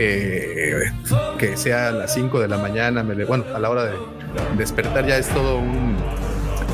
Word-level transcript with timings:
eh, 0.00 0.92
que 1.38 1.56
sea 1.56 1.88
a 1.88 1.92
las 1.92 2.14
5 2.14 2.40
de 2.40 2.48
la 2.48 2.58
mañana, 2.58 3.02
me 3.02 3.24
bueno, 3.24 3.44
a 3.54 3.58
la 3.58 3.70
hora 3.70 3.84
de 3.84 3.92
despertar 4.56 5.06
ya 5.06 5.18
es 5.18 5.28
todo 5.28 5.58
un, 5.58 5.96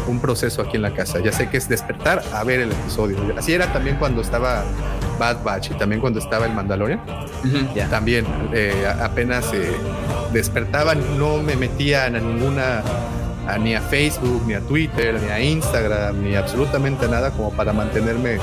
un 0.07 0.21
proceso 0.21 0.63
aquí 0.63 0.77
en 0.77 0.83
la 0.83 0.95
casa. 0.95 1.21
Ya 1.21 1.33
sé 1.33 1.49
que 1.49 1.57
es 1.57 1.69
despertar 1.69 2.23
a 2.33 2.45
ver 2.45 2.61
el 2.61 2.73
episodio. 2.73 3.19
Así 3.37 3.53
era 3.53 3.73
también 3.73 3.97
cuando 3.97 4.23
estaba 4.23 4.65
Bad 5.19 5.43
Batch 5.43 5.71
y 5.71 5.75
también 5.75 6.01
cuando 6.01 6.21
estaba 6.21 6.47
el 6.47 6.53
Mandalorian. 6.53 7.01
También 7.91 8.27
eh, 8.53 8.87
apenas 9.01 9.53
eh, 9.53 9.71
despertaban, 10.33 11.19
no 11.19 11.43
me 11.43 11.57
metían 11.57 12.17
a 12.17 12.21
ninguna 12.21 12.83
ni 13.61 13.77
a 13.77 13.81
Facebook, 13.81 14.43
ni 14.47 14.55
a 14.55 14.61
Twitter, 14.61 15.21
ni 15.23 15.31
a 15.31 15.41
Instagram, 15.41 16.21
ni 16.21 16.35
absolutamente 16.35 17.07
nada 17.09 17.31
como 17.31 17.53
para 17.53 17.73
mantenerme 17.73 18.39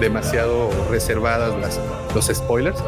demasiado 0.00 0.70
reservadas 0.90 1.58
las, 1.60 1.80
los 2.14 2.26
spoilers. 2.26 2.78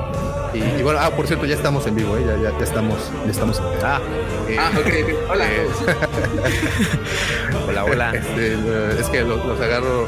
Y, 0.53 0.83
bueno, 0.83 0.99
ah, 1.01 1.11
por 1.11 1.27
cierto, 1.27 1.47
ya 1.47 1.55
estamos 1.55 1.87
en 1.87 1.95
vivo, 1.95 2.17
¿eh? 2.17 2.25
ya, 2.27 2.51
ya, 2.51 2.65
estamos, 2.65 3.11
ya 3.25 3.31
estamos 3.31 3.61
Ah, 3.83 4.01
eh, 4.49 4.57
ah 4.59 4.71
ok, 4.77 5.31
hola. 5.31 5.45
Eh, 5.47 5.69
hola, 7.69 7.85
hola. 7.85 8.13
Este, 8.15 9.01
es 9.01 9.09
que 9.09 9.23
los, 9.23 9.45
los 9.45 9.61
agarro 9.61 10.07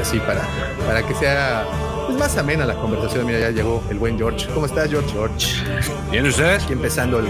así 0.00 0.18
para, 0.20 0.42
para 0.86 1.02
que 1.02 1.14
sea 1.14 1.64
es 2.08 2.16
más 2.16 2.36
amena 2.36 2.66
la 2.66 2.74
conversación. 2.74 3.26
Mira, 3.26 3.38
ya 3.38 3.50
llegó 3.50 3.82
el 3.88 3.98
buen 3.98 4.18
George. 4.18 4.48
¿Cómo 4.52 4.66
estás, 4.66 4.90
George? 4.90 5.10
George. 5.12 5.64
¿Bien 6.10 6.26
usted? 6.26 6.60
Aquí 6.60 6.72
empezando 6.72 7.18
el. 7.18 7.28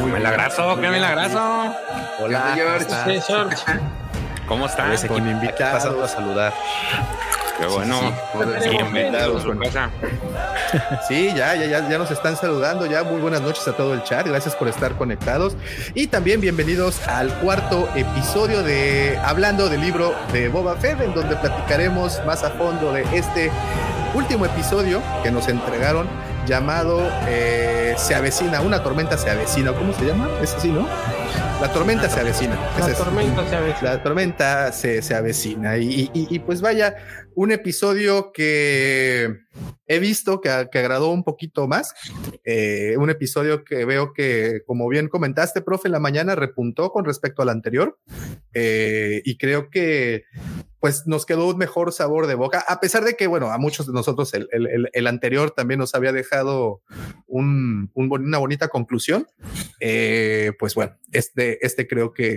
Muy 0.00 0.12
milagroso, 0.12 0.78
qué 0.80 0.88
milagroso. 0.88 1.74
Hola, 2.20 2.52
George. 2.54 3.20
George. 3.26 3.56
¿Cómo 4.46 4.66
estás? 4.66 5.04
Con 5.04 5.28
invitado. 5.28 5.72
pasando 5.72 6.04
a 6.04 6.08
saludar. 6.08 6.52
Qué 7.62 7.68
bueno. 7.68 8.12
Bienvenidos 8.68 9.46
a 9.46 9.56
casa. 9.56 9.90
Sí, 11.06 11.28
ya, 11.36 11.54
ya, 11.54 11.66
ya, 11.66 11.88
ya 11.88 11.98
nos 11.98 12.10
están 12.10 12.34
saludando. 12.36 12.86
Ya 12.86 13.04
muy 13.04 13.20
buenas 13.20 13.40
noches 13.40 13.68
a 13.68 13.76
todo 13.76 13.94
el 13.94 14.02
chat. 14.02 14.26
Gracias 14.26 14.56
por 14.56 14.66
estar 14.66 14.96
conectados. 14.96 15.54
Y 15.94 16.08
también 16.08 16.40
bienvenidos 16.40 17.06
al 17.06 17.32
cuarto 17.38 17.88
episodio 17.94 18.64
de 18.64 19.16
Hablando 19.22 19.68
del 19.68 19.80
libro 19.80 20.12
de 20.32 20.48
Boba 20.48 20.74
Fett, 20.76 21.00
en 21.02 21.14
donde 21.14 21.36
platicaremos 21.36 22.20
más 22.26 22.42
a 22.42 22.50
fondo 22.50 22.92
de 22.92 23.02
este 23.16 23.52
último 24.14 24.46
episodio 24.46 25.02
que 25.22 25.30
nos 25.30 25.48
entregaron 25.48 26.06
llamado 26.46 27.00
eh, 27.28 27.94
Se 27.96 28.14
avecina, 28.14 28.60
una 28.60 28.82
tormenta 28.82 29.16
se 29.16 29.30
avecina. 29.30 29.72
¿Cómo 29.72 29.92
se 29.92 30.06
llama? 30.06 30.28
Es 30.42 30.54
así, 30.54 30.68
¿no? 30.68 30.88
La 31.60 31.72
tormenta 31.72 32.08
se 32.08 32.18
avecina. 32.18 32.58
La 32.78 32.92
tormenta 32.92 33.48
se 33.48 33.56
avecina. 33.56 33.90
La 33.92 34.02
tormenta 34.02 34.72
se, 34.72 35.14
avecina. 35.14 35.76
Y, 35.78 36.38
pues 36.40 36.60
vaya, 36.60 36.96
un 37.36 37.52
episodio 37.52 38.32
que 38.32 39.36
he 39.86 39.98
visto 40.00 40.40
que, 40.40 40.50
agradó 40.50 41.10
un 41.10 41.22
poquito 41.22 41.68
más. 41.68 41.94
Eh, 42.44 42.96
un 42.98 43.10
episodio 43.10 43.62
que 43.62 43.84
veo 43.84 44.12
que, 44.12 44.62
como 44.66 44.88
bien 44.88 45.06
comentaste, 45.08 45.62
profe, 45.62 45.88
la 45.88 46.00
mañana 46.00 46.34
repuntó 46.34 46.90
con 46.90 47.04
respecto 47.04 47.42
al 47.42 47.48
anterior. 47.48 47.96
Eh, 48.54 49.22
y 49.24 49.38
creo 49.38 49.70
que 49.70 50.24
pues 50.82 51.06
nos 51.06 51.26
quedó 51.26 51.46
un 51.46 51.58
mejor 51.58 51.92
sabor 51.92 52.26
de 52.26 52.34
boca, 52.34 52.64
a 52.66 52.80
pesar 52.80 53.04
de 53.04 53.14
que, 53.14 53.28
bueno, 53.28 53.52
a 53.52 53.58
muchos 53.58 53.86
de 53.86 53.92
nosotros 53.92 54.34
el, 54.34 55.06
anterior 55.06 55.52
también 55.52 55.78
nos 55.78 55.94
había 55.94 56.10
dejado 56.10 56.82
una 57.28 58.38
bonita 58.38 58.66
conclusión. 58.66 59.28
Eh, 59.78 60.50
pues 60.58 60.74
bueno, 60.74 60.98
este, 61.12 61.64
este 61.64 61.86
creo 61.86 62.12
que 62.12 62.36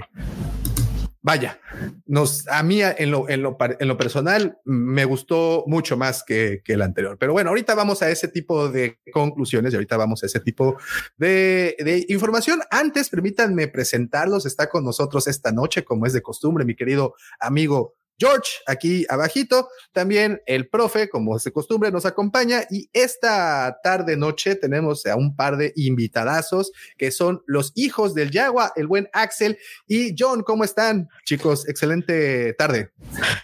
vaya, 1.24 1.60
nos, 2.06 2.48
a 2.48 2.62
mí 2.62 2.84
en 2.84 3.10
lo, 3.10 3.28
en 3.28 3.42
lo, 3.42 3.58
en 3.60 3.88
lo 3.88 3.98
personal 3.98 4.60
me 4.64 5.06
gustó 5.06 5.64
mucho 5.66 5.98
más 5.98 6.24
que, 6.24 6.62
que, 6.64 6.74
el 6.74 6.84
anterior. 6.84 7.18
Pero 7.20 7.34
bueno, 7.34 7.50
ahorita 7.50 7.74
vamos 7.74 8.04
a 8.04 8.12
ese 8.12 8.28
tipo 8.28 8.70
de 8.70 9.00
conclusiones 9.12 9.74
y 9.74 9.78
ahorita 9.78 9.98
vamos 9.98 10.22
a 10.22 10.28
ese 10.28 10.40
tipo 10.40 10.78
de, 11.18 11.76
de 11.80 12.06
información. 12.10 12.62
Antes, 12.70 13.10
permítanme 13.10 13.68
presentarlos. 13.70 14.46
Está 14.46 14.70
con 14.70 14.86
nosotros 14.86 15.26
esta 15.26 15.52
noche, 15.52 15.84
como 15.84 16.06
es 16.06 16.14
de 16.14 16.22
costumbre, 16.22 16.64
mi 16.64 16.76
querido 16.76 17.16
amigo 17.40 17.96
George, 18.18 18.50
aquí 18.66 19.06
abajito, 19.10 19.68
también 19.92 20.42
el 20.46 20.70
profe, 20.70 21.10
como 21.10 21.38
se 21.40 21.52
costumbre, 21.52 21.92
nos 21.92 22.06
acompaña 22.06 22.66
y 22.70 22.90
esta 22.94 23.80
tarde 23.84 24.16
noche 24.16 24.56
tenemos 24.56 25.06
a 25.06 25.16
un 25.16 25.36
par 25.36 25.58
de 25.58 25.74
invitadazos 25.76 26.72
que 26.98 27.12
son 27.12 27.44
los 27.46 27.74
hijos 27.76 28.14
del 28.14 28.32
Yagua, 28.32 28.72
el 28.76 28.88
buen 28.88 29.10
Axel 29.12 29.58
y 29.88 30.16
John, 30.18 30.44
¿cómo 30.44 30.64
están? 30.64 31.10
Chicos, 31.26 31.68
excelente 31.68 32.54
tarde. 32.54 32.92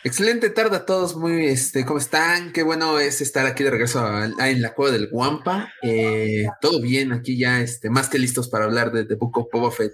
Excelente 0.04 0.50
tarde 0.50 0.78
a 0.78 0.86
todos, 0.86 1.16
muy 1.16 1.48
este, 1.48 1.86
¿cómo 1.86 2.00
están? 2.00 2.54
Qué 2.54 2.64
bueno 2.64 3.00
es 3.00 3.22
estar 3.22 3.46
aquí 3.46 3.64
de 3.64 3.72
regreso 3.72 4.02
en 4.24 4.62
la 4.62 4.74
cueva 4.74 4.94
del 4.94 5.10
Guampa. 5.10 5.72
Eh, 5.82 6.46
todo 6.62 6.82
bien, 6.82 7.12
aquí 7.12 7.38
ya 7.38 7.62
este, 7.62 7.90
más 7.90 8.08
que 8.08 8.20
listos 8.20 8.48
para 8.48 8.66
hablar 8.66 8.92
de, 8.92 9.04
de 9.04 9.16
Book 9.16 9.38
of 9.38 9.48
Boba 9.52 9.72
Fett. 9.72 9.94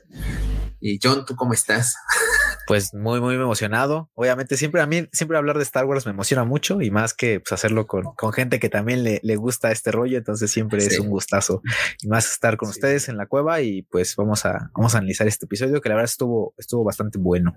Y 0.79 0.99
John, 1.01 1.25
¿tú 1.25 1.35
cómo 1.35 1.53
estás? 1.53 1.95
Pues 2.67 2.93
muy, 2.93 3.21
muy 3.21 3.35
emocionado. 3.35 4.09
Obviamente, 4.13 4.57
siempre 4.57 4.81
a 4.81 4.85
mí, 4.85 5.07
siempre 5.13 5.37
hablar 5.37 5.55
de 5.55 5.63
Star 5.63 5.85
Wars 5.85 6.05
me 6.05 6.11
emociona 6.11 6.43
mucho 6.43 6.81
y 6.81 6.91
más 6.91 7.13
que 7.13 7.39
pues, 7.39 7.53
hacerlo 7.53 7.87
con, 7.87 8.03
con 8.15 8.33
gente 8.33 8.59
que 8.59 8.69
también 8.69 9.03
le, 9.03 9.21
le, 9.23 9.35
gusta 9.37 9.71
este 9.71 9.91
rollo. 9.91 10.17
Entonces, 10.17 10.51
siempre 10.51 10.85
es 10.85 10.99
un 10.99 11.09
gustazo 11.09 11.61
y 12.01 12.09
más 12.09 12.29
estar 12.29 12.57
con 12.57 12.67
ustedes 12.67 13.07
en 13.07 13.15
la 13.15 13.25
cueva. 13.25 13.61
Y 13.61 13.83
pues 13.83 14.15
vamos 14.17 14.45
a, 14.45 14.69
vamos 14.75 14.93
a 14.95 14.97
analizar 14.97 15.27
este 15.27 15.45
episodio 15.45 15.79
que 15.79 15.87
la 15.87 15.95
verdad 15.95 16.11
estuvo, 16.11 16.53
estuvo 16.57 16.83
bastante 16.83 17.17
bueno. 17.17 17.55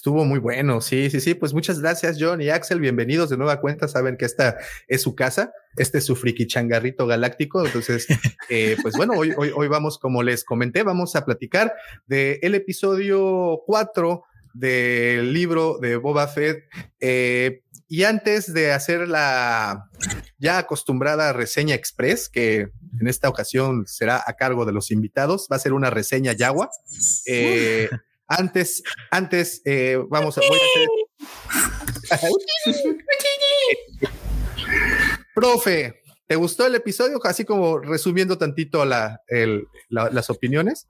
Estuvo 0.00 0.24
muy 0.24 0.38
bueno, 0.38 0.80
sí, 0.80 1.10
sí, 1.10 1.20
sí. 1.20 1.34
Pues 1.34 1.52
muchas 1.52 1.78
gracias, 1.78 2.16
John 2.18 2.40
y 2.40 2.48
Axel. 2.48 2.80
Bienvenidos 2.80 3.28
de 3.28 3.36
nueva 3.36 3.60
cuenta. 3.60 3.86
Saben 3.86 4.16
que 4.16 4.24
esta 4.24 4.56
es 4.88 5.02
su 5.02 5.14
casa, 5.14 5.52
este 5.76 5.98
es 5.98 6.06
su 6.06 6.16
friki 6.16 6.46
changarrito 6.46 7.06
galáctico. 7.06 7.66
Entonces, 7.66 8.06
eh, 8.48 8.78
pues 8.80 8.96
bueno, 8.96 9.12
hoy, 9.12 9.34
hoy, 9.36 9.52
hoy 9.54 9.68
vamos, 9.68 9.98
como 9.98 10.22
les 10.22 10.42
comenté, 10.42 10.84
vamos 10.84 11.16
a 11.16 11.26
platicar 11.26 11.74
del 12.06 12.38
el 12.40 12.54
episodio 12.54 13.60
4 13.66 14.24
del 14.54 15.34
libro 15.34 15.76
de 15.76 15.96
Boba 15.96 16.28
Fett. 16.28 16.64
Eh, 16.98 17.60
y 17.86 18.04
antes 18.04 18.54
de 18.54 18.72
hacer 18.72 19.06
la 19.06 19.90
ya 20.38 20.56
acostumbrada 20.56 21.34
reseña 21.34 21.74
express, 21.74 22.30
que 22.30 22.70
en 22.98 23.06
esta 23.06 23.28
ocasión 23.28 23.84
será 23.86 24.24
a 24.26 24.32
cargo 24.32 24.64
de 24.64 24.72
los 24.72 24.92
invitados, 24.92 25.46
va 25.52 25.56
a 25.56 25.58
ser 25.58 25.74
una 25.74 25.90
reseña 25.90 26.32
Yagua. 26.32 26.70
Eh, 27.26 27.90
antes, 28.30 28.82
antes, 29.10 29.60
eh, 29.64 29.98
vamos 30.08 30.38
a, 30.38 30.40
hacer. 30.40 30.58
Profe, 35.34 36.02
¿te 36.26 36.36
gustó 36.36 36.66
el 36.66 36.76
episodio? 36.76 37.20
Así 37.24 37.44
como 37.44 37.78
resumiendo 37.78 38.38
tantito 38.38 38.84
la, 38.84 39.20
las 39.88 40.30
opiniones. 40.30 40.86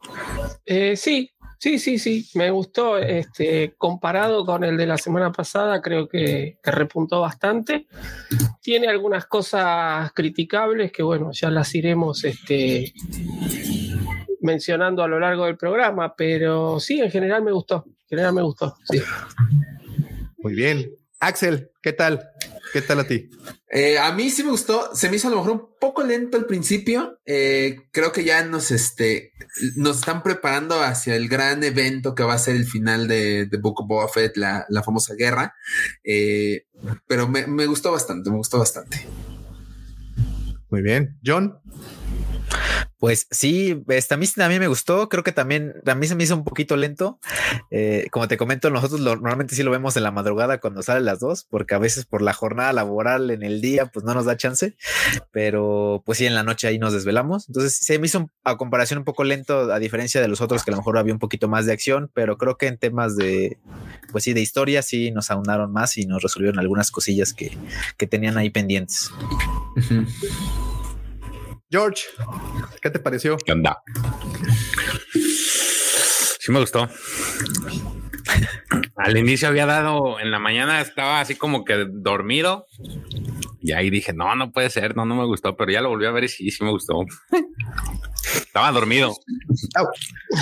Eh, 0.67 0.97
sí, 0.97 1.31
sí, 1.59 1.79
sí, 1.79 1.99
sí, 1.99 2.29
me 2.35 2.51
gustó. 2.51 2.99
Este, 2.99 3.75
comparado 3.79 4.45
con 4.45 4.63
el 4.63 4.77
de 4.77 4.87
la 4.87 4.99
semana 4.99 5.33
pasada, 5.33 5.81
creo 5.81 6.09
que, 6.09 6.59
que, 6.63 6.71
repuntó 6.71 7.23
bastante. 7.23 7.87
Tiene 8.61 8.89
algunas 8.89 9.25
cosas 9.25 10.13
criticables 10.13 10.93
que, 10.93 11.03
bueno, 11.03 11.31
ya 11.33 11.51
las 11.51 11.75
iremos 11.75 12.23
este, 12.25 12.93
mencionando 14.41 15.03
a 15.03 15.09
lo 15.09 15.21
largo 15.21 15.47
del 15.47 15.57
programa, 15.57 16.15
pero 16.17 16.81
sí, 16.81 17.01
en 17.01 17.11
general 17.11 17.43
me 17.43 17.53
gustó. 17.53 17.85
En 17.87 18.09
general 18.09 18.35
me 18.35 18.43
gustó. 18.43 18.77
Sí. 18.91 19.01
Muy 20.39 20.55
bien. 20.55 20.91
Axel, 21.21 21.71
¿qué 21.83 21.93
tal? 21.93 22.31
¿Qué 22.73 22.83
tal 22.83 23.01
a 23.01 23.05
ti? 23.05 23.29
Eh, 23.69 23.99
a 23.99 24.13
mí 24.13 24.31
sí 24.31 24.43
me 24.43 24.51
gustó. 24.51 24.95
Se 24.95 25.11
me 25.11 25.17
hizo 25.17 25.29
a 25.29 25.31
lo 25.31 25.39
mejor 25.39 25.53
un 25.53 25.69
poco 25.81 26.03
lento 26.03 26.37
al 26.37 26.47
principio. 26.47 27.19
Eh, 27.27 27.77
creo 27.91 28.13
que 28.13 28.25
ya 28.25 28.45
nos, 28.45 28.71
este, 28.71 29.33
nos 29.77 29.99
están 29.99 30.23
preparando 30.23 30.81
hacia 30.81 31.17
el 31.17 31.29
gran 31.29 31.63
evento 31.65 32.15
que 32.15 32.23
va 32.23 32.35
a 32.35 32.39
ser 32.39 32.57
el 32.57 32.65
final 32.65 33.09
de, 33.09 33.47
de 33.47 33.59
Book 33.59 33.81
of 33.81 33.89
Boba 33.89 34.09
Fett, 34.09 34.37
la, 34.37 34.67
la 34.69 34.83
famosa 34.83 35.15
guerra. 35.15 35.55
Eh, 36.05 36.67
pero 37.07 37.29
me, 37.29 37.47
me 37.47 37.67
gustó 37.67 37.93
bastante, 37.93 38.31
me 38.31 38.37
gustó 38.37 38.59
bastante. 38.59 39.07
Muy 40.71 40.83
bien. 40.83 41.19
John. 41.25 41.59
Pues 43.01 43.27
sí, 43.31 43.83
este, 43.89 44.15
a 44.15 44.19
mí 44.19 44.59
me 44.59 44.69
gustó. 44.69 45.09
Creo 45.09 45.25
que 45.25 45.33
también 45.33 45.73
a 45.87 45.95
mí 45.95 46.07
se 46.07 46.15
me 46.15 46.25
hizo 46.25 46.37
un 46.37 46.45
poquito 46.45 46.77
lento. 46.77 47.19
Eh, 47.71 48.09
como 48.11 48.29
te 48.29 48.37
comento, 48.37 48.69
nosotros 48.69 49.01
normalmente 49.01 49.55
sí 49.55 49.63
lo 49.63 49.71
vemos 49.71 49.97
en 49.97 50.03
la 50.03 50.11
madrugada 50.11 50.61
cuando 50.61 50.83
salen 50.83 51.07
las 51.07 51.19
dos, 51.19 51.47
porque 51.49 51.75
a 51.75 51.79
veces 51.79 52.05
por 52.05 52.21
la 52.21 52.35
jornada 52.35 52.75
laboral 52.75 53.31
en 53.31 53.43
el 53.43 53.63
día, 53.63 53.87
pues 53.87 54.05
no 54.05 54.13
nos 54.13 54.27
da 54.27 54.37
chance. 54.37 54.77
Pero 55.33 56.03
pues 56.05 56.19
sí, 56.19 56.27
en 56.27 56.35
la 56.35 56.43
noche 56.43 56.69
ahí 56.69 56.79
nos 56.79 56.93
desvelamos. 56.93 57.49
Entonces 57.49 57.75
se 57.75 57.99
me 57.99 58.07
hizo 58.07 58.31
a 58.45 58.59
comparación 58.59 58.99
un 58.99 59.05
poco 59.07 59.25
lento, 59.25 59.73
a 59.73 59.79
diferencia 59.79 60.21
de 60.21 60.29
los 60.29 60.43
otros 60.43 60.63
que 60.63 60.71
a 60.71 60.73
lo 60.73 60.79
mejor 60.79 60.99
había 60.99 61.15
un 61.15 61.19
poquito 61.19 61.49
más 61.49 61.65
de 61.65 61.73
acción, 61.73 62.11
pero 62.13 62.37
creo 62.37 62.59
que 62.59 62.67
en 62.67 62.77
temas 62.77 63.17
de, 63.17 63.59
pues 64.13 64.25
sí, 64.25 64.35
de 64.35 64.43
historia 64.43 64.83
sí 64.83 65.11
nos 65.11 65.31
aunaron 65.31 65.73
más 65.73 65.97
y 65.97 66.05
nos 66.05 66.23
resolvieron 66.23 66.59
algunas 66.59 66.91
cosillas 66.91 67.33
que, 67.33 67.57
que 67.97 68.07
tenían 68.07 68.37
ahí 68.37 68.51
pendientes. 68.51 69.11
George, 71.71 72.03
¿qué 72.83 72.91
te 72.91 72.99
pareció? 72.99 73.37
¿Qué 73.37 73.53
onda? 73.53 73.81
Sí 76.41 76.51
me 76.51 76.59
gustó. 76.59 76.89
Al 78.97 79.17
inicio 79.17 79.47
había 79.47 79.67
dado, 79.67 80.19
en 80.19 80.33
la 80.33 80.41
mañana 80.41 80.81
estaba 80.81 81.21
así 81.21 81.37
como 81.37 81.65
que 81.65 81.87
dormido 81.89 82.67
Y 83.63 83.73
ahí 83.73 83.89
dije, 83.89 84.13
no, 84.13 84.35
no 84.35 84.51
puede 84.51 84.69
ser, 84.69 84.97
no, 84.97 85.05
no 85.05 85.15
me 85.15 85.25
gustó, 85.27 85.57
pero 85.57 85.71
ya 85.71 85.81
lo 85.81 85.91
volví 85.91 86.07
a 86.07 86.11
ver 86.11 86.25
y 86.25 86.29
sí, 86.29 86.51
sí 86.51 86.65
me 86.65 86.71
gustó. 86.71 87.05
Estaba 88.51 88.73
dormido. 88.73 89.15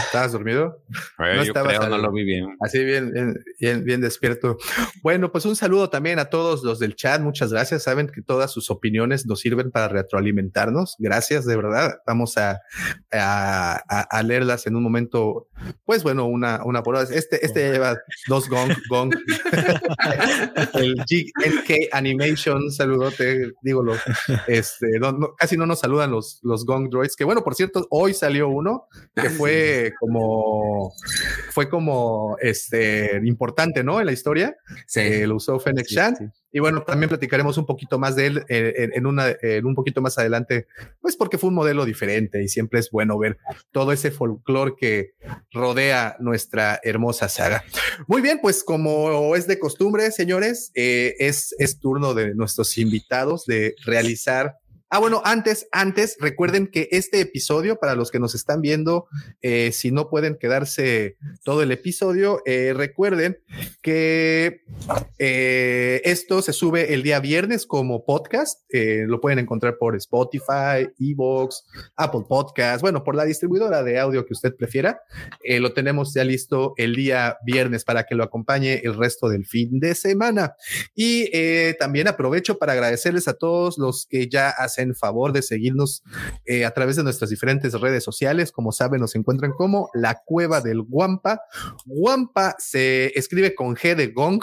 ¿Estabas 0.06 0.32
dormido? 0.32 0.82
Eh, 0.90 0.94
No 1.18 1.34
yo 1.36 1.42
estabas 1.42 1.76
creo, 1.76 1.90
no 1.90 1.98
lo 1.98 2.10
vi 2.10 2.24
bien. 2.24 2.56
Así 2.60 2.82
bien, 2.82 3.12
bien, 3.12 3.34
bien, 3.60 3.84
bien 3.84 4.00
despierto. 4.00 4.56
Bueno, 5.02 5.30
pues 5.30 5.44
un 5.44 5.54
saludo 5.56 5.90
también 5.90 6.18
a 6.18 6.24
todos 6.30 6.62
los 6.64 6.78
del 6.78 6.96
chat. 6.96 7.20
Muchas 7.20 7.52
gracias. 7.52 7.82
Saben 7.82 8.08
que 8.08 8.22
todas 8.22 8.50
sus 8.50 8.70
opiniones 8.70 9.26
nos 9.26 9.40
sirven 9.40 9.70
para 9.70 9.88
retroalimentarnos. 9.88 10.96
Gracias, 10.98 11.44
de 11.44 11.56
verdad. 11.56 11.96
Vamos 12.06 12.38
a, 12.38 12.60
a, 13.12 13.82
a- 13.86 14.00
a 14.10 14.22
leerlas 14.22 14.66
en 14.66 14.76
un 14.76 14.82
momento. 14.84 15.48
Pues 15.84 16.02
bueno, 16.02 16.24
una, 16.24 16.64
una 16.64 16.82
por 16.82 16.96
hora. 16.96 17.06
Este, 17.12 17.44
este 17.44 17.60
ya 17.66 17.72
lleva 17.72 17.98
dos 18.26 18.48
gong, 18.48 18.72
gong. 18.88 19.12
El 20.74 20.94
GNK 20.94 21.88
Animation, 21.92 22.70
saludote, 22.70 23.52
digo, 23.62 23.82
los, 23.82 23.98
este, 24.46 24.98
no- 24.98 25.12
no- 25.12 25.34
casi 25.36 25.56
no 25.58 25.66
nos 25.66 25.80
saludan 25.80 26.10
los, 26.10 26.40
los 26.42 26.64
gong 26.64 26.88
droids, 26.90 27.16
que 27.16 27.24
bueno, 27.24 27.42
por 27.44 27.54
cierto, 27.54 27.86
hoy 28.00 28.14
salió 28.14 28.48
uno 28.48 28.86
que 29.14 29.28
fue 29.30 29.92
como, 29.98 30.92
fue 31.50 31.68
como, 31.68 32.36
este, 32.40 33.20
importante, 33.24 33.82
¿no? 33.82 33.98
En 33.98 34.06
la 34.06 34.12
historia, 34.12 34.56
Sí. 34.86 35.00
eh, 35.00 35.26
lo 35.26 35.36
usó 35.36 35.58
Fennec 35.58 35.86
Sí, 35.86 35.96
sí. 36.16 36.24
Y 36.50 36.60
bueno, 36.60 36.82
también 36.82 37.08
platicaremos 37.08 37.58
un 37.58 37.66
poquito 37.66 37.98
más 37.98 38.16
de 38.16 38.26
él 38.26 38.44
eh, 38.48 38.72
en, 38.78 38.92
en 38.94 39.06
una, 39.06 39.26
en 39.42 39.66
un 39.66 39.74
poquito 39.74 40.00
más 40.00 40.16
adelante, 40.16 40.66
pues 41.00 41.16
porque 41.16 41.36
fue 41.36 41.48
un 41.48 41.54
modelo 41.54 41.84
diferente 41.84 42.42
y 42.42 42.48
siempre 42.48 42.80
es 42.80 42.90
bueno 42.90 43.18
ver 43.18 43.36
todo 43.70 43.92
ese 43.92 44.10
folclore 44.10 44.74
que 44.78 45.10
rodea 45.52 46.16
nuestra 46.20 46.80
hermosa 46.82 47.28
saga. 47.28 47.64
Muy 48.06 48.22
bien, 48.22 48.38
pues 48.40 48.64
como 48.64 49.34
es 49.36 49.46
de 49.46 49.58
costumbre, 49.58 50.10
señores, 50.10 50.70
eh, 50.74 51.16
es, 51.18 51.54
es 51.58 51.78
turno 51.80 52.14
de 52.14 52.34
nuestros 52.34 52.78
invitados 52.78 53.44
de 53.44 53.74
realizar. 53.84 54.54
Ah, 54.90 55.00
bueno, 55.00 55.20
antes, 55.26 55.68
antes, 55.70 56.16
recuerden 56.18 56.66
que 56.66 56.88
este 56.92 57.20
episodio, 57.20 57.78
para 57.78 57.94
los 57.94 58.10
que 58.10 58.18
nos 58.18 58.34
están 58.34 58.62
viendo, 58.62 59.06
eh, 59.42 59.70
si 59.70 59.90
no 59.90 60.08
pueden 60.08 60.38
quedarse 60.38 61.18
todo 61.44 61.62
el 61.62 61.72
episodio, 61.72 62.40
eh, 62.46 62.72
recuerden 62.74 63.38
que 63.82 64.62
eh, 65.18 66.00
esto 66.04 66.40
se 66.40 66.54
sube 66.54 66.94
el 66.94 67.02
día 67.02 67.20
viernes 67.20 67.66
como 67.66 68.06
podcast. 68.06 68.62
lo 68.70 69.20
pueden 69.20 69.38
encontrar 69.38 69.76
por 69.76 69.94
Spotify, 69.96 70.88
Evox, 70.98 71.66
Apple 71.96 72.24
Podcast, 72.26 72.80
bueno, 72.80 73.04
por 73.04 73.14
la 73.14 73.26
distribuidora 73.26 73.82
de 73.82 73.98
audio 73.98 74.24
que 74.24 74.32
usted 74.32 74.54
prefiera. 74.56 75.02
Lo 75.44 75.74
tenemos 75.74 76.14
ya 76.14 76.24
listo 76.24 76.72
el 76.78 76.94
día 76.94 77.36
viernes 77.44 77.84
para 77.84 78.04
que 78.04 78.14
lo 78.14 78.24
acompañe 78.24 78.80
el 78.84 78.94
resto 78.96 79.28
del 79.28 79.44
fin 79.44 79.80
de 79.80 79.94
semana. 79.94 80.54
Y 80.94 81.30
también 81.78 82.08
aprovecho 82.08 82.58
para 82.58 82.72
agradecerles 82.72 83.28
a 83.28 83.34
todos 83.34 83.76
los 83.78 84.06
que 84.06 84.28
ya 84.28 84.48
hacen 84.50 84.77
favor 84.94 85.32
de 85.32 85.42
seguirnos 85.42 86.02
eh, 86.46 86.64
a 86.64 86.70
través 86.72 86.96
de 86.96 87.02
nuestras 87.04 87.30
diferentes 87.30 87.72
redes 87.74 88.04
sociales. 88.04 88.52
Como 88.52 88.72
saben, 88.72 89.00
nos 89.00 89.14
encuentran 89.14 89.52
como 89.52 89.90
la 89.94 90.22
cueva 90.24 90.60
del 90.60 90.82
Guampa. 90.82 91.40
Guampa 91.86 92.54
se 92.58 93.12
escribe 93.18 93.54
con 93.54 93.74
G 93.76 93.94
de 93.94 94.08
Gong 94.08 94.42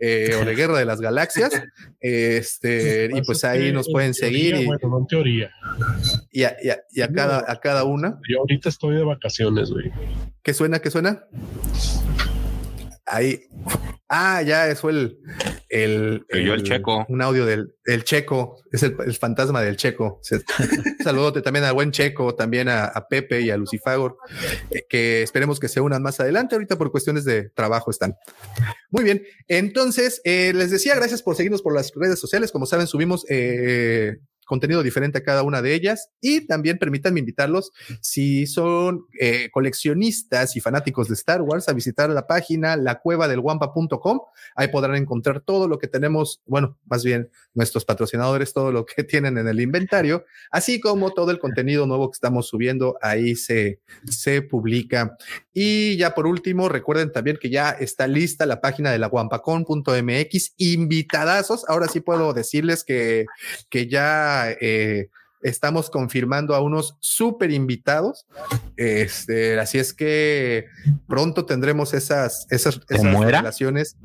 eh, 0.00 0.36
o 0.40 0.44
de 0.44 0.54
Guerra 0.54 0.78
de 0.78 0.84
las 0.84 1.00
Galaxias. 1.00 1.52
Este, 2.04 3.10
y 3.14 3.22
pues 3.22 3.44
ahí 3.44 3.72
nos 3.72 3.88
pueden 3.88 4.12
seguir 4.12 4.56
y, 4.56 4.66
Bueno, 4.66 4.98
en 4.98 5.06
teoría. 5.06 5.50
y 6.32 6.42
a, 6.42 6.56
y 6.60 6.68
a- 6.70 6.82
y 6.90 7.00
a 7.00 7.12
cada, 7.12 7.44
a 7.46 7.60
cada 7.60 7.84
una. 7.84 8.18
Yo 8.28 8.40
ahorita 8.40 8.68
estoy 8.68 8.96
de 8.96 9.04
vacaciones, 9.04 9.70
güey. 9.70 9.92
¿Qué 10.42 10.52
suena? 10.52 10.80
¿Qué 10.80 10.90
suena? 10.90 11.24
Ahí. 13.12 13.42
Ah, 14.08 14.40
ya, 14.40 14.68
eso 14.68 14.88
el, 14.88 15.18
el, 15.68 16.24
oyó 16.32 16.54
el 16.54 16.62
Checo. 16.62 17.04
Un 17.10 17.20
audio 17.20 17.44
del 17.44 17.74
el 17.84 18.04
Checo. 18.04 18.56
Es 18.72 18.82
el, 18.82 18.96
el 19.04 19.14
fantasma 19.14 19.60
del 19.60 19.76
Checo. 19.76 20.20
Saludote 21.04 21.42
también 21.42 21.66
al 21.66 21.74
buen 21.74 21.90
Checo, 21.90 22.34
también 22.34 22.70
a, 22.70 22.86
a 22.86 23.08
Pepe 23.08 23.42
y 23.42 23.50
a 23.50 23.58
Lucifagor, 23.58 24.16
eh, 24.70 24.86
que 24.88 25.22
esperemos 25.22 25.60
que 25.60 25.68
se 25.68 25.82
unan 25.82 26.02
más 26.02 26.20
adelante. 26.20 26.54
Ahorita 26.54 26.78
por 26.78 26.90
cuestiones 26.90 27.26
de 27.26 27.50
trabajo 27.50 27.90
están. 27.90 28.16
Muy 28.90 29.04
bien. 29.04 29.22
Entonces, 29.46 30.22
eh, 30.24 30.52
les 30.54 30.70
decía, 30.70 30.94
gracias 30.94 31.22
por 31.22 31.36
seguirnos 31.36 31.60
por 31.60 31.74
las 31.74 31.92
redes 31.94 32.18
sociales. 32.18 32.50
Como 32.50 32.64
saben, 32.64 32.86
subimos 32.86 33.26
eh, 33.28 34.16
contenido 34.52 34.82
diferente 34.82 35.16
a 35.16 35.22
cada 35.22 35.42
una 35.44 35.62
de 35.62 35.72
ellas. 35.72 36.10
Y 36.20 36.46
también 36.46 36.76
permítanme 36.76 37.20
invitarlos, 37.20 37.72
si 38.02 38.46
son 38.46 39.06
eh, 39.18 39.48
coleccionistas 39.50 40.56
y 40.56 40.60
fanáticos 40.60 41.08
de 41.08 41.14
Star 41.14 41.40
Wars, 41.40 41.70
a 41.70 41.72
visitar 41.72 42.10
la 42.10 42.26
página 42.26 42.76
lacuevadelguampa.com. 42.76 44.20
Ahí 44.54 44.68
podrán 44.68 44.96
encontrar 44.96 45.40
todo 45.40 45.68
lo 45.68 45.78
que 45.78 45.88
tenemos, 45.88 46.42
bueno, 46.44 46.76
más 46.84 47.02
bien 47.02 47.30
nuestros 47.54 47.86
patrocinadores, 47.86 48.52
todo 48.52 48.72
lo 48.72 48.84
que 48.84 49.04
tienen 49.04 49.38
en 49.38 49.48
el 49.48 49.58
inventario, 49.58 50.26
así 50.50 50.80
como 50.80 51.12
todo 51.12 51.30
el 51.30 51.38
contenido 51.38 51.86
nuevo 51.86 52.10
que 52.10 52.16
estamos 52.16 52.48
subiendo, 52.48 52.98
ahí 53.00 53.34
se, 53.34 53.80
se 54.04 54.42
publica. 54.42 55.16
Y 55.54 55.96
ya 55.96 56.14
por 56.14 56.26
último, 56.26 56.68
recuerden 56.68 57.10
también 57.10 57.38
que 57.40 57.48
ya 57.48 57.70
está 57.70 58.06
lista 58.06 58.44
la 58.44 58.60
página 58.60 58.90
de 58.90 58.98
la 58.98 59.06
guampacon.mx, 59.06 60.54
invitadazos. 60.58 61.64
Ahora 61.68 61.88
sí 61.88 62.00
puedo 62.00 62.34
decirles 62.34 62.84
que, 62.84 63.24
que 63.70 63.86
ya 63.86 64.41
eh, 64.50 65.08
estamos 65.42 65.90
confirmando 65.90 66.54
a 66.54 66.60
unos 66.60 66.96
súper 67.00 67.50
invitados. 67.50 68.26
Este, 68.76 69.58
así 69.58 69.78
es 69.78 69.92
que 69.92 70.66
pronto 71.06 71.44
tendremos 71.44 71.94
esas, 71.94 72.46
esas, 72.50 72.80
esas 72.88 73.20
relaciones. 73.20 73.96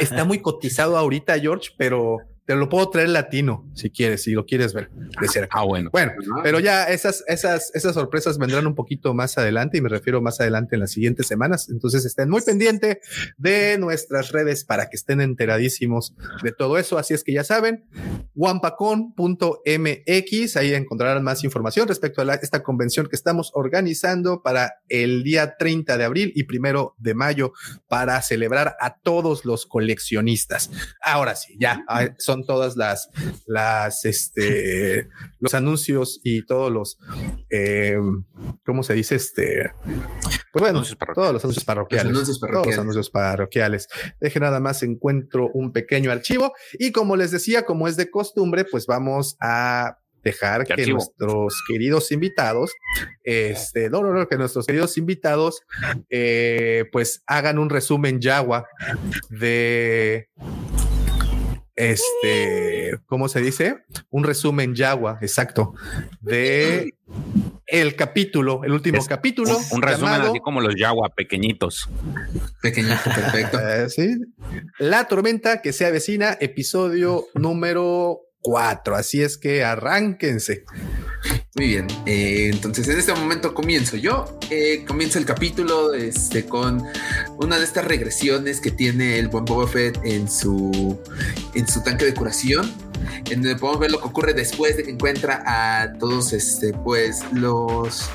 Está 0.00 0.24
muy 0.24 0.40
cotizado 0.40 0.96
ahorita, 0.96 1.38
George, 1.38 1.70
pero 1.76 2.18
te 2.46 2.54
lo 2.56 2.68
puedo 2.68 2.90
traer 2.90 3.08
latino 3.08 3.70
si 3.74 3.90
quieres, 3.90 4.22
si 4.22 4.32
lo 4.32 4.44
quieres 4.44 4.74
ver 4.74 4.90
de 4.90 5.28
cerca. 5.28 5.58
Ah, 5.58 5.64
bueno. 5.64 5.90
Bueno, 5.92 6.12
pero 6.42 6.60
ya 6.60 6.84
esas, 6.84 7.24
esas, 7.26 7.70
esas 7.74 7.94
sorpresas 7.94 8.38
vendrán 8.38 8.66
un 8.66 8.74
poquito 8.74 9.14
más 9.14 9.38
adelante 9.38 9.78
y 9.78 9.80
me 9.80 9.88
refiero 9.88 10.20
más 10.20 10.40
adelante 10.40 10.76
en 10.76 10.80
las 10.80 10.90
siguientes 10.92 11.26
semanas. 11.26 11.68
Entonces 11.70 12.04
estén 12.04 12.28
muy 12.28 12.42
pendiente 12.42 13.00
de 13.38 13.78
nuestras 13.78 14.32
redes 14.32 14.64
para 14.64 14.88
que 14.90 14.96
estén 14.96 15.20
enteradísimos 15.20 16.14
de 16.42 16.52
todo 16.52 16.76
eso. 16.78 16.98
Así 16.98 17.14
es 17.14 17.24
que 17.24 17.32
ya 17.32 17.44
saben, 17.44 17.86
wampacon.mx, 18.34 20.56
ahí 20.56 20.74
encontrarán 20.74 21.22
más 21.24 21.44
información 21.44 21.88
respecto 21.88 22.20
a 22.20 22.24
la- 22.24 22.34
esta 22.34 22.62
convención 22.62 23.06
que 23.06 23.16
estamos 23.16 23.50
organizando 23.54 24.42
para 24.42 24.74
el 24.88 25.22
día 25.22 25.56
30 25.58 25.96
de 25.98 26.04
abril 26.04 26.32
y 26.34 26.44
primero 26.44 26.94
de 26.98 27.14
mayo 27.14 27.52
para 27.88 28.20
celebrar 28.22 28.76
a 28.80 28.98
todos 28.98 29.44
los 29.44 29.66
coleccionistas. 29.66 30.70
Ahora 31.02 31.34
sí, 31.36 31.56
ya 31.58 31.84
ah, 31.88 32.08
son 32.34 32.44
todas 32.44 32.76
las, 32.76 33.10
las, 33.46 34.04
este, 34.04 35.08
los 35.38 35.54
anuncios 35.54 36.20
y 36.24 36.44
todos 36.44 36.72
los, 36.72 36.98
eh, 37.50 37.96
¿cómo 38.64 38.82
se 38.82 38.94
dice? 38.94 39.14
Este, 39.14 39.72
pues 40.52 40.60
bueno, 40.60 40.82
todos 41.14 41.32
los 41.32 41.44
anuncios 41.44 41.64
parroquiales. 41.64 42.12
Los 42.12 42.16
anuncios 42.16 42.40
Todos 42.40 42.66
los 42.66 42.78
anuncios 42.78 43.10
parroquiales. 43.10 43.88
Deje 44.20 44.40
nada 44.40 44.58
más 44.60 44.82
encuentro 44.82 45.48
un 45.54 45.72
pequeño 45.72 46.10
archivo 46.10 46.52
y 46.78 46.90
como 46.90 47.16
les 47.16 47.30
decía, 47.30 47.64
como 47.64 47.86
es 47.86 47.96
de 47.96 48.10
costumbre, 48.10 48.64
pues 48.64 48.86
vamos 48.86 49.36
a 49.40 49.98
dejar 50.24 50.62
¿Qué 50.62 50.74
que 50.74 50.80
archivo? 50.80 50.96
nuestros 50.96 51.62
queridos 51.68 52.10
invitados, 52.10 52.72
este, 53.22 53.90
no, 53.90 54.02
no, 54.02 54.12
no, 54.12 54.26
que 54.26 54.36
nuestros 54.36 54.66
queridos 54.66 54.96
invitados, 54.96 55.60
eh, 56.08 56.86
pues 56.90 57.22
hagan 57.26 57.58
un 57.58 57.70
resumen 57.70 58.20
Yagua 58.20 58.66
de 59.28 60.30
este, 61.76 62.98
¿cómo 63.06 63.28
se 63.28 63.40
dice? 63.40 63.84
Un 64.10 64.24
resumen 64.24 64.74
Yagua, 64.74 65.18
exacto, 65.20 65.74
de 66.20 66.94
el 67.66 67.96
capítulo, 67.96 68.62
el 68.64 68.72
último 68.72 68.98
Es 68.98 69.08
capítulo. 69.08 69.56
Un, 69.56 69.64
un 69.72 69.82
resumen 69.82 70.12
llamado- 70.12 70.30
así 70.30 70.40
como 70.40 70.60
los 70.60 70.74
Yagua 70.76 71.10
pequeñitos. 71.14 71.88
Pequeñito, 72.62 73.02
perfecto. 73.04 73.58
Sí. 73.88 74.16
La 74.78 75.08
tormenta 75.08 75.62
que 75.62 75.72
se 75.72 75.86
avecina, 75.86 76.36
episodio 76.40 77.24
número 77.34 78.20
4. 78.44 78.94
Así 78.94 79.22
es 79.22 79.38
que 79.38 79.64
arránquense. 79.64 80.64
Muy 81.56 81.68
bien, 81.68 81.86
eh, 82.04 82.50
entonces 82.52 82.86
en 82.88 82.98
este 82.98 83.14
momento 83.14 83.54
comienzo 83.54 83.96
yo. 83.96 84.38
Eh, 84.50 84.84
comienzo 84.86 85.18
el 85.18 85.24
capítulo 85.24 85.94
este, 85.94 86.44
con 86.44 86.82
una 87.38 87.58
de 87.58 87.64
estas 87.64 87.86
regresiones 87.86 88.60
que 88.60 88.70
tiene 88.70 89.18
el 89.18 89.28
buen 89.28 89.46
Boba 89.46 89.66
Fett 89.66 89.98
en 90.04 90.30
su, 90.30 91.00
en 91.54 91.66
su 91.66 91.82
tanque 91.82 92.04
de 92.04 92.12
curación. 92.12 92.70
En 93.30 93.42
donde 93.42 93.56
podemos 93.56 93.80
ver 93.80 93.90
lo 93.90 94.00
que 94.00 94.08
ocurre 94.08 94.34
después 94.34 94.76
de 94.76 94.82
que 94.84 94.90
encuentra 94.90 95.42
a 95.46 95.92
todos 95.98 96.32
este, 96.32 96.72
pues, 96.72 97.20
los 97.32 98.10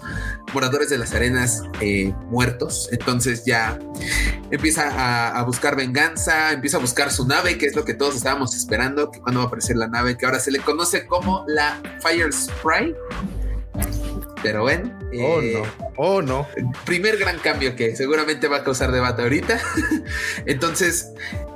moradores 0.53 0.89
de 0.89 0.97
las 0.97 1.13
arenas 1.13 1.63
eh, 1.81 2.13
muertos. 2.29 2.89
Entonces 2.91 3.45
ya 3.45 3.77
empieza 4.51 4.89
a, 4.89 5.39
a 5.39 5.43
buscar 5.43 5.75
venganza, 5.75 6.51
empieza 6.53 6.77
a 6.77 6.79
buscar 6.79 7.11
su 7.11 7.27
nave, 7.27 7.57
que 7.57 7.65
es 7.67 7.75
lo 7.75 7.85
que 7.85 7.93
todos 7.93 8.15
estábamos 8.15 8.55
esperando, 8.55 9.11
que 9.11 9.19
cuando 9.19 9.39
va 9.39 9.45
a 9.45 9.47
aparecer 9.47 9.75
la 9.75 9.87
nave, 9.87 10.17
que 10.17 10.25
ahora 10.25 10.39
se 10.39 10.51
le 10.51 10.59
conoce 10.59 11.05
como 11.05 11.43
la 11.47 11.81
Fire 12.01 12.31
Sprite. 12.33 12.97
Pero 14.41 14.61
bueno, 14.63 14.97
Oh, 15.11 15.41
eh, 15.41 15.63
no. 15.63 15.88
Oh, 16.01 16.21
no. 16.21 16.47
Primer 16.85 17.17
gran 17.17 17.39
cambio 17.39 17.75
que 17.75 17.93
seguramente 17.93 18.47
va 18.47 18.57
a 18.57 18.63
causar 18.63 18.93
debate 18.93 19.21
ahorita. 19.21 19.59
Entonces, 20.45 21.11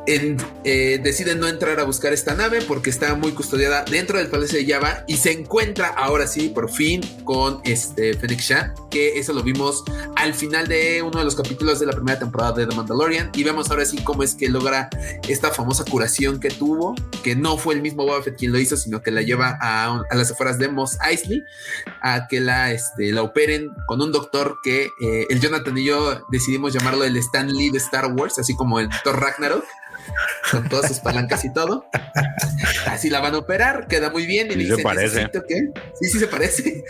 en, 0.06 0.36
eh, 0.66 1.00
deciden 1.02 1.40
no 1.40 1.48
entrar 1.48 1.80
a 1.80 1.86
buscar 1.86 2.12
esta 2.12 2.36
nave 2.36 2.62
porque 2.62 2.90
está 2.90 3.16
muy 3.16 3.32
custodiada 3.32 3.86
dentro 3.86 4.18
del 4.18 4.28
Palacio 4.28 4.60
de 4.60 4.70
Java 4.70 5.06
y 5.08 5.16
se 5.16 5.32
encuentra 5.32 5.88
ahora 5.88 6.28
sí, 6.28 6.50
por 6.50 6.70
fin, 6.70 7.00
con 7.24 7.62
este 7.64 8.16
Fennec 8.16 8.40
Shah, 8.40 8.74
que 8.92 9.18
eso 9.18 9.32
lo 9.32 9.44
vimos 9.44 9.86
al 10.18 10.34
final 10.34 10.68
de 10.68 11.02
uno 11.02 11.20
de 11.20 11.24
los 11.24 11.38
capítulos 11.38 11.80
de 11.80 11.86
la 11.86 11.94
primera 11.94 12.20
temporada 12.20 12.52
de 12.52 12.68
The 12.68 12.76
Mandalorian 12.76 13.32
y 13.34 13.46
vemos 13.46 13.72
ahora 13.72 13.86
sí 13.86 13.98
cómo 14.04 14.24
es 14.24 14.36
que 14.36 14.50
logra 14.50 14.90
esta 15.30 15.52
famosa 15.52 15.86
curación 15.86 16.42
que 16.42 16.50
tuvo, 16.50 16.96
que 17.24 17.38
no 17.38 17.58
fue 17.58 17.76
el 17.76 17.82
mismo 17.82 18.04
Boba 18.04 18.22
quien 18.38 18.52
lo 18.52 18.60
hizo, 18.60 18.76
sino 18.76 19.02
que 19.02 19.12
la 19.12 19.22
lleva 19.22 19.58
a, 19.62 20.02
a 20.10 20.16
las 20.16 20.32
afueras 20.32 20.60
de 20.60 20.68
Mos 20.68 20.98
Eisley 21.10 21.46
a 22.02 22.28
que 22.28 22.42
la, 22.42 22.74
este, 22.74 23.14
la 23.14 23.24
operen 23.24 23.70
con 23.88 24.02
un 24.02 24.12
doctor 24.12 24.33
que 24.64 24.94
eh, 25.00 25.28
el 25.30 25.40
Jonathan 25.40 25.78
y 25.78 25.84
yo 25.84 26.26
decidimos 26.30 26.74
llamarlo 26.74 27.04
el 27.04 27.16
Stan 27.18 27.48
Lee 27.48 27.70
de 27.70 27.78
Star 27.78 28.08
Wars, 28.08 28.40
así 28.40 28.56
como 28.56 28.80
el 28.80 28.90
Thor 29.04 29.20
Ragnarok 29.20 29.64
con 30.52 30.70
todas 30.70 30.88
sus 30.88 31.00
palancas 31.00 31.44
y 31.46 31.54
todo. 31.54 31.86
Así 32.88 33.10
la 33.10 33.20
van 33.20 33.36
a 33.36 33.40
operar, 33.40 33.88
queda 33.88 34.10
muy 34.10 34.26
bien. 34.26 34.48
Y 34.48 34.54
Sí 34.54 34.60
dice, 34.60 34.76
se 34.78 34.84
parece. 34.84 35.16
necesito 35.16 35.44
que, 35.48 35.56
sí, 36.00 36.10
sí 36.10 36.20
se 36.20 36.28
parece. 36.28 36.84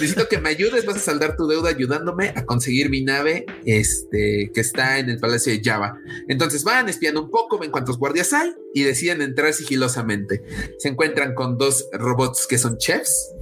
Necesito 0.00 0.28
que 0.28 0.38
me 0.38 0.48
ayudes, 0.48 0.86
vas 0.86 0.96
a 0.96 1.00
saldar 1.00 1.36
tu 1.36 1.46
deuda 1.46 1.70
ayudándome 1.70 2.32
a 2.34 2.44
conseguir 2.44 2.90
mi 2.90 3.02
nave, 3.02 3.46
este, 3.64 4.50
que 4.54 4.60
está 4.60 4.98
en 4.98 5.10
el 5.10 5.18
Palacio 5.18 5.52
de 5.52 5.60
Java. 5.62 5.96
Entonces 6.28 6.64
van, 6.64 6.88
espian 6.88 7.16
un 7.16 7.30
poco, 7.30 7.58
ven 7.58 7.70
cuántos 7.70 7.98
guardias 7.98 8.32
hay 8.32 8.52
y 8.74 8.82
deciden 8.84 9.22
entrar 9.22 9.52
sigilosamente. 9.52 10.42
Se 10.78 10.88
encuentran 10.88 11.34
con 11.34 11.58
dos 11.58 11.88
robots 11.92 12.46
que 12.46 12.58
son 12.58 12.78
chefs. 12.78 13.32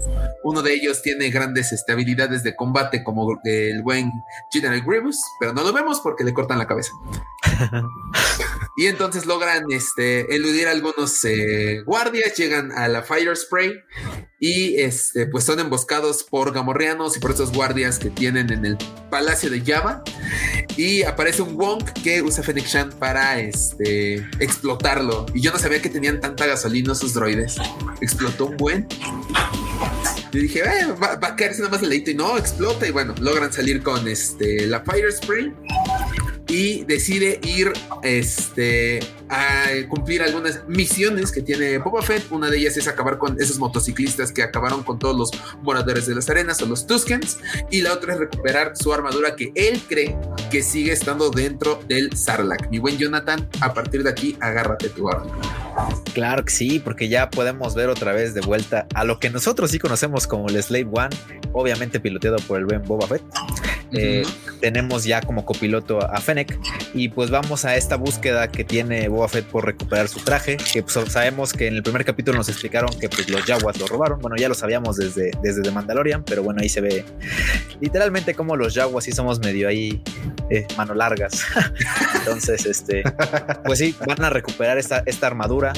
Uno 0.42 0.62
de 0.62 0.74
ellos 0.74 1.02
tiene 1.02 1.30
grandes 1.30 1.72
este, 1.72 1.92
habilidades 1.92 2.42
de 2.42 2.56
combate 2.56 3.04
como 3.04 3.38
el 3.44 3.82
buen 3.82 4.10
General 4.52 4.80
Grievous, 4.84 5.18
pero 5.38 5.52
no 5.52 5.62
lo 5.62 5.72
vemos 5.72 6.00
porque 6.00 6.24
le 6.24 6.32
cortan 6.32 6.58
la 6.58 6.66
cabeza. 6.66 6.92
Y 8.78 8.86
entonces 8.86 9.26
logran 9.26 9.64
este, 9.72 10.36
eludir 10.36 10.68
a 10.68 10.70
algunos 10.70 11.24
eh, 11.24 11.82
guardias, 11.84 12.36
llegan 12.36 12.70
a 12.70 12.86
la 12.86 13.02
Fire 13.02 13.36
Spray 13.36 13.72
y 14.38 14.76
este, 14.76 15.26
pues 15.26 15.42
son 15.42 15.58
emboscados 15.58 16.22
por 16.22 16.54
gamorreanos 16.54 17.16
y 17.16 17.18
por 17.18 17.32
estos 17.32 17.50
guardias 17.50 17.98
que 17.98 18.08
tienen 18.08 18.52
en 18.52 18.64
el 18.64 18.78
Palacio 19.10 19.50
de 19.50 19.62
Java. 19.62 20.04
Y 20.76 21.02
aparece 21.02 21.42
un 21.42 21.60
Wonk 21.60 21.90
que 22.04 22.22
usa 22.22 22.44
Fennec 22.44 22.66
Shan 22.66 22.90
para 23.00 23.40
este, 23.40 24.18
explotarlo. 24.38 25.26
Y 25.34 25.40
yo 25.40 25.50
no 25.50 25.58
sabía 25.58 25.82
que 25.82 25.88
tenían 25.88 26.20
tanta 26.20 26.46
gasolina 26.46 26.92
esos 26.92 27.14
droides. 27.14 27.56
Explotó 28.00 28.46
un 28.46 28.56
buen. 28.58 28.86
Yo 30.30 30.40
dije, 30.40 30.60
"Eh, 30.60 30.86
va, 31.02 31.14
a 31.14 31.34
caerse 31.34 31.62
nada 31.62 31.72
más 31.72 31.82
el 31.82 31.88
ladito 31.88 32.12
y 32.12 32.14
no, 32.14 32.38
explota. 32.38 32.86
Y 32.86 32.92
bueno, 32.92 33.12
logran 33.20 33.52
salir 33.52 33.82
con 33.82 34.06
este, 34.06 34.68
la 34.68 34.82
Fire 34.82 35.10
Spray 35.10 35.52
y 36.48 36.84
decide 36.84 37.40
ir 37.42 37.72
este, 38.02 39.00
a 39.30 39.66
cumplir 39.88 40.22
algunas 40.22 40.66
misiones 40.68 41.32
que 41.32 41.42
tiene 41.42 41.78
Boba 41.78 42.02
Fett. 42.02 42.30
Una 42.30 42.50
de 42.50 42.58
ellas 42.58 42.76
es 42.76 42.88
acabar 42.88 43.18
con 43.18 43.40
esos 43.40 43.58
motociclistas 43.58 44.32
que 44.32 44.42
acabaron 44.42 44.82
con 44.82 44.98
todos 44.98 45.16
los 45.16 45.30
moradores 45.62 46.06
de 46.06 46.14
las 46.14 46.28
arenas 46.30 46.60
o 46.62 46.66
los 46.66 46.86
Tuskens. 46.86 47.38
Y 47.70 47.82
la 47.82 47.92
otra 47.92 48.14
es 48.14 48.20
recuperar 48.20 48.76
su 48.76 48.92
armadura 48.92 49.36
que 49.36 49.52
él 49.54 49.80
cree 49.88 50.16
que 50.50 50.62
sigue 50.62 50.92
estando 50.92 51.30
dentro 51.30 51.80
del 51.88 52.16
Sarlacc. 52.16 52.70
Mi 52.70 52.78
buen 52.78 52.98
Jonathan, 52.98 53.48
a 53.60 53.74
partir 53.74 54.02
de 54.02 54.10
aquí, 54.10 54.36
agárrate 54.40 54.88
tu 54.88 55.08
arma. 55.08 55.32
Claro 56.12 56.44
que 56.44 56.52
sí, 56.52 56.80
porque 56.80 57.08
ya 57.08 57.30
podemos 57.30 57.74
ver 57.74 57.88
otra 57.88 58.12
vez 58.12 58.34
de 58.34 58.40
vuelta 58.40 58.86
a 58.94 59.04
lo 59.04 59.20
que 59.20 59.30
nosotros 59.30 59.70
sí 59.70 59.78
conocemos 59.78 60.26
como 60.26 60.48
el 60.48 60.60
Slave 60.62 60.88
One, 60.90 61.16
obviamente 61.52 62.00
piloteado 62.00 62.38
por 62.38 62.58
el 62.58 62.66
buen 62.66 62.82
Boba 62.82 63.06
Fett. 63.06 63.22
Eh, 63.92 64.22
tenemos 64.60 65.04
ya 65.04 65.22
como 65.22 65.46
copiloto 65.46 65.98
a 66.02 66.20
Fennec 66.20 66.58
y 66.92 67.08
pues 67.08 67.30
vamos 67.30 67.64
a 67.64 67.74
esta 67.76 67.96
búsqueda 67.96 68.48
que 68.48 68.62
tiene 68.62 69.08
Boba 69.08 69.17
Fett 69.26 69.46
por 69.46 69.64
recuperar 69.64 70.06
su 70.08 70.20
traje, 70.20 70.56
que 70.58 70.82
pues, 70.82 70.96
sabemos 71.10 71.52
que 71.52 71.66
en 71.66 71.74
el 71.74 71.82
primer 71.82 72.04
capítulo 72.04 72.36
nos 72.36 72.48
explicaron 72.48 72.90
que 73.00 73.08
pues 73.08 73.28
los 73.28 73.42
Jaguars 73.42 73.80
lo 73.80 73.86
robaron, 73.86 74.20
bueno 74.20 74.36
ya 74.36 74.48
lo 74.48 74.54
sabíamos 74.54 74.96
desde, 74.98 75.30
desde 75.42 75.62
The 75.62 75.70
Mandalorian, 75.72 76.22
pero 76.24 76.42
bueno 76.42 76.60
ahí 76.60 76.68
se 76.68 76.80
ve 76.80 77.04
literalmente 77.80 78.34
como 78.34 78.54
los 78.56 78.74
Jaguars 78.74 79.06
sí 79.06 79.12
somos 79.12 79.40
medio 79.40 79.66
ahí 79.68 80.00
eh, 80.50 80.66
mano 80.76 80.94
largas, 80.94 81.42
entonces 82.14 82.66
este 82.66 83.02
pues 83.64 83.78
sí 83.78 83.96
van 84.06 84.22
a 84.22 84.30
recuperar 84.30 84.78
esta, 84.78 85.02
esta 85.06 85.26
armadura 85.26 85.72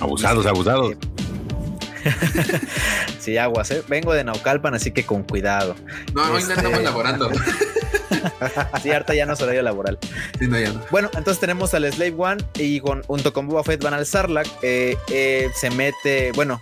Abusados, 0.00 0.46
abusados. 0.46 0.94
Sí, 3.20 3.38
aguas, 3.38 3.70
¿eh? 3.70 3.82
Vengo 3.88 4.12
de 4.12 4.24
Naucalpan, 4.24 4.74
así 4.74 4.90
que 4.90 5.04
con 5.06 5.22
cuidado. 5.22 5.76
No, 6.12 6.22
hoy 6.24 6.30
no 6.32 6.38
Este- 6.38 6.54
andamos 6.54 6.82
laborando. 6.82 7.30
Sí, 8.82 8.90
harta 8.90 9.14
ya 9.14 9.26
no 9.26 9.34
es 9.34 9.40
horario 9.40 9.62
laboral. 9.62 9.98
Sí, 10.38 10.48
no, 10.48 10.58
ya 10.58 10.72
no. 10.72 10.80
Bueno, 10.90 11.08
entonces 11.14 11.40
tenemos 11.40 11.72
al 11.74 11.90
Slave 11.92 12.14
One 12.16 12.42
y 12.58 12.80
con, 12.80 13.02
junto 13.02 13.32
con 13.32 13.46
Boba 13.46 13.62
Fett 13.64 13.82
van 13.82 13.94
al 13.94 14.06
Sarlacc. 14.06 14.48
eh, 14.62 14.96
eh, 15.08 15.48
se 15.54 15.70
mete, 15.70 16.32
bueno, 16.32 16.60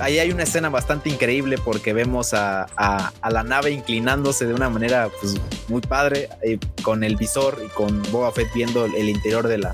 ahí 0.00 0.18
hay 0.18 0.30
una 0.30 0.42
escena 0.44 0.68
bastante 0.68 1.08
increíble 1.08 1.56
porque 1.64 1.92
vemos 1.92 2.34
a, 2.34 2.66
a- 2.76 3.12
la 3.30 3.42
nave 3.42 3.70
inclinándose 3.70 4.46
de 4.46 4.54
una 4.54 4.68
manera 4.70 5.08
pues, 5.20 5.34
muy 5.68 5.80
padre, 5.80 6.28
eh, 6.42 6.58
con 6.82 7.04
el 7.04 7.16
visor 7.16 7.60
y 7.64 7.68
con 7.68 8.02
Boba 8.10 8.32
Fett 8.32 8.52
viendo 8.54 8.84
el 8.86 9.08
interior 9.08 9.46
del 9.48 9.66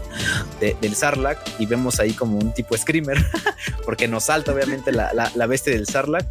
Sarlacc 0.95 1.39
y 1.59 1.67
vemos 1.67 2.01
ahí 2.01 2.13
como 2.13 2.39
un 2.39 2.53
tipo 2.53 2.77
screamer, 2.77 3.25
porque 3.85 4.09
nos 4.09 4.25
salta 4.25 4.53
obviamente 4.53 4.93
la, 4.93 5.13
la- 5.13 5.47
bestia 5.47 5.73
del 5.73 5.87
Sarlacc 5.87 6.27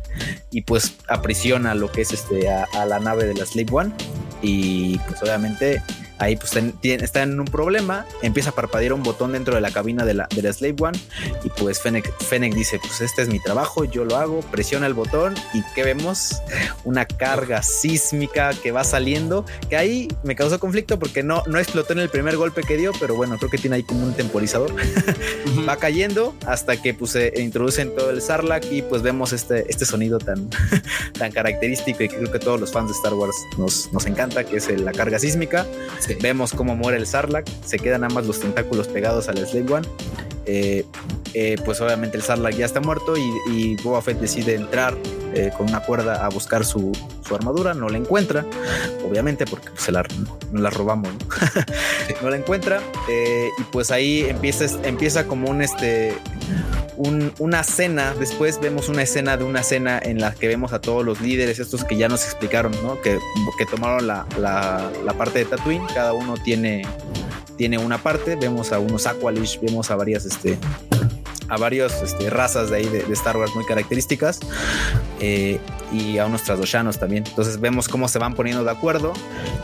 y 0.51 0.61
pues 0.61 0.93
aprisiona 1.07 1.75
lo 1.75 1.91
que 1.91 2.01
es 2.01 2.11
este 2.11 2.49
a, 2.49 2.65
a 2.73 2.85
la 2.85 2.99
nave 2.99 3.25
de 3.25 3.33
la 3.35 3.45
Slave 3.45 3.67
One 3.71 3.93
y 4.41 4.97
pues 5.07 5.21
obviamente 5.23 5.81
ahí 6.19 6.35
pues 6.35 6.51
ten- 6.51 6.73
está 6.83 7.23
en 7.23 7.39
un 7.39 7.45
problema, 7.45 8.05
empieza 8.21 8.51
a 8.51 8.53
parpadear 8.53 8.93
un 8.93 9.03
botón 9.03 9.31
dentro 9.33 9.55
de 9.55 9.61
la 9.61 9.71
cabina 9.71 10.05
de 10.05 10.13
la, 10.13 10.27
de 10.33 10.41
la 10.41 10.53
Slave 10.53 10.75
One 10.79 10.99
y 11.43 11.49
pues 11.49 11.81
Fennec, 11.81 12.11
Fennec 12.23 12.53
dice 12.53 12.79
pues 12.79 13.01
este 13.01 13.21
es 13.21 13.29
mi 13.29 13.39
trabajo, 13.39 13.83
yo 13.85 14.05
lo 14.05 14.17
hago, 14.17 14.41
presiona 14.41 14.87
el 14.87 14.93
botón 14.93 15.33
y 15.53 15.61
¿qué 15.75 15.83
vemos? 15.83 16.41
Una 16.83 17.05
carga 17.05 17.63
sísmica 17.63 18.51
que 18.61 18.71
va 18.71 18.83
saliendo, 18.83 19.45
que 19.69 19.75
ahí 19.77 20.07
me 20.23 20.35
causó 20.35 20.59
conflicto 20.59 20.99
porque 20.99 21.23
no, 21.23 21.43
no 21.47 21.59
explotó 21.59 21.93
en 21.93 21.99
el 21.99 22.09
primer 22.09 22.37
golpe 22.37 22.61
que 22.63 22.77
dio, 22.77 22.91
pero 22.99 23.15
bueno, 23.15 23.37
creo 23.37 23.49
que 23.49 23.57
tiene 23.57 23.77
ahí 23.77 23.83
como 23.83 24.05
un 24.05 24.13
temporizador 24.13 24.73
va 25.67 25.77
cayendo 25.77 26.35
hasta 26.45 26.81
que 26.81 26.93
pues 26.93 27.11
se 27.11 27.33
introduce 27.41 27.81
en 27.81 27.95
todo 27.95 28.09
el 28.09 28.21
Sarlacc 28.21 28.65
y 28.71 28.81
pues 28.81 29.01
vemos 29.01 29.33
este, 29.33 29.65
este 29.69 29.85
sonido 29.85 30.19
tan, 30.19 30.49
tan 31.17 31.31
característico 31.31 32.03
y 32.03 32.09
que 32.09 32.17
creo 32.17 32.31
que 32.31 32.39
todos 32.39 32.59
los 32.59 32.71
fans 32.71 32.89
de 32.89 32.95
Star 32.95 33.13
Wars 33.13 33.35
nos, 33.57 33.91
nos 33.91 34.05
encanta, 34.05 34.43
que 34.43 34.57
es 34.57 34.69
la 34.79 34.91
carga 34.91 35.19
sísmica. 35.19 35.65
Vemos 36.21 36.53
cómo 36.53 36.75
muere 36.75 36.97
el 36.97 37.07
Sarlacc, 37.07 37.47
se 37.65 37.79
quedan 37.79 38.03
ambas 38.03 38.25
los 38.27 38.39
tentáculos 38.39 38.87
pegados 38.87 39.29
al 39.29 39.37
Slave 39.37 39.73
One. 39.73 39.87
Eh, 40.45 40.85
eh, 41.33 41.55
pues 41.63 41.79
obviamente 41.81 42.17
el 42.17 42.23
Sarlacc 42.23 42.55
ya 42.55 42.65
está 42.65 42.79
muerto 42.81 43.15
y, 43.17 43.31
y 43.51 43.75
Boba 43.77 44.01
Fett 44.01 44.19
decide 44.19 44.55
entrar 44.55 44.93
eh, 45.33 45.51
con 45.57 45.69
una 45.69 45.79
cuerda 45.79 46.25
a 46.25 46.29
buscar 46.29 46.65
su, 46.65 46.91
su 47.25 47.33
armadura, 47.33 47.73
no 47.73 47.87
la 47.89 47.97
encuentra, 47.97 48.45
obviamente 49.09 49.45
porque 49.45 49.69
se 49.77 49.91
la, 49.91 50.03
la 50.51 50.69
robamos, 50.69 51.09
¿no? 51.13 51.19
no 52.21 52.29
la 52.29 52.35
encuentra 52.37 52.81
y 53.57 53.63
pues 53.71 53.89
ahí 53.91 54.25
empieza, 54.27 54.65
empieza 54.87 55.25
como 55.25 55.49
un 55.49 55.61
este 55.61 56.13
un- 56.97 57.33
una 57.39 57.63
cena, 57.63 58.13
después 58.19 58.59
vemos 58.61 58.87
una 58.89 59.01
escena 59.01 59.35
de 59.37 59.43
una 59.43 59.63
cena 59.63 59.99
en 60.03 60.19
la 60.19 60.35
que 60.35 60.47
vemos 60.47 60.73
a 60.73 60.81
todos 60.81 61.03
los 61.03 61.21
líderes, 61.21 61.57
estos 61.57 61.83
que 61.83 61.95
ya 61.95 62.07
nos 62.09 62.23
explicaron, 62.25 62.71
¿no? 62.83 63.01
Que, 63.01 63.17
que 63.57 63.65
tomaron 63.65 64.05
la, 64.05 64.27
la- 64.37 64.91
la 65.03 65.13
parte 65.13 65.39
de 65.39 65.45
Tatooine, 65.45 65.87
cada 65.95 66.13
uno 66.13 66.35
tiene, 66.35 66.85
tiene 67.63 67.77
una 67.77 67.97
parte, 67.97 68.35
vemos 68.35 68.73
a 68.73 68.79
unos 68.79 69.07
Aqualish, 69.07 69.57
vemos 69.61 69.89
a 69.89 69.95
varias, 69.95 70.25
este, 70.25 70.57
a 71.53 71.57
varias 71.57 72.01
este, 72.01 72.29
razas 72.29 72.71
de 72.71 72.77
ahí 72.77 72.85
de, 72.85 73.03
de 73.03 73.13
Star 73.13 73.37
Wars 73.37 73.53
muy 73.53 73.65
características 73.65 74.39
eh, 75.19 75.59
y 75.91 76.17
a 76.17 76.25
unos 76.25 76.43
trasdoshanos 76.43 76.97
también. 76.99 77.23
Entonces 77.27 77.59
vemos 77.59 77.87
cómo 77.87 78.07
se 78.07 78.17
van 78.17 78.33
poniendo 78.33 78.63
de 78.63 78.71
acuerdo 78.71 79.13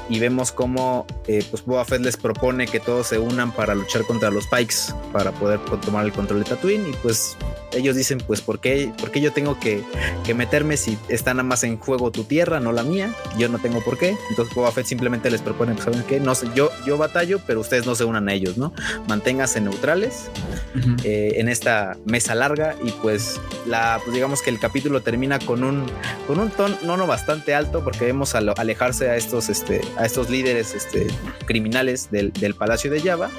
y 0.08 0.20
vemos 0.20 0.52
cómo 0.52 1.08
eh, 1.28 1.44
pues 1.50 1.66
Boba 1.66 1.84
Fett 1.86 2.02
les 2.02 2.18
propone 2.18 2.68
que 2.68 2.80
todos 2.80 3.08
se 3.08 3.18
unan 3.18 3.52
para 3.52 3.74
luchar 3.74 4.04
contra 4.04 4.30
los 4.30 4.46
Pikes 4.48 4.94
para 5.12 5.32
poder 5.32 5.60
tomar 5.86 6.06
el 6.06 6.12
control 6.12 6.44
de 6.44 6.50
Tatooine 6.50 6.90
y 6.90 6.94
pues 7.02 7.36
ellos 7.74 7.96
dicen 7.96 8.20
pues 8.20 8.42
¿por 8.42 8.60
qué, 8.60 8.92
por 9.00 9.12
qué 9.12 9.22
yo 9.22 9.34
tengo 9.34 9.60
que, 9.60 9.84
que 10.24 10.34
meterme 10.34 10.78
si 10.78 10.98
está 11.08 11.34
nada 11.34 11.44
más 11.44 11.64
en 11.64 11.78
juego 11.78 12.12
tu 12.12 12.24
tierra, 12.24 12.60
no 12.60 12.72
la 12.72 12.84
mía? 12.84 13.14
Yo 13.38 13.50
no 13.50 13.58
tengo 13.58 13.84
por 13.84 13.98
qué. 13.98 14.16
Entonces 14.30 14.54
Boba 14.54 14.72
Fett 14.72 14.86
simplemente 14.86 15.32
les 15.32 15.42
propone 15.42 15.74
pues 15.74 15.86
saben 15.86 16.04
qué, 16.08 16.20
no 16.20 16.36
sé, 16.36 16.48
yo, 16.54 16.70
yo 16.86 16.98
batallo 16.98 17.40
pero 17.48 17.62
ustedes 17.62 17.88
no 17.88 17.96
se 17.96 18.04
unan 18.04 18.30
a 18.30 18.34
ellos, 18.34 18.58
¿no? 18.58 18.74
Manténganse 19.08 19.62
neutrales 19.62 20.30
Ujú. 20.76 20.96
eh, 21.04 21.34
en 21.38 21.50
esta 21.50 21.79
mesa 22.06 22.36
larga 22.36 22.76
y 22.84 22.92
pues 22.92 23.40
la 23.66 24.00
pues 24.04 24.14
digamos 24.14 24.42
que 24.42 24.50
el 24.50 24.60
capítulo 24.60 25.02
termina 25.02 25.40
con 25.40 25.64
un 25.64 25.86
con 26.28 26.40
un 26.40 26.50
tono 26.50 27.08
bastante 27.08 27.54
alto 27.54 27.84
porque 27.84 28.06
vemos 28.06 28.36
al 28.36 28.54
alejarse 28.58 29.10
a 29.10 29.16
estos 29.16 29.50
este 29.50 29.82
a 29.98 30.06
estos 30.06 30.30
líderes 30.30 30.74
este 30.76 31.08
criminales 31.46 32.12
del, 32.12 32.32
del 32.34 32.56
palacio 32.56 32.92
de 32.92 33.02
Java 33.02 33.30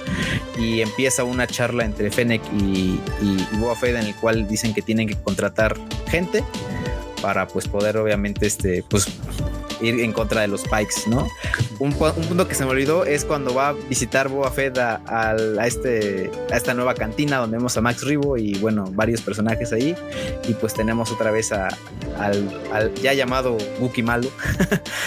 y 0.59 0.81
empieza 0.81 1.25
una 1.25 1.47
charla 1.47 1.85
entre 1.85 2.11
Fennec 2.11 2.43
y, 2.53 3.01
y, 3.23 3.47
y 3.53 3.75
Fett 3.81 3.97
en 3.97 4.07
el 4.07 4.15
cual 4.17 4.49
dicen 4.49 4.75
que 4.75 4.83
tienen 4.83 5.09
que 5.09 5.17
contratar 5.17 5.77
gente 6.09 6.45
para 7.21 7.47
pues 7.47 7.69
poder 7.69 7.97
obviamente 7.97 8.47
este 8.47 8.85
pues 8.89 9.07
ir 9.81 10.01
en 10.01 10.13
contra 10.13 10.43
de 10.43 10.49
los 10.49 10.63
Pikes, 10.63 11.09
¿no? 11.09 11.27
Un, 11.79 11.93
punto 11.93 12.47
que 12.47 12.55
se 12.55 12.65
me 12.65 12.71
olvidó 12.71 13.05
es 13.05 13.25
cuando 13.25 13.55
va 13.55 13.69
a 13.69 13.73
visitar 13.73 14.29
Boba 14.29 14.51
Fett 14.51 14.77
a, 14.79 15.37
este, 15.65 16.31
a 16.51 16.57
esta 16.57 16.75
nueva 16.75 16.95
cantina 16.95 17.39
donde 17.39 17.57
vemos 17.57 17.77
a 17.77 17.81
Max 17.81 18.03
Ribo 18.05 18.37
y 18.37 18.59
bueno, 18.59 18.91
varios 18.93 19.23
personajes 19.23 19.73
ahí. 19.73 19.97
Y 20.49 20.55
pues 20.55 20.75
tenemos 20.75 21.11
otra 21.11 21.31
vez 21.31 21.53
al, 21.53 21.75
al, 22.73 22.95
ya 22.97 23.15
llamado 23.15 23.57
Wookiee 23.79 24.05
malo, 24.05 24.31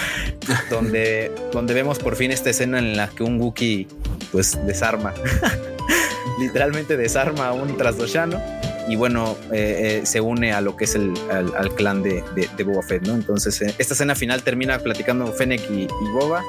donde, 0.69 1.31
donde 1.51 1.73
vemos 1.73 1.99
por 1.99 2.15
fin 2.15 2.31
esta 2.31 2.49
escena 2.49 2.79
en 2.79 2.97
la 2.97 3.09
que 3.09 3.23
un 3.23 3.39
Wookiee 3.39 3.87
pues 4.31 4.57
desarma. 4.65 5.13
Literalmente 6.39 6.97
desarma 6.97 7.49
a 7.49 7.53
un 7.53 7.77
trasdoshano 7.77 8.41
y 8.87 8.95
bueno, 8.95 9.37
eh, 9.51 10.01
eh, 10.01 10.05
se 10.05 10.21
une 10.21 10.53
a 10.53 10.61
lo 10.61 10.75
que 10.75 10.85
es 10.85 10.95
el 10.95 11.13
al, 11.29 11.73
clan 11.75 12.03
de, 12.03 12.23
de, 12.35 12.63
Boba 12.63 12.83
Fett, 12.83 13.05
¿no? 13.07 13.13
Entonces, 13.13 13.61
eh, 13.61 13.73
esta 13.77 13.93
escena 13.93 14.15
final 14.15 14.43
termina 14.43 14.79
platicando 14.79 15.27
Fennec 15.27 15.61
y, 15.69 15.83
y, 15.83 16.11
Boba 16.13 16.43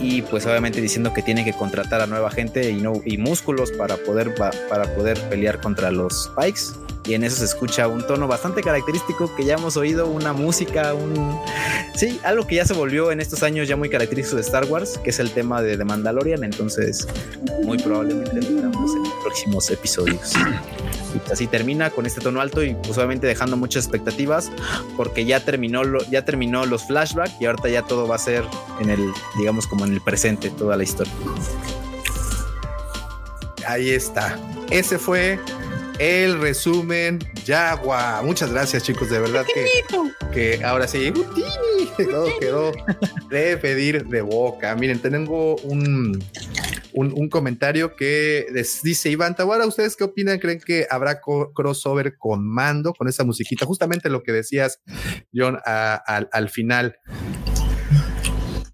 y 0.00 0.22
pues 0.22 0.44
obviamente 0.46 0.80
diciendo 0.80 1.12
que 1.14 1.22
tiene 1.22 1.44
que 1.44 1.52
contratar 1.52 2.00
a 2.00 2.06
nueva 2.06 2.30
gente 2.30 2.70
y, 2.70 2.80
no, 2.80 3.00
y 3.04 3.16
músculos 3.16 3.72
para 3.72 3.96
poder, 3.96 4.34
para 4.34 4.94
poder 4.94 5.18
pelear 5.28 5.60
contra 5.60 5.90
los 5.90 6.30
Pikes 6.38 6.86
y 7.06 7.14
en 7.14 7.22
eso 7.22 7.36
se 7.36 7.44
escucha 7.44 7.86
un 7.86 8.04
tono 8.06 8.26
bastante 8.26 8.62
característico 8.62 9.34
que 9.36 9.44
ya 9.44 9.54
hemos 9.54 9.76
oído, 9.76 10.08
una 10.08 10.32
música, 10.32 10.92
un... 10.92 11.40
Sí, 11.94 12.20
algo 12.24 12.46
que 12.46 12.56
ya 12.56 12.64
se 12.64 12.74
volvió 12.74 13.12
en 13.12 13.20
estos 13.20 13.42
años 13.42 13.68
ya 13.68 13.76
muy 13.76 13.88
característico 13.88 14.36
de 14.36 14.42
Star 14.42 14.64
Wars, 14.64 14.98
que 14.98 15.10
es 15.10 15.20
el 15.20 15.30
tema 15.30 15.62
de 15.62 15.76
The 15.76 15.84
Mandalorian, 15.84 16.42
entonces 16.42 17.06
muy 17.62 17.78
probablemente 17.78 18.34
lo 18.34 18.56
veremos 18.56 18.90
en 18.96 19.22
próximos 19.22 19.70
episodios. 19.70 20.32
Y 21.14 21.32
así 21.32 21.46
termina 21.46 21.90
con 21.90 22.06
este 22.06 22.20
tono 22.20 22.40
alto 22.40 22.62
y 22.62 22.74
pues 22.74 22.96
obviamente 22.98 23.26
dejando 23.26 23.56
muchas 23.56 23.84
expectativas 23.84 24.50
porque 24.96 25.24
ya 25.24 25.40
terminó, 25.40 25.84
lo, 25.84 26.02
ya 26.10 26.24
terminó 26.24 26.66
los 26.66 26.86
flashbacks 26.86 27.40
y 27.40 27.46
ahorita 27.46 27.68
ya 27.68 27.82
todo 27.82 28.06
va 28.06 28.16
a 28.16 28.18
ser 28.18 28.44
en 28.80 28.90
el, 28.90 29.12
digamos 29.38 29.66
como 29.66 29.84
en 29.84 29.92
el 29.92 30.00
presente, 30.00 30.50
toda 30.50 30.76
la 30.76 30.84
historia. 30.84 31.12
Ahí 33.66 33.90
está. 33.90 34.38
Ese 34.70 34.98
fue 34.98 35.40
el 35.98 36.40
resumen 36.40 37.18
Yagua. 37.44 38.22
Muchas 38.22 38.52
gracias, 38.52 38.82
chicos. 38.82 39.10
De 39.10 39.18
verdad 39.18 39.44
que, 39.52 39.66
que 40.32 40.64
ahora 40.64 40.86
sí, 40.86 41.12
todo 42.10 42.28
quedó 42.38 42.72
de 43.30 43.56
pedir 43.56 44.06
de 44.06 44.22
boca. 44.22 44.74
Miren, 44.74 45.00
tengo 45.00 45.56
un, 45.56 46.22
un, 46.96 47.28
comentario 47.28 47.94
que 47.94 48.46
dice 48.82 49.10
Iván 49.10 49.36
Tawara. 49.36 49.66
¿Ustedes 49.66 49.96
qué 49.96 50.04
opinan? 50.04 50.38
¿Creen 50.38 50.60
que 50.60 50.86
habrá 50.90 51.20
crossover 51.54 52.16
con 52.16 52.48
mando, 52.48 52.94
con 52.94 53.08
esa 53.08 53.24
musiquita? 53.24 53.66
Justamente 53.66 54.08
lo 54.08 54.22
que 54.22 54.32
decías, 54.32 54.80
John, 55.34 55.58
al 55.64 56.48
final. 56.48 56.98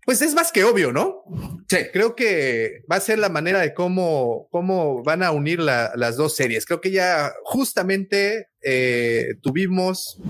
Pues 0.05 0.21
es 0.23 0.35
más 0.35 0.51
que 0.51 0.65
obvio, 0.65 0.93
¿no? 0.93 1.25
Sí. 1.69 1.79
Creo 1.93 2.17
que 2.17 2.83
va 2.91 2.97
a 2.97 3.01
ser 3.01 3.19
la 3.19 3.29
manera 3.29 3.61
de 3.61 3.73
cómo, 3.73 4.49
cómo 4.51 5.03
van 5.03 5.23
a 5.23 5.31
unir 5.31 5.61
las 5.61 6.17
dos 6.17 6.37
series. 6.37 6.67
Creo 6.67 6.81
que 6.81 6.91
ya 6.91 7.33
justamente 7.45 8.49
eh, 8.63 9.35
tuvimos, 9.43 10.21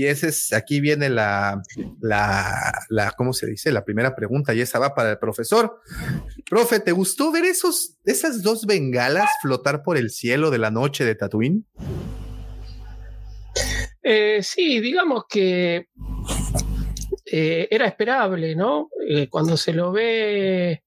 que 0.00 0.10
ese 0.10 0.28
es, 0.28 0.52
aquí 0.52 0.80
viene 0.80 1.10
la, 1.10 1.62
la, 2.00 3.12
¿cómo 3.16 3.32
se 3.32 3.46
dice? 3.46 3.70
La 3.70 3.84
primera 3.84 4.14
pregunta 4.16 4.54
y 4.54 4.60
esa 4.60 4.78
va 4.78 4.94
para 4.94 5.10
el 5.10 5.18
profesor. 5.18 5.80
Profe, 6.48 6.80
¿te 6.80 6.92
gustó 6.92 7.30
ver 7.30 7.44
esos, 7.44 7.98
esas 8.04 8.42
dos 8.42 8.66
bengalas 8.66 9.28
flotar 9.42 9.82
por 9.82 9.96
el 9.96 10.10
cielo 10.10 10.50
de 10.50 10.58
la 10.58 10.70
noche 10.70 11.04
de 11.04 11.14
Tatooine? 11.14 11.64
Eh, 14.02 14.40
sí, 14.42 14.80
digamos 14.80 15.24
que 15.28 15.88
eh, 17.26 17.68
era 17.70 17.86
esperable, 17.86 18.56
¿no? 18.56 18.88
Eh, 19.06 19.28
cuando 19.28 19.56
se 19.56 19.72
lo 19.72 19.92
ve 19.92 20.82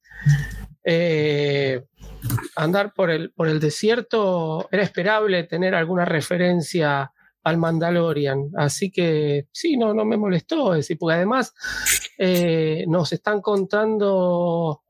andar 2.56 2.94
por 2.94 3.12
el, 3.12 3.32
por 3.32 3.48
el 3.48 3.60
desierto, 3.60 4.68
era 4.72 4.84
esperable 4.84 5.44
tener 5.44 5.76
alguna 5.76 6.04
referencia 6.04 7.13
al 7.44 7.58
Mandalorian. 7.58 8.52
Así 8.58 8.92
que 8.92 9.48
sí, 9.52 9.78
no, 9.78 9.94
no 9.94 10.06
me 10.06 10.18
molestó 10.18 10.74
decir, 10.74 10.98
porque 10.98 11.16
además 11.16 11.54
nos 12.88 13.12
están 13.14 13.42
contando 13.42 14.82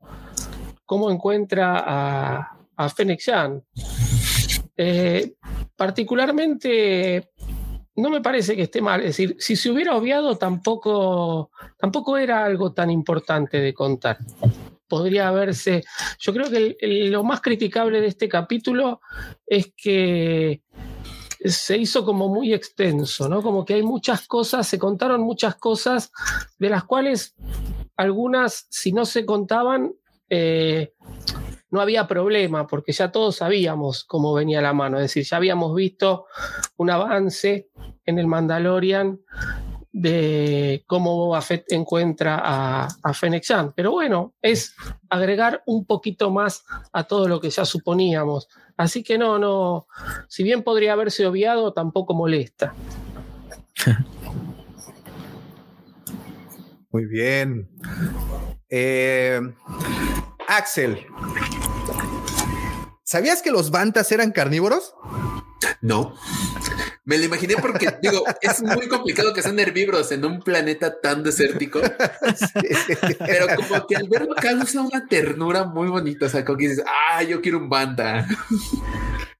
cómo 0.84 1.10
encuentra 1.10 1.82
a, 1.84 2.58
a 2.76 2.88
Fennec 2.88 3.20
particularmente 5.76 7.30
no 7.96 8.10
me 8.10 8.20
parece 8.20 8.56
que 8.56 8.62
esté 8.62 8.80
mal. 8.80 9.00
Es 9.00 9.16
decir, 9.16 9.36
si 9.38 9.56
se 9.56 9.70
hubiera 9.70 9.96
obviado, 9.96 10.36
tampoco, 10.36 11.50
tampoco 11.78 12.18
era 12.18 12.44
algo 12.44 12.72
tan 12.72 12.90
importante 12.90 13.58
de 13.58 13.72
contar. 13.72 14.18
Podría 14.88 15.28
haberse. 15.28 15.84
Yo 16.18 16.32
creo 16.32 16.50
que 16.50 16.76
lo 17.08 17.24
más 17.24 17.40
criticable 17.40 18.00
de 18.00 18.08
este 18.08 18.28
capítulo 18.28 19.00
es 19.46 19.72
que 19.76 20.62
se 21.44 21.76
hizo 21.76 22.04
como 22.04 22.28
muy 22.28 22.54
extenso, 22.54 23.28
¿no? 23.28 23.42
Como 23.42 23.64
que 23.64 23.74
hay 23.74 23.82
muchas 23.82 24.26
cosas, 24.26 24.66
se 24.66 24.78
contaron 24.78 25.20
muchas 25.20 25.56
cosas, 25.56 26.10
de 26.58 26.70
las 26.70 26.84
cuales 26.84 27.34
algunas, 27.96 28.66
si 28.70 28.92
no 28.92 29.04
se 29.04 29.26
contaban, 29.26 29.92
eh, 30.30 30.94
no 31.70 31.80
había 31.80 32.06
problema, 32.06 32.66
porque 32.66 32.92
ya 32.92 33.12
todos 33.12 33.36
sabíamos 33.36 34.04
cómo 34.04 34.32
venía 34.32 34.62
la 34.62 34.72
mano, 34.72 34.96
es 34.96 35.04
decir, 35.04 35.24
ya 35.24 35.36
habíamos 35.36 35.74
visto 35.74 36.26
un 36.76 36.90
avance 36.90 37.68
en 38.06 38.18
el 38.18 38.26
Mandalorian 38.26 39.20
de 39.94 40.84
cómo 40.88 41.16
Boba 41.16 41.40
Fett 41.40 41.70
encuentra 41.70 42.40
a, 42.42 42.88
a 43.00 43.14
Fennec 43.14 43.44
Pero 43.76 43.92
bueno, 43.92 44.34
es 44.42 44.74
agregar 45.08 45.62
un 45.66 45.86
poquito 45.86 46.32
más 46.32 46.64
a 46.92 47.04
todo 47.04 47.28
lo 47.28 47.40
que 47.40 47.48
ya 47.48 47.64
suponíamos. 47.64 48.48
Así 48.76 49.04
que 49.04 49.16
no, 49.18 49.38
no, 49.38 49.86
si 50.28 50.42
bien 50.42 50.64
podría 50.64 50.94
haberse 50.94 51.24
obviado, 51.24 51.72
tampoco 51.72 52.12
molesta. 52.12 52.74
Muy 56.90 57.04
bien. 57.06 57.68
Eh, 58.68 59.40
Axel, 60.48 61.06
¿sabías 63.04 63.42
que 63.42 63.52
los 63.52 63.70
bantas 63.70 64.10
eran 64.10 64.32
carnívoros? 64.32 64.92
No. 65.80 66.16
Me 67.06 67.18
lo 67.18 67.24
imaginé 67.24 67.56
porque, 67.60 67.88
digo, 68.00 68.24
es 68.40 68.62
muy 68.62 68.88
complicado 68.88 69.34
que 69.34 69.42
sean 69.42 69.58
herbívoros 69.58 70.10
en 70.12 70.24
un 70.24 70.40
planeta 70.40 71.00
tan 71.00 71.22
desértico. 71.22 71.80
Pero 73.18 73.46
como 73.56 73.86
que 73.86 73.96
al 73.96 74.08
verlo 74.08 74.34
causa 74.34 74.80
una 74.80 75.06
ternura 75.06 75.64
muy 75.64 75.88
bonita. 75.88 76.26
O 76.26 76.28
sea, 76.30 76.44
como 76.44 76.56
que 76.56 76.68
dices, 76.68 76.84
ah, 76.86 77.22
yo 77.22 77.42
quiero 77.42 77.58
un 77.58 77.68
banta. 77.68 78.26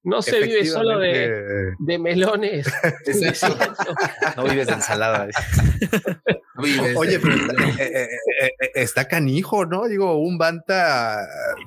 No 0.04 0.20
se 0.20 0.38
vive 0.40 0.66
solo 0.66 0.98
de, 0.98 1.74
de 1.78 1.98
melones. 1.98 2.66
no 4.36 4.44
vives 4.44 4.66
de 4.66 4.72
ensalada. 4.74 5.28
Oye, 6.96 7.18
pero 7.18 7.34
eh, 7.34 7.74
eh, 7.78 8.08
eh, 8.40 8.70
está 8.74 9.08
canijo, 9.08 9.66
¿no? 9.66 9.88
Digo, 9.88 10.16
un 10.18 10.38
banta, 10.38 11.18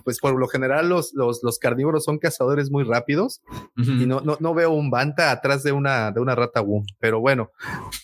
pues 0.05 0.19
por 0.19 0.39
lo 0.39 0.47
general 0.47 0.87
los, 0.87 1.13
los, 1.13 1.43
los 1.43 1.59
carnívoros 1.59 2.05
son 2.05 2.19
cazadores 2.19 2.71
muy 2.71 2.83
rápidos 2.85 3.41
y 3.75 4.05
no, 4.05 4.21
no, 4.21 4.37
no, 4.39 4.53
veo 4.53 4.71
un 4.71 4.89
banta 4.89 5.31
atrás 5.31 5.63
de 5.63 5.73
una, 5.73 6.11
de 6.11 6.21
una 6.21 6.35
rata 6.35 6.61
boom. 6.61 6.85
Pero 6.99 7.19
bueno, 7.19 7.51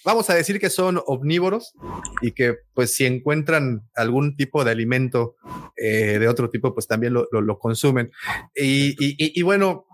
vamos 0.04 0.30
a 0.30 0.36
decir 0.36 0.60
que 0.60 0.70
son 0.70 1.02
omnívoros 1.06 1.74
y 2.22 2.32
que 2.32 2.58
pues 2.74 2.94
si 2.94 3.06
encuentran 3.06 3.88
algún 3.96 4.36
tipo 4.36 4.66
de 4.66 4.72
alimento 4.72 5.36
de 5.78 6.28
otro 6.28 6.50
tipo, 6.50 6.74
pues 6.74 6.88
también 6.88 7.14
lo, 7.14 7.28
lo, 7.32 7.60
consumen. 7.60 8.12
Y, 8.56 8.92
y, 9.00 9.40
y 9.40 9.42
bueno, 9.42 9.86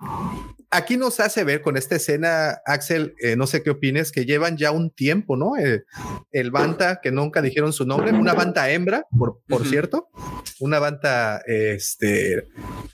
aquí 0.72 0.98
nos 0.98 1.20
hace 1.20 1.44
ver 1.44 1.62
con 1.62 1.78
esta 1.78 1.96
escena, 1.96 2.62
Axel, 2.66 3.16
eh, 3.22 3.36
no 3.36 3.48
sé 3.48 3.64
qué 3.64 3.72
opines, 3.72 4.12
que 4.12 4.26
llevan 4.26 4.58
ya 4.58 4.72
un 4.72 4.92
tiempo, 4.92 5.36
¿no? 5.36 5.58
Eh, 5.58 5.84
el 6.32 6.52
Banta, 6.52 7.00
que 7.02 7.12
nunca 7.12 7.42
dijeron 7.42 7.74
su 7.74 7.86
nombre, 7.86 8.12
una 8.12 8.34
Banta 8.34 8.70
hembra, 8.70 9.06
por, 9.18 9.42
por 9.48 9.68
cierto, 9.68 10.10
una 10.60 10.80
Banta, 10.80 11.42
este, 11.46 12.48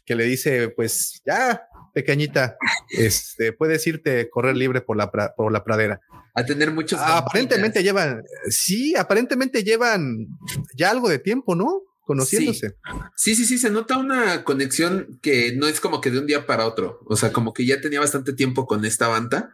que 0.05 0.15
le 0.15 0.25
dice, 0.25 0.69
pues 0.69 1.21
ya, 1.25 1.67
pequeñita, 1.93 2.57
este, 2.89 3.53
puedes 3.53 3.85
irte 3.87 4.29
correr 4.29 4.55
libre 4.55 4.81
por 4.81 4.97
la, 4.97 5.11
por 5.11 5.51
la 5.51 5.63
pradera. 5.63 6.01
A 6.33 6.45
tener 6.45 6.71
muchos. 6.71 6.99
Aparentemente 7.01 7.81
llevan, 7.81 8.21
sí, 8.49 8.93
aparentemente 8.95 9.63
llevan 9.63 10.27
ya 10.75 10.91
algo 10.91 11.07
de 11.07 11.19
tiempo, 11.19 11.55
¿no? 11.55 11.81
Conociéndose. 12.05 12.75
Sí. 13.15 13.35
sí, 13.35 13.45
sí, 13.45 13.57
se 13.57 13.69
nota 13.69 13.97
una 13.97 14.43
conexión 14.43 15.19
que 15.21 15.53
no 15.55 15.67
es 15.67 15.79
como 15.79 16.01
que 16.01 16.11
de 16.11 16.19
un 16.19 16.27
día 16.27 16.45
para 16.45 16.67
otro, 16.67 16.99
o 17.05 17.15
sea, 17.15 17.31
como 17.33 17.53
que 17.53 17.65
ya 17.65 17.81
tenía 17.81 17.99
bastante 17.99 18.33
tiempo 18.33 18.65
con 18.65 18.85
esta 18.85 19.07
banda. 19.07 19.51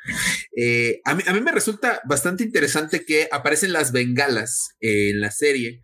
Eh, 0.56 1.02
a, 1.06 1.16
mí, 1.16 1.24
a 1.26 1.34
mí 1.34 1.42
me 1.42 1.52
resulta 1.52 2.02
bastante 2.06 2.44
interesante 2.44 3.06
que 3.06 3.28
aparecen 3.32 3.74
las 3.74 3.92
bengalas 3.92 4.76
en 4.82 5.22
la 5.22 5.32
serie 5.32 5.82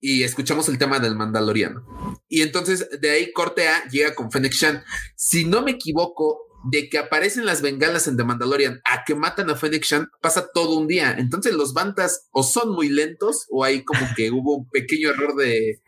y 0.00 0.22
escuchamos 0.22 0.68
el 0.68 0.78
tema 0.78 0.98
del 0.98 1.16
Mandaloriano. 1.16 2.22
Y 2.28 2.42
entonces 2.42 2.88
de 3.00 3.10
ahí 3.10 3.32
corte 3.32 3.68
A 3.68 3.86
llega 3.88 4.14
con 4.14 4.30
Fennec 4.30 4.52
Shan. 4.52 4.82
Si 5.16 5.44
no 5.44 5.62
me 5.62 5.72
equivoco, 5.72 6.47
de 6.64 6.88
que 6.88 6.98
aparecen 6.98 7.46
las 7.46 7.62
bengalas 7.62 8.08
en 8.08 8.16
The 8.16 8.24
Mandalorian 8.24 8.80
a 8.84 9.04
que 9.04 9.14
matan 9.14 9.48
a 9.50 9.56
Fennec 9.56 9.84
Shan 9.84 10.08
pasa 10.20 10.48
todo 10.52 10.76
un 10.78 10.86
día. 10.88 11.14
Entonces 11.18 11.54
los 11.54 11.72
bantas 11.72 12.28
o 12.32 12.42
son 12.42 12.72
muy 12.72 12.88
lentos 12.88 13.46
o 13.50 13.64
hay 13.64 13.84
como 13.84 14.00
que 14.16 14.30
hubo 14.32 14.56
un 14.58 14.68
pequeño 14.68 15.10
error 15.10 15.36
de, 15.36 15.80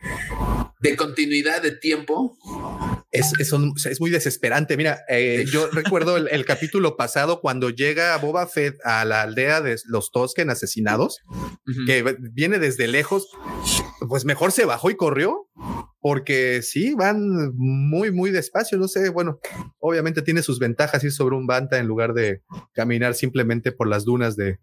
de 0.79 0.95
continuidad 0.95 1.61
de 1.61 1.71
tiempo. 1.71 2.37
Es, 3.11 3.33
es, 3.39 3.51
un- 3.51 3.73
es 3.83 3.99
muy 3.99 4.09
desesperante. 4.09 4.77
Mira, 4.77 5.01
eh, 5.09 5.43
yo 5.51 5.67
recuerdo 5.71 6.15
el, 6.15 6.29
el 6.29 6.45
capítulo 6.45 6.95
pasado 6.95 7.41
cuando 7.41 7.69
llega 7.69 8.15
Boba 8.17 8.47
Fett 8.47 8.77
a 8.85 9.03
la 9.03 9.23
aldea 9.23 9.59
de 9.61 9.75
los 9.87 10.11
Tosken 10.11 10.49
asesinados, 10.49 11.19
que 11.85 12.03
viene 12.33 12.57
desde 12.59 12.87
lejos, 12.87 13.27
pues 14.07 14.23
mejor 14.23 14.53
se 14.53 14.63
bajó 14.65 14.89
y 14.89 14.95
corrió, 14.95 15.49
porque 16.01 16.61
sí, 16.63 16.95
van 16.95 17.53
muy, 17.55 18.11
muy 18.11 18.31
despacio. 18.31 18.77
No 18.77 18.87
sé, 18.87 19.09
bueno, 19.09 19.39
obviamente 19.79 20.23
tiene 20.23 20.41
sus 20.41 20.59
ventajas 20.59 21.03
ir 21.03 21.11
sobre 21.11 21.35
un 21.35 21.45
banta 21.45 21.77
en 21.77 21.87
lugar 21.87 22.13
de 22.13 22.41
caminar 22.73 23.13
simplemente 23.13 23.71
por 23.71 23.87
las 23.87 24.03
dunas 24.03 24.35
de, 24.35 24.59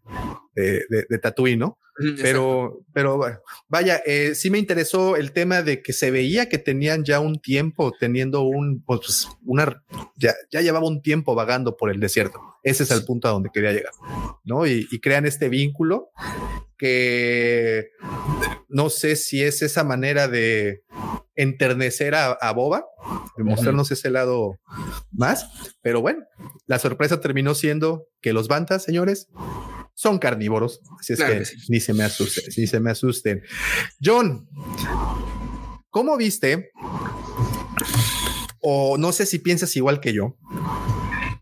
de, 0.54 0.84
de, 0.88 1.06
de 1.08 1.18
Tatooine, 1.18 1.60
¿no? 1.60 1.78
Exacto. 2.00 2.22
Pero, 2.22 2.84
pero 2.92 3.20
vaya, 3.68 4.00
eh, 4.06 4.34
sí 4.34 4.50
me 4.50 4.58
interesó 4.58 5.16
el 5.16 5.32
tema 5.32 5.62
de 5.62 5.82
que 5.82 5.92
se 5.92 6.10
veía 6.10 6.48
que 6.48 6.58
tenían 6.58 7.04
ya 7.04 7.18
un 7.18 7.40
tiempo 7.40 7.92
teniendo 7.98 8.42
un, 8.42 8.82
pues 8.84 9.28
una, 9.44 9.82
ya, 10.16 10.34
ya 10.50 10.60
llevaba 10.60 10.86
un 10.86 11.02
tiempo 11.02 11.34
vagando 11.34 11.76
por 11.76 11.90
el 11.90 12.00
desierto. 12.00 12.40
Ese 12.62 12.82
es 12.82 12.90
el 12.90 13.04
punto 13.04 13.28
a 13.28 13.32
donde 13.32 13.50
quería 13.52 13.72
llegar, 13.72 13.92
¿no? 14.44 14.66
Y, 14.66 14.86
y 14.90 15.00
crean 15.00 15.26
este 15.26 15.48
vínculo 15.48 16.10
que 16.76 17.90
no 18.68 18.90
sé 18.90 19.16
si 19.16 19.42
es 19.42 19.62
esa 19.62 19.82
manera 19.82 20.28
de 20.28 20.84
enternecer 21.38 22.14
a, 22.14 22.32
a 22.32 22.52
Boba, 22.52 22.84
de 23.36 23.44
mostrarnos 23.44 23.90
ese 23.90 24.10
lado 24.10 24.58
más, 25.12 25.46
pero 25.80 26.00
bueno, 26.02 26.24
la 26.66 26.78
sorpresa 26.78 27.20
terminó 27.20 27.54
siendo 27.54 28.06
que 28.20 28.32
los 28.32 28.48
Bantas, 28.48 28.82
señores, 28.82 29.28
son 29.94 30.18
carnívoros. 30.18 30.80
Así 31.00 31.12
es 31.14 31.18
Claro 31.18 31.32
que 31.34 31.38
que 31.40 31.44
sí. 31.46 31.56
ni 31.68 31.80
se 31.80 31.94
me 31.94 32.04
asusten, 32.04 32.44
ni 32.56 32.66
se 32.66 32.80
me 32.80 32.90
asusten. 32.90 33.42
John, 34.02 34.48
¿cómo 35.90 36.16
viste? 36.16 36.70
O 38.60 38.98
no 38.98 39.12
sé 39.12 39.24
si 39.26 39.38
piensas 39.38 39.74
igual 39.76 40.00
que 40.00 40.12
yo, 40.12 40.36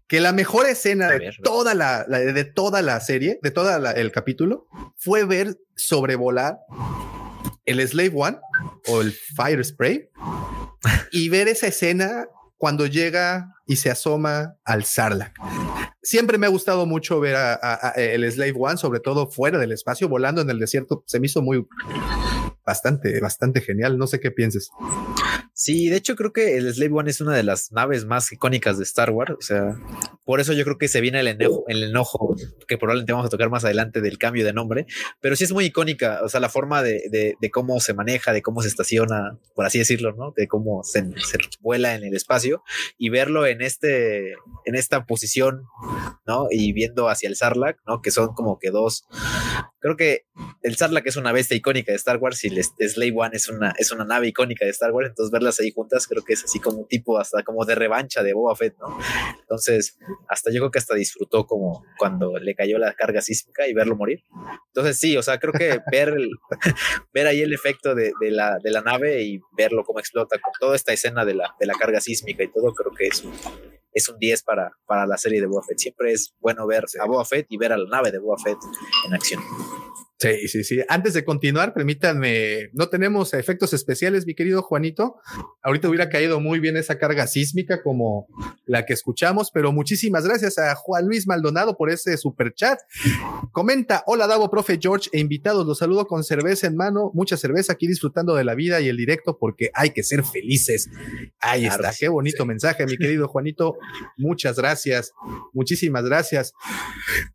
que 0.08 0.20
la 0.20 0.32
mejor 0.32 0.66
escena 0.66 1.08
de 1.10 1.32
toda 1.42 1.74
la, 1.74 2.04
la- 2.08 2.18
de 2.20 2.44
toda 2.44 2.82
la 2.82 3.00
serie, 3.00 3.38
de 3.42 3.50
todo 3.50 3.74
el 3.90 4.12
capítulo, 4.12 4.66
fue 4.96 5.24
ver 5.24 5.56
sobrevolar 5.74 6.58
el 7.66 7.86
Slave 7.86 8.12
One 8.14 8.38
o 8.88 9.00
el 9.02 9.12
Fire 9.12 9.62
Spray 9.64 10.08
y 11.12 11.28
ver 11.28 11.48
esa 11.48 11.66
escena 11.66 12.26
cuando 12.56 12.86
llega 12.86 13.52
y 13.66 13.76
se 13.76 13.90
asoma 13.90 14.54
al 14.64 14.84
Sarlacc. 14.84 15.36
Siempre 16.02 16.38
me 16.38 16.46
ha 16.46 16.50
gustado 16.50 16.86
mucho 16.86 17.18
ver 17.20 17.34
a, 17.36 17.54
a- 17.60 17.90
el 17.96 18.30
Slave 18.30 18.54
One, 18.56 18.76
sobre 18.78 19.00
todo 19.00 19.28
fuera 19.30 19.58
del 19.58 19.72
espacio, 19.72 20.08
volando 20.08 20.40
en 20.40 20.48
el 20.50 20.58
desierto. 20.58 21.02
Se 21.06 21.18
me 21.20 21.26
hizo 21.26 21.42
muy 21.42 21.66
bastante, 22.64 23.20
bastante 23.20 23.60
genial. 23.60 23.98
No 23.98 24.06
sé 24.06 24.20
qué 24.20 24.30
pienses. 24.30 24.70
Sí, 25.58 25.88
de 25.88 25.96
hecho 25.96 26.16
creo 26.16 26.34
que 26.34 26.58
el 26.58 26.70
Slave 26.74 26.92
One 26.92 27.10
es 27.10 27.22
una 27.22 27.34
de 27.34 27.42
las 27.42 27.72
naves 27.72 28.04
más 28.04 28.30
icónicas 28.30 28.76
de 28.76 28.84
Star 28.84 29.08
Wars. 29.08 29.32
O 29.38 29.40
sea, 29.40 29.74
por 30.26 30.38
eso 30.38 30.52
yo 30.52 30.64
creo 30.64 30.76
que 30.76 30.86
se 30.86 31.00
viene 31.00 31.18
el 31.20 31.28
enojo, 31.28 31.64
el 31.68 31.82
enojo 31.82 32.36
que 32.68 32.76
probablemente 32.76 33.14
vamos 33.14 33.26
a 33.26 33.30
tocar 33.30 33.48
más 33.48 33.64
adelante 33.64 34.02
del 34.02 34.18
cambio 34.18 34.44
de 34.44 34.52
nombre, 34.52 34.84
pero 35.18 35.34
sí 35.34 35.44
es 35.44 35.52
muy 35.52 35.64
icónica. 35.64 36.20
O 36.22 36.28
sea, 36.28 36.40
la 36.40 36.50
forma 36.50 36.82
de, 36.82 37.04
de- 37.10 37.36
de 37.40 37.50
cómo 37.50 37.80
se 37.80 37.94
maneja, 37.94 38.34
de 38.34 38.42
cómo 38.42 38.60
se 38.60 38.68
estaciona, 38.68 39.38
por 39.54 39.64
así 39.64 39.78
decirlo, 39.78 40.12
¿no? 40.14 40.34
De 40.36 40.46
cómo 40.46 40.82
se, 40.84 41.00
se 41.24 41.38
vuela 41.60 41.94
en 41.94 42.04
el 42.04 42.14
espacio 42.14 42.62
y 42.98 43.08
verlo 43.08 43.46
en 43.46 43.62
este, 43.62 44.32
en 44.66 44.74
esta 44.74 45.06
posición, 45.06 45.62
¿no? 46.26 46.48
Y 46.50 46.74
viendo 46.74 47.08
hacia 47.08 47.30
el 47.30 47.36
Sarlacc, 47.36 47.78
¿no? 47.86 48.02
Que 48.02 48.10
son 48.10 48.34
como 48.34 48.58
que 48.58 48.70
dos. 48.70 49.06
Creo 49.80 49.96
que 49.96 50.26
el 50.62 50.76
Sarlacc 50.76 51.06
es 51.06 51.16
una 51.16 51.32
bestia 51.32 51.56
icónica 51.56 51.92
de 51.92 51.96
Star 51.96 52.18
Wars 52.18 52.44
y 52.44 52.48
el 52.48 52.62
Slave 52.62 53.14
One 53.16 53.36
es 53.36 53.48
una, 53.48 53.72
es 53.78 53.90
una 53.92 54.04
nave 54.04 54.28
icónica 54.28 54.64
de 54.66 54.70
Star 54.72 54.90
Wars, 54.92 55.08
entonces 55.10 55.45
verlas 55.46 55.60
ahí 55.60 55.70
juntas 55.72 56.06
creo 56.08 56.24
que 56.24 56.32
es 56.32 56.44
así 56.44 56.58
como 56.58 56.78
un 56.78 56.88
tipo 56.88 57.18
hasta 57.18 57.42
como 57.42 57.64
de 57.64 57.74
revancha 57.74 58.22
de 58.22 58.32
Boba 58.32 58.56
Fett, 58.56 58.76
¿no? 58.78 58.98
Entonces, 59.40 59.96
hasta 60.28 60.50
yo 60.50 60.60
creo 60.60 60.70
que 60.70 60.78
hasta 60.78 60.94
disfrutó 60.94 61.46
como 61.46 61.84
cuando 61.98 62.38
le 62.38 62.54
cayó 62.54 62.78
la 62.78 62.92
carga 62.94 63.20
sísmica 63.20 63.66
y 63.68 63.72
verlo 63.74 63.94
morir. 63.96 64.24
Entonces, 64.68 64.98
sí, 64.98 65.16
o 65.16 65.22
sea, 65.22 65.38
creo 65.38 65.52
que 65.52 65.78
ver, 65.92 66.08
el- 66.08 66.30
ver 67.14 67.26
ahí 67.28 67.42
el 67.42 67.52
efecto 67.54 67.94
de, 67.94 68.12
de 68.20 68.30
la, 68.30 68.58
de 68.62 68.70
la 68.70 68.80
nave 68.82 69.22
y 69.22 69.40
verlo 69.56 69.84
cómo 69.84 70.00
explota 70.00 70.38
con 70.38 70.52
toda 70.58 70.74
esta 70.76 70.92
escena 70.92 71.24
de 71.24 71.34
la, 71.34 71.54
de 71.60 71.66
la 71.66 71.74
carga 71.74 72.00
sísmica 72.00 72.42
y 72.42 72.48
todo, 72.48 72.72
creo 72.74 72.92
que 72.92 73.06
es 73.06 73.22
un, 73.22 73.32
es 73.92 74.08
un 74.08 74.18
10 74.18 74.42
para, 74.42 74.72
para 74.86 75.06
la 75.06 75.16
serie 75.16 75.40
de 75.40 75.46
Boba 75.46 75.62
Fett. 75.62 75.78
Siempre 75.78 76.12
es 76.12 76.34
bueno 76.40 76.66
ver 76.66 76.84
a 77.00 77.06
Boba 77.06 77.24
Fett 77.24 77.46
y 77.50 77.56
ver 77.56 77.72
a 77.72 77.76
la 77.78 77.88
nave 77.88 78.10
de 78.10 78.18
Boba 78.18 78.36
Fett 78.42 78.58
en 79.06 79.14
acción. 79.14 79.40
Sí, 80.18 80.48
sí, 80.48 80.64
sí. 80.64 80.80
Antes 80.88 81.12
de 81.12 81.24
continuar, 81.24 81.74
permítanme, 81.74 82.70
no 82.72 82.88
tenemos 82.88 83.34
efectos 83.34 83.74
especiales, 83.74 84.24
mi 84.24 84.34
querido 84.34 84.62
Juanito. 84.62 85.16
Ahorita 85.62 85.88
hubiera 85.90 86.08
caído 86.08 86.40
muy 86.40 86.58
bien 86.58 86.78
esa 86.78 86.98
carga 86.98 87.26
sísmica 87.26 87.82
como 87.82 88.26
la 88.64 88.86
que 88.86 88.94
escuchamos, 88.94 89.50
pero 89.52 89.72
muchísimas 89.72 90.24
gracias 90.24 90.56
a 90.56 90.74
Juan 90.74 91.04
Luis 91.06 91.26
Maldonado 91.26 91.76
por 91.76 91.90
ese 91.90 92.16
super 92.16 92.54
chat. 92.54 92.78
Comenta, 93.52 94.04
hola 94.06 94.26
Davo, 94.26 94.50
profe 94.50 94.78
George 94.80 95.10
e 95.12 95.20
invitados, 95.20 95.66
los 95.66 95.78
saludo 95.78 96.06
con 96.06 96.24
cerveza 96.24 96.66
en 96.66 96.76
mano, 96.76 97.10
mucha 97.12 97.36
cerveza 97.36 97.74
aquí 97.74 97.86
disfrutando 97.86 98.34
de 98.34 98.44
la 98.44 98.54
vida 98.54 98.80
y 98.80 98.88
el 98.88 98.96
directo 98.96 99.36
porque 99.38 99.70
hay 99.74 99.90
que 99.90 100.02
ser 100.02 100.24
felices. 100.24 100.88
Ahí 101.40 101.66
Claro, 101.66 101.82
está, 101.84 101.94
qué 101.98 102.08
bonito 102.08 102.46
mensaje, 102.46 102.86
mi 102.86 102.96
querido 102.96 103.28
Juanito. 103.28 103.76
Muchas 104.16 104.56
gracias, 104.56 105.12
muchísimas 105.52 106.04
gracias. 106.04 106.54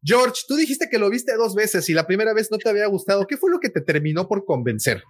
George, 0.04 0.41
tú 0.48 0.56
dijiste 0.56 0.89
que 0.89 0.98
lo 0.98 1.12
viste 1.12 1.36
dos 1.36 1.54
veces 1.54 1.88
y 1.89 1.94
la 1.94 2.08
primera 2.08 2.34
vez 2.34 2.50
no 2.50 2.58
te 2.58 2.70
había 2.71 2.88
gustado. 2.88 3.27
¿Qué 3.27 3.38
fue 3.38 3.51
lo 3.51 3.60
que 3.60 3.69
te 3.69 3.81
terminó 3.81 4.27
por 4.27 4.43
convencer? 4.45 5.03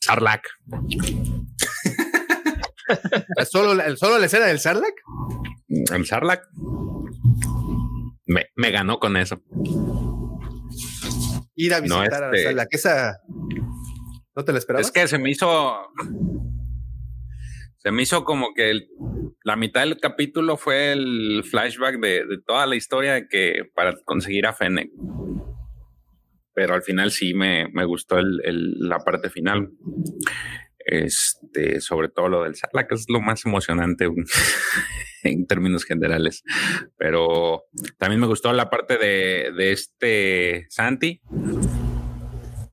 Sarlacc. 0.00 0.42
¿Solo 3.50 3.80
solo 3.96 4.18
la 4.18 4.26
escena 4.26 4.46
del 4.46 4.58
Sarlacc? 4.58 4.94
El 5.92 6.06
Sarlacc 6.06 6.42
me, 8.26 8.46
me 8.56 8.70
ganó 8.70 8.98
con 8.98 9.16
eso. 9.16 9.40
Ir 11.54 11.74
a 11.74 11.80
No, 11.80 12.00
visitar 12.00 12.24
a 12.24 12.26
este- 12.30 12.44
Sarlacc. 12.44 12.68
Esa 12.74 13.20
no 14.34 14.44
te 14.44 14.52
la 14.52 14.58
esperabas. 14.58 14.86
Es 14.86 14.92
que 14.92 15.06
se 15.08 15.18
me 15.18 15.30
hizo. 15.30 15.76
Se 17.78 17.90
me 17.90 18.02
hizo 18.02 18.24
como 18.24 18.54
que 18.54 18.70
el- 18.70 18.88
la 19.44 19.56
mitad 19.56 19.80
del 19.80 19.98
capítulo 19.98 20.56
fue 20.56 20.92
el 20.92 21.42
flashback 21.44 21.98
de, 22.00 22.24
de 22.26 22.38
toda 22.46 22.66
la 22.66 22.76
historia 22.76 23.14
de 23.14 23.26
que 23.28 23.62
para 23.74 23.94
conseguir 24.04 24.46
a 24.46 24.52
Fennec. 24.52 24.90
Pero 26.54 26.74
al 26.74 26.82
final 26.82 27.10
sí 27.10 27.34
me, 27.34 27.68
me 27.72 27.84
gustó 27.84 28.18
el- 28.18 28.40
el- 28.44 28.74
la 28.78 28.98
parte 28.98 29.30
final. 29.30 29.70
Este, 30.84 31.80
sobre 31.80 32.08
todo 32.08 32.28
lo 32.28 32.42
del 32.42 32.56
Sarlacc, 32.56 32.88
que 32.88 32.94
es 32.96 33.04
lo 33.08 33.20
más 33.20 33.46
emocionante 33.46 34.08
en 35.22 35.46
términos 35.46 35.84
generales. 35.84 36.42
Pero 36.98 37.64
también 37.98 38.20
me 38.20 38.26
gustó 38.26 38.52
la 38.52 38.68
parte 38.68 38.98
de, 38.98 39.52
de 39.56 39.72
este 39.72 40.66
Santi 40.70 41.20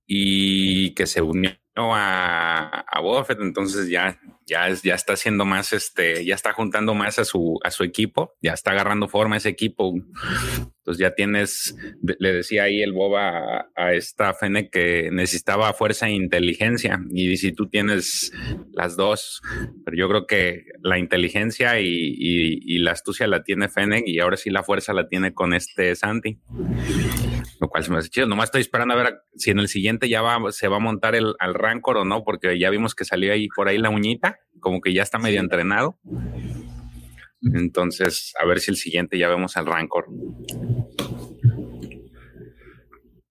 y 0.05 0.93
que 0.95 1.05
se 1.05 1.21
unió 1.21 1.51
a, 1.95 2.81
a 2.81 2.99
Boba 3.01 3.23
Fett, 3.25 3.39
entonces 3.41 3.89
ya, 3.89 4.19
ya, 4.45 4.67
es- 4.67 4.81
ya 4.83 4.95
está 4.95 5.13
haciendo 5.13 5.45
más, 5.45 5.73
este, 5.73 6.25
ya 6.25 6.35
está 6.35 6.53
juntando 6.53 6.93
más 6.93 7.19
a 7.19 7.25
su, 7.25 7.59
a 7.63 7.71
su 7.71 7.83
equipo, 7.83 8.33
ya 8.41 8.53
está 8.53 8.71
agarrando 8.71 9.07
forma 9.07 9.37
ese 9.37 9.49
equipo. 9.49 9.93
Entonces 10.79 10.99
ya 11.01 11.13
tienes, 11.13 11.75
le 12.01 12.33
decía 12.33 12.63
ahí 12.63 12.81
el 12.81 12.93
Boba 12.93 13.59
a, 13.59 13.69
a 13.75 13.93
esta 13.93 14.33
Fennec 14.33 14.71
que 14.71 15.09
necesitaba 15.11 15.71
fuerza 15.73 16.07
e 16.07 16.13
inteligencia, 16.13 16.99
y 17.11 17.37
si 17.37 17.51
tú 17.51 17.69
tienes 17.69 18.31
las 18.73 18.95
dos, 18.95 19.41
pero 19.85 19.95
yo 19.97 20.09
creo 20.09 20.25
que 20.27 20.63
la 20.81 20.97
inteligencia 20.97 21.79
y, 21.79 21.87
y- 21.87 22.59
y 22.65 22.79
la 22.79 22.91
astucia 22.91 23.27
la 23.27 23.43
tiene 23.43 23.69
Fennec, 23.69 24.03
y 24.07 24.19
ahora 24.19 24.37
sí 24.37 24.49
la 24.49 24.63
fuerza 24.63 24.93
la 24.93 25.07
tiene 25.07 25.33
con 25.33 25.53
este 25.53 25.95
Santi 25.95 26.39
lo 27.59 27.67
cual 27.69 27.83
se 27.83 27.91
me 27.91 27.97
hace 27.97 28.09
chido. 28.09 28.27
Nomás 28.27 28.45
estoy 28.45 28.61
esperando 28.61 28.93
a 28.93 28.97
ver 28.97 29.21
si 29.35 29.51
en 29.51 29.59
el 29.59 29.67
siguiente 29.67 30.09
ya 30.09 30.21
va, 30.21 30.51
se 30.51 30.67
va 30.67 30.77
a 30.77 30.79
montar 30.79 31.15
el, 31.15 31.35
al 31.39 31.53
Rancor 31.53 31.97
o 31.97 32.05
no, 32.05 32.23
porque 32.23 32.57
ya 32.57 32.69
vimos 32.69 32.95
que 32.95 33.05
salió 33.05 33.33
ahí 33.33 33.47
por 33.55 33.67
ahí 33.67 33.77
la 33.77 33.89
uñita, 33.89 34.39
como 34.59 34.81
que 34.81 34.93
ya 34.93 35.03
está 35.03 35.19
medio 35.19 35.39
entrenado. 35.39 35.99
Entonces, 37.41 38.33
a 38.41 38.45
ver 38.45 38.59
si 38.59 38.71
el 38.71 38.77
siguiente 38.77 39.17
ya 39.17 39.29
vemos 39.29 39.57
al 39.57 39.65
Rancor. 39.65 40.07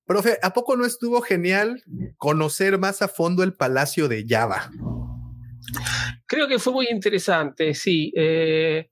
Profe, 0.07 0.39
¿a 0.43 0.55
poco 0.55 0.77
no 0.77 0.87
estuvo 0.87 1.21
genial 1.21 1.83
conocer 2.17 2.79
más 2.79 3.03
a 3.03 3.09
fondo 3.09 3.43
el 3.43 3.53
Palacio 3.53 4.09
de 4.09 4.25
Java? 4.27 4.71
Creo 6.29 6.47
que 6.47 6.59
fue 6.59 6.75
muy 6.75 6.89
interesante, 6.91 7.73
sí. 7.73 8.13
Eh, 8.15 8.91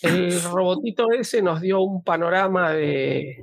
el 0.00 0.42
robotito 0.44 1.12
ese 1.12 1.42
nos 1.42 1.60
dio 1.60 1.82
un 1.82 2.02
panorama 2.02 2.72
de, 2.72 3.42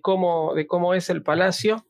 cómo, 0.00 0.54
de 0.54 0.66
cómo 0.66 0.94
es 0.94 1.10
el 1.10 1.22
palacio, 1.22 1.84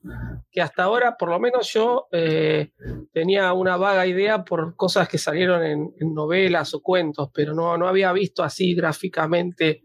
que 0.51 0.61
hasta 0.61 0.83
ahora, 0.83 1.17
por 1.17 1.31
lo 1.31 1.39
menos 1.39 1.73
yo, 1.73 2.09
eh, 2.11 2.73
te 3.13 3.23
tenía 3.23 3.53
una 3.53 3.77
vaga 3.77 4.05
idea 4.09 4.45
por 4.45 4.75
cosas 4.75 5.09
que 5.09 5.19
salieron 5.19 5.63
en, 5.65 5.93
novelas 6.13 6.75
o 6.75 6.83
cuentos, 6.83 7.31
pero 7.33 7.55
no, 7.55 7.87
había 7.87 8.13
visto 8.13 8.43
así 8.43 8.75
gráficamente 8.75 9.85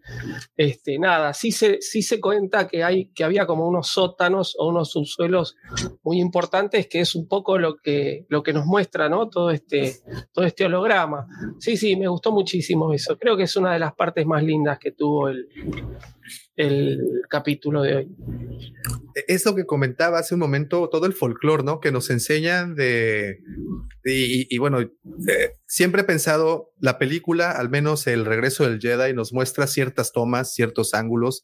este, 0.56 0.98
nada. 0.98 1.34
Sí 1.36 1.52
se, 1.52 1.80
cuenta 2.20 2.68
que, 2.68 2.84
había 3.24 3.46
como 3.46 3.68
unos 3.68 3.90
sótanos 3.90 4.56
o 4.58 4.70
unos 4.70 4.90
subsuelos 4.90 5.56
muy 6.02 6.20
importantes, 6.20 6.88
que 6.88 7.02
es 7.02 7.14
un 7.14 7.28
poco 7.28 7.60
lo 7.60 7.78
que, 7.78 8.26
nos 8.52 8.66
muestra 8.66 9.10
todo, 9.30 9.52
este, 9.52 9.98
todo 10.34 10.44
este 10.44 10.66
holograma. 10.66 10.87
Sí, 11.60 11.78
sí, 11.78 11.96
me 11.96 12.08
gustó 12.08 12.32
muchísimo 12.32 12.94
eso. 12.94 13.18
Creo 13.18 13.38
que 13.38 13.44
es 13.44 13.56
una 13.56 13.74
de 13.74 13.80
las 13.80 13.94
partes 13.94 14.26
más 14.26 14.44
lindas 14.44 14.80
que 14.80 14.92
tuvo 14.92 15.30
el, 15.30 15.48
el 16.58 17.22
capítulo 17.30 17.84
de 17.84 17.96
hoy. 17.96 18.16
Es 19.28 19.46
lo 19.46 19.56
que 19.56 19.66
comentaba 19.66 20.20
hace 20.20 20.34
un 20.34 20.40
momento, 20.40 20.90
todo 20.90 21.06
el 21.06 21.14
folclore, 21.14 21.64
¿no? 21.64 21.80
Que 21.80 21.92
nos 21.92 22.10
enseñan 22.10 22.76
de, 22.76 23.40
y, 24.04 24.58
bueno, 24.58 24.80
eh, 24.82 24.90
siempre 25.66 26.02
he 26.02 26.06
pensado, 26.06 26.72
la 26.80 26.98
película, 26.98 27.52
al 27.52 27.70
menos 27.70 28.08
el 28.08 28.26
regreso 28.26 28.64
del 28.64 28.80
Jedi, 28.80 29.14
nos 29.14 29.34
muestra 29.34 29.68
ciertas 29.68 30.12
tomas, 30.12 30.54
ciertos 30.54 30.94
ángulos 30.94 31.44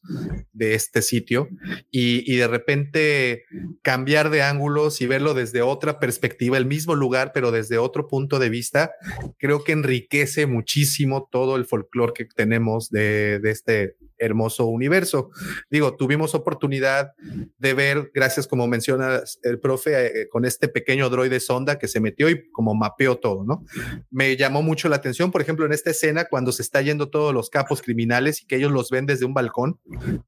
de 0.52 0.76
este 0.76 1.02
sitio 1.02 1.48
y, 1.92 2.36
de 2.36 2.48
repente 2.48 3.46
cambiar 3.82 4.30
de 4.30 4.42
ángulos 4.42 5.02
y 5.02 5.08
verlo 5.08 5.34
desde 5.34 5.62
otra 5.62 6.00
perspectiva, 6.00 6.58
el 6.58 6.66
mismo 6.66 6.96
lugar, 6.96 7.32
pero 7.34 7.52
desde 7.52 7.78
otro 7.78 8.08
punto 8.08 8.40
de 8.40 8.50
vista, 8.50 8.92
creo 9.38 9.64
que 9.64 9.72
enriquece 9.72 10.46
muchísimo 10.46 11.30
todo 11.32 11.56
el 11.56 11.66
folclore 11.66 12.14
que 12.14 12.26
tenemos 12.26 12.90
de, 12.90 13.40
este 13.44 13.96
hermoso 14.18 14.66
universo. 14.68 15.32
Digo, 15.70 15.96
tuvimos 15.96 16.34
oportunidad 16.34 17.12
de 17.58 17.74
ver, 17.74 18.12
gracias 18.14 18.48
como 18.48 18.68
menciona 18.68 19.22
el 19.44 19.60
profe, 19.60 20.22
eh, 20.22 20.30
con 20.30 20.46
este 20.46 20.68
pequeño 20.70 21.10
droide 21.10 21.40
sonda 21.40 21.78
que 21.78 21.88
se 21.88 22.00
metió 22.00 22.30
y 22.30 22.50
como 22.52 22.74
mapeó 22.74 23.18
todo, 23.18 23.44
¿no? 23.44 23.66
Me 24.12 24.38
llamó 24.38 24.62
mucho 24.62 24.88
la 24.88 24.98
atención, 24.98 25.23
por 25.32 25.42
ejemplo, 25.42 25.66
en 25.66 25.74
esta 25.74 25.92
escena 25.92 26.26
cuando 26.26 26.52
se 26.52 26.62
está 26.62 26.82
yendo 26.82 27.10
todos 27.10 27.34
los 27.34 27.50
capos 27.50 27.82
criminales 27.82 28.42
y 28.42 28.46
que 28.46 28.56
ellos 28.56 28.72
los 28.72 28.90
ven 28.90 29.06
desde 29.06 29.26
un 29.26 29.34
balcón, 29.34 29.80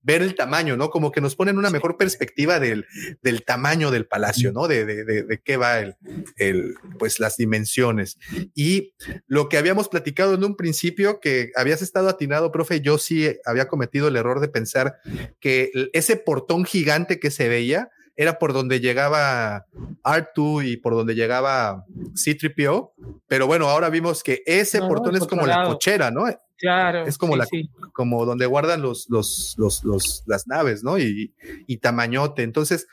ver 0.02 0.22
el 0.22 0.36
tamaño, 0.36 0.78
¿no? 0.78 0.90
Como 0.90 1.12
que 1.12 1.22
nos 1.22 1.36
ponen 1.36 1.58
una 1.58 1.70
mejor 1.70 1.98
perspectiva 1.98 2.60
del, 2.60 2.86
del 3.22 3.44
tamaño 3.44 3.92
del 3.92 4.08
palacio, 4.08 4.52
¿no? 4.52 4.68
De, 4.68 4.86
de, 4.86 5.04
de, 5.04 5.24
de 5.24 5.42
qué 5.42 5.58
va 5.58 5.80
el, 5.80 5.96
el, 6.38 6.76
pues 7.00 7.20
las 7.20 7.38
dimensiones. 7.38 8.18
Y 8.54 8.94
lo 9.28 9.50
que 9.50 9.58
habíamos 9.58 9.90
platicado 9.90 10.36
en 10.36 10.44
un 10.44 10.56
principio, 10.56 11.20
que 11.20 11.52
habías 11.56 11.82
estado 11.82 12.10
atinado, 12.10 12.52
profe, 12.52 12.82
yo 12.82 12.98
sí 12.98 13.36
había 13.46 13.68
cometido 13.68 14.08
el 14.08 14.16
error 14.16 14.40
de 14.40 14.48
pensar 14.48 14.96
que 15.40 15.72
ese 15.94 16.18
portón 16.18 16.66
gigante 16.66 17.20
que 17.20 17.32
se 17.32 17.50
veía 17.50 17.90
era 18.16 18.40
por 18.40 18.54
donde 18.54 18.80
llegaba 18.80 19.66
R2 20.04 20.68
y 20.68 20.78
por 20.78 20.94
donde 20.94 21.16
llegaba 21.16 21.86
C3PO, 22.14 22.92
pero 23.28 23.48
bueno, 23.48 23.68
ahora 23.68 23.90
vimos 23.90 24.24
que 24.24 24.42
ese 24.46 24.80
portón 24.80 25.16
es 25.16 25.28
como 25.28 25.46
la 25.46 25.66
cochera, 25.66 26.12
¿no? 26.12 26.26
Claro. 26.58 27.06
Es 27.06 27.18
como 27.18 27.36
la, 27.36 27.46
como 27.94 28.26
donde 28.26 28.46
guardan 28.46 28.82
los, 28.82 29.10
los, 29.10 29.56
los, 29.58 29.84
los, 29.84 30.24
las 30.26 30.48
naves, 30.48 30.84
¿no? 30.84 30.98
Y, 30.98 31.34
y 31.68 31.78
tamañote. 31.78 32.44
Entonces, 32.44 32.88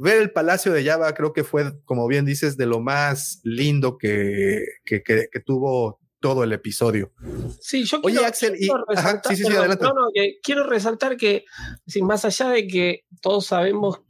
ver 0.00 0.20
el 0.20 0.32
Palacio 0.32 0.72
de 0.72 0.84
Java 0.84 1.14
creo 1.14 1.32
que 1.32 1.44
fue, 1.44 1.72
como 1.84 2.08
bien 2.08 2.24
dices, 2.24 2.56
de 2.56 2.66
lo 2.66 2.80
más 2.80 3.40
lindo 3.44 3.96
que, 3.96 4.64
que, 4.84 5.04
que, 5.04 5.28
que 5.30 5.40
tuvo 5.40 5.99
todo 6.20 6.44
el 6.44 6.52
episodio. 6.52 7.12
Sí, 7.60 7.84
yo 7.84 8.00
quiero, 8.02 8.26
Axel, 8.26 8.54
resaltar, 8.86 9.34
sí, 9.34 9.44
sí, 9.44 9.52
adelante. 9.52 9.84
No, 9.84 9.94
no, 9.94 10.08
que 10.14 10.38
quiero 10.42 10.66
resaltar 10.66 11.16
que, 11.16 11.44
sin 11.86 12.06
más 12.06 12.24
allá 12.24 12.50
de 12.50 12.66
que 12.66 13.04
todos 13.20 13.46
sabemos, 13.46 14.02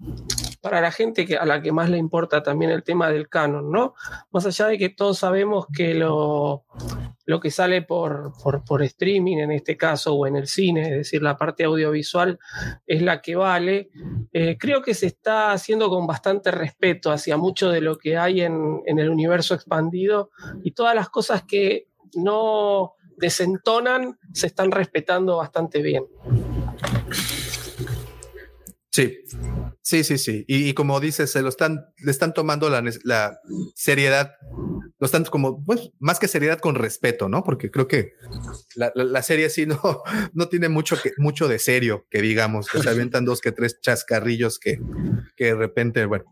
para 0.61 0.81
la 0.81 0.93
gente 0.93 1.25
que, 1.27 1.37
a 1.37 1.47
la 1.47 1.63
que 1.63 1.73
más 1.73 1.89
le 1.89 1.99
importa 1.99 2.43
también 2.43 2.71
el 2.71 2.83
tema 2.83 3.11
del 3.11 3.29
canon, 3.29 3.71
¿no? 3.71 3.95
Más 4.31 4.45
allá 4.45 4.67
de 4.67 4.79
que 4.79 4.91
todos 4.91 5.19
sabemos 5.19 5.67
que 5.75 5.95
lo, 5.95 6.65
lo 7.25 7.41
que 7.41 7.51
sale 7.51 7.83
por, 7.83 8.33
por, 8.43 8.65
por 8.65 8.83
streaming, 8.83 9.39
en 9.39 9.53
este 9.53 9.77
caso, 9.77 10.15
o 10.15 10.27
en 10.27 10.37
el 10.37 10.47
cine, 10.47 10.83
es 10.83 10.91
decir, 10.91 11.23
la 11.23 11.37
parte 11.37 11.65
audiovisual, 11.65 12.39
es 12.87 13.03
la 13.03 13.23
que 13.23 13.37
vale, 13.37 13.91
eh, 14.33 14.57
creo 14.59 14.83
que 14.83 14.95
se 14.95 15.07
está 15.07 15.53
haciendo 15.53 15.89
con 15.89 16.07
bastante 16.07 16.51
respeto 16.51 17.11
hacia 17.11 17.37
mucho 17.37 17.71
de 17.71 17.81
lo 17.81 17.97
que 17.97 18.19
hay 18.19 18.43
en, 18.43 18.83
en 18.85 18.99
el 18.99 19.09
universo 19.09 19.55
expandido 19.55 20.31
y 20.63 20.73
todas 20.73 20.95
las 20.95 21.09
cosas 21.09 21.45
que 21.45 21.90
no 22.15 22.95
desentonan, 23.17 24.19
se 24.33 24.47
están 24.47 24.71
respetando 24.71 25.37
bastante 25.37 25.83
bien. 25.83 26.05
Sí, 28.91 29.19
sí, 29.83 30.03
sí, 30.03 30.19
sí. 30.19 30.45
Y, 30.49 30.75
como 30.75 30.99
dices, 30.99 31.31
se 31.31 31.43
lo 31.43 31.49
están, 31.49 31.87
le 31.99 32.11
están 32.11 32.35
tomando 32.35 32.69
la, 32.69 32.83
la, 33.05 33.39
seriedad, 33.75 34.33
lo 35.01 35.07
están 35.07 35.25
como, 35.25 35.65
pues, 35.65 35.91
más 35.99 36.19
que 36.19 36.29
seriedad 36.29 36.59
con 36.59 36.75
respeto, 36.75 37.29
¿no? 37.29 37.43
Porque 37.43 37.71
creo 37.71 37.89
que 37.89 38.13
la, 38.75 38.93
la, 38.95 39.23
serie 39.23 39.49
sí 39.49 39.65
no, 39.67 39.81
no 40.35 40.49
tiene 40.49 40.69
mucho, 40.69 41.01
que, 41.01 41.13
mucho 41.17 41.49
de 41.49 41.59
serio, 41.59 42.07
que 42.11 42.21
digamos, 42.21 42.69
que 42.69 42.83
se 42.83 42.89
avientan 42.89 43.25
dos 43.25 43.41
que 43.41 43.51
tres 43.51 43.81
chascarrillos 43.81 44.59
que, 44.59 44.79
que 45.37 45.47
de 45.47 45.55
repente, 45.55 46.05
bueno, 46.05 46.25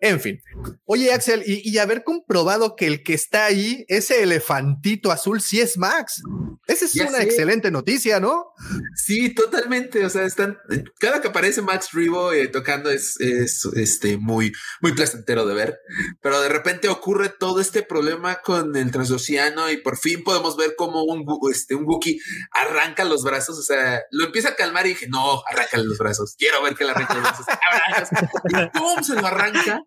en 0.00 0.20
fin. 0.20 0.40
Oye, 0.84 1.12
Axel, 1.12 1.44
y, 1.46 1.68
y 1.68 1.78
haber 1.78 2.02
comprobado 2.02 2.74
que 2.74 2.88
el 2.88 3.04
que 3.04 3.14
está 3.14 3.46
ahí, 3.46 3.84
ese 3.88 4.22
elefantito 4.24 5.12
azul, 5.12 5.40
sí 5.40 5.60
es 5.60 5.78
Max. 5.78 6.22
Esa 6.66 6.86
es 6.86 6.96
una 6.96 7.22
excelente 7.22 7.70
noticia, 7.70 8.18
¿no? 8.18 8.52
Sí, 8.96 9.32
totalmente. 9.32 10.04
O 10.04 10.10
sea, 10.10 10.24
están, 10.24 10.58
cada 10.98 11.20
que 11.20 11.28
aparece 11.28 11.62
Max 11.62 11.90
eh, 12.34 12.48
tocando 12.48 12.90
es, 12.90 13.16
este, 13.20 14.16
muy, 14.16 14.52
muy 14.80 14.92
placentero 14.92 15.46
de 15.46 15.54
ver. 15.54 15.78
Pero 16.20 16.40
de 16.40 16.48
repente 16.48 16.88
ocurre 16.88 17.28
todo 17.28 17.60
este 17.60 17.82
problema 17.82 18.15
con 18.42 18.76
el 18.76 18.90
transoceano 18.90 19.70
y 19.70 19.78
por 19.78 19.96
fin 19.96 20.22
podemos 20.24 20.56
ver 20.56 20.74
cómo 20.76 21.04
un, 21.04 21.24
este, 21.50 21.74
un 21.74 21.84
Wookiee 21.86 22.18
arranca 22.52 23.04
los 23.04 23.22
brazos. 23.22 23.58
O 23.58 23.62
sea, 23.62 24.02
lo 24.10 24.26
empieza 24.26 24.50
a 24.50 24.56
calmar 24.56 24.86
y 24.86 24.90
dije, 24.90 25.08
no, 25.08 25.42
arranca 25.50 25.78
los 25.78 25.98
brazos. 25.98 26.34
Quiero 26.38 26.62
ver 26.62 26.74
que 26.74 26.84
le 26.84 26.90
arranca 26.90 27.14
los 27.14 27.22
brazos. 27.22 27.46
y 28.48 28.78
pum, 28.78 29.02
se 29.02 29.14
lo 29.14 29.26
arranca. 29.26 29.82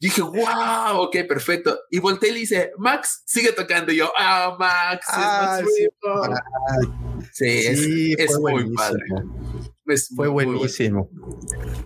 Y 0.00 0.06
dije, 0.06 0.22
wow, 0.22 1.02
ok, 1.02 1.16
perfecto. 1.28 1.78
Y 1.90 2.00
volteé 2.00 2.30
y 2.30 2.32
le 2.32 2.38
dice, 2.40 2.72
Max, 2.78 3.22
sigue 3.24 3.52
tocando. 3.52 3.92
Y 3.92 3.96
yo, 3.96 4.12
ah, 4.18 4.56
Max, 4.58 5.06
es 5.08 5.16
Max 5.16 5.68
sí, 7.32 8.14
es, 8.18 8.38
muy 8.38 8.72
padre. 8.74 9.04
Pues 9.92 10.08
fue 10.16 10.28
buenísimo. 10.28 11.10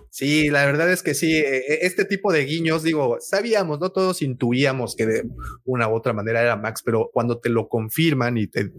Sí, 0.09 0.49
la 0.49 0.65
verdad 0.65 0.89
es 0.89 1.03
que 1.03 1.13
sí, 1.13 1.35
e, 1.35 1.57
e, 1.57 1.79
este 1.81 2.05
tipo 2.05 2.31
de 2.31 2.45
guiños, 2.45 2.81
digo, 2.81 3.17
sabíamos, 3.19 3.81
no 3.81 3.91
todos 3.91 4.21
intuíamos 4.21 4.95
que 4.95 5.05
de 5.05 5.23
una 5.65 5.89
u 5.89 5.93
otra 5.93 6.13
manera 6.13 6.41
era 6.41 6.55
Max, 6.55 6.83
pero 6.85 7.09
cuando 7.11 7.41
te 7.41 7.49
lo 7.49 7.67
confirman 7.67 8.37
y 8.37 8.47
te 8.47 8.71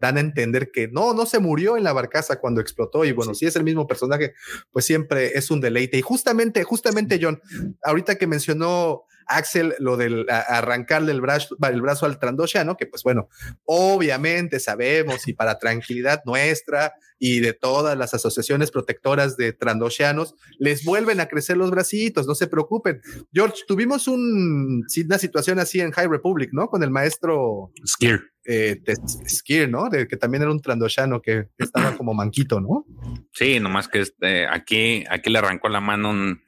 dan 0.00 0.16
a 0.16 0.20
entender 0.20 0.72
que 0.72 0.88
no, 0.88 1.14
no 1.14 1.24
se 1.24 1.38
murió 1.38 1.76
en 1.76 1.84
la 1.84 1.92
barcaza 1.92 2.40
cuando 2.40 2.60
explotó 2.60 3.04
y 3.04 3.12
bueno, 3.12 3.32
si 3.32 3.46
es 3.46 3.54
el 3.54 3.62
mismo 3.62 3.86
personaje, 3.86 4.34
pues 4.72 4.84
siempre 4.84 5.38
es 5.38 5.52
un 5.52 5.60
deleite. 5.60 5.96
Y 5.96 6.02
justamente, 6.02 6.64
justamente 6.64 7.20
John, 7.22 7.40
ahorita 7.84 8.16
que 8.16 8.26
mencionó 8.26 9.04
Axel, 9.26 9.74
lo 9.78 9.96
del 9.96 10.26
arrancarle 10.28 11.12
el 11.12 11.20
brazo, 11.20 11.56
el 11.60 11.82
brazo 11.82 12.06
al 12.06 12.18
Trandoshan, 12.18 12.74
que 12.76 12.86
pues 12.86 13.02
bueno, 13.02 13.28
obviamente 13.64 14.60
sabemos 14.60 15.26
y 15.28 15.32
para 15.32 15.58
tranquilidad 15.58 16.22
nuestra 16.24 16.94
y 17.18 17.40
de 17.40 17.52
todas 17.52 17.96
las 17.96 18.12
asociaciones 18.12 18.70
protectoras 18.70 19.36
de 19.36 19.52
Trandoshanos, 19.52 20.34
les 20.58 20.84
vuelven 20.84 21.20
a 21.20 21.26
crecer 21.26 21.56
los 21.56 21.70
bracitos, 21.70 22.26
no 22.26 22.34
se 22.34 22.48
preocupen. 22.48 23.00
George, 23.32 23.62
tuvimos 23.66 24.08
un, 24.08 24.84
una 25.04 25.18
situación 25.18 25.58
así 25.58 25.80
en 25.80 25.92
High 25.92 26.08
Republic, 26.08 26.50
¿no? 26.52 26.68
Con 26.68 26.82
el 26.82 26.90
maestro 26.90 27.72
Skir. 27.86 28.30
Eh, 28.44 28.78
Skir, 29.26 29.70
¿no? 29.70 29.88
De 29.88 30.06
que 30.06 30.18
también 30.18 30.42
era 30.42 30.50
un 30.50 30.60
Trandoshano 30.60 31.22
que 31.22 31.48
estaba 31.56 31.96
como 31.96 32.12
manquito, 32.12 32.60
¿no? 32.60 32.84
Sí, 33.32 33.58
nomás 33.58 33.88
que 33.88 34.00
este, 34.00 34.46
aquí, 34.46 35.04
aquí 35.08 35.30
le 35.30 35.38
arrancó 35.38 35.68
la 35.68 35.80
mano 35.80 36.10
un, 36.10 36.42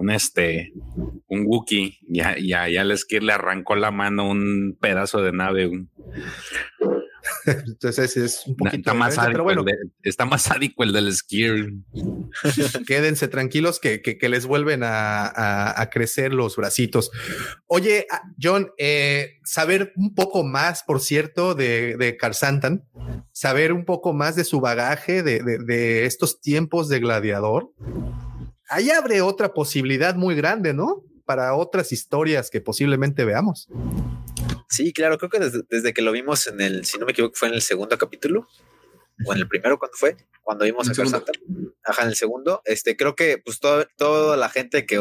un 0.00 0.10
este, 0.10 0.72
un 1.28 1.44
Wookiee, 1.46 1.98
ya, 2.08 2.36
ya, 2.38 2.68
ya 2.68 2.84
les 2.84 3.04
que 3.04 3.20
le 3.20 3.32
arrancó 3.32 3.76
la 3.76 3.90
mano 3.90 4.28
un 4.28 4.76
pedazo 4.80 5.22
de 5.22 5.32
nave. 5.32 5.70
Entonces 7.46 8.16
es 8.16 8.46
un 8.46 8.56
poquito 8.56 8.78
está 8.78 8.94
más, 8.94 9.14
sádico 9.14 9.42
bueno, 9.42 9.64
está 10.02 10.24
más 10.24 10.42
sádico 10.42 10.82
el 10.84 10.92
del 10.92 11.14
Skier. 11.14 11.72
Quédense 12.86 13.28
tranquilos 13.28 13.78
que, 13.78 14.00
que, 14.00 14.16
que 14.16 14.28
les 14.30 14.46
vuelven 14.46 14.82
a, 14.82 15.26
a, 15.26 15.80
a, 15.80 15.90
crecer 15.90 16.32
los 16.32 16.56
bracitos. 16.56 17.10
Oye, 17.66 18.06
ah, 18.10 18.22
John, 18.42 18.70
eh, 18.78 19.38
saber 19.44 19.92
un 19.96 20.14
poco 20.14 20.44
más, 20.44 20.82
por 20.82 21.00
cierto, 21.00 21.54
de, 21.54 21.96
de 21.98 22.16
Santan, 22.32 22.84
saber 23.32 23.72
un 23.74 23.84
poco 23.84 24.14
más 24.14 24.34
de 24.34 24.44
su 24.44 24.60
bagaje, 24.60 25.22
de, 25.22 25.42
de, 25.42 25.58
de 25.58 26.06
estos 26.06 26.40
tiempos 26.40 26.88
de 26.88 27.00
gladiador 27.00 27.70
ahí 28.70 28.90
abre 28.90 29.20
otra 29.20 29.52
posibilidad 29.52 30.14
muy 30.14 30.34
grande, 30.34 30.72
¿no? 30.72 31.04
Para 31.26 31.54
otras 31.54 31.92
historias 31.92 32.50
que 32.50 32.60
posiblemente 32.60 33.24
veamos. 33.24 33.68
Sí, 34.68 34.92
claro, 34.92 35.18
creo 35.18 35.30
que 35.30 35.40
desde, 35.68 35.92
que 35.92 36.02
lo 36.02 36.12
vimos 36.12 36.46
en 36.46 36.60
el, 36.60 36.84
si 36.84 36.98
no 36.98 37.04
me 37.04 37.12
equivoco, 37.12 37.34
fue 37.36 37.48
en 37.48 37.54
el 37.54 37.62
segundo 37.62 37.98
capítulo. 37.98 38.46
O 39.26 39.32
en 39.32 39.38
el 39.38 39.48
primero, 39.48 39.78
cuando 39.78 39.96
fue, 39.96 40.16
cuando 40.42 40.64
vimos 40.64 40.88
a. 40.88 40.94
Cassandra. 41.04 41.32
Ajá, 41.84 42.02
en 42.02 42.08
el 42.08 42.16
segundo. 42.16 42.62
Este, 42.64 42.96
creo 42.96 43.14
que 43.14 43.38
pues 43.38 43.58
todo- 43.60 43.86
toda 43.96 44.36
la 44.36 44.48
gente 44.48 44.84
que 44.86 44.98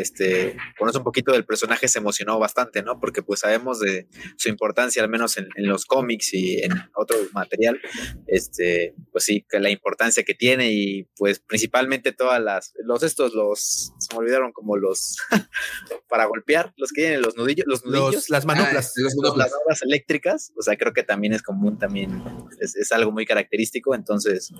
este, 0.00 0.56
conoce 0.78 0.98
un 0.98 1.04
poquito 1.04 1.32
del 1.32 1.44
personaje 1.44 1.88
se 1.88 1.98
emocionó 1.98 2.38
bastante, 2.38 2.82
¿no? 2.82 2.98
Porque 3.00 3.22
pues 3.22 3.40
sabemos 3.40 3.80
de 3.80 4.08
su 4.36 4.48
importancia, 4.48 5.02
al 5.02 5.08
menos 5.08 5.36
en, 5.36 5.48
en 5.56 5.66
los 5.68 5.86
cómics 5.86 6.32
y 6.34 6.62
en 6.62 6.72
otro 6.94 7.16
material. 7.32 7.80
Este, 8.26 8.94
pues 9.12 9.24
sí, 9.24 9.44
que 9.48 9.58
la 9.60 9.70
importancia 9.70 10.22
que 10.22 10.34
tiene 10.34 10.70
y 10.72 11.04
pues 11.16 11.40
principalmente 11.40 12.12
todas 12.12 12.40
las, 12.40 12.72
los 12.84 13.02
estos, 13.02 13.34
los, 13.34 13.92
se 13.98 14.14
me 14.14 14.18
olvidaron 14.20 14.52
como 14.52 14.76
los, 14.76 15.16
para 16.08 16.24
golpear, 16.26 16.72
los 16.76 16.90
que 16.92 17.02
tienen 17.02 17.22
los 17.22 17.36
nudillos, 17.36 17.66
los 17.66 17.84
nudillos. 17.84 18.14
Los, 18.14 18.30
las 18.30 18.44
manoplas. 18.46 18.92
Ah, 18.96 19.36
las 19.36 19.52
obras 19.64 19.82
eléctricas, 19.82 20.52
o 20.58 20.62
sea, 20.62 20.76
creo 20.76 20.92
que 20.92 21.02
también 21.02 21.32
es 21.32 21.42
común, 21.42 21.78
también 21.78 22.22
es, 22.60 22.76
es 22.76 22.92
algo 22.92 23.10
muy 23.12 23.26
característico. 23.26 23.59
Entonces, 23.94 24.52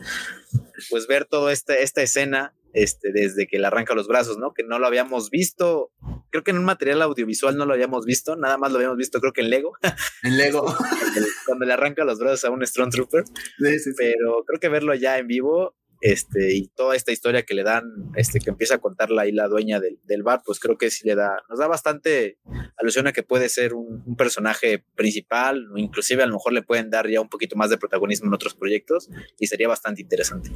pues 0.90 1.06
ver 1.06 1.24
toda 1.24 1.52
esta, 1.52 1.74
esta 1.74 2.02
escena 2.02 2.54
este, 2.72 3.10
desde 3.12 3.46
que 3.48 3.58
le 3.58 3.66
arranca 3.66 3.94
los 3.94 4.06
brazos, 4.06 4.38
¿no? 4.38 4.52
Que 4.54 4.62
no 4.62 4.78
lo 4.78 4.86
habíamos 4.86 5.28
visto, 5.30 5.90
creo 6.30 6.44
que 6.44 6.52
en 6.52 6.58
un 6.58 6.64
material 6.64 7.02
audiovisual 7.02 7.56
no 7.56 7.66
lo 7.66 7.72
habíamos 7.74 8.04
visto, 8.06 8.36
nada 8.36 8.58
más 8.58 8.70
lo 8.70 8.76
habíamos 8.78 8.96
visto, 8.96 9.18
creo 9.20 9.32
que 9.32 9.40
en 9.40 9.50
Lego, 9.50 9.72
En 10.22 10.36
Lego. 10.36 10.62
cuando 10.62 10.80
le- 11.20 11.26
cuando 11.46 11.66
le 11.66 11.72
arranca 11.72 12.04
los 12.04 12.18
brazos 12.20 12.44
a 12.44 12.50
un 12.50 12.64
Stormtrooper, 12.64 13.24
Sí, 13.26 13.78
sí, 13.78 13.90
sí. 13.90 13.92
pero 13.96 14.44
creo 14.46 14.60
que 14.60 14.68
verlo 14.68 14.94
ya 14.94 15.18
en 15.18 15.26
vivo. 15.26 15.74
Este, 16.00 16.54
y 16.54 16.68
toda 16.68 16.96
esta 16.96 17.12
historia 17.12 17.42
que 17.42 17.54
le 17.54 17.62
dan, 17.62 17.84
este, 18.16 18.40
que 18.40 18.50
empieza 18.50 18.76
a 18.76 18.78
contarla 18.78 19.22
ahí 19.22 19.32
la 19.32 19.48
dueña 19.48 19.80
del, 19.80 19.98
del 20.04 20.22
bar, 20.22 20.42
pues 20.44 20.58
creo 20.58 20.78
que 20.78 20.90
sí 20.90 21.06
le 21.06 21.14
da, 21.14 21.42
nos 21.48 21.58
da 21.58 21.66
bastante 21.66 22.38
alusión 22.78 23.06
a 23.06 23.12
que 23.12 23.22
puede 23.22 23.48
ser 23.48 23.74
un, 23.74 24.02
un 24.06 24.16
personaje 24.16 24.84
principal, 24.94 25.66
inclusive 25.76 26.22
a 26.22 26.26
lo 26.26 26.34
mejor 26.34 26.52
le 26.52 26.62
pueden 26.62 26.90
dar 26.90 27.08
ya 27.08 27.20
un 27.20 27.28
poquito 27.28 27.56
más 27.56 27.70
de 27.70 27.78
protagonismo 27.78 28.28
en 28.28 28.34
otros 28.34 28.54
proyectos, 28.54 29.08
y 29.38 29.46
sería 29.46 29.68
bastante 29.68 30.00
interesante. 30.02 30.50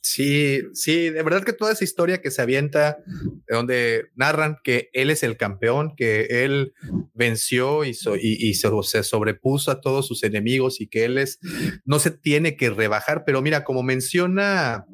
Sí, 0.00 0.62
sí, 0.72 1.10
de 1.10 1.22
verdad 1.22 1.44
que 1.44 1.52
toda 1.52 1.72
esa 1.72 1.84
historia 1.84 2.20
que 2.20 2.30
se 2.30 2.40
avienta, 2.42 2.98
de 3.06 3.54
donde 3.54 4.06
narran 4.14 4.56
que 4.64 4.90
él 4.92 5.10
es 5.10 5.22
el 5.22 5.36
campeón, 5.36 5.94
que 5.96 6.44
él 6.44 6.72
venció 7.14 7.84
y, 7.84 7.94
so- 7.94 8.16
y, 8.16 8.36
y 8.40 8.54
se, 8.54 8.68
se 8.82 9.02
sobrepuso 9.02 9.70
a 9.70 9.80
todos 9.80 10.06
sus 10.06 10.22
enemigos 10.24 10.80
y 10.80 10.88
que 10.88 11.04
él 11.04 11.18
es, 11.18 11.38
no 11.84 11.98
se 11.98 12.10
tiene 12.10 12.56
que 12.56 12.70
rebajar, 12.70 13.24
pero 13.26 13.42
mira, 13.42 13.64
como 13.64 13.82
menciona 14.08 14.86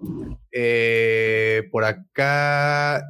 eh, 0.50 1.68
por 1.70 1.84
acá, 1.84 3.00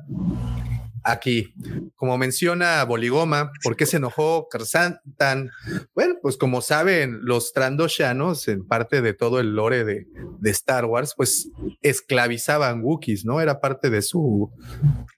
aquí, 1.05 1.55
como 1.95 2.17
menciona 2.17 2.83
Boligoma, 2.85 3.53
¿por 3.62 3.77
qué 3.77 3.87
se 3.87 3.99
enojó 3.99 4.49
Krsantan? 4.49 5.51
Bueno, 5.95 6.14
pues 6.23 6.37
como 6.38 6.62
saben, 6.62 7.21
los 7.23 7.53
Trandoshanos, 7.53 8.49
en 8.49 8.67
parte 8.67 9.03
de 9.03 9.12
todo 9.12 9.38
el 9.38 9.55
lore 9.55 9.85
de, 9.85 10.07
de 10.40 10.51
Star 10.51 10.87
Wars, 10.87 11.14
pues 11.17 11.51
esclavizaban 11.83 12.83
Wookiees, 12.83 13.25
¿no? 13.25 13.40
Era 13.40 13.61
parte 13.61 13.90
de 13.90 14.01
su... 14.01 14.51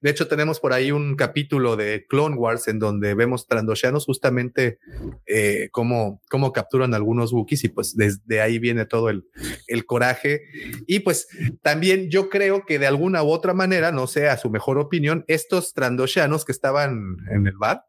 De 0.00 0.10
hecho, 0.10 0.26
tenemos 0.26 0.58
por 0.58 0.72
ahí 0.72 0.90
un 0.90 1.14
capítulo 1.14 1.76
de 1.76 2.04
Clone 2.08 2.36
Wars 2.36 2.66
en 2.68 2.80
donde 2.80 3.14
vemos 3.14 3.46
Trandoshanos 3.46 4.04
justamente 4.06 4.78
eh, 5.26 5.68
cómo, 5.70 6.20
cómo 6.28 6.52
capturan 6.52 6.94
algunos 6.94 7.32
Wookiees 7.32 7.64
y 7.64 7.68
pues 7.68 7.94
desde 7.94 8.40
ahí 8.40 8.58
viene 8.58 8.86
todo 8.86 9.08
el, 9.08 9.24
el 9.68 9.86
coraje. 9.86 10.42
Y 10.86 11.00
pues 11.00 11.28
también 11.62 12.10
yo 12.10 12.28
creo 12.28 12.66
que 12.66 12.80
de 12.80 12.86
alguna 12.88 13.22
u 13.22 13.30
otra 13.30 13.54
manera, 13.54 13.92
no 13.92 14.08
sé, 14.08 14.28
a 14.28 14.36
su 14.36 14.50
mejor 14.50 14.78
opinión, 14.78 15.24
estos 15.28 15.75
Trandoshanos 15.76 16.46
que 16.46 16.52
estaban 16.52 17.18
en 17.30 17.46
el 17.46 17.56
bar, 17.56 17.84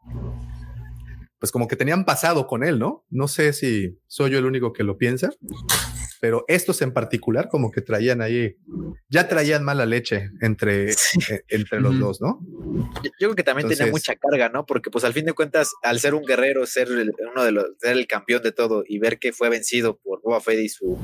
pues 1.40 1.52
como 1.52 1.68
que 1.68 1.76
tenían 1.76 2.06
pasado 2.06 2.48
con 2.48 2.64
él, 2.64 2.80
¿no? 2.80 3.06
No 3.10 3.28
sé 3.28 3.54
si 3.54 4.00
soy 4.08 4.32
yo 4.32 4.40
el 4.40 4.46
único 4.46 4.74
que 4.74 4.84
lo 4.84 4.98
piensa, 4.98 5.30
pero 6.20 6.46
estos 6.48 6.82
en 6.82 6.94
particular 6.94 7.48
como 7.48 7.72
que 7.72 7.82
traían 7.82 8.22
ahí, 8.22 8.56
ya 9.08 9.28
traían 9.28 9.64
mala 9.64 9.86
leche 9.86 10.32
entre, 10.42 10.94
Sí. 10.94 11.20
eh, 11.32 11.42
entre 11.50 11.80
los 11.80 12.00
dos, 12.00 12.22
¿no? 12.22 12.40
Yo, 13.04 13.12
creo 13.20 13.36
que 13.36 13.44
también 13.44 13.68
tenía 13.68 13.86
Entonces- 13.86 14.10
mucha 14.14 14.20
carga, 14.20 14.50
¿no? 14.50 14.66
Porque 14.66 14.90
pues 14.90 15.04
al 15.04 15.14
fin 15.14 15.26
de 15.26 15.34
cuentas, 15.34 15.74
al 15.84 16.00
ser 16.00 16.16
un 16.16 16.24
guerrero, 16.24 16.66
ser 16.66 16.88
el- 16.88 17.14
uno 17.32 17.44
de 17.44 17.52
los, 17.52 17.66
ser 17.80 17.96
el 17.98 18.08
campeón 18.08 18.42
de 18.42 18.52
todo 18.52 18.84
y 18.88 18.98
ver 18.98 19.20
que 19.20 19.32
fue 19.32 19.50
vencido 19.50 19.98
por 19.98 20.22
Boba 20.24 20.42
Fett 20.42 20.60
y 20.60 20.70
su 20.70 20.98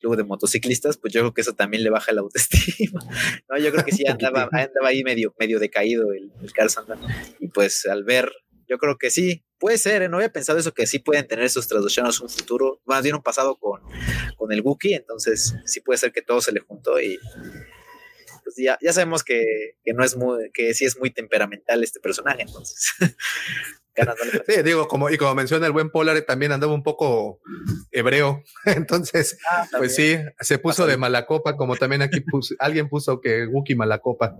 club 0.00 0.16
de 0.16 0.24
motociclistas, 0.24 0.98
pues 0.98 1.12
yo 1.12 1.20
creo 1.20 1.34
que 1.34 1.42
eso 1.42 1.54
también 1.54 1.84
le 1.84 1.90
baja 1.90 2.12
la 2.12 2.20
autoestima. 2.90 3.00
No, 3.48 3.58
yo 3.58 3.70
creo 3.70 3.84
que 3.84 3.92
sí 3.92 4.04
andaba, 4.08 4.48
andaba 4.50 4.88
ahí 4.88 5.04
medio, 5.04 5.32
medio 5.38 5.60
decaído 5.60 6.12
el, 6.12 6.32
el 6.42 6.52
Carl 6.52 6.68
Sandman. 6.68 6.98
Y 7.38 7.46
pues 7.48 7.86
al 7.86 8.02
ver, 8.02 8.32
yo 8.68 8.78
creo 8.78 8.96
que 8.98 9.10
sí, 9.10 9.44
puede 9.62 9.78
ser, 9.78 10.02
¿eh? 10.02 10.08
no 10.08 10.16
había 10.16 10.32
pensado 10.32 10.58
eso, 10.58 10.74
que 10.74 10.88
sí 10.88 10.98
pueden 10.98 11.24
tener 11.28 11.44
esos 11.44 11.68
traducciones 11.68 12.18
un 12.18 12.28
futuro, 12.28 12.80
más 12.84 13.04
bien 13.04 13.14
un 13.14 13.22
pasado 13.22 13.54
con, 13.54 13.80
con 14.36 14.50
el 14.50 14.60
Wookiee, 14.60 14.96
entonces 14.96 15.54
sí 15.66 15.80
puede 15.80 15.98
ser 15.98 16.10
que 16.10 16.20
todo 16.20 16.40
se 16.40 16.50
le 16.50 16.58
juntó 16.58 17.00
y 17.00 17.16
pues 18.42 18.56
ya, 18.56 18.76
ya 18.82 18.92
sabemos 18.92 19.22
que, 19.22 19.76
que 19.84 19.92
no 19.94 20.02
es 20.02 20.16
muy, 20.16 20.50
que 20.50 20.74
sí 20.74 20.84
es 20.84 20.98
muy 20.98 21.10
temperamental 21.10 21.84
este 21.84 22.00
personaje, 22.00 22.42
entonces 22.42 22.92
Sí, 24.46 24.62
digo, 24.62 24.88
como, 24.88 25.10
y 25.10 25.18
como 25.18 25.34
menciona 25.34 25.66
el 25.66 25.72
buen 25.72 25.90
Polar, 25.90 26.20
también 26.22 26.52
andaba 26.52 26.74
un 26.74 26.82
poco 26.82 27.40
hebreo. 27.90 28.42
Entonces, 28.64 29.38
pues 29.76 29.94
sí, 29.94 30.16
se 30.40 30.58
puso 30.58 30.86
de 30.86 30.96
mala 30.96 31.26
copa, 31.26 31.56
como 31.56 31.76
también 31.76 32.02
aquí 32.02 32.20
puso, 32.20 32.54
alguien 32.58 32.88
puso 32.88 33.20
que 33.20 33.46
Wookie 33.46 33.76
mala 33.76 33.98
copa. 33.98 34.36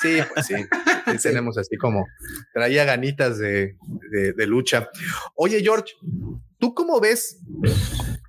Sí, 0.00 0.18
pues 0.32 0.46
sí. 0.46 0.54
sí 1.06 1.18
tenemos 1.22 1.58
así 1.58 1.76
como 1.76 2.06
traía 2.52 2.84
ganitas 2.84 3.38
de, 3.38 3.76
de, 4.10 4.32
de 4.32 4.46
lucha. 4.46 4.88
Oye, 5.34 5.60
George, 5.60 5.94
¿tú 6.58 6.74
cómo 6.74 7.00
ves 7.00 7.40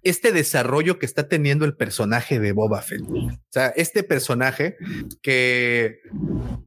este 0.05 0.31
desarrollo 0.31 0.99
que 0.99 1.07
está 1.07 1.27
teniendo 1.27 1.65
el 1.65 1.75
personaje 1.75 2.39
de 2.39 2.51
Boba 2.51 2.81
Fett? 2.83 3.01
O 3.01 3.31
sea, 3.49 3.67
este 3.69 4.03
personaje 4.03 4.77
que 5.23 5.99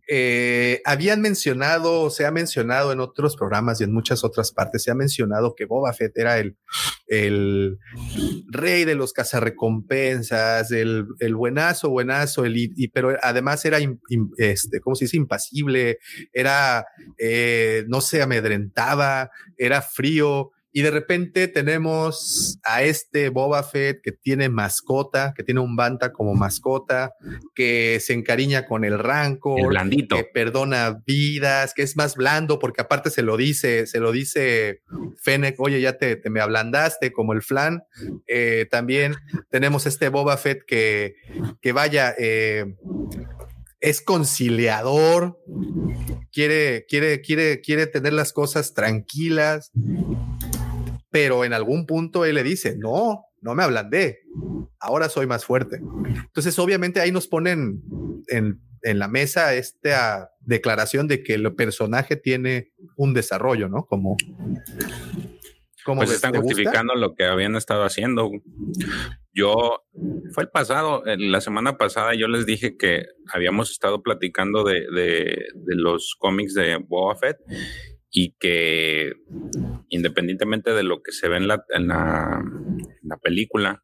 eh, 0.08 0.82
habían 0.84 1.20
mencionado, 1.20 2.10
se 2.10 2.26
ha 2.26 2.32
mencionado 2.32 2.92
en 2.92 2.98
otros 2.98 3.36
programas 3.36 3.80
y 3.80 3.84
en 3.84 3.92
muchas 3.92 4.24
otras 4.24 4.50
partes, 4.50 4.82
se 4.82 4.90
ha 4.90 4.94
mencionado 4.96 5.54
que 5.54 5.66
Boba 5.66 5.92
Fett 5.92 6.18
era 6.18 6.38
el, 6.38 6.56
el 7.06 7.78
rey 8.48 8.84
de 8.84 8.96
los 8.96 9.12
cazarrecompensas, 9.12 10.72
el, 10.72 11.06
el 11.20 11.34
buenazo, 11.36 11.90
buenazo, 11.90 12.44
el, 12.44 12.56
y, 12.56 12.88
pero 12.88 13.16
además 13.22 13.64
era, 13.64 13.78
este, 14.36 14.80
¿cómo 14.80 14.96
se 14.96 15.04
dice? 15.04 15.16
Impasible, 15.16 15.98
era, 16.32 16.86
eh, 17.18 17.84
no 17.86 18.00
se 18.00 18.20
amedrentaba, 18.20 19.30
era 19.56 19.80
frío. 19.80 20.50
Y 20.78 20.82
de 20.82 20.92
repente 20.92 21.48
tenemos 21.48 22.60
a 22.62 22.84
este 22.84 23.30
Boba 23.30 23.64
Fett 23.64 24.00
que 24.00 24.12
tiene 24.12 24.48
mascota, 24.48 25.34
que 25.36 25.42
tiene 25.42 25.58
un 25.58 25.74
Banta 25.74 26.12
como 26.12 26.34
mascota, 26.34 27.14
que 27.52 27.98
se 28.00 28.12
encariña 28.12 28.64
con 28.64 28.84
el 28.84 28.96
Rancor, 28.96 29.58
El 29.58 29.66
blandito. 29.66 30.14
que 30.14 30.22
perdona 30.22 31.02
vidas, 31.04 31.74
que 31.74 31.82
es 31.82 31.96
más 31.96 32.14
blando, 32.14 32.60
porque 32.60 32.80
aparte 32.80 33.10
se 33.10 33.22
lo 33.22 33.36
dice, 33.36 33.88
se 33.88 33.98
lo 33.98 34.12
dice 34.12 34.82
Fennec, 35.20 35.58
oye, 35.58 35.80
ya 35.80 35.94
te, 35.94 36.14
te 36.14 36.30
me 36.30 36.40
ablandaste 36.40 37.10
como 37.10 37.32
el 37.32 37.42
flan. 37.42 37.82
Eh, 38.28 38.68
también 38.70 39.16
tenemos 39.50 39.84
este 39.84 40.10
Boba 40.10 40.36
Fett 40.36 40.62
que, 40.64 41.16
que 41.60 41.72
vaya, 41.72 42.14
eh, 42.16 42.76
es 43.80 44.00
conciliador, 44.00 45.40
quiere, 46.32 46.86
quiere, 46.88 47.20
quiere, 47.20 47.60
quiere 47.60 47.86
tener 47.88 48.12
las 48.12 48.32
cosas 48.32 48.74
tranquilas, 48.74 49.72
pero 51.20 51.44
en 51.44 51.52
algún 51.52 51.84
punto 51.84 52.24
él 52.24 52.36
le 52.36 52.44
dice, 52.44 52.76
no, 52.78 53.24
no 53.40 53.56
me 53.56 53.64
ablandé, 53.64 54.20
ahora 54.78 55.08
soy 55.08 55.26
más 55.26 55.44
fuerte. 55.44 55.80
Entonces, 56.06 56.56
obviamente 56.60 57.00
ahí 57.00 57.10
nos 57.10 57.26
ponen 57.26 57.82
en, 58.28 58.60
en 58.82 58.98
la 59.00 59.08
mesa 59.08 59.52
esta 59.54 60.30
declaración 60.38 61.08
de 61.08 61.24
que 61.24 61.34
el 61.34 61.52
personaje 61.56 62.14
tiene 62.14 62.70
un 62.96 63.14
desarrollo, 63.14 63.68
¿no? 63.68 63.84
Como... 63.86 64.16
como 65.84 66.02
pues 66.02 66.12
están 66.12 66.40
justificando 66.40 66.94
lo 66.94 67.16
que 67.16 67.24
habían 67.24 67.56
estado 67.56 67.82
haciendo. 67.82 68.30
Yo, 69.34 69.82
fue 70.32 70.44
el 70.44 70.50
pasado, 70.50 71.02
la 71.04 71.40
semana 71.40 71.78
pasada 71.78 72.14
yo 72.14 72.28
les 72.28 72.46
dije 72.46 72.76
que 72.76 73.06
habíamos 73.34 73.72
estado 73.72 74.04
platicando 74.04 74.62
de, 74.62 74.86
de, 74.94 75.46
de 75.52 75.74
los 75.74 76.14
cómics 76.16 76.54
de 76.54 76.76
Boba 76.76 77.16
Fett 77.16 77.38
y 78.10 78.34
que 78.38 79.12
independientemente 79.88 80.72
de 80.72 80.82
lo 80.82 81.02
que 81.02 81.12
se 81.12 81.28
ve 81.28 81.36
en 81.36 81.48
la, 81.48 81.64
en 81.70 81.88
la, 81.88 82.42
película, 83.22 83.82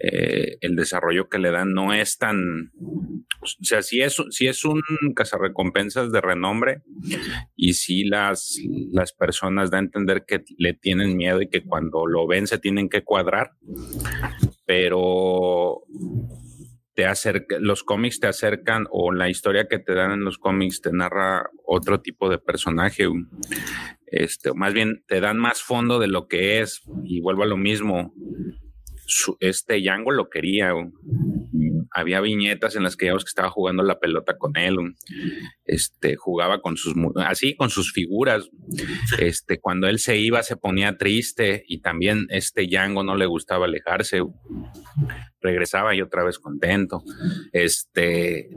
eh, 0.00 0.56
el 0.60 0.76
desarrollo 0.76 1.28
que 1.28 1.38
le 1.38 1.50
dan 1.50 1.72
no 1.72 1.92
es 1.92 2.18
tan, 2.18 2.72
o 3.40 3.46
sea, 3.62 3.82
si 3.82 4.00
es, 4.00 4.16
si 4.30 4.46
es 4.46 4.64
un 4.64 4.82
cazarrecompensas 5.14 6.12
de 6.12 6.20
renombre 6.20 6.82
y 7.56 7.74
si 7.74 8.04
las, 8.04 8.58
las 8.92 9.12
personas 9.12 9.70
dan 9.70 9.84
a 9.84 9.86
entender 9.86 10.24
que 10.26 10.44
le 10.56 10.74
tienen 10.74 11.16
miedo 11.16 11.42
y 11.42 11.48
que 11.48 11.64
cuando 11.64 12.06
lo 12.06 12.26
ven 12.26 12.46
se 12.46 12.58
tienen 12.58 12.88
que 12.88 13.02
cuadrar, 13.02 13.52
pero 14.66 15.82
te 16.94 17.06
acerca, 17.06 17.56
los 17.58 17.82
cómics 17.84 18.20
te 18.20 18.26
acercan 18.26 18.86
o 18.90 19.12
la 19.12 19.28
historia 19.28 19.66
que 19.68 19.78
te 19.78 19.94
dan 19.94 20.12
en 20.12 20.24
los 20.24 20.38
cómics 20.38 20.80
te 20.80 20.92
narra 20.92 21.50
otro 21.64 22.00
tipo 22.00 22.28
de 22.28 22.38
personaje. 22.38 23.08
Este, 24.06 24.52
más 24.52 24.74
bien 24.74 25.04
te 25.06 25.20
dan 25.20 25.38
más 25.38 25.62
fondo 25.62 25.98
de 25.98 26.08
lo 26.08 26.28
que 26.28 26.60
es 26.60 26.82
y 27.04 27.20
vuelvo 27.20 27.44
a 27.44 27.46
lo 27.46 27.56
mismo. 27.56 28.14
este 29.40 29.80
Django 29.80 30.12
lo 30.12 30.28
quería. 30.28 30.72
Había 31.94 32.20
viñetas 32.20 32.76
en 32.76 32.82
las 32.82 32.96
que 32.96 33.06
que 33.06 33.16
estaba 33.26 33.50
jugando 33.50 33.82
la 33.82 33.98
pelota 33.98 34.36
con 34.38 34.56
él. 34.56 34.76
Este 35.64 36.16
jugaba 36.16 36.60
con 36.60 36.76
sus 36.76 36.94
así 37.16 37.54
con 37.54 37.70
sus 37.70 37.92
figuras. 37.92 38.48
Este 39.18 39.60
cuando 39.60 39.88
él 39.88 39.98
se 39.98 40.16
iba 40.16 40.42
se 40.42 40.56
ponía 40.56 40.96
triste 40.96 41.64
y 41.66 41.80
también 41.80 42.26
este 42.30 42.66
Django 42.66 43.02
no 43.02 43.16
le 43.16 43.26
gustaba 43.26 43.66
alejarse. 43.66 44.22
Regresaba 45.40 45.94
y 45.94 46.00
otra 46.00 46.24
vez 46.24 46.38
contento. 46.38 47.02
Este 47.52 48.48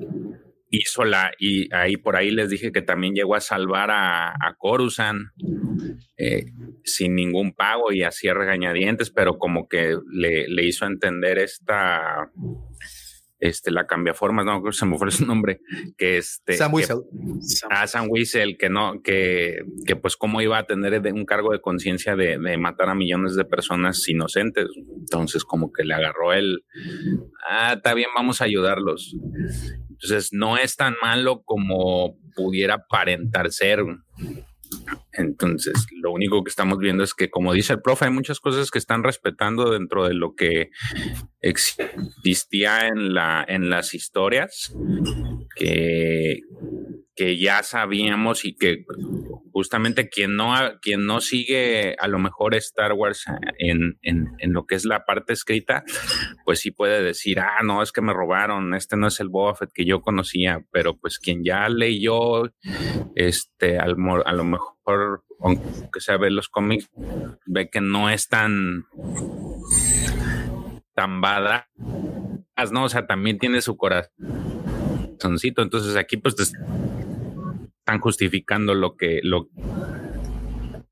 hizo 0.69 1.05
la, 1.05 1.31
y 1.39 1.73
ahí 1.73 1.97
por 1.97 2.15
ahí 2.15 2.31
les 2.31 2.49
dije 2.49 2.71
que 2.71 2.81
también 2.81 3.13
llegó 3.13 3.35
a 3.35 3.41
salvar 3.41 3.91
a, 3.91 4.29
a 4.31 4.55
Corusan 4.57 5.31
eh, 6.17 6.45
sin 6.83 7.15
ningún 7.15 7.53
pago 7.53 7.91
y 7.91 8.03
hacía 8.03 8.33
regañadientes, 8.33 9.09
pero 9.09 9.37
como 9.37 9.67
que 9.67 9.97
le, 10.11 10.47
le 10.47 10.65
hizo 10.65 10.85
entender 10.85 11.39
esta 11.39 12.31
este, 13.47 13.71
la 13.71 13.85
cambiaformas, 13.87 14.45
no, 14.45 14.61
se 14.71 14.85
me 14.85 14.97
fue 14.97 15.11
su 15.11 15.25
nombre, 15.25 15.61
que 15.97 16.17
este... 16.17 16.53
Sam 16.53 16.73
Wiesel. 16.73 17.01
ah, 17.69 17.87
Sam 17.87 18.07
Wiesel, 18.09 18.57
que 18.57 18.69
no, 18.69 19.01
que, 19.01 19.63
que 19.85 19.95
pues 19.95 20.15
cómo 20.17 20.41
iba 20.41 20.57
a 20.57 20.65
tener 20.65 21.01
un 21.13 21.25
cargo 21.25 21.51
de 21.51 21.61
conciencia 21.61 22.15
de, 22.15 22.37
de, 22.37 22.57
matar 22.57 22.89
a 22.89 22.95
millones 22.95 23.35
de 23.35 23.45
personas 23.45 24.07
inocentes. 24.07 24.67
Entonces 24.97 25.43
como 25.43 25.71
que 25.71 25.83
le 25.83 25.93
agarró 25.93 26.33
el, 26.33 26.63
ah, 27.49 27.73
está 27.75 27.93
bien, 27.93 28.09
vamos 28.15 28.41
a 28.41 28.45
ayudarlos. 28.45 29.15
Entonces 29.89 30.29
no 30.31 30.57
es 30.57 30.75
tan 30.75 30.95
malo 31.01 31.43
como 31.43 32.17
pudiera 32.35 32.75
aparentar 32.75 33.51
ser. 33.51 33.83
Entonces, 35.13 35.87
lo 35.91 36.11
único 36.11 36.43
que 36.43 36.49
estamos 36.49 36.77
viendo 36.77 37.03
es 37.03 37.13
que, 37.13 37.29
como 37.29 37.53
dice 37.53 37.73
el 37.73 37.81
profe, 37.81 38.05
hay 38.05 38.11
muchas 38.11 38.39
cosas 38.39 38.71
que 38.71 38.79
están 38.79 39.03
respetando 39.03 39.71
dentro 39.71 40.07
de 40.07 40.13
lo 40.13 40.35
que 40.35 40.71
existía 41.41 42.87
en, 42.87 43.13
la, 43.13 43.45
en 43.47 43.69
las 43.69 43.93
historias, 43.93 44.75
que, 45.55 46.41
que 47.15 47.37
ya 47.37 47.63
sabíamos 47.63 48.45
y 48.45 48.55
que 48.55 48.85
justamente 49.51 50.09
quien 50.09 50.35
no, 50.35 50.53
quien 50.81 51.05
no 51.05 51.21
sigue 51.21 51.95
a 51.99 52.07
lo 52.07 52.19
mejor 52.19 52.55
Star 52.55 52.93
Wars 52.93 53.25
en, 53.57 53.97
en, 54.01 54.53
lo 54.53 54.65
que 54.65 54.75
es 54.75 54.85
la 54.85 55.05
parte 55.05 55.33
escrita, 55.33 55.83
pues 56.43 56.59
sí 56.59 56.71
puede 56.71 57.01
decir, 57.01 57.39
ah, 57.39 57.63
no, 57.63 57.81
es 57.81 57.91
que 57.91 58.01
me 58.01 58.13
robaron, 58.13 58.73
este 58.73 58.97
no 58.97 59.07
es 59.07 59.19
el 59.19 59.29
Boba 59.29 59.55
Fett 59.55 59.71
que 59.73 59.85
yo 59.85 60.01
conocía, 60.01 60.65
pero 60.71 60.97
pues 60.97 61.19
quien 61.19 61.43
ya 61.43 61.69
leyó, 61.69 62.51
este, 63.15 63.79
a 63.79 63.87
lo 63.87 64.43
mejor, 64.43 65.23
aunque 65.39 65.99
sea 65.99 66.17
ver 66.17 66.33
los 66.33 66.49
cómics, 66.49 66.89
ve 67.45 67.69
que 67.69 67.81
no 67.81 68.09
es 68.09 68.27
tan 68.27 68.85
tan 70.95 71.21
badass, 71.21 71.65
¿no? 72.71 72.85
O 72.85 72.89
sea, 72.89 73.05
también 73.05 73.37
tiene 73.37 73.61
su 73.61 73.77
corazoncito. 73.77 75.61
Entonces 75.61 75.95
aquí 75.97 76.17
pues 76.17 76.35
están 77.85 77.99
justificando 77.99 78.73
lo 78.73 78.95
que, 78.95 79.19
lo 79.21 79.47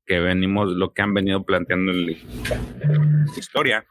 que 0.06 0.20
venimos, 0.20 0.70
lo 0.70 0.92
que 0.92 1.02
han 1.02 1.12
venido 1.12 1.44
planteando 1.44 1.90
en 1.90 2.06
la 2.06 2.12
historia. 3.36 3.84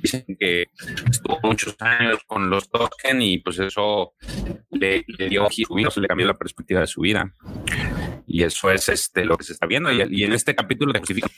Dicen 0.00 0.24
que 0.40 0.68
estuvo 1.10 1.38
muchos 1.42 1.76
años 1.80 2.20
con 2.26 2.48
los 2.48 2.70
token 2.70 3.20
y 3.20 3.40
pues 3.40 3.58
eso 3.58 4.14
le, 4.70 5.04
le 5.06 5.28
dio 5.28 5.46
le 5.48 6.08
cambió 6.08 6.26
la 6.26 6.38
perspectiva 6.38 6.80
de 6.80 6.86
su 6.86 7.02
vida. 7.02 7.30
Y 8.26 8.42
eso 8.42 8.70
es 8.70 8.88
este 8.88 9.26
lo 9.26 9.36
que 9.36 9.44
se 9.44 9.52
está 9.52 9.66
viendo. 9.66 9.92
Y, 9.92 10.24
en 10.24 10.32
este 10.32 10.54
capítulo 10.54 10.98
justifican 10.98 11.30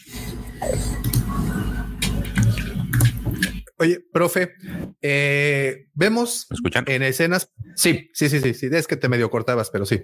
Oye, 3.81 4.01
profe, 4.13 4.55
eh, 5.03 5.87
vemos 5.95 6.49
en 6.87 7.03
escenas. 7.03 7.53
Sí, 7.77 8.11
sí, 8.13 8.29
sí, 8.29 8.41
sí, 8.41 8.53
sí, 8.53 8.69
es 8.73 8.89
que 8.89 8.97
te 8.97 9.09
medio 9.09 9.31
cortabas, 9.31 9.71
pero 9.71 9.87
sí. 9.87 10.03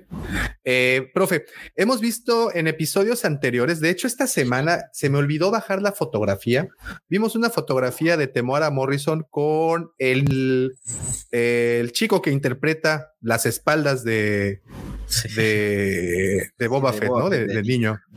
Eh, 0.63 1.11
profe, 1.13 1.45
hemos 1.75 2.01
visto 2.01 2.55
en 2.55 2.69
episodios 2.69 3.25
anteriores, 3.25 3.81
de 3.81 3.91
hecho, 3.91 4.07
esta 4.07 4.29
semana 4.29 4.85
se 4.93 5.11
me 5.11 5.19
olvidó 5.19 5.51
bajar 5.51 5.83
la 5.83 5.91
fotografía. 5.91 6.69
Vimos 7.09 7.35
una 7.35 7.51
fotografía 7.51 8.17
de 8.17 8.29
Temuera 8.29 8.71
Morrison 8.71 9.27
con 9.29 9.91
el, 9.99 10.77
el 11.33 11.91
chico 11.91 12.23
que 12.23 12.31
interpreta 12.31 13.15
las 13.21 13.45
espaldas 13.45 14.05
de, 14.05 14.63
de, 15.37 16.51
de, 16.59 16.69
Boba 16.69 16.93
Fett, 16.93 17.09
¿no? 17.09 17.31
Del 17.31 17.63
niño. 17.63 18.01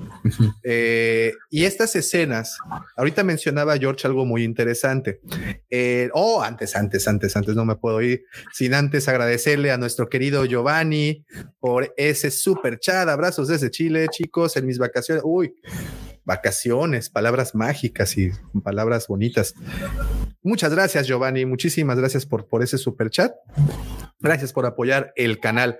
Eh, 0.64 1.34
y 1.50 1.64
estas 1.64 1.96
escenas, 1.96 2.58
ahorita 2.98 3.24
mencionaba 3.24 3.78
George 3.78 4.06
algo 4.06 4.26
muy 4.26 4.44
interesante. 4.44 5.22
Eh, 5.70 6.10
oh, 6.14 6.42
antes, 6.42 6.76
antes, 6.76 7.08
antes, 7.08 7.36
antes, 7.38 7.56
no 7.56 7.64
me 7.64 7.76
puedo 7.76 8.02
ir 8.02 8.26
sin 8.52 8.74
antes 8.74 9.08
agradecerle 9.08 9.72
a 9.72 9.78
nuestro 9.78 10.10
querido 10.10 10.44
Giovanni 10.46 11.26
por 11.60 11.94
ese 11.96 12.32
super 12.32 12.80
chat. 12.80 13.08
Abrazos 13.08 13.48
desde 13.48 13.72
Chile, 13.72 14.08
chicos, 14.12 14.58
en 14.58 14.66
mis 14.66 14.78
vacaciones. 14.78 15.24
Uy, 15.26 15.56
vacaciones, 16.26 17.10
palabras 17.10 17.56
mágicas 17.56 18.18
y 18.18 18.32
palabras 18.64 19.08
bonitas. 19.08 19.54
Muchas 20.48 20.74
gracias, 20.74 21.06
Giovanni. 21.08 21.46
Muchísimas 21.46 21.98
gracias 21.98 22.26
por, 22.26 22.48
por 22.48 22.64
ese 22.64 22.78
super 22.78 23.10
chat. 23.10 23.34
Gracias 24.20 24.52
por 24.52 24.66
apoyar 24.66 25.14
el 25.16 25.40
canal. 25.40 25.80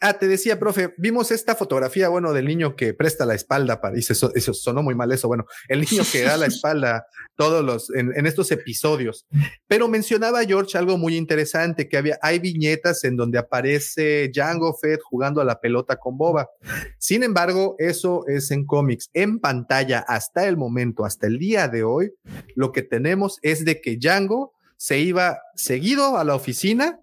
Ah, 0.00 0.14
te 0.14 0.26
decía, 0.26 0.58
profe, 0.58 0.94
vimos 0.96 1.30
esta 1.30 1.54
fotografía, 1.54 2.08
bueno, 2.08 2.32
del 2.32 2.46
niño 2.46 2.76
que 2.76 2.94
presta 2.94 3.26
la 3.26 3.34
espalda 3.34 3.80
para, 3.80 3.96
y 3.96 4.00
eso, 4.00 4.32
eso 4.34 4.54
sonó 4.54 4.82
muy 4.82 4.94
mal 4.94 5.12
eso, 5.12 5.28
bueno, 5.28 5.44
el 5.68 5.80
niño 5.80 6.04
que 6.10 6.22
da 6.22 6.36
la 6.38 6.46
espalda 6.46 7.06
todos 7.36 7.62
los, 7.64 7.90
en, 7.94 8.16
en, 8.16 8.24
estos 8.24 8.50
episodios. 8.52 9.26
Pero 9.66 9.86
mencionaba 9.88 10.44
George 10.44 10.78
algo 10.78 10.96
muy 10.96 11.16
interesante, 11.16 11.88
que 11.88 11.98
había, 11.98 12.18
hay 12.22 12.38
viñetas 12.38 13.04
en 13.04 13.16
donde 13.16 13.38
aparece 13.38 14.30
Django 14.32 14.74
Fett 14.80 15.00
jugando 15.02 15.40
a 15.40 15.44
la 15.44 15.60
pelota 15.60 15.96
con 15.96 16.16
Boba. 16.16 16.48
Sin 16.98 17.22
embargo, 17.22 17.74
eso 17.78 18.24
es 18.28 18.50
en 18.50 18.64
cómics. 18.64 19.10
En 19.12 19.40
pantalla, 19.40 19.98
hasta 20.08 20.46
el 20.46 20.56
momento, 20.56 21.04
hasta 21.04 21.26
el 21.26 21.38
día 21.38 21.68
de 21.68 21.82
hoy, 21.82 22.12
lo 22.54 22.72
que 22.72 22.82
tenemos 22.82 23.40
es 23.42 23.64
de 23.64 23.80
que 23.80 23.87
Django 23.96 24.52
se 24.78 25.00
iba 25.00 25.40
seguido 25.56 26.18
a 26.18 26.24
la 26.24 26.36
oficina 26.36 27.00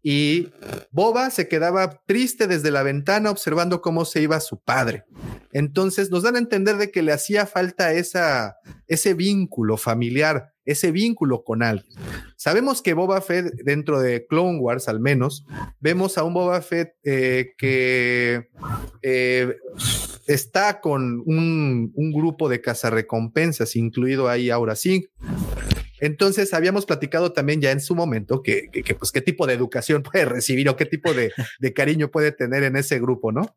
y 0.00 0.48
Boba 0.92 1.30
se 1.30 1.48
quedaba 1.48 2.00
triste 2.06 2.46
desde 2.46 2.70
la 2.70 2.84
ventana 2.84 3.32
observando 3.32 3.82
cómo 3.82 4.04
se 4.04 4.22
iba 4.22 4.38
su 4.38 4.60
padre. 4.60 5.04
Entonces 5.52 6.10
nos 6.10 6.22
dan 6.22 6.36
a 6.36 6.38
entender 6.38 6.76
de 6.76 6.92
que 6.92 7.02
le 7.02 7.12
hacía 7.12 7.44
falta 7.46 7.92
esa, 7.92 8.56
ese 8.86 9.14
vínculo 9.14 9.76
familiar, 9.76 10.52
ese 10.64 10.92
vínculo 10.92 11.42
con 11.42 11.64
alguien. 11.64 11.98
Sabemos 12.36 12.80
que 12.80 12.94
Boba 12.94 13.20
Fett, 13.20 13.52
dentro 13.64 14.00
de 14.00 14.24
Clone 14.26 14.60
Wars 14.60 14.88
al 14.88 15.00
menos, 15.00 15.44
vemos 15.80 16.18
a 16.18 16.22
un 16.22 16.34
Boba 16.34 16.60
Fett 16.60 16.94
eh, 17.02 17.54
que 17.58 18.50
eh, 19.02 19.56
está 20.26 20.80
con 20.80 21.22
un, 21.26 21.92
grupo 22.12 22.48
de 22.48 22.60
cazarrecompensas, 22.60 23.76
incluido 23.76 24.28
ahí 24.28 24.50
Aura 24.50 24.76
Singh. 24.76 25.06
Entonces 26.00 26.52
habíamos 26.54 26.86
platicado 26.86 27.32
también 27.32 27.60
ya 27.60 27.70
en 27.70 27.80
su 27.80 27.94
momento 27.94 28.42
que, 28.42 28.68
pues 28.98 29.12
qué 29.12 29.20
tipo 29.20 29.46
de 29.46 29.54
educación 29.54 30.02
puede 30.12 30.24
recibir 30.24 30.68
o 30.68 30.76
qué 30.76 30.86
tipo 30.86 31.14
de, 31.14 31.32
de 31.58 31.72
cariño 31.72 32.10
puede 32.10 32.32
tener 32.32 32.62
en 32.62 32.76
ese 32.76 32.98
grupo, 32.98 33.32
¿no? 33.32 33.56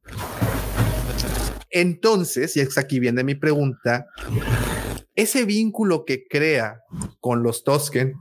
Entonces, 1.72 2.58
y 2.58 2.62
es 2.62 2.78
aquí 2.78 3.00
viene 3.00 3.24
mi 3.24 3.36
pregunta, 3.36 4.08
ese 5.16 5.46
vínculo 5.46 6.06
que 6.06 6.26
crea 6.28 6.82
con 7.20 7.44
los 7.44 7.64
Tosken, 7.64 8.16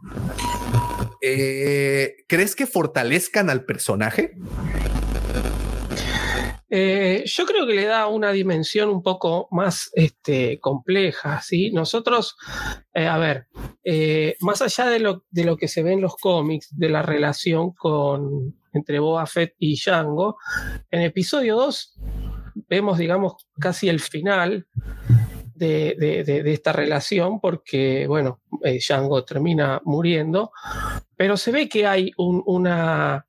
eh, 1.23 2.17
¿crees 2.27 2.55
que 2.55 2.67
fortalezcan 2.67 3.51
al 3.51 3.65
personaje? 3.65 4.35
Eh, 6.71 7.23
yo 7.27 7.47
creo 7.47 7.67
que 7.67 7.75
le 7.75 7.87
da 7.87 8.07
una 8.09 8.31
dimensión 8.31 8.91
un 8.91 9.03
poco 9.03 9.49
más 9.51 9.91
este, 9.95 10.61
compleja, 10.61 11.41
¿sí? 11.41 11.71
Nosotros, 11.71 12.37
eh, 12.93 13.07
a 13.07 13.17
ver, 13.19 13.47
eh, 13.85 14.37
más 14.41 14.61
allá 14.61 14.87
de 14.87 14.99
lo, 14.99 15.25
de 15.31 15.45
lo 15.45 15.57
que 15.57 15.69
se 15.69 15.83
ve 15.83 15.95
en 15.95 16.03
los 16.03 16.17
cómics, 16.17 16.69
de 16.77 16.91
la 16.91 17.03
relación 17.03 17.73
con, 17.73 18.55
entre 18.73 18.99
Boba 18.99 19.27
Fett 19.27 19.55
y 19.59 19.77
Django, 19.77 20.37
en 20.91 21.03
episodio 21.03 21.57
2 21.57 21.99
vemos, 22.69 22.99
digamos, 22.99 23.35
casi 23.59 23.89
el 23.89 24.01
final 24.01 24.67
de, 25.55 26.25
de, 26.25 26.53
esta 26.53 26.73
relación 26.73 27.41
porque, 27.41 28.07
bueno, 28.07 28.41
eh, 28.63 28.79
Django 28.79 29.25
termina 29.25 29.81
muriendo, 29.85 30.53
pero 31.17 31.37
se 31.37 31.51
ve 31.51 31.69
que 31.69 31.87
hay 31.87 32.13
un, 32.17 32.43
una, 32.47 33.27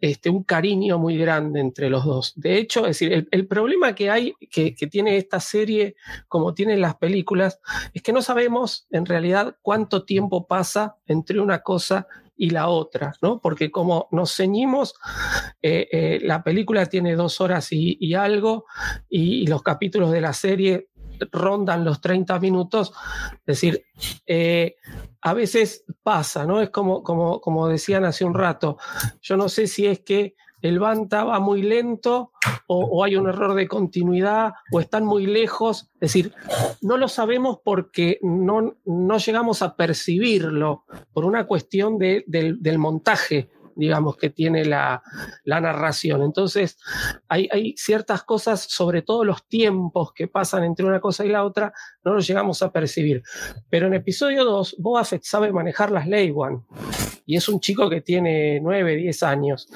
este, 0.00 0.30
un 0.30 0.44
cariño 0.44 0.98
muy 0.98 1.16
grande 1.16 1.60
entre 1.60 1.90
los 1.90 2.04
dos. 2.04 2.32
De 2.36 2.56
hecho, 2.58 2.80
es 2.80 2.98
decir, 2.98 3.28
el, 3.30 3.46
problema 3.46 3.94
que 3.94 4.10
hay, 4.10 4.34
que, 4.50 4.72
tiene 4.90 5.16
esta 5.16 5.40
serie, 5.40 5.96
como 6.28 6.54
tienen 6.54 6.80
las 6.80 6.96
películas, 6.96 7.60
es 7.92 8.02
que 8.02 8.12
no 8.12 8.22
sabemos 8.22 8.86
en 8.90 9.06
realidad 9.06 9.56
cuánto 9.62 10.04
tiempo 10.04 10.46
pasa 10.46 10.96
entre 11.06 11.40
una 11.40 11.62
cosa 11.62 12.06
y 12.36 12.50
la 12.50 12.68
otra, 12.68 13.14
¿no? 13.20 13.38
Porque 13.40 13.70
como 13.70 14.08
nos 14.12 14.34
ceñimos, 14.34 14.94
eh, 15.60 15.88
eh, 15.92 16.20
la 16.22 16.42
película 16.42 16.86
tiene 16.86 17.14
dos 17.14 17.38
horas 17.42 17.68
y, 17.70 18.14
algo, 18.14 18.64
y, 19.10 19.46
los 19.46 19.62
capítulos 19.62 20.10
de 20.10 20.22
la 20.22 20.32
serie 20.32 20.88
rondan 21.32 21.84
los 21.84 22.00
30 22.00 22.38
minutos. 22.40 22.92
Es 23.32 23.46
decir, 23.46 23.84
eh, 24.26 24.76
a 25.20 25.34
veces 25.34 25.84
pasa, 26.02 26.46
¿no? 26.46 26.60
Es 26.60 26.70
como, 26.70 27.02
como, 27.02 27.40
como 27.40 27.68
decían 27.68 28.04
hace 28.04 28.24
un 28.24 28.34
rato. 28.34 28.78
Yo 29.20 29.36
no 29.36 29.48
sé 29.48 29.66
si 29.66 29.86
es 29.86 30.00
que 30.00 30.34
el 30.62 30.78
Banta 30.78 31.24
va 31.24 31.40
muy 31.40 31.62
lento 31.62 32.32
o, 32.66 33.02
hay 33.02 33.16
un 33.16 33.28
error 33.28 33.54
de 33.54 33.66
continuidad 33.66 34.52
o 34.72 34.80
están 34.80 35.04
muy 35.04 35.26
lejos. 35.26 35.90
Es 35.94 36.12
decir, 36.12 36.34
no 36.82 36.96
lo 36.96 37.08
sabemos 37.08 37.58
porque 37.64 38.18
no, 38.22 38.76
no 38.84 39.18
llegamos 39.18 39.62
a 39.62 39.76
percibirlo 39.76 40.84
por 41.12 41.24
una 41.24 41.46
cuestión 41.46 41.98
del, 41.98 42.24
del 42.26 42.78
montaje 42.78 43.50
digamos, 43.80 44.16
que 44.16 44.30
tiene 44.30 44.64
la, 44.64 45.02
narración. 45.44 46.22
Entonces, 46.22 46.78
hay, 47.28 47.74
ciertas 47.76 48.22
cosas, 48.22 48.60
sobre 48.68 49.02
todo 49.02 49.24
los 49.24 49.46
tiempos 49.48 50.12
que 50.12 50.28
pasan 50.28 50.62
entre 50.62 50.86
una 50.86 51.00
cosa 51.00 51.24
y 51.24 51.30
la 51.30 51.44
otra, 51.44 51.72
no 52.04 52.14
los 52.14 52.26
llegamos 52.26 52.62
a 52.62 52.70
percibir. 52.70 53.22
Pero 53.68 53.88
en 53.88 53.94
episodio 53.94 54.44
2, 54.44 54.76
Boba 54.78 55.04
Fett 55.04 55.24
sabe 55.24 55.52
manejar 55.52 55.90
las 55.90 56.06
One. 56.06 56.60
Y 57.26 57.36
es 57.36 57.48
un 57.48 57.60
chico 57.60 57.88
que 57.88 58.00
tiene 58.00 58.60
9, 58.60 58.96
10 58.96 59.22
años. 59.22 59.68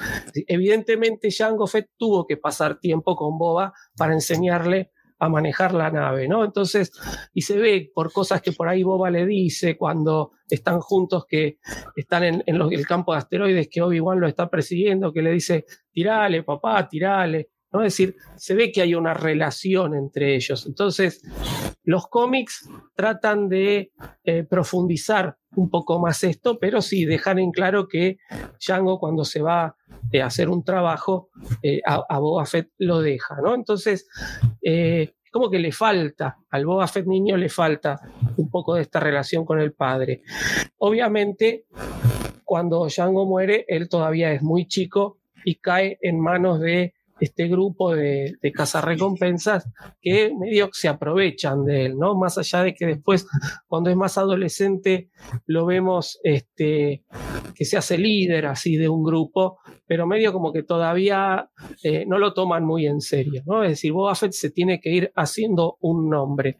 Evidentemente, 0.47 1.29
Jango 1.31 1.67
Fett 1.67 1.89
tuvo 1.97 2.25
que 2.25 2.37
pasar 2.37 2.79
tiempo 2.79 3.15
con 3.15 3.37
Boba 3.37 3.73
para 3.97 4.13
enseñarle 4.13 4.91
a 5.19 5.29
manejar 5.29 5.73
la 5.73 5.89
nave, 5.89 6.27
¿no? 6.27 6.43
Entonces, 6.43 6.91
y 7.33 7.41
se 7.41 7.57
ve 7.57 7.91
por 7.93 8.11
cosas 8.11 8.41
que 8.41 8.51
por 8.51 8.67
ahí 8.67 8.83
Boba 8.83 9.09
le 9.09 9.25
dice 9.25 9.77
cuando 9.77 10.31
están 10.49 10.79
juntos, 10.79 11.25
que 11.27 11.57
están 11.95 12.23
en, 12.23 12.43
el 12.45 12.87
campo 12.87 13.13
de 13.13 13.19
asteroides, 13.19 13.69
que 13.69 13.81
Obi-Wan 13.81 14.19
lo 14.19 14.27
está 14.27 14.49
persiguiendo, 14.49 15.13
que 15.13 15.21
le 15.21 15.31
dice, 15.31 15.65
tirale, 15.91 16.43
papá, 16.43 16.87
tirale. 16.87 17.49
¿no? 17.71 17.81
Es 17.81 17.93
decir, 17.93 18.15
se 18.35 18.55
ve 18.55 18.71
que 18.71 18.81
hay 18.81 18.95
una 18.95 19.13
relación 19.13 19.95
entre 19.95 20.35
ellos. 20.35 20.65
Entonces, 20.65 21.21
los 21.85 22.07
cómics 22.07 22.69
tratan 22.95 23.47
de 23.47 23.91
eh, 24.23 24.43
profundizar 24.43 25.37
un 25.55 25.69
poco 25.69 25.99
más 25.99 26.23
esto, 26.23 26.59
pero 26.59 26.81
sí 26.81 27.05
dejar 27.05 27.39
en 27.39 27.51
claro 27.51 27.87
que 27.87 28.17
Django 28.59 28.99
cuando 28.99 29.23
se 29.23 29.41
va 29.41 29.75
eh, 30.11 30.21
a 30.21 30.25
hacer 30.25 30.49
un 30.49 30.63
trabajo, 30.63 31.29
eh, 31.61 31.81
a, 31.85 32.03
a, 32.09 32.19
Boba 32.19 32.45
Fett 32.45 32.71
lo 32.79 33.01
deja, 33.01 33.37
¿no? 33.41 33.55
Entonces, 33.55 34.07
como 35.31 35.49
que 35.49 35.59
le 35.59 35.71
falta, 35.71 36.37
al 36.49 36.65
Boba 36.65 36.87
Fett 36.87 37.05
niño 37.05 37.37
le 37.37 37.49
falta 37.49 37.99
un 38.37 38.49
poco 38.49 38.75
de 38.75 38.81
esta 38.81 38.99
relación 38.99 39.45
con 39.45 39.59
el 39.59 39.73
padre. 39.73 40.23
Obviamente, 40.77 41.65
cuando 42.43 42.85
Django 42.85 43.25
muere, 43.25 43.65
él 43.67 43.89
todavía 43.89 44.31
es 44.31 44.41
muy 44.41 44.67
chico 44.67 45.19
y 45.43 45.55
cae 45.55 45.99
en 46.01 46.19
manos 46.19 46.59
de 46.59 46.93
este 47.19 47.47
grupo 47.47 47.93
de, 47.93 48.35
de 48.41 48.51
cazarrecompensas 48.51 49.69
que 50.01 50.31
medio 50.37 50.69
se 50.73 50.87
aprovechan 50.87 51.63
de 51.65 51.85
él, 51.85 51.97
¿no? 51.97 52.15
Más 52.15 52.37
allá 52.37 52.63
de 52.63 52.73
que 52.73 52.85
después, 52.85 53.27
cuando 53.67 53.89
es 53.89 53.95
más 53.95 54.17
adolescente, 54.17 55.09
lo 55.45 55.65
vemos 55.65 56.19
este, 56.23 57.05
que 57.55 57.65
se 57.65 57.77
hace 57.77 57.97
líder 57.97 58.45
así 58.47 58.75
de 58.75 58.89
un 58.89 59.03
grupo, 59.03 59.59
pero 59.87 60.07
medio 60.07 60.33
como 60.33 60.51
que 60.51 60.63
todavía 60.63 61.49
eh, 61.83 62.05
no 62.05 62.17
lo 62.19 62.33
toman 62.33 62.65
muy 62.65 62.85
en 62.85 63.01
serio, 63.01 63.43
¿no? 63.45 63.63
Es 63.63 63.71
decir, 63.71 63.93
Boba 63.93 64.15
Fett 64.15 64.33
se 64.33 64.49
tiene 64.49 64.79
que 64.79 64.91
ir 64.91 65.11
haciendo 65.15 65.77
un 65.79 66.09
nombre. 66.09 66.57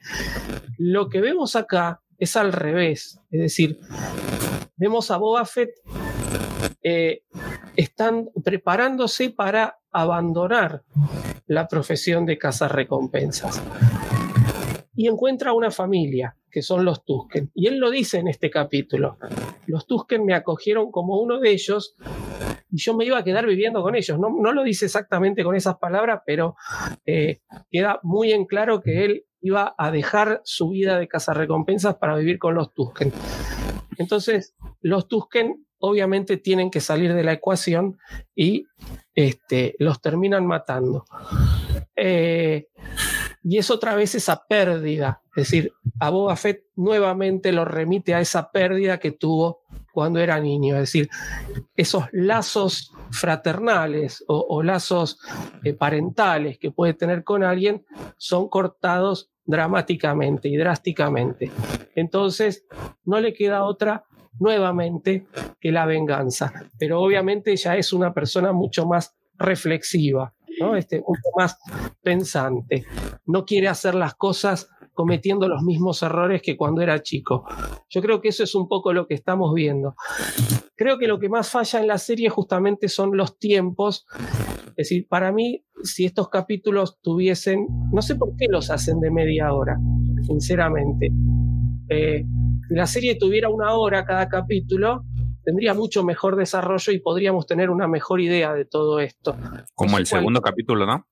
Lo 0.77 1.09
que 1.09 1.21
vemos 1.21 1.55
acá 1.55 2.01
es 2.17 2.35
al 2.37 2.53
revés, 2.53 3.19
es 3.29 3.41
decir, 3.41 3.79
vemos 4.77 5.11
a 5.11 5.17
Boba 5.17 5.45
Fett 5.45 5.71
eh, 6.81 7.23
están 7.75 8.29
preparándose 8.43 9.29
para 9.29 9.79
abandonar 9.91 10.83
la 11.47 11.67
profesión 11.67 12.25
de 12.25 12.37
cazar 12.37 12.75
recompensas. 12.75 13.61
Y 14.95 15.07
encuentra 15.07 15.53
una 15.53 15.71
familia, 15.71 16.37
que 16.49 16.61
son 16.61 16.85
los 16.85 17.03
Tusken. 17.03 17.51
Y 17.53 17.67
él 17.67 17.79
lo 17.79 17.91
dice 17.91 18.17
en 18.17 18.29
este 18.29 18.49
capítulo. 18.49 19.17
Los 19.67 19.85
Tusken 19.87 20.25
me 20.25 20.33
acogieron 20.33 20.89
como 20.89 21.19
uno 21.19 21.39
de 21.39 21.51
ellos 21.51 21.95
y 22.71 22.77
yo 22.77 22.95
me 22.95 23.05
iba 23.05 23.17
a 23.17 23.23
quedar 23.23 23.45
viviendo 23.45 23.81
con 23.81 23.95
ellos. 23.95 24.17
No, 24.19 24.29
no 24.29 24.53
lo 24.53 24.63
dice 24.63 24.85
exactamente 24.85 25.43
con 25.43 25.55
esas 25.55 25.77
palabras, 25.77 26.21
pero 26.25 26.55
eh, 27.05 27.41
queda 27.69 27.99
muy 28.03 28.31
en 28.31 28.45
claro 28.45 28.81
que 28.81 29.05
él 29.05 29.25
iba 29.41 29.75
a 29.77 29.91
dejar 29.91 30.41
su 30.43 30.69
vida 30.69 30.97
de 30.97 31.07
recompensas 31.33 31.95
para 31.95 32.15
vivir 32.15 32.39
con 32.39 32.55
los 32.55 32.73
Tusken. 32.73 33.11
Entonces, 33.97 34.55
los 34.81 35.07
Tusken 35.07 35.65
obviamente 35.85 36.37
tienen 36.37 36.71
que 36.71 36.81
salir 36.81 37.13
de 37.13 37.23
la 37.23 37.33
ecuación 37.33 37.99
y 38.35 38.65
este, 39.13 39.75
los 39.77 40.01
terminan 40.01 40.45
matando. 40.45 41.05
Eh, 41.95 42.67
y 43.43 43.59
es 43.59 43.69
otra 43.69 43.93
vez 43.93 44.15
esa 44.15 44.47
pérdida, 44.47 45.21
es 45.35 45.43
decir, 45.43 45.73
a 45.99 46.09
Boba 46.09 46.35
Fett 46.35 46.63
nuevamente 46.75 47.51
lo 47.51 47.63
remite 47.63 48.15
a 48.15 48.19
esa 48.19 48.51
pérdida 48.51 48.97
que 48.97 49.11
tuvo 49.11 49.61
cuando 49.93 50.19
era 50.19 50.39
niño, 50.39 50.75
es 50.75 50.81
decir, 50.81 51.09
esos 51.77 52.05
lazos 52.11 52.91
fraternales 53.11 54.23
o, 54.27 54.63
lazos 54.63 55.19
eh, 55.63 55.73
parentales 55.73 56.57
que 56.57 56.71
puede 56.71 56.95
tener 56.95 57.23
con 57.23 57.43
alguien 57.43 57.85
son 58.17 58.49
cortados 58.49 59.29
dramáticamente 59.45 60.49
y 60.49 60.57
drásticamente. 60.57 61.51
Entonces, 61.93 62.65
no 63.05 63.19
le 63.19 63.33
queda 63.33 63.63
otra 63.63 64.05
nuevamente 64.39 65.25
que 65.59 65.71
la 65.71 65.85
venganza. 65.85 66.53
Pero 66.77 67.01
obviamente 67.01 67.51
ella 67.51 67.75
es 67.75 67.93
una 67.93 68.13
persona 68.13 68.51
mucho 68.51 68.85
más 68.85 69.15
reflexiva, 69.37 70.33
¿no? 70.59 70.75
Este, 70.75 70.99
mucho 70.99 71.29
más 71.37 71.57
pensante. 72.01 72.85
No 73.25 73.45
quiere 73.45 73.67
hacer 73.67 73.95
las 73.95 74.15
cosas 74.15 74.69
cometiendo 74.95 75.47
los 75.47 75.61
mismos 75.61 76.01
errores 76.01 76.41
que 76.41 76.55
cuando 76.55 76.81
era 76.81 77.03
chico. 77.03 77.45
Yo 77.89 78.01
creo 78.01 78.21
que 78.21 78.29
eso 78.29 78.43
es 78.43 78.55
un 78.55 78.67
poco 78.67 78.93
lo 78.93 79.07
que 79.07 79.13
estamos 79.13 79.53
viendo. 79.53 79.95
Creo 80.75 80.97
que 80.97 81.07
lo 81.07 81.19
que 81.19 81.29
más 81.29 81.49
falla 81.49 81.79
en 81.79 81.87
la 81.87 81.97
serie 81.97 82.29
justamente 82.29 82.87
son 82.87 83.15
los 83.15 83.37
tiempos. 83.37 84.07
Es 84.69 84.89
decir, 84.89 85.07
para 85.07 85.31
mí, 85.31 85.63
si 85.83 86.05
estos 86.05 86.29
capítulos 86.29 86.97
tuviesen, 87.01 87.67
no 87.91 88.01
sé 88.01 88.15
por 88.15 88.35
qué 88.37 88.47
los 88.49 88.71
hacen 88.71 88.99
de 89.01 89.11
media 89.11 89.53
hora, 89.53 89.77
sinceramente. 90.23 91.11
Eh, 91.89 92.23
si 92.67 92.73
la 92.73 92.87
serie 92.87 93.15
tuviera 93.15 93.49
una 93.49 93.73
hora 93.73 94.05
cada 94.05 94.27
capítulo, 94.27 95.03
tendría 95.43 95.73
mucho 95.73 96.03
mejor 96.03 96.35
desarrollo 96.35 96.91
y 96.91 96.99
podríamos 96.99 97.45
tener 97.45 97.69
una 97.69 97.87
mejor 97.87 98.19
idea 98.19 98.53
de 98.53 98.65
todo 98.65 98.99
esto. 98.99 99.35
Como 99.73 99.97
el 99.97 100.05
segundo 100.05 100.41
capítulo, 100.41 100.85
¿no? 100.85 101.07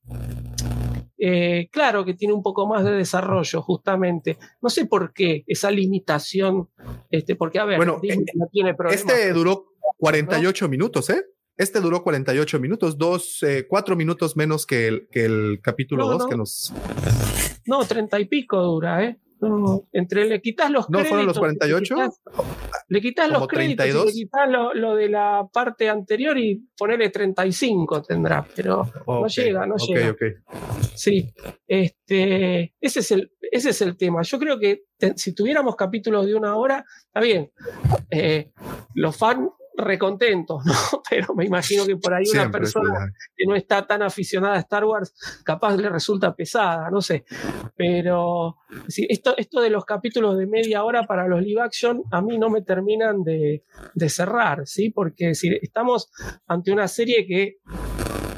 Eh, 1.25 1.69
claro 1.71 2.03
que 2.03 2.15
tiene 2.15 2.33
un 2.33 2.43
poco 2.43 2.67
más 2.67 2.83
de 2.83 2.91
desarrollo, 2.91 3.61
justamente. 3.61 4.37
No 4.61 4.69
sé 4.69 4.87
por 4.87 5.13
qué 5.13 5.43
esa 5.47 5.71
limitación, 5.71 6.69
este, 7.09 7.35
porque 7.35 7.59
a 7.59 7.65
ver, 7.65 7.77
bueno, 7.77 8.01
eh, 8.03 8.17
no 8.35 8.47
tiene 8.51 8.73
problema. 8.73 8.99
Este 8.99 9.31
duró 9.31 9.67
48 9.99 10.67
minutos, 10.67 11.09
¿eh? 11.11 11.23
Este 11.55 11.79
duró 11.79 12.03
48 12.03 12.59
minutos, 12.59 12.97
dos, 12.97 13.41
eh, 13.43 13.67
cuatro 13.69 13.95
minutos 13.95 14.35
menos 14.35 14.65
que 14.65 14.87
el, 14.87 15.07
que 15.11 15.23
el 15.23 15.59
capítulo 15.61 16.07
2 16.07 16.27
que 16.27 16.35
nos. 16.35 16.73
No, 17.65 17.85
treinta 17.85 18.19
y 18.19 18.25
pico 18.25 18.61
dura, 18.61 19.05
¿eh? 19.05 19.17
Entre 19.91 20.25
le 20.25 20.41
quitas 20.41 20.69
los 20.69 20.89
¿No 20.89 20.99
fueron 20.99 21.25
los 21.25 21.37
48? 21.37 21.95
Le 22.89 23.01
quitas, 23.01 23.29
los 23.29 23.47
créditos 23.47 23.85
y 23.87 23.91
le 23.91 24.11
quitas 24.11 24.49
lo, 24.49 24.95
de 24.95 25.09
la 25.09 25.47
parte 25.51 25.89
anterior 25.89 26.37
y 26.37 26.67
ponerle 26.77 27.09
35 27.09 28.01
tendrá, 28.03 28.45
pero 28.55 28.87
no 29.07 29.27
llega, 29.27 29.65
no 29.65 29.75
llega. 29.77 30.15
Sí, 30.95 31.33
este, 31.67 32.75
ese, 32.79 32.99
es 32.99 33.11
el, 33.11 33.31
ese 33.39 33.69
es 33.69 33.81
el 33.81 33.97
tema. 33.97 34.21
Yo 34.21 34.39
creo 34.39 34.59
que 34.59 34.83
si 35.15 35.33
tuviéramos 35.33 35.75
capítulos 35.75 36.25
de 36.25 36.35
una 36.35 36.55
hora, 36.55 36.85
está 37.05 37.19
bien. 37.19 37.51
Eh, 38.09 38.51
los 38.95 39.17
fans 39.17 39.49
recontentos, 39.75 40.65
¿no? 40.65 40.73
Pero 41.09 41.33
me 41.35 41.45
imagino 41.45 41.85
que 41.85 41.95
por 41.97 42.13
ahí 42.13 42.25
una 42.33 42.51
persona 42.51 43.11
que 43.35 43.45
no 43.45 43.55
está 43.55 43.85
tan 43.85 44.01
aficionada 44.01 44.55
a 44.55 44.59
Star 44.59 44.85
Wars, 44.85 45.13
capaz 45.43 45.75
le 45.77 45.89
resulta 45.89 46.35
pesada, 46.35 46.89
no 46.89 47.01
sé. 47.01 47.25
Pero 47.75 48.57
esto, 48.87 49.35
esto 49.37 49.61
de 49.61 49.69
los 49.69 49.85
capítulos 49.85 50.37
de 50.37 50.47
media 50.47 50.83
hora 50.83 51.03
para 51.03 51.27
los 51.27 51.41
live 51.41 51.61
action, 51.61 52.03
a 52.11 52.21
mí 52.21 52.37
no 52.37 52.49
me 52.49 52.61
terminan 52.61 53.23
de, 53.23 53.63
cerrar, 54.07 54.67
¿sí? 54.67 54.89
Porque 54.89 55.33
si 55.33 55.49
estamos 55.61 56.11
ante 56.47 56.71
una 56.71 56.87
serie 56.87 57.25
que, 57.25 57.57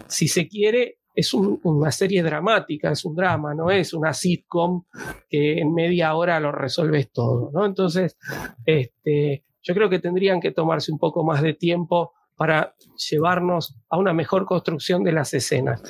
si 0.07 0.27
se 0.27 0.47
quiere, 0.47 0.99
es 1.13 1.33
una 1.33 1.91
serie 1.91 2.21
dramática, 2.23 2.91
es 2.91 3.05
un 3.05 3.15
drama, 3.15 3.53
no 3.55 3.71
es 3.71 3.93
una 3.93 4.13
sitcom 4.13 4.83
que 5.29 5.59
en 5.59 5.73
media 5.73 6.13
hora 6.13 6.39
lo 6.39 6.51
resuelves 6.51 7.11
todo, 7.11 7.51
¿no? 7.53 7.65
Entonces, 7.65 8.17
este, 8.65 9.45
yo 9.65 9.73
creo 9.73 9.89
que 9.89 9.99
tendrían 9.99 10.39
que 10.39 10.51
tomarse 10.51 10.91
un 10.91 10.99
poco 10.99 11.25
más 11.25 11.41
de 11.41 11.53
tiempo 11.53 12.13
para 12.37 12.75
llevarnos 13.09 13.77
a 13.89 13.97
una 13.97 14.13
mejor 14.13 14.45
construcción 14.45 15.03
de 15.03 15.13
las 15.13 15.33
escenas. 15.33 15.81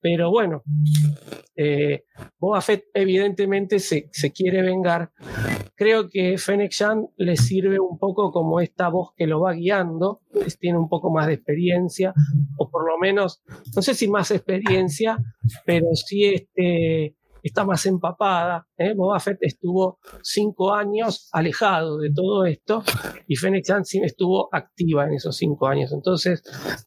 Pero 0.00 0.30
bueno, 0.30 0.62
eh, 1.56 2.04
Boba 2.38 2.60
Fett 2.60 2.84
evidentemente 2.94 3.78
se, 3.80 4.08
quiere 4.32 4.62
vengar. 4.62 5.10
Creo 5.74 6.08
que 6.08 6.38
Fennec 6.38 6.72
Shan 6.72 7.08
le 7.16 7.36
sirve 7.36 7.78
un 7.80 7.98
poco 7.98 8.30
como 8.30 8.60
esta 8.60 8.88
voz 8.88 9.12
que 9.16 9.26
lo 9.26 9.40
va 9.40 9.52
guiando, 9.52 10.20
tiene 10.58 10.78
un 10.78 10.88
poco 10.88 11.10
más 11.10 11.26
de 11.26 11.34
experiencia, 11.34 12.14
o 12.56 12.70
por 12.70 12.86
lo 12.86 12.98
menos, 12.98 13.42
no 13.74 13.82
sé 13.82 13.94
si 13.94 14.08
más 14.08 14.30
experiencia, 14.30 15.18
pero 15.66 15.86
sí 15.94 16.24
este, 16.24 17.16
está 17.42 17.64
más 17.64 17.84
empapada. 17.86 18.66
¿eh? 18.76 18.94
Boba 18.94 19.20
Fett 19.20 19.38
estuvo 19.40 19.98
cinco 20.22 20.74
años 20.74 21.28
alejado 21.32 21.98
de 21.98 22.12
todo 22.12 22.44
esto 22.44 22.82
y 23.26 23.36
Fennec 23.36 23.64
Shand 23.66 23.84
estuvo 24.04 24.48
activa 24.52 25.04
en 25.04 25.14
esos 25.14 25.36
cinco 25.36 25.66
años. 25.66 25.92
Entonces, 25.92 26.42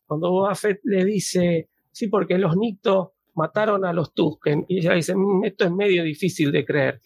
cuando 0.06 0.30
Boba 0.32 0.56
Fett 0.56 0.80
le 0.84 1.06
dice, 1.06 1.70
sí, 1.92 2.08
porque 2.08 2.38
los 2.38 2.56
Nicto 2.58 3.14
mataron 3.36 3.86
a 3.86 3.94
los 3.94 4.14
Tusken. 4.14 4.66
Y 4.68 4.80
ella 4.80 4.94
dice, 4.94 5.16
mm, 5.16 5.46
esto 5.46 5.66
es 5.66 5.72
medio 5.72 6.04
difícil 6.04 6.52
de 6.52 6.66
creer. 6.66 7.02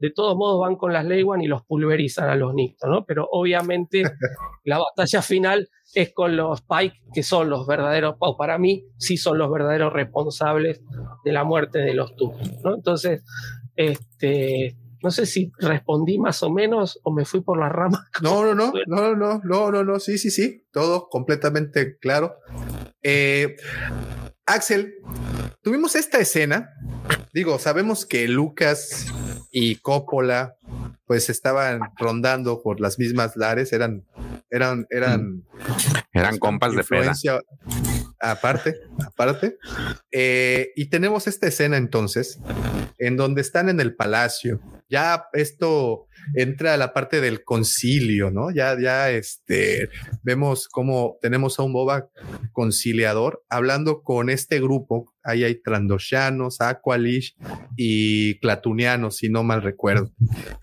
De 0.00 0.10
todos 0.10 0.36
modos 0.36 0.60
van 0.60 0.76
con 0.76 0.92
las 0.92 1.04
Leiwan 1.04 1.42
y 1.42 1.46
los 1.46 1.64
pulverizan 1.64 2.28
a 2.28 2.36
los 2.36 2.54
Nicto, 2.54 2.88
¿no? 2.88 3.04
Pero 3.04 3.28
obviamente 3.30 4.02
la 4.64 4.78
batalla 4.78 5.22
final 5.22 5.68
es 5.94 6.12
con 6.12 6.36
los 6.36 6.62
Pike, 6.62 7.02
que 7.12 7.22
son 7.22 7.50
los 7.50 7.66
verdaderos, 7.66 8.16
o 8.18 8.36
para 8.36 8.58
mí, 8.58 8.84
sí 8.98 9.16
son 9.16 9.38
los 9.38 9.50
verdaderos 9.50 9.92
responsables 9.92 10.80
de 11.24 11.32
la 11.32 11.44
muerte 11.44 11.80
de 11.80 11.94
los 11.94 12.16
Tusken, 12.16 12.62
¿no? 12.62 12.74
Entonces, 12.74 13.24
este, 13.76 14.76
no 15.02 15.10
sé 15.10 15.26
si 15.26 15.52
respondí 15.58 16.18
más 16.18 16.42
o 16.42 16.50
menos 16.50 17.00
o 17.02 17.12
me 17.12 17.24
fui 17.24 17.40
por 17.40 17.58
la 17.58 17.68
rama. 17.68 18.08
No, 18.22 18.44
no, 18.44 18.54
no, 18.54 18.72
no, 18.86 19.14
no, 19.14 19.40
no, 19.42 19.70
no, 19.70 19.84
no, 19.84 20.00
sí, 20.00 20.18
sí, 20.18 20.30
sí, 20.30 20.64
todo 20.72 21.08
completamente 21.08 21.98
claro. 21.98 22.36
Eh, 23.02 23.56
Axel, 24.46 24.94
tuvimos 25.62 25.94
esta 25.96 26.18
escena. 26.18 26.70
Digo, 27.32 27.58
sabemos 27.58 28.04
que 28.06 28.28
Lucas 28.28 29.06
y 29.50 29.76
Coppola 29.76 30.56
pues 31.06 31.28
estaban 31.28 31.80
rondando 31.98 32.62
por 32.62 32.80
las 32.80 32.98
mismas 32.98 33.36
lares, 33.36 33.72
eran, 33.72 34.04
eran, 34.50 34.86
eran, 34.88 35.44
eran 36.12 36.38
compas 36.38 36.74
de 36.74 36.84
peda. 36.84 37.12
Aparte, 38.18 38.76
aparte. 39.04 39.58
Eh, 40.10 40.70
y 40.76 40.86
tenemos 40.88 41.26
esta 41.26 41.48
escena 41.48 41.76
entonces, 41.76 42.38
en 43.02 43.16
donde 43.16 43.40
están 43.40 43.68
en 43.68 43.80
el 43.80 43.96
palacio. 43.96 44.60
Ya 44.88 45.26
esto 45.32 46.06
entra 46.34 46.76
la 46.76 46.92
parte 46.92 47.20
del 47.20 47.44
concilio, 47.44 48.30
¿no? 48.30 48.50
Ya, 48.50 48.76
ya, 48.80 49.10
este, 49.10 49.88
vemos 50.22 50.68
cómo 50.68 51.18
tenemos 51.20 51.58
a 51.58 51.62
un 51.62 51.72
Boba 51.72 52.08
conciliador 52.52 53.42
hablando 53.48 54.02
con 54.02 54.30
este 54.30 54.60
grupo. 54.60 55.12
Ahí 55.24 55.44
hay 55.44 55.54
Trandoshanos, 55.54 56.60
Aqualish 56.60 57.36
y 57.76 58.38
Clatunianos, 58.40 59.18
si 59.18 59.28
no 59.28 59.44
mal 59.44 59.62
recuerdo. 59.62 60.10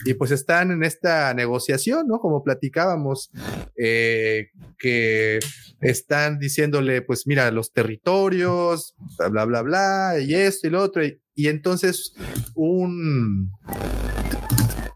Y 0.06 0.16
pues 0.16 0.32
están 0.32 0.72
en 0.72 0.84
esta 0.84 1.34
negociación, 1.34 2.08
¿no? 2.08 2.20
Como 2.20 2.44
platicábamos, 2.44 3.32
eh, 3.78 4.48
que 4.78 5.40
están 5.82 6.40
diciéndole, 6.40 7.02
pues 7.02 7.26
mira, 7.26 7.52
los 7.52 7.72
territorios, 7.72 8.96
bla, 9.18 9.30
bla, 9.30 9.46
bla, 9.46 9.62
bla, 9.62 10.20
y 10.20 10.34
esto 10.34 10.68
y 10.68 10.72
lo 10.72 10.82
otro. 10.82 11.06
Y, 11.06 11.22
y 11.36 11.48
entonces 11.48 12.14
un 12.54 13.52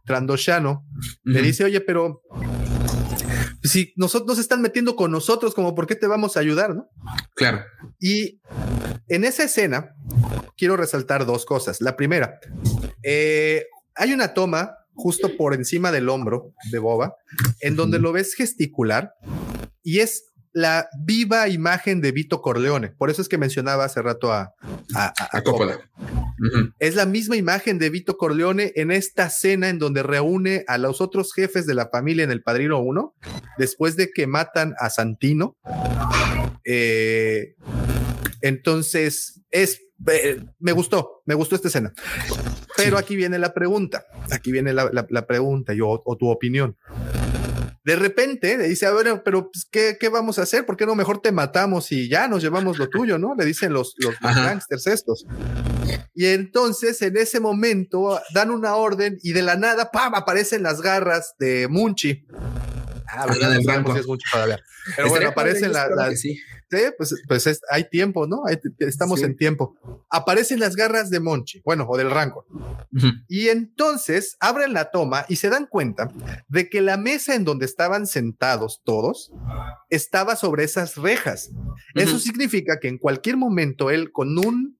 Trandoshano 0.06 0.86
le 1.24 1.42
dice, 1.42 1.64
oye, 1.64 1.82
pero 1.82 2.22
si 3.64 3.94
nosotros 3.96 4.28
nos 4.28 4.40
están 4.40 4.62
metiendo 4.62 4.96
con 4.96 5.12
nosotros, 5.12 5.54
como 5.54 5.74
por 5.76 5.88
qué 5.88 5.96
te 5.96 6.08
vamos 6.08 6.36
a 6.36 6.42
ayudar, 6.42 6.76
¿no? 6.76 6.90
Claro. 7.36 7.64
Y 8.00 8.42
en 9.08 9.24
esa 9.24 9.44
escena 9.44 9.96
quiero 10.58 10.78
resaltar 10.78 11.26
dos 11.26 11.46
cosas. 11.46 11.82
La 11.82 11.96
primera, 11.96 12.40
eh, 13.04 13.66
hay 13.96 14.14
una 14.14 14.34
toma 14.34 14.78
justo 14.96 15.36
por 15.38 15.54
encima 15.54 15.92
del 15.92 16.10
hombro 16.10 16.54
de 16.72 16.80
Boba, 16.80 17.16
en 17.62 17.76
donde 17.76 18.00
lo 18.00 18.12
ves 18.12 18.36
gesticular 18.36 19.14
y 19.82 20.00
es 20.00 20.33
la 20.54 20.88
viva 21.04 21.50
imagen 21.50 22.00
de 22.00 22.12
Vito 22.12 22.42
Corleone. 22.42 22.90
Por 22.90 23.10
eso 23.10 23.22
es 23.22 23.28
que 23.28 23.38
mencionaba 23.38 23.86
hace 23.86 24.02
rato 24.02 24.32
a, 24.32 24.54
a, 24.96 25.42
Coppola. 25.42 25.80
Es 26.80 26.96
la 26.96 27.06
misma 27.06 27.36
imagen 27.36 27.80
de 27.80 27.90
Vito 27.90 28.18
Corleone 28.18 28.72
en 28.76 28.92
esta 28.92 29.30
cena 29.30 29.70
en 29.70 29.80
donde 29.80 30.04
reúne 30.04 30.64
a 30.68 30.78
los 30.78 31.02
otros 31.02 31.34
jefes 31.34 31.66
de 31.66 31.74
la 31.74 31.90
familia 31.90 32.24
en 32.24 32.32
el 32.32 32.44
Padrino 32.44 32.80
1, 32.80 33.16
después 33.58 33.96
de 33.96 34.12
que 34.12 34.28
matan 34.28 34.74
a 34.80 34.90
Santino. 34.90 35.58
Eh, 36.66 37.56
entonces, 38.42 39.42
es, 39.52 39.82
eh, 40.08 40.44
me 40.60 40.72
gustó, 40.72 41.24
me 41.26 41.34
gustó 41.34 41.56
esta 41.56 41.70
escena. 41.70 41.94
Pero 42.76 42.98
aquí 42.98 43.16
viene 43.16 43.40
la 43.40 43.54
pregunta, 43.54 44.06
aquí 44.32 44.52
viene 44.52 44.74
la, 44.74 45.28
pregunta 45.28 45.74
yo, 45.74 46.02
o 46.06 46.18
tu 46.18 46.30
opinión. 46.30 46.78
De 47.84 47.96
repente 47.98 48.58
le 48.58 48.68
dice, 48.68 48.86
a 48.86 48.92
ver, 48.92 49.22
pero 49.24 49.52
pues, 49.52 49.66
¿qué, 49.70 49.98
¿qué, 50.00 50.08
vamos 50.08 50.40
a 50.40 50.44
hacer? 50.44 50.66
¿Por 50.66 50.78
qué 50.78 50.86
no 50.86 50.96
mejor 50.96 51.22
te 51.22 51.34
matamos 51.34 51.92
y 51.92 52.08
ya 52.08 52.28
nos 52.30 52.42
llevamos 52.42 52.78
lo 52.78 52.88
tuyo, 52.88 53.18
no? 53.18 53.36
Le 53.36 53.44
dicen 53.44 53.74
los, 53.74 53.96
los, 53.98 54.18
gangsters 54.22 54.88
estos. 54.88 55.26
Y 56.16 56.28
entonces 56.28 57.02
en 57.02 57.18
ese 57.18 57.40
momento 57.42 58.22
dan 58.34 58.52
una 58.52 58.76
orden 58.76 59.20
y 59.22 59.34
de 59.34 59.42
la 59.42 59.56
nada, 59.56 59.92
¡pam! 59.92 60.16
aparecen 60.16 60.64
las 60.64 60.82
garras 60.82 61.36
de 61.40 61.68
Munchi. 61.68 62.26
Ah, 63.08 63.28
verdad, 63.28 63.56
es 63.98 64.08
mucho 64.08 64.26
todavía. 64.32 64.60
Pero 64.96 65.10
bueno, 65.10 65.30
aparecen 65.30 65.72
las. 65.74 65.90
La, 65.92 66.16
sí. 66.16 66.40
Pues, 66.98 67.16
pues 67.28 67.62
hay 67.70 67.90
tiempo, 67.90 68.28
¿no? 68.28 68.44
estamos 68.80 69.22
en 69.22 69.36
tiempo. 69.36 69.76
Aparecen 70.10 70.60
las 70.60 70.76
garras 70.76 71.10
de 71.10 71.20
Monchi, 71.20 71.62
bueno, 71.66 71.86
o 71.88 71.98
del 71.98 72.12
Rancor. 72.12 72.46
Y 73.28 73.50
entonces 73.50 74.38
abren 74.40 74.74
la 74.74 74.92
toma 74.92 75.26
y 75.30 75.38
se 75.38 75.50
dan 75.50 75.68
cuenta 75.68 76.12
de 76.48 76.70
que 76.70 76.82
la 76.82 76.98
mesa 76.98 77.36
en 77.36 77.44
donde 77.44 77.66
estaban 77.66 78.08
sentados 78.08 78.82
todos 78.84 79.32
estaba 79.90 80.36
sobre 80.36 80.64
esas 80.64 80.96
rejas. 80.96 81.52
Eso 81.96 82.20
significa 82.20 82.80
que 82.80 82.88
en 82.88 82.98
cualquier 82.98 83.38
momento 83.38 83.90
él 83.90 84.12
con 84.12 84.38
un 84.38 84.78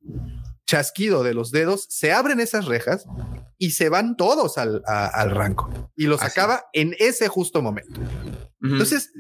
chasquido 0.66 1.24
de 1.24 1.34
los 1.34 1.52
dedos, 1.52 1.86
se 1.90 2.14
abren 2.14 2.40
esas 2.40 2.66
rejas 2.66 3.06
y 3.58 3.72
se 3.72 3.90
van 3.90 4.16
todos 4.16 4.58
al, 4.58 4.82
al 4.86 5.32
ranco 5.32 5.92
y 5.96 6.08
los 6.08 6.22
acaba 6.22 6.66
en 6.74 6.96
ese 7.00 7.28
justo 7.28 7.62
momento. 7.62 8.00
Entonces, 8.62 9.12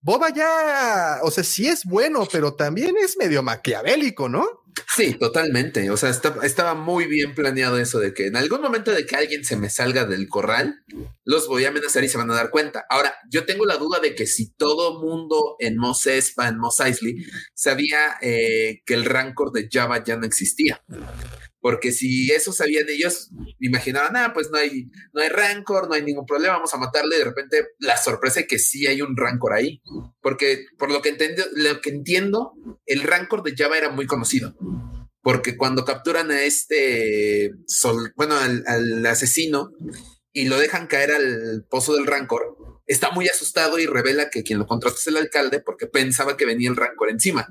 Boba 0.00 0.32
ya, 0.32 1.18
o 1.22 1.30
sea, 1.30 1.42
sí 1.44 1.66
es 1.66 1.84
bueno, 1.84 2.26
pero 2.30 2.54
también 2.54 2.94
es 3.02 3.16
medio 3.18 3.42
maquiavélico, 3.42 4.28
¿no? 4.28 4.46
Sí, 4.94 5.14
totalmente. 5.14 5.90
O 5.90 5.96
sea, 5.96 6.10
estaba 6.10 6.74
muy 6.74 7.06
bien 7.06 7.34
planeado 7.34 7.78
eso 7.78 7.98
de 7.98 8.14
que 8.14 8.26
en 8.26 8.36
algún 8.36 8.60
momento 8.60 8.92
de 8.92 9.06
que 9.06 9.16
alguien 9.16 9.44
se 9.44 9.56
me 9.56 9.70
salga 9.70 10.04
del 10.04 10.28
corral, 10.28 10.84
los 11.24 11.48
voy 11.48 11.64
a 11.64 11.68
amenazar 11.68 12.04
y 12.04 12.08
se 12.08 12.18
van 12.18 12.30
a 12.30 12.34
dar 12.34 12.50
cuenta. 12.50 12.84
Ahora, 12.88 13.14
yo 13.30 13.44
tengo 13.44 13.64
la 13.64 13.76
duda 13.76 14.00
de 14.00 14.14
que 14.14 14.26
si 14.26 14.52
todo 14.54 15.00
mundo 15.00 15.56
en 15.58 15.76
Mos 15.76 16.06
Espa, 16.06 16.48
en 16.48 16.58
Mos 16.58 16.80
Eisley, 16.80 17.16
sabía 17.54 18.16
eh, 18.20 18.82
que 18.86 18.94
el 18.94 19.04
rancor 19.04 19.52
de 19.52 19.68
Java 19.70 20.02
ya 20.04 20.16
no 20.16 20.26
existía. 20.26 20.82
Porque 21.60 21.90
si 21.92 22.30
eso 22.30 22.52
sabían 22.52 22.88
ellos, 22.88 23.30
imaginaban, 23.58 24.16
ah, 24.16 24.32
pues 24.32 24.50
no 24.50 24.58
hay, 24.58 24.90
no 25.12 25.22
hay 25.22 25.28
rancor, 25.28 25.88
no 25.88 25.94
hay 25.94 26.02
ningún 26.02 26.26
problema, 26.26 26.54
vamos 26.54 26.72
a 26.72 26.78
matarle. 26.78 27.18
De 27.18 27.24
repente 27.24 27.68
la 27.78 27.96
sorpresa 27.96 28.40
es 28.40 28.46
que 28.46 28.58
sí 28.58 28.86
hay 28.86 29.02
un 29.02 29.16
rancor 29.16 29.52
ahí. 29.54 29.82
Porque 30.20 30.66
por 30.78 30.90
lo 30.90 31.02
que, 31.02 31.10
entiendo, 31.10 31.44
lo 31.54 31.80
que 31.80 31.90
entiendo, 31.90 32.52
el 32.86 33.02
rancor 33.02 33.42
de 33.42 33.54
Java 33.56 33.76
era 33.76 33.90
muy 33.90 34.06
conocido. 34.06 34.54
Porque 35.20 35.56
cuando 35.56 35.84
capturan 35.84 36.30
a 36.30 36.42
este, 36.42 37.52
sol, 37.66 38.12
bueno, 38.16 38.36
al, 38.36 38.62
al 38.66 39.04
asesino 39.06 39.72
y 40.32 40.46
lo 40.46 40.58
dejan 40.58 40.86
caer 40.86 41.10
al 41.10 41.66
pozo 41.68 41.94
del 41.94 42.06
rancor, 42.06 42.56
está 42.86 43.10
muy 43.10 43.28
asustado 43.28 43.78
y 43.78 43.86
revela 43.86 44.30
que 44.30 44.44
quien 44.44 44.60
lo 44.60 44.66
contrató 44.66 44.96
es 44.96 45.06
el 45.08 45.16
alcalde 45.16 45.60
porque 45.60 45.86
pensaba 45.86 46.36
que 46.36 46.46
venía 46.46 46.70
el 46.70 46.76
rancor 46.76 47.10
encima 47.10 47.48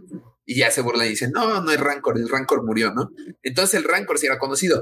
y 0.48 0.56
ya 0.56 0.72
se 0.72 0.82
burla 0.82 1.06
y 1.06 1.10
dice, 1.10 1.30
no, 1.30 1.62
no 1.62 1.70
hay 1.70 1.78
Rancor, 1.78 2.18
el 2.18 2.30
Rancor 2.30 2.64
murió, 2.64 2.93
¿no? 2.93 3.12
Entonces 3.43 3.76
el 3.76 3.84
Rancor 3.84 4.18
sí 4.18 4.28
era 4.28 4.39
conocido. 4.39 4.82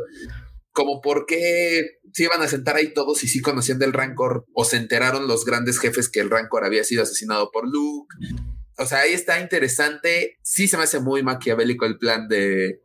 Como 0.72 1.01
por 1.01 1.26
qué 1.26 1.97
se 2.13 2.24
iban 2.24 2.41
a 2.43 2.47
sentar 2.47 2.76
ahí 2.76 2.93
todos 2.93 3.24
y 3.24 3.28
sí 3.28 3.41
conocían 3.41 3.80
del 3.80 3.91
Rancor 3.91 4.45
o 4.53 4.63
se 4.63 4.78
enteraron 4.78 5.28
los 5.28 5.43
grandes 5.43 5.80
jefes 5.80 6.07
que 6.07 6.20
el 6.20 6.30
Rancor 6.30 6.66
había 6.66 6.84
sido 6.84 7.01
asesinado 7.01 7.49
por 7.51 7.68
Luke. 7.68 8.16
O 8.78 8.86
sea, 8.86 8.99
ahí 8.99 9.13
está 9.13 9.39
interesante. 9.39 10.38
Sí 10.43 10.68
se 10.68 10.78
me 10.78 10.84
hace 10.84 10.99
muy 10.99 11.24
maquiavélico 11.24 11.86
el 11.86 11.97
plan 11.97 12.28
de, 12.28 12.82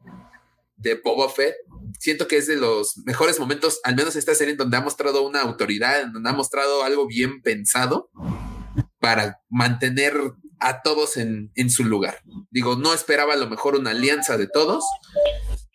de 0.76 0.94
Boba 1.04 1.28
Fett. 1.28 1.56
Siento 1.98 2.28
que 2.28 2.38
es 2.38 2.46
de 2.46 2.56
los 2.56 2.96
mejores 3.04 3.38
momentos, 3.38 3.80
al 3.84 3.94
menos 3.94 4.16
esta 4.16 4.34
serie 4.34 4.56
donde 4.56 4.78
ha 4.78 4.80
mostrado 4.80 5.26
una 5.26 5.42
autoridad, 5.42 6.06
donde 6.06 6.30
ha 6.30 6.32
mostrado 6.32 6.82
algo 6.82 7.06
bien 7.06 7.42
pensado 7.42 8.08
para 9.00 9.40
mantener 9.50 10.14
a 10.60 10.82
todos 10.82 11.16
en, 11.16 11.50
su 11.70 11.84
lugar. 11.84 12.22
Digo, 12.50 12.76
no 12.76 12.92
esperaba 12.94 13.34
a 13.34 13.36
lo 13.36 13.48
mejor 13.48 13.76
una 13.76 13.90
alianza 13.90 14.36
de 14.36 14.46
todos, 14.46 14.84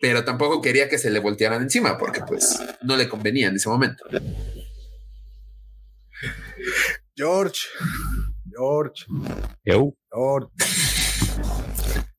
pero 0.00 0.24
tampoco 0.24 0.62
quería 0.62 0.88
que 0.88 0.98
se 0.98 1.10
le 1.10 1.20
voltearan 1.20 1.62
encima 1.62 1.98
porque 1.98 2.20
pues 2.26 2.60
no 2.82 2.96
le 2.96 3.08
convenía 3.08 3.48
en 3.48 3.56
ese 3.56 3.68
momento. 3.68 4.04
George, 7.14 7.60
George, 8.50 9.06
George. 9.64 10.48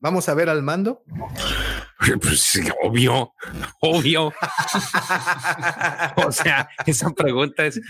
Vamos 0.00 0.28
a 0.28 0.34
ver 0.34 0.48
al 0.48 0.62
mando. 0.62 1.02
Pues 2.20 2.60
obvio, 2.82 3.34
obvio. 3.80 4.32
o 6.16 6.32
sea, 6.32 6.68
esa 6.86 7.10
pregunta 7.10 7.66
es, 7.66 7.80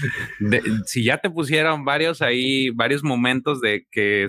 si 0.87 1.05
ya 1.05 1.19
te 1.19 1.29
pusieron 1.31 1.85
varios 1.85 2.23
ahí, 2.23 2.71
varios 2.71 3.03
momentos 3.05 3.61
de 3.61 3.87
que 3.91 4.27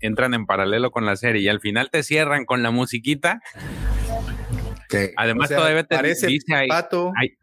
entran 0.00 0.34
en 0.34 0.44
paralelo 0.46 0.90
con 0.90 1.06
la 1.06 1.16
serie 1.16 1.42
y 1.42 1.48
al 1.48 1.60
final 1.60 1.88
te 1.90 2.02
cierran 2.02 2.44
con 2.44 2.62
la 2.62 2.70
musiquita, 2.70 3.40
Además, 5.16 5.46
O 5.46 5.48
sea, 5.48 5.56
todavía 5.56 5.84
te 5.84 5.96
parece 5.96 6.26
dice 6.26 6.54
ahí, 6.54 6.68
pato, 6.68 7.12
hay- 7.18 7.38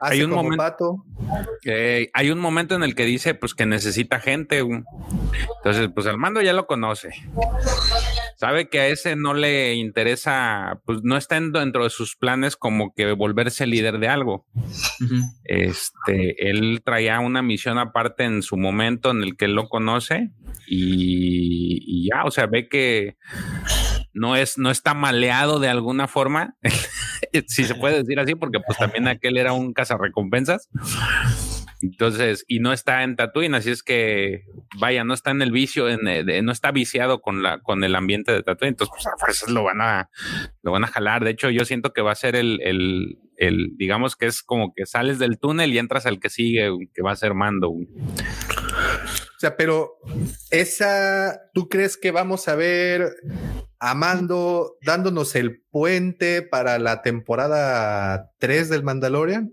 hay 0.00 0.22
un 0.22 0.30
momento- 0.30 0.56
pato. 0.56 1.04
eh, 1.66 2.08
hay 2.14 2.30
un 2.30 2.38
momento 2.38 2.74
en 2.76 2.82
el 2.82 2.94
que 2.94 3.04
dice 3.04 3.34
pues 3.34 3.52
que 3.52 3.66
necesita 3.66 4.20
gente. 4.20 4.60
Entonces, 4.60 5.90
pues 5.94 6.06
Armando 6.06 6.40
ya 6.40 6.54
lo 6.54 6.66
conoce. 6.66 7.10
Sabe 8.44 8.68
que 8.68 8.78
a 8.80 8.88
ese 8.88 9.16
no 9.16 9.32
le 9.32 9.74
interesa, 9.74 10.80
pues 10.84 11.00
no 11.02 11.16
está 11.16 11.38
en- 11.38 11.50
dentro 11.52 11.84
de 11.84 11.88
sus 11.88 12.14
planes 12.14 12.56
como 12.56 12.92
que 12.94 13.10
volverse 13.12 13.66
líder 13.66 13.98
de 13.98 14.08
algo. 14.08 14.44
Este, 15.44 16.50
él 16.50 16.82
traía 16.84 17.20
una 17.20 17.40
misión 17.40 17.78
aparte 17.78 18.24
en 18.24 18.42
su 18.42 18.58
momento 18.58 19.10
en 19.12 19.22
el 19.22 19.36
que 19.38 19.46
él 19.46 19.54
lo 19.54 19.68
conoce 19.70 20.30
y, 20.66 21.78
y 21.86 22.08
ya, 22.10 22.24
o 22.24 22.30
sea, 22.30 22.46
ve 22.46 22.68
que 22.68 23.16
no 24.12 24.36
es, 24.36 24.58
no 24.58 24.70
está 24.70 24.92
maleado 24.92 25.58
de 25.58 25.68
alguna 25.68 26.06
forma, 26.06 26.54
si 27.48 27.64
se 27.64 27.74
puede 27.74 27.96
decir 28.02 28.20
así, 28.20 28.34
porque 28.34 28.60
pues 28.60 28.76
también 28.76 29.08
aquel 29.08 29.38
era 29.38 29.54
un 29.54 29.72
cazarrecompensas. 29.72 30.68
Entonces, 31.80 32.44
y 32.48 32.60
no 32.60 32.72
está 32.72 33.02
en 33.02 33.16
Tatooine, 33.16 33.54
así 33.54 33.70
es 33.70 33.82
que, 33.82 34.44
vaya, 34.78 35.04
no 35.04 35.14
está 35.14 35.30
en 35.30 35.42
el 35.42 35.52
vicio, 35.52 35.88
en, 35.88 36.06
eh, 36.08 36.42
no 36.42 36.52
está 36.52 36.70
viciado 36.70 37.20
con 37.20 37.42
la, 37.42 37.60
con 37.60 37.84
el 37.84 37.94
ambiente 37.94 38.32
de 38.32 38.42
Tatooine, 38.42 38.72
entonces, 38.72 39.06
a 39.06 39.18
fuerzas 39.18 39.50
lo 39.50 39.64
van 39.64 39.80
a, 39.80 40.10
lo 40.62 40.72
van 40.72 40.84
a 40.84 40.88
jalar. 40.88 41.24
De 41.24 41.30
hecho, 41.30 41.50
yo 41.50 41.64
siento 41.64 41.92
que 41.92 42.02
va 42.02 42.12
a 42.12 42.16
ser 42.16 42.36
el, 42.36 42.60
el, 43.36 43.76
digamos 43.76 44.16
que 44.16 44.26
es 44.26 44.42
como 44.42 44.72
que 44.74 44.86
sales 44.86 45.18
del 45.18 45.38
túnel 45.38 45.72
y 45.72 45.78
entras 45.78 46.06
al 46.06 46.20
que 46.20 46.30
sigue, 46.30 46.70
que 46.94 47.02
va 47.02 47.12
a 47.12 47.16
ser 47.16 47.34
Mando. 47.34 47.70
O 47.70 49.38
sea, 49.38 49.56
pero 49.56 49.98
esa, 50.50 51.40
¿tú 51.52 51.68
crees 51.68 51.96
que 51.96 52.10
vamos 52.10 52.48
a 52.48 52.54
ver 52.54 53.10
a 53.78 53.94
Mando 53.94 54.76
dándonos 54.82 55.34
el 55.34 55.62
puente 55.70 56.42
para 56.42 56.78
la 56.78 57.02
temporada 57.02 58.30
3 58.38 58.70
del 58.70 58.82
Mandalorian? 58.82 59.52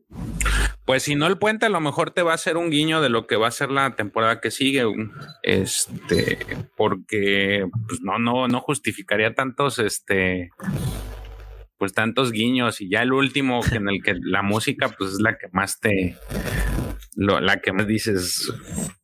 Pues 0.91 1.03
si 1.03 1.15
no 1.15 1.25
el 1.25 1.37
puente, 1.37 1.67
a 1.67 1.69
lo 1.69 1.79
mejor 1.79 2.11
te 2.11 2.21
va 2.21 2.33
a 2.33 2.35
hacer 2.35 2.57
un 2.57 2.69
guiño 2.69 2.99
de 2.99 3.07
lo 3.07 3.25
que 3.25 3.37
va 3.37 3.47
a 3.47 3.51
ser 3.51 3.71
la 3.71 3.95
temporada 3.95 4.41
que 4.41 4.51
sigue. 4.51 4.83
Este, 5.41 6.37
porque 6.75 7.65
pues 7.87 8.01
no, 8.01 8.19
no, 8.19 8.49
no 8.49 8.59
justificaría 8.59 9.33
tantos, 9.33 9.79
este, 9.79 10.49
pues 11.77 11.93
tantos 11.93 12.33
guiños. 12.33 12.81
Y 12.81 12.89
ya 12.89 13.03
el 13.03 13.13
último 13.13 13.61
en 13.71 13.87
el 13.87 14.03
que 14.03 14.15
la 14.21 14.41
música, 14.41 14.89
pues 14.89 15.11
es 15.11 15.21
la 15.21 15.37
que 15.37 15.47
más 15.53 15.79
te, 15.79 16.17
la 17.15 17.61
que 17.61 17.71
más 17.71 17.87
dices, 17.87 18.51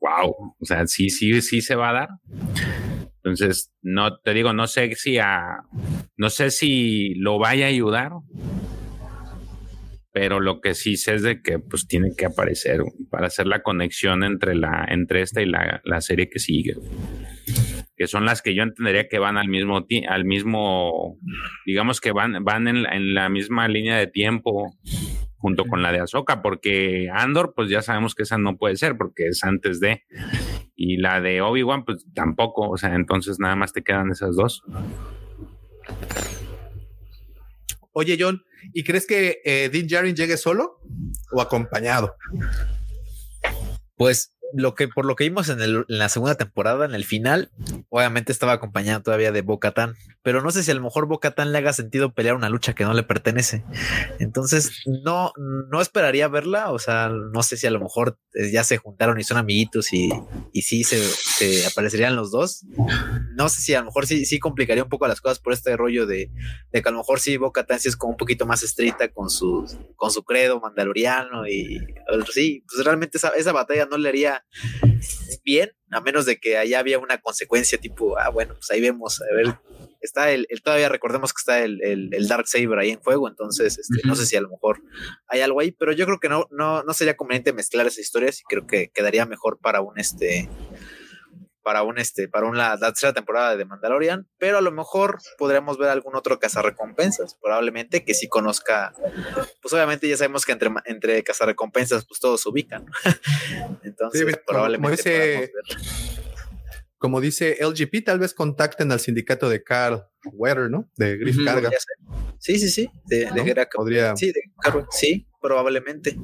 wow. 0.01 0.55
O 0.59 0.65
sea, 0.65 0.85
sí, 0.87 1.09
sí, 1.09 1.41
sí 1.41 1.61
se 1.61 1.75
va 1.75 1.91
a 1.91 1.93
dar. 1.93 2.09
Entonces, 3.23 3.71
no 3.81 4.17
te 4.17 4.33
digo, 4.33 4.51
no 4.51 4.67
sé 4.67 4.93
si 4.95 5.19
a, 5.19 5.63
no 6.17 6.29
sé 6.29 6.51
si 6.51 7.15
lo 7.15 7.39
vaya 7.39 7.67
a 7.67 7.69
ayudar, 7.69 8.11
pero 10.19 10.39
lo 10.39 10.61
que 10.61 10.73
sí 10.73 10.97
sé 10.97 11.13
es 11.13 11.21
de 11.21 11.43
que 11.43 11.59
pues 11.59 11.87
tiene 11.87 12.09
que 12.17 12.25
aparecer 12.25 12.81
para 13.11 13.27
hacer 13.27 13.45
la 13.45 13.61
conexión 13.61 14.23
entre 14.23 14.55
la 14.55 14.83
entre 14.89 15.21
esta 15.21 15.43
y 15.43 15.45
la, 15.45 15.79
la 15.83 16.01
serie 16.01 16.27
que 16.27 16.39
sigue. 16.39 16.73
Que 17.95 18.07
son 18.07 18.25
las 18.25 18.41
que 18.41 18.55
yo 18.55 18.63
entendería 18.63 19.07
que 19.09 19.19
van 19.19 19.37
al 19.37 19.47
mismo 19.47 19.85
al 20.09 20.25
mismo 20.25 21.19
digamos 21.67 22.01
que 22.01 22.13
van 22.13 22.43
van 22.43 22.67
en 22.67 22.77
en 22.91 23.13
la 23.13 23.29
misma 23.29 23.67
línea 23.67 23.95
de 23.95 24.07
tiempo 24.07 24.73
junto 25.35 25.65
con 25.65 25.83
la 25.83 25.91
de 25.91 25.99
Ahsoka 25.99 26.41
porque 26.41 27.09
Andor 27.13 27.53
pues 27.55 27.69
ya 27.69 27.83
sabemos 27.83 28.15
que 28.15 28.23
esa 28.23 28.39
no 28.39 28.57
puede 28.57 28.75
ser 28.75 28.97
porque 28.97 29.27
es 29.27 29.43
antes 29.43 29.79
de 29.79 30.01
y 30.75 30.97
la 30.97 31.21
de 31.21 31.41
Obi-Wan 31.43 31.85
pues 31.85 32.07
tampoco 32.15 32.67
o 32.67 32.77
sea 32.77 32.95
entonces 32.95 33.37
nada 33.39 33.55
más 33.55 33.71
te 33.71 33.83
quedan 33.83 34.09
esas 34.09 34.35
dos 34.35 34.63
Oye, 37.99 38.15
John, 38.19 38.45
¿y 38.73 38.83
crees 38.83 39.07
que 39.07 39.41
eh, 39.43 39.69
Din 39.73 39.87
Djarin 39.87 40.15
llegue 40.15 40.37
solo 40.37 40.79
o 41.31 41.41
acompañado? 41.41 42.15
Pues 43.95 44.36
lo 44.53 44.75
que 44.75 44.87
por 44.87 45.05
lo 45.05 45.15
que 45.15 45.25
vimos 45.25 45.49
en, 45.49 45.61
el- 45.61 45.85
en 45.87 45.97
la 45.97 46.09
segunda 46.09 46.35
temporada, 46.35 46.85
en 46.85 46.93
el 46.95 47.03
final, 47.05 47.51
obviamente 47.89 48.31
estaba 48.31 48.53
acompañado 48.53 49.01
todavía 49.01 49.31
de 49.31 49.41
Bo-Katan, 49.41 49.95
pero 50.23 50.41
no 50.41 50.51
sé 50.51 50.63
si 50.63 50.71
a 50.71 50.73
lo 50.73 50.81
mejor 50.81 51.05
Bo-Katan 51.07 51.51
le 51.51 51.57
haga 51.57 51.73
sentido 51.73 52.13
pelear 52.13 52.35
una 52.35 52.49
lucha 52.49 52.73
que 52.73 52.83
no 52.83 52.93
le 52.93 53.03
pertenece. 53.03 53.63
Entonces, 54.19 54.83
no, 54.85 55.31
no 55.69 55.81
esperaría 55.81 56.27
verla. 56.27 56.71
O 56.71 56.79
sea, 56.79 57.09
no 57.09 57.43
sé 57.43 57.57
si 57.57 57.67
a 57.67 57.71
lo 57.71 57.79
mejor 57.79 58.17
eh, 58.33 58.51
ya 58.51 58.63
se 58.63 58.77
juntaron 58.77 59.19
y 59.19 59.23
son 59.23 59.37
amiguitos 59.37 59.93
y, 59.93 60.09
y 60.53 60.61
sí 60.63 60.83
se, 60.83 61.65
aparecerían 61.65 62.15
los 62.15 62.31
dos. 62.31 62.65
No 63.35 63.49
sé 63.49 63.61
si 63.61 63.73
a 63.73 63.79
lo 63.79 63.85
mejor 63.85 64.05
sí, 64.07 64.25
sí 64.25 64.39
complicaría 64.39 64.83
un 64.83 64.89
poco 64.89 65.07
las 65.07 65.21
cosas 65.21 65.39
por 65.39 65.53
este 65.53 65.75
rollo 65.77 66.05
de, 66.05 66.29
de 66.71 66.81
que 66.81 66.89
a 66.89 66.91
lo 66.91 66.97
mejor 66.99 67.19
sí 67.19 67.37
Bo-Katan 67.37 67.79
sí 67.79 67.89
es 67.89 67.95
como 67.97 68.11
un 68.11 68.17
poquito 68.17 68.45
más 68.45 68.63
estricta 68.63 69.07
con 69.09 69.29
su, 69.29 69.65
con 69.95 70.11
su 70.11 70.23
credo 70.23 70.59
mandaloriano 70.59 71.47
y 71.47 71.79
sí, 72.33 72.63
pues 72.67 72.85
realmente 72.85 73.17
esa, 73.17 73.29
esa 73.29 73.51
batalla 73.51 73.85
no 73.85 73.97
le 73.97 74.09
haría 74.09 74.36
bien, 75.43 75.71
a 75.91 76.01
menos 76.01 76.25
de 76.25 76.37
que 76.37 76.57
allá 76.57 76.79
había 76.79 76.99
una 76.99 77.19
consecuencia 77.19 77.77
tipo, 77.77 78.17
ah, 78.17 78.29
bueno, 78.29 78.53
pues 78.55 78.69
ahí 78.71 78.81
vemos, 78.81 79.21
a 79.21 79.33
ver, 79.35 79.55
está 80.01 80.31
el, 80.31 80.45
el- 80.49 80.61
todavía 80.61 80.89
recordemos 80.89 81.33
que 81.33 81.39
está 81.39 81.59
el, 81.63 81.81
el, 81.83 82.09
el 82.13 82.27
Dark 82.27 82.47
Saber 82.47 82.77
ahí 82.79 82.91
en 82.91 82.99
juego, 82.99 83.27
entonces 83.27 83.77
este, 83.77 84.05
no 84.07 84.15
sé 84.15 84.25
si 84.25 84.35
a 84.35 84.41
lo 84.41 84.49
mejor 84.49 84.81
hay 85.27 85.41
algo 85.41 85.59
ahí, 85.59 85.71
pero 85.71 85.91
yo 85.93 86.05
creo 86.05 86.19
que 86.19 86.29
no, 86.29 86.47
no, 86.51 86.83
no 86.83 86.93
sería 86.93 87.15
conveniente 87.17 87.53
mezclar 87.53 87.87
esas 87.87 87.99
historias 87.99 88.39
y 88.41 88.43
creo 88.43 88.67
que 88.67 88.89
quedaría 88.93 89.25
mejor 89.25 89.59
para 89.59 89.81
un 89.81 89.97
este 89.99 90.49
para 91.67 91.83
un 91.83 91.97
este, 91.97 92.29
para 92.29 92.47
una 92.47 92.77
la 92.77 92.93
tercera 92.93 93.11
temporada 93.11 93.57
de 93.57 93.65
Mandalorian, 93.65 94.25
pero 94.37 94.57
a 94.57 94.61
lo 94.61 94.71
mejor 94.71 95.19
podríamos 95.37 95.77
ver 95.77 95.89
algún 95.89 96.15
otro 96.15 96.39
cazarrecompensas, 96.39 97.35
probablemente 97.41 98.05
que 98.05 98.13
sí 98.13 98.29
conozca, 98.29 98.93
pues 99.61 99.73
obviamente 99.73 100.07
ya 100.07 100.15
sabemos 100.15 100.45
que 100.45 100.53
entre, 100.53 100.69
entre 100.85 101.21
cazarrecompensas 101.25 102.05
pues 102.05 102.21
todos 102.21 102.41
se 102.41 102.47
ubican. 102.47 102.85
Entonces, 103.83 104.25
Sí, 104.25 104.39
probablemente 104.47 105.09
ver. 105.09 105.51
Como 106.97 107.19
dice 107.19 107.57
LGP, 107.59 108.05
tal 108.05 108.19
vez 108.19 108.33
contacten 108.33 108.89
al 108.93 109.01
sindicato 109.01 109.49
de 109.49 109.61
Carl 109.61 110.07
Wetter, 110.23 110.69
¿no? 110.69 110.89
De 110.95 111.17
Griff 111.17 111.35
Ujú, 111.35 111.45
Carga. 111.47 111.69
Sí, 112.39 112.59
sí, 112.59 112.69
sí, 112.69 112.89
de, 113.07 113.29
de 113.29 113.43
¿no? 113.43 113.65
Podría. 113.73 114.15
Sí, 114.15 114.27
de 114.27 114.39
Carol, 114.61 114.87
sí, 114.89 115.27
probablemente. 115.47 116.17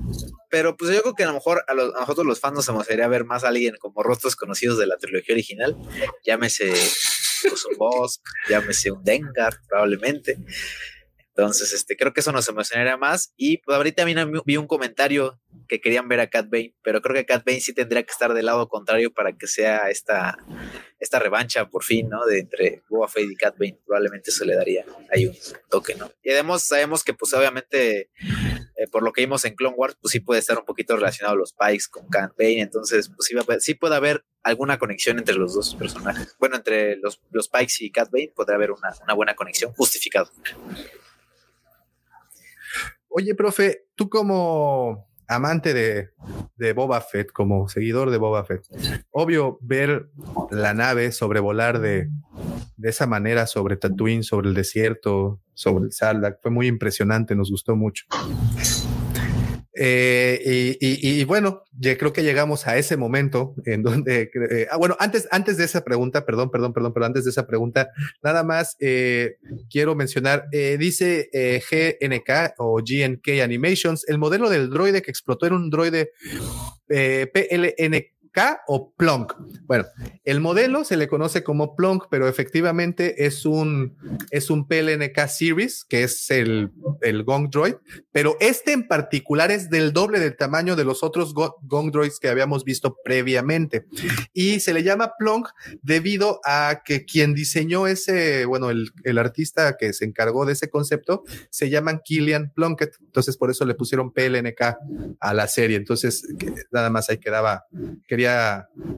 Pero 0.49 0.76
pues 0.76 0.93
yo 0.93 1.01
creo 1.01 1.13
que 1.15 1.24
a 1.24 1.28
lo 1.28 1.34
mejor 1.34 1.63
a, 1.69 1.74
los- 1.74 1.93
nosotros 1.93 2.26
los 2.26 2.39
fans 2.41 2.55
nos 2.55 2.67
emocionaría 2.67 3.07
ver 3.07 3.24
más 3.24 3.45
a 3.45 3.47
alguien 3.47 3.76
como 3.80 4.03
rostros 4.03 4.36
conocidos 4.36 4.78
de 4.78 4.86
la 4.88 4.97
trilogía 4.97 5.34
original. 5.34 5.78
Llámese 6.26 6.67
pues, 6.69 7.65
un 7.65 7.78
Bosk, 7.78 8.21
llámese 8.49 8.91
un 8.91 9.01
Dengar, 9.03 9.57
probablemente. 9.69 10.38
Entonces, 11.36 11.74
este, 11.74 11.95
creo 11.97 12.13
que 12.13 12.19
eso 12.19 12.32
nos 12.32 12.47
emocionaría 12.49 12.95
más. 12.97 13.34
Y 13.38 13.57
pues 13.59 13.76
ahorita 13.76 14.03
también 14.03 14.32
vi 14.45 14.57
un 14.57 14.67
comentario 14.67 15.39
que 15.67 15.80
querían 15.82 16.07
ver 16.07 16.19
a 16.19 16.28
Cat 16.30 16.47
Bane, 16.51 16.76
pero 16.84 17.01
creo 17.01 17.15
que 17.15 17.26
Cat 17.26 17.43
Bane 17.45 17.59
sí 17.61 17.74
tendría 17.74 18.03
que 18.03 18.11
estar 18.11 18.34
del 18.34 18.45
lado 18.45 18.67
contrario 18.67 19.11
para 19.11 19.32
que 19.36 19.47
sea 19.47 19.89
esta, 19.89 20.38
esta 21.04 21.20
revancha 21.20 21.70
por 21.70 21.84
fin, 21.84 22.08
¿no? 22.08 22.26
De 22.26 22.39
entre 22.39 22.82
Boba 22.89 23.10
Fett 23.10 23.30
y 23.30 23.36
Cat 23.36 23.58
Bane. 23.60 23.78
Probablemente 23.86 24.32
eso 24.32 24.45
le 24.45 24.56
daría 24.56 24.86
ahí 25.12 25.26
un 25.26 25.36
toque, 25.70 25.95
¿no? 25.95 26.10
Y 26.24 26.32
además 26.32 26.64
sabemos 26.64 27.04
que, 27.04 27.14
pues, 27.14 27.34
obviamente, 27.34 28.10
eh, 28.78 28.88
por 28.89 29.04
lo 29.04 29.12
que 29.12 29.22
vimos 29.22 29.43
en 29.43 29.56
Clone 29.56 29.76
Wars, 29.76 29.97
pues 30.01 30.14
sí 30.14 30.22
puede 30.22 30.39
estar 30.39 30.58
un 30.58 30.66
poquito 30.66 30.95
relacionado 30.95 31.36
los 31.36 31.54
Pikes 31.54 31.86
con 31.91 32.08
Cat 32.08 32.32
Bane. 32.38 32.62
Entonces, 32.62 33.10
pues 33.10 33.28
sí, 33.28 33.36
a 33.38 33.60
sí 33.60 33.74
puede 33.74 33.95
haber 33.95 34.24
alguna 34.43 34.80
conexión 34.80 35.18
entre 35.20 35.36
los 35.36 35.54
dos 35.54 35.76
personajes. 35.76 36.36
Bueno, 36.39 36.56
entre 36.56 36.95
los, 36.95 37.22
los 37.32 37.49
Pikes 37.49 37.74
y 37.80 37.91
Cat 37.91 38.10
Bane 38.10 38.32
podría 38.34 38.56
haber 38.56 38.72
una, 38.72 38.93
una 39.04 39.14
buena 39.14 39.36
conexión 39.36 39.74
justificado. 39.74 40.32
Oye, 43.10 43.36
profe, 43.36 43.88
tú 43.95 44.10
como 44.10 45.12
amante 45.28 45.74
de, 45.74 46.09
de 46.55 46.74
Boba 46.74 47.01
Fett, 47.01 47.32
como 47.32 47.67
seguidor 47.67 48.11
de 48.11 48.17
Boba 48.17 48.43
Fett, 48.45 48.65
obvio 49.11 49.57
ver 49.61 50.09
la 50.51 50.74
nave 50.74 51.11
sobrevolar 51.11 51.80
de, 51.80 52.09
de 52.78 52.89
esa 52.89 53.07
manera 53.07 53.47
sobre 53.47 53.78
Tatooine, 53.78 54.24
sobre 54.24 54.49
el 54.49 54.53
desierto, 54.53 55.39
sobre 55.53 55.86
el 55.86 55.91
Sarlacc, 55.91 56.41
fue 56.41 56.51
muy 56.51 56.67
impresionante, 56.67 57.36
nos 57.36 57.51
gustó 57.51 57.76
mucho. 57.76 58.05
Eh, 59.76 60.78
y, 60.80 61.24
bueno, 61.24 61.63
ya 61.78 61.97
creo 61.97 62.13
que 62.13 62.24
llegamos 62.24 62.67
a 62.67 62.78
ese 62.78 62.95
momento 62.95 63.55
en 63.65 63.82
donde, 63.82 64.30
eh, 64.51 64.67
ah, 64.69 64.78
bueno, 64.78 64.95
antes, 64.99 65.28
antes 65.32 65.57
de 65.57 65.65
esa 65.65 65.84
pregunta, 65.84 66.26
perdón, 66.26 66.51
perdón, 66.51 66.74
perdón, 66.74 66.93
pero 66.93 67.05
antes 67.05 67.24
de 67.24 67.32
esa 67.32 67.47
pregunta, 67.47 67.89
nada 68.21 68.43
más 68.43 68.76
eh, 68.80 69.38
quiero 69.69 69.95
mencionar, 69.95 70.47
dice 70.51 71.30
GNK 71.34 72.53
o 72.57 72.82
GNK 72.84 73.41
Animations, 73.41 74.07
el 74.07 74.17
modelo 74.17 74.49
del 74.49 74.69
droide 74.69 75.01
que 75.01 75.11
explotó 75.11 75.45
era 75.45 75.55
un 75.55 75.69
droide 75.69 76.11
PLN, 76.88 78.05
K 78.34 78.62
o 78.68 78.92
Plonk. 78.92 79.34
Bueno, 79.66 79.86
el 80.26 80.42
modelo 80.42 80.84
se 80.84 80.98
le 80.98 81.08
conoce 81.08 81.44
como 81.44 81.76
Plonk, 81.76 82.08
pero 82.10 82.28
efectivamente 82.28 83.26
es 83.26 83.46
un, 83.46 83.96
es 84.32 84.50
un 84.50 84.68
PLNK 84.68 85.28
Series, 85.28 85.86
que 85.86 86.04
es 86.04 86.30
el, 86.32 86.72
el 87.02 87.24
Gong 87.24 87.50
Droid, 87.50 87.76
pero 88.12 88.36
este 88.40 88.74
en 88.74 88.88
particular 88.88 89.52
es 89.52 89.70
del 89.70 89.94
doble 89.94 90.20
del 90.20 90.36
tamaño 90.36 90.76
de 90.76 90.84
los 90.84 91.04
otros 91.04 91.34
Gong 91.34 91.92
Droids 91.92 92.20
que 92.20 92.30
habíamos 92.30 92.66
visto 92.66 92.98
previamente. 93.04 93.86
Y 94.34 94.60
se 94.60 94.74
le 94.74 94.84
llama 94.84 95.14
Plonk 95.18 95.50
debido 95.82 96.42
a 96.44 96.82
que 96.84 97.06
quien 97.06 97.34
diseñó 97.34 97.88
ese, 97.88 98.46
bueno, 98.46 98.72
el, 98.72 98.92
el 99.04 99.18
artista 99.18 99.78
que 99.78 99.94
se 99.94 100.06
encargó 100.06 100.46
de 100.46 100.54
ese 100.54 100.70
concepto, 100.70 101.24
se 101.50 101.70
llaman 101.70 102.02
Killian 102.04 102.52
Plunkett. 102.56 102.96
Entonces, 103.00 103.38
por 103.38 103.52
eso 103.52 103.66
le 103.66 103.76
pusieron 103.76 104.12
PLNK 104.12 104.62
a 105.20 105.34
la 105.34 105.48
serie. 105.48 105.78
Entonces, 105.78 106.28
nada 106.72 106.90
más 106.90 107.10
ahí 107.10 107.20
quedaba, 107.20 107.66
quería 108.08 108.22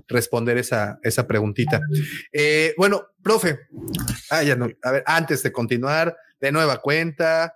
responder 0.07 0.57
esa, 0.57 0.99
esa 1.03 1.28
preguntita. 1.28 1.82
Eh, 2.32 2.73
bueno, 2.78 3.07
profe, 3.21 3.59
ah, 4.32 4.41
a 4.84 4.91
ver, 4.91 5.03
antes 5.05 5.43
de 5.43 5.51
continuar, 5.51 6.15
de 6.40 6.52
nueva 6.52 6.82
cuenta. 6.82 7.56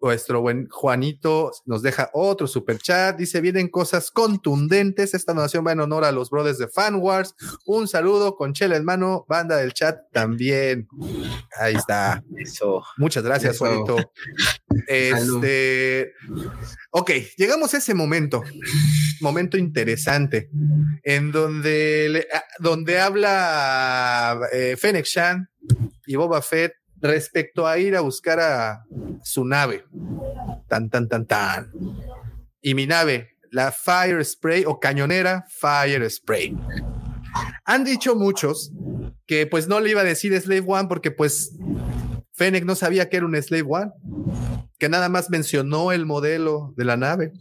Nuestro 0.00 0.40
buen 0.40 0.68
Juanito 0.68 1.50
nos 1.66 1.82
deja 1.82 2.08
otro 2.12 2.46
super 2.46 2.78
chat. 2.78 3.16
Dice: 3.16 3.40
Vienen 3.40 3.68
cosas 3.68 4.10
contundentes. 4.12 5.12
Esta 5.14 5.32
donación 5.32 5.66
va 5.66 5.72
en 5.72 5.80
honor 5.80 6.04
a 6.04 6.12
los 6.12 6.30
brothers 6.30 6.58
de 6.58 6.68
Fan 6.68 6.96
Wars. 6.96 7.34
Un 7.66 7.88
saludo 7.88 8.36
con 8.36 8.52
chela 8.52 8.76
en 8.76 8.84
mano, 8.84 9.26
banda 9.28 9.56
del 9.56 9.72
chat 9.72 9.98
también. 10.12 10.86
Ahí 11.58 11.74
está. 11.74 12.22
Eso. 12.36 12.84
Muchas 12.96 13.24
gracias, 13.24 13.56
Eso. 13.56 13.64
Juanito. 13.66 14.12
Este. 14.86 16.12
Ok, 16.90 17.10
llegamos 17.36 17.74
a 17.74 17.78
ese 17.78 17.94
momento. 17.94 18.42
Momento 19.20 19.56
interesante. 19.58 20.48
En 21.02 21.32
donde, 21.32 22.08
le- 22.08 22.28
donde 22.60 23.00
habla 23.00 24.38
eh, 24.52 24.76
Fennec 24.78 25.04
Shan 25.06 25.48
y 26.06 26.14
Boba 26.16 26.40
Fett 26.40 26.72
respecto 27.00 27.66
a 27.66 27.78
ir 27.78 27.96
a 27.96 28.00
buscar 28.00 28.40
a 28.40 28.84
su 29.22 29.44
nave. 29.44 29.84
Tan, 30.68 30.90
tan, 30.90 31.08
tan, 31.08 31.26
tan. 31.26 31.72
Y 32.60 32.74
mi 32.74 32.86
nave, 32.86 33.36
la 33.50 33.72
Fire 33.72 34.24
Spray 34.24 34.64
o 34.66 34.78
cañonera 34.78 35.44
Fire 35.48 36.08
Spray. 36.10 36.56
Han 37.64 37.84
dicho 37.84 38.14
muchos 38.16 38.72
que 39.26 39.46
pues 39.46 39.68
no 39.68 39.80
le 39.80 39.90
iba 39.90 40.00
a 40.00 40.04
decir 40.04 40.38
Slave 40.40 40.64
One 40.66 40.88
porque 40.88 41.10
pues 41.10 41.54
Fennec 42.32 42.64
no 42.64 42.74
sabía 42.74 43.08
que 43.08 43.16
era 43.16 43.26
un 43.26 43.40
Slave 43.40 43.66
One, 43.68 43.92
que 44.78 44.88
nada 44.88 45.08
más 45.08 45.28
mencionó 45.28 45.92
el 45.92 46.06
modelo 46.06 46.72
de 46.76 46.84
la 46.84 46.96
nave. 46.96 47.32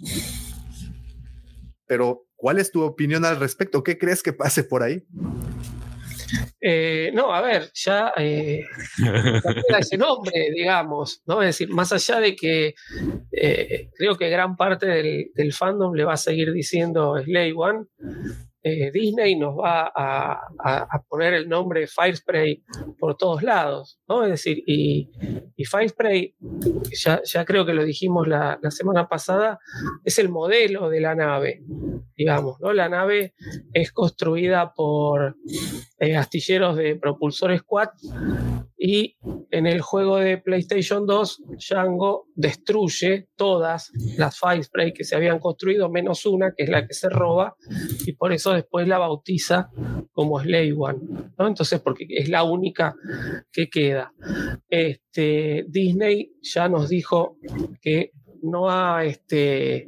Pero, 1.86 2.26
¿cuál 2.36 2.60
es 2.60 2.72
tu 2.72 2.82
opinión 2.82 3.24
al 3.24 3.40
respecto? 3.40 3.84
¿Qué 3.84 3.98
crees 3.98 4.24
que 4.24 4.34
pase 4.34 4.64
por 4.64 4.84
ahí? 4.84 5.06
Eh, 6.60 7.12
no, 7.14 7.34
a 7.34 7.42
ver, 7.42 7.70
ya 7.74 8.14
eh, 8.18 8.66
ese 9.80 9.98
nombre, 9.98 10.50
digamos, 10.54 11.22
¿no? 11.26 11.42
Es 11.42 11.48
decir, 11.48 11.70
más 11.70 11.92
allá 11.92 12.20
de 12.20 12.36
que 12.36 12.76
eh, 13.32 13.90
creo 13.96 14.18
que 14.18 14.30
gran 14.30 14.56
parte 14.56 14.86
del, 14.86 15.32
del 15.34 15.54
fandom 15.54 15.94
le 15.94 16.04
va 16.04 16.14
a 16.14 16.18
seguir 16.18 16.52
diciendo 16.52 17.16
Slay 17.24 17.54
One, 17.56 17.86
eh, 18.64 18.92
Disney 18.92 19.36
nos 19.36 19.56
va 19.56 19.92
a, 19.96 21.04
poner 21.08 21.34
el 21.34 21.48
nombre 21.48 21.88
Firespray 21.88 22.64
por 23.00 23.16
todos 23.16 23.44
lados, 23.44 24.00
¿no? 24.08 24.24
Es 24.24 24.32
decir, 24.32 24.64
y, 24.66 25.10
Firespray, 25.64 26.36
ya, 26.92 27.46
creo 27.46 27.66
que 27.66 27.74
lo 27.74 27.84
dijimos 27.84 28.28
la, 28.28 28.60
semana 28.70 29.08
pasada, 29.08 29.60
es 30.04 30.20
el 30.20 30.30
modelo 30.30 30.90
de 30.90 31.02
la 31.02 31.16
nave, 31.16 31.64
digamos, 32.16 32.60
¿no? 32.60 32.74
La 32.74 32.90
nave 32.90 33.34
es 33.74 33.92
construida 33.92 34.74
por 34.74 35.38
eh, 36.00 36.16
astilleros 36.16 36.76
de 36.76 36.96
propulsores 36.96 37.64
Quad 37.64 37.90
y 38.78 39.18
en 39.50 39.66
el 39.66 39.82
juego 39.82 40.18
de 40.18 40.38
PlayStation 40.38 41.06
2 41.08 41.44
Django 41.58 42.28
destruye 42.36 43.28
todas 43.36 43.92
las 44.18 44.38
Fire 44.38 44.64
Spray 44.64 44.94
que 44.94 45.04
se 45.04 45.16
habían 45.16 45.40
construido 45.40 45.90
menos 45.90 46.26
una 46.26 46.54
que 46.56 46.64
es 46.64 46.70
la 46.70 46.86
que 46.86 46.94
se 46.94 47.10
roba 47.10 47.56
y 48.06 48.14
por 48.14 48.34
eso 48.34 48.54
después 48.58 48.88
la 48.88 48.98
bautiza 48.98 49.70
como 50.12 50.40
Slay 50.40 50.72
One 50.72 51.00
¿no? 51.38 51.48
entonces 51.48 51.80
porque 51.80 52.06
es 52.10 52.30
la 52.30 52.44
única 52.44 52.96
que 53.52 53.70
queda 53.70 54.14
este, 54.70 55.66
Disney 55.68 56.34
ya 56.42 56.70
nos 56.70 56.90
dijo 56.90 57.38
que 57.82 58.12
no 58.42 58.70
ha 58.70 59.06
este 59.06 59.88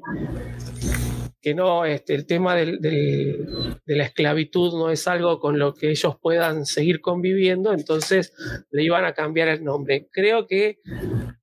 que 1.42 1.56
no, 1.56 1.86
este, 1.86 2.16
el 2.16 2.26
tema 2.26 2.56
de 2.56 3.46
la 3.86 4.04
esclavitud 4.04 4.74
no 4.74 4.90
es 4.90 5.08
algo 5.08 5.40
con 5.40 5.58
lo 5.58 5.74
que 5.74 5.90
ellos 5.90 6.18
puedan 6.22 6.66
seguir 6.66 7.00
conviviendo, 7.00 7.74
entonces 7.74 8.34
le 8.72 8.84
iban 8.84 9.06
a 9.06 9.14
cambiar 9.14 9.48
el 9.48 9.64
nombre. 9.64 10.10
Creo 10.12 10.48
que 10.48 10.80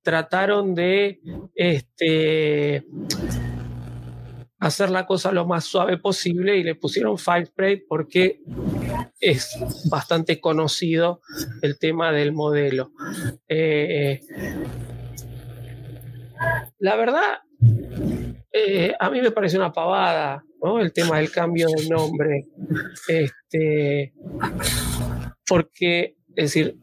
trataron 0.03 0.75
de 0.75 1.19
este, 1.55 2.85
hacer 4.59 4.89
la 4.89 5.05
cosa 5.05 5.31
lo 5.31 5.45
más 5.45 5.65
suave 5.65 5.97
posible 5.97 6.57
y 6.57 6.63
le 6.63 6.75
pusieron 6.75 7.17
Fire 7.17 7.47
Spray 7.47 7.83
porque 7.87 8.41
es 9.19 9.55
bastante 9.89 10.39
conocido 10.39 11.21
el 11.61 11.77
tema 11.77 12.11
del 12.11 12.33
modelo. 12.33 12.91
Eh, 13.47 14.19
la 16.79 16.95
verdad, 16.95 17.39
eh, 18.51 18.93
a 18.99 19.09
mí 19.09 19.21
me 19.21 19.31
parece 19.31 19.57
una 19.57 19.71
pavada. 19.71 20.43
El 20.81 20.91
tema 20.91 21.17
del 21.17 21.31
cambio 21.31 21.67
de 21.69 21.87
nombre. 21.87 22.47
Este, 23.07 24.13
porque, 25.47 26.17
es 26.35 26.53
decir, 26.53 26.77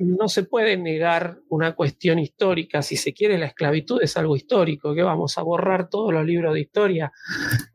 no 0.00 0.28
se 0.28 0.44
puede 0.44 0.76
negar 0.76 1.38
una 1.48 1.74
cuestión 1.74 2.18
histórica. 2.18 2.82
Si 2.82 2.96
se 2.96 3.12
quiere, 3.12 3.38
la 3.38 3.46
esclavitud 3.46 4.00
es 4.02 4.16
algo 4.16 4.36
histórico, 4.36 4.94
que 4.94 5.02
vamos 5.02 5.36
a 5.38 5.42
borrar 5.42 5.88
todos 5.88 6.12
los 6.12 6.24
libros 6.24 6.54
de 6.54 6.60
historia. 6.60 7.12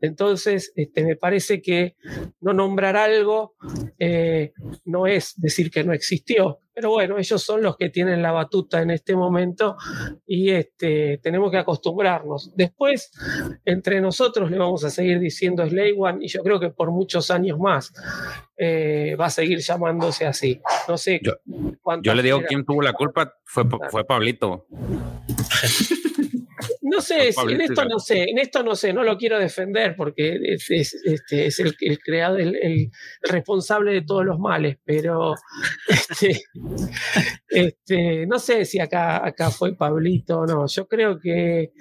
Entonces, 0.00 0.72
este, 0.76 1.04
me 1.04 1.16
parece 1.16 1.62
que 1.62 1.96
no 2.40 2.52
nombrar 2.52 2.96
algo 2.96 3.54
eh, 3.98 4.52
no 4.84 5.06
es 5.06 5.34
decir 5.36 5.70
que 5.70 5.84
no 5.84 5.92
existió. 5.92 6.60
Pero 6.76 6.90
bueno, 6.90 7.16
ellos 7.16 7.42
son 7.42 7.62
los 7.62 7.78
que 7.78 7.88
tienen 7.88 8.20
la 8.20 8.32
batuta 8.32 8.82
en 8.82 8.90
este 8.90 9.16
momento 9.16 9.78
y 10.26 10.50
este, 10.50 11.16
tenemos 11.22 11.50
que 11.50 11.56
acostumbrarnos. 11.56 12.52
Después, 12.54 13.10
entre 13.64 14.02
nosotros 14.02 14.50
le 14.50 14.58
vamos 14.58 14.84
a 14.84 14.90
seguir 14.90 15.18
diciendo 15.18 15.66
Slay 15.66 15.94
One 15.98 16.18
y 16.20 16.28
yo 16.28 16.42
creo 16.42 16.60
que 16.60 16.68
por 16.68 16.90
muchos 16.90 17.30
años 17.30 17.58
más 17.58 17.94
eh, 18.58 19.16
va 19.18 19.24
a 19.26 19.30
seguir 19.30 19.60
llamándose 19.60 20.26
así. 20.26 20.60
No 20.86 20.98
sé 20.98 21.18
Yo- 21.22 21.32
Yo 22.02 22.14
le 22.14 22.22
digo 22.22 22.40
quién 22.46 22.66
tuvo 22.66 22.82
la 22.82 22.92
culpa, 22.92 23.32
fue, 23.44 23.64
fue 23.90 24.04
Pablito. 24.04 24.66
No 26.88 27.00
sé, 27.00 27.32
si- 27.32 27.40
en 27.54 27.60
esto 27.62 27.84
no 27.84 27.98
sé, 27.98 28.22
en 28.30 28.38
esto 28.38 28.62
no 28.62 28.74
sé, 28.76 28.92
no 28.92 29.02
lo 29.02 29.16
quiero 29.18 29.38
defender 29.38 29.96
porque 29.96 30.38
es, 30.42 30.70
es- 30.70 30.94
este, 31.04 31.46
es 31.46 31.58
el, 31.58 31.74
el 31.80 31.98
creador, 31.98 32.40
el, 32.40 32.56
el 32.62 32.90
responsable 33.22 33.92
de 33.92 34.02
todos 34.02 34.24
los 34.24 34.38
males, 34.38 34.78
pero 34.84 35.34
este, 35.88 36.42
este, 37.48 38.26
no 38.26 38.38
sé 38.38 38.64
si 38.64 38.78
acá, 38.80 39.24
acá 39.26 39.50
fue 39.50 39.74
Pablito 39.74 40.40
o 40.40 40.46
no. 40.46 40.66
Yo 40.66 40.86
creo 40.86 41.18
que, 41.18 41.72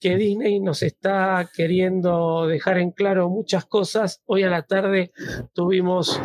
que 0.00 0.16
Disney 0.16 0.60
nos 0.60 0.82
está 0.82 1.48
queriendo 1.54 2.46
dejar 2.46 2.78
en 2.78 2.90
claro 2.92 3.28
muchas 3.28 3.64
cosas. 3.66 4.22
Hoy 4.26 4.42
a 4.42 4.50
la 4.50 4.62
tarde 4.62 5.12
tuvimos 5.54 6.20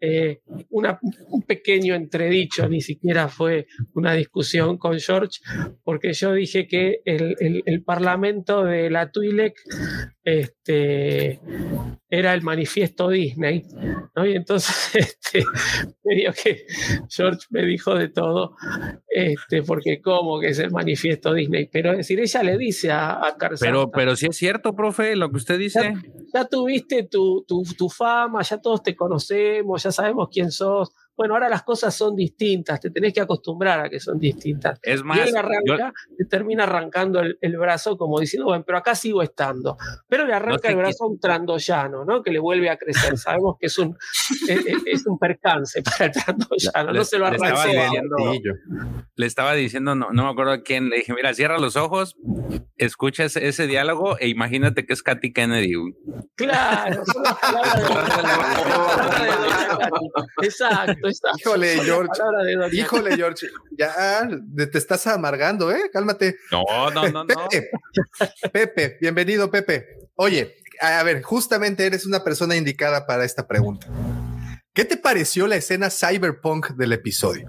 eh, 0.00 0.40
una- 0.70 0.98
un 1.30 1.42
pequeño 1.42 1.94
entredicho, 1.94 2.68
ni 2.68 2.80
siquiera 2.80 3.28
fue 3.28 3.66
una 3.94 4.12
discusión 4.14 4.78
con 4.78 4.98
George, 4.98 5.40
porque 5.82 6.12
yo 6.12 6.32
dije 6.32 6.66
que 6.66 7.00
el, 7.04 7.36
el- 7.40 7.57
el 7.66 7.82
parlamento 7.82 8.64
de 8.64 8.90
la 8.90 9.10
Twi'lek 9.10 9.54
este, 10.24 11.40
era 12.10 12.34
el 12.34 12.42
manifiesto 12.42 13.08
Disney, 13.08 13.64
¿no? 14.14 14.26
Y 14.26 14.34
entonces 14.34 14.94
este, 14.94 15.44
medio 16.04 16.32
que 16.32 16.64
George 17.08 17.40
me 17.50 17.64
dijo 17.64 17.94
de 17.94 18.08
todo, 18.08 18.54
este, 19.08 19.62
porque 19.62 20.00
como 20.00 20.40
que 20.40 20.48
es 20.48 20.58
el 20.58 20.70
manifiesto 20.70 21.32
Disney, 21.34 21.68
pero 21.72 21.92
es 21.92 21.98
decir, 21.98 22.20
ella 22.20 22.42
le 22.42 22.58
dice 22.58 22.90
a, 22.90 23.12
a 23.12 23.36
Pero, 23.60 23.90
pero 23.90 24.16
sí 24.16 24.26
es 24.30 24.36
cierto, 24.36 24.74
profe, 24.74 25.16
lo 25.16 25.30
que 25.30 25.36
usted 25.36 25.58
dice. 25.58 25.94
ya 26.34 26.44
tuviste 26.46 27.04
tu, 27.04 27.44
tu- 27.46 27.64
tu 27.76 27.88
fama, 27.88 28.42
ya 28.42 28.58
todos 28.60 28.82
te 28.82 28.94
conocemos, 28.96 29.82
ya 29.82 29.92
sabemos 29.92 30.28
quién 30.32 30.50
sos, 30.50 30.90
bueno, 31.18 31.34
ahora 31.34 31.48
las 31.50 31.64
cosas 31.64 31.94
son 31.94 32.14
distintas, 32.16 32.80
te 32.80 32.90
tenés 32.90 33.12
que 33.12 33.20
acostumbrar 33.20 33.80
a 33.80 33.90
que 33.90 33.98
son 34.00 34.18
distintas. 34.18 34.78
Es 34.82 35.00
y 35.00 35.04
más, 35.04 35.18
él 35.18 35.32
yo- 35.34 35.38
arranca, 35.40 35.92
le 36.16 36.24
termina 36.26 36.62
arrancando 36.64 37.20
el, 37.20 37.36
el 37.42 37.58
brazo 37.58 37.98
como 37.98 38.20
diciendo, 38.20 38.46
bueno, 38.46 38.64
pero 38.64 38.78
acá 38.78 38.94
sigo 38.94 39.20
estando. 39.22 39.76
Pero 40.08 40.24
le 40.24 40.32
arranca 40.32 40.68
el 40.68 40.76
brazo 40.76 41.04
a 41.04 41.08
un 41.08 41.18
trandoyano, 41.20 42.04
¿no? 42.04 42.22
Que 42.22 42.30
le 42.30 42.38
vuelve 42.38 42.70
a 42.70 42.78
crecer. 42.78 43.18
Sabemos 43.18 43.56
que 43.60 43.66
es 43.66 43.76
un, 43.78 43.96
es, 44.48 44.64
es- 44.64 44.82
es 44.86 45.06
un 45.06 45.18
percance 45.18 45.82
para 45.82 46.06
el 46.06 46.12
trandoyano, 46.12 46.92
no 46.92 46.92
Le- 47.00 47.04
se 47.04 47.18
lo 47.18 47.28
le 47.28 47.36
estaba 47.36 47.62
arrancó. 47.62 47.82
diciendo- 47.82 48.16
Martillo. 48.18 48.52
le 49.16 49.26
estaba 49.26 49.52
diciendo, 49.54 49.94
no, 49.96 50.08
no 50.12 50.24
me 50.24 50.30
acuerdo 50.30 50.52
a 50.52 50.62
quién, 50.62 50.88
le 50.88 50.98
dije, 50.98 51.12
mira, 51.14 51.34
cierra 51.34 51.58
los 51.58 51.74
ojos, 51.76 52.16
escucha 52.76 53.24
ese, 53.24 53.48
ese 53.48 53.66
diálogo 53.66 54.16
e 54.20 54.28
imagínate 54.28 54.86
que 54.86 54.92
es 54.92 55.02
Katy 55.02 55.32
Kennedy. 55.32 55.72
Claro, 56.36 57.02
son 57.04 57.22
las 57.24 57.34
palabras 57.34 57.76
de-. 57.82 57.88
Exacto, 60.42 61.07
Híjole, 61.38 61.78
George. 61.84 62.20
Híjole, 62.72 63.16
George, 63.16 63.48
ya 63.76 64.28
te 64.70 64.78
estás 64.78 65.06
amargando, 65.06 65.70
¿eh? 65.70 65.90
Cálmate. 65.92 66.36
No, 66.50 66.90
no, 66.90 67.08
no, 67.08 67.24
no. 67.24 67.48
Pepe, 68.52 68.98
bienvenido, 69.00 69.50
Pepe. 69.50 70.08
Oye, 70.16 70.56
a 70.80 71.02
ver, 71.02 71.22
justamente 71.22 71.86
eres 71.86 72.06
una 72.06 72.22
persona 72.24 72.56
indicada 72.56 73.06
para 73.06 73.24
esta 73.24 73.46
pregunta. 73.46 73.86
¿Qué 74.72 74.84
te 74.84 74.96
pareció 74.96 75.46
la 75.46 75.56
escena 75.56 75.90
cyberpunk 75.90 76.70
del 76.70 76.92
episodio? 76.92 77.48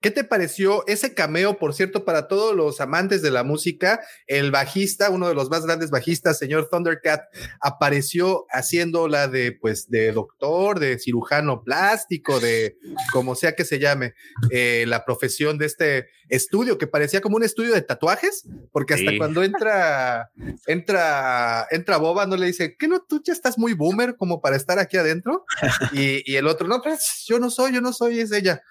¿Qué 0.00 0.12
te 0.12 0.22
pareció 0.22 0.86
ese 0.86 1.12
cameo, 1.12 1.58
por 1.58 1.74
cierto, 1.74 2.04
para 2.04 2.28
todos 2.28 2.54
los 2.54 2.80
amantes 2.80 3.20
de 3.20 3.32
la 3.32 3.42
música? 3.42 4.00
El 4.28 4.52
bajista, 4.52 5.10
uno 5.10 5.26
de 5.26 5.34
los 5.34 5.50
más 5.50 5.66
grandes 5.66 5.90
bajistas, 5.90 6.38
señor 6.38 6.68
Thundercat, 6.70 7.22
apareció 7.60 8.46
haciendo 8.50 9.08
la 9.08 9.26
de, 9.26 9.50
pues, 9.52 9.90
de 9.90 10.12
doctor, 10.12 10.78
de 10.78 11.00
cirujano 11.00 11.64
plástico, 11.64 12.38
de 12.38 12.76
como 13.12 13.34
sea 13.34 13.56
que 13.56 13.64
se 13.64 13.80
llame, 13.80 14.14
eh, 14.50 14.84
la 14.86 15.04
profesión 15.04 15.58
de 15.58 15.66
este 15.66 16.06
estudio 16.28 16.78
que 16.78 16.86
parecía 16.86 17.20
como 17.20 17.36
un 17.36 17.42
estudio 17.42 17.74
de 17.74 17.82
tatuajes, 17.82 18.44
porque 18.70 18.94
hasta 18.94 19.10
Sí. 19.10 19.18
cuando 19.18 19.42
entra, 19.42 20.30
entra, 20.68 21.66
entra 21.70 21.96
Boba, 21.96 22.26
no 22.26 22.36
le 22.36 22.46
dice, 22.46 22.76
¿qué 22.78 22.86
no? 22.86 23.00
Tú 23.00 23.20
ya 23.24 23.32
estás 23.32 23.58
muy 23.58 23.72
boomer 23.72 24.14
como 24.16 24.40
para 24.40 24.54
estar 24.56 24.78
aquí 24.78 24.96
adentro. 24.96 25.44
Y, 25.92 26.22
y 26.30 26.36
el 26.36 26.46
otro, 26.46 26.68
no, 26.68 26.80
pues 26.82 27.24
yo 27.26 27.40
no 27.40 27.50
soy, 27.50 27.72
yo 27.74 27.80
no 27.80 27.92
soy, 27.92 28.20
es 28.20 28.30
ella. 28.30 28.62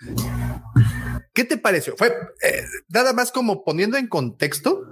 ¿Qué 1.37 1.45
te 1.45 1.57
pareció? 1.59 1.95
Fue 1.95 2.07
eh, 2.41 2.63
nada 2.89 3.13
más 3.13 3.31
como 3.31 3.63
poniendo 3.63 3.95
en 3.95 4.07
contexto. 4.07 4.89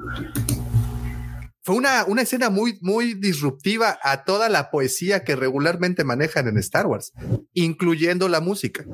Fue 1.64 1.74
una, 1.74 2.06
una 2.06 2.22
escena 2.22 2.52
muy, 2.52 2.78
muy 2.82 3.16
disruptiva 3.16 3.98
a 4.04 4.26
toda 4.26 4.48
la 4.48 4.70
poesía 4.70 5.24
que 5.24 5.36
regularmente 5.36 6.04
manejan 6.04 6.48
en 6.48 6.60
Star 6.60 6.86
Wars, 6.86 7.14
incluyendo 7.54 8.30
la 8.30 8.42
música. 8.42 8.86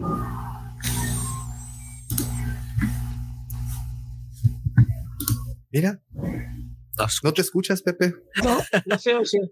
Mira, 5.72 6.02
¿no 7.22 7.34
te 7.34 7.42
escuchas, 7.42 7.82
Pepe? 7.82 8.16
No, 8.42 8.60
no 8.86 8.96
oye. 8.96 9.52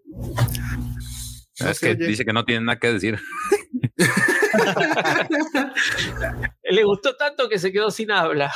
No 1.60 1.70
es 1.70 1.78
se 1.78 1.86
que 1.86 1.92
oye. 1.98 2.08
dice 2.08 2.24
que 2.24 2.32
no 2.32 2.46
tiene 2.46 2.64
nada 2.64 2.80
que 2.80 2.94
decir. 2.94 3.20
Le 6.70 6.84
gustó 6.84 7.16
tanto 7.16 7.50
que 7.50 7.58
se 7.60 7.72
quedó 7.72 7.90
sin 7.92 8.12
habla. 8.12 8.54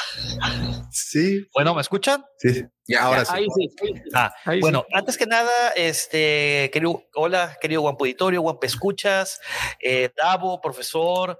Sí, 0.92 1.48
Bueno, 1.54 1.74
¿me 1.74 1.82
escuchan? 1.82 2.24
sí. 2.38 2.64
Ya, 2.86 3.04
Ahora 3.04 3.20
ya. 3.20 3.26
sí. 3.26 3.32
Ahí 3.36 3.46
sí. 3.56 3.70
ahí 3.82 3.94
sí. 3.96 4.02
Ah, 4.14 4.34
Ahí 4.44 4.60
bueno, 4.60 4.86
antes 4.92 5.18
que 5.18 5.26
nada, 5.26 5.50
este, 5.78 6.70
querido, 6.74 7.02
hola, 7.16 7.58
querido 7.62 7.80
Guampo 7.80 8.04
Auditorio, 8.04 8.42
Guampo 8.42 8.66
Escuchas, 8.66 9.40
eh, 9.80 10.12
Davo, 10.22 10.60
profesor, 10.60 11.40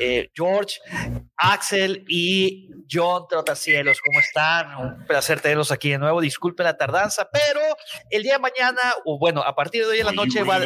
eh, 0.00 0.30
George, 0.34 0.80
Axel 1.36 2.06
y 2.08 2.70
John 2.90 3.24
Trotacielos, 3.28 3.98
¿cómo 4.00 4.18
están? 4.20 4.74
Un 4.76 5.06
placer 5.06 5.42
tenerlos 5.42 5.70
aquí 5.72 5.90
de 5.90 5.98
nuevo. 5.98 6.22
Disculpen 6.22 6.64
la 6.64 6.78
tardanza, 6.78 7.28
pero 7.30 7.60
el 8.08 8.22
día 8.22 8.32
de 8.34 8.38
mañana, 8.38 8.80
o 9.04 9.18
bueno, 9.18 9.42
a 9.42 9.54
partir 9.54 9.82
de 9.84 9.90
hoy 9.90 9.98
en 10.00 10.06
la 10.06 10.12
noche 10.12 10.42
va, 10.42 10.58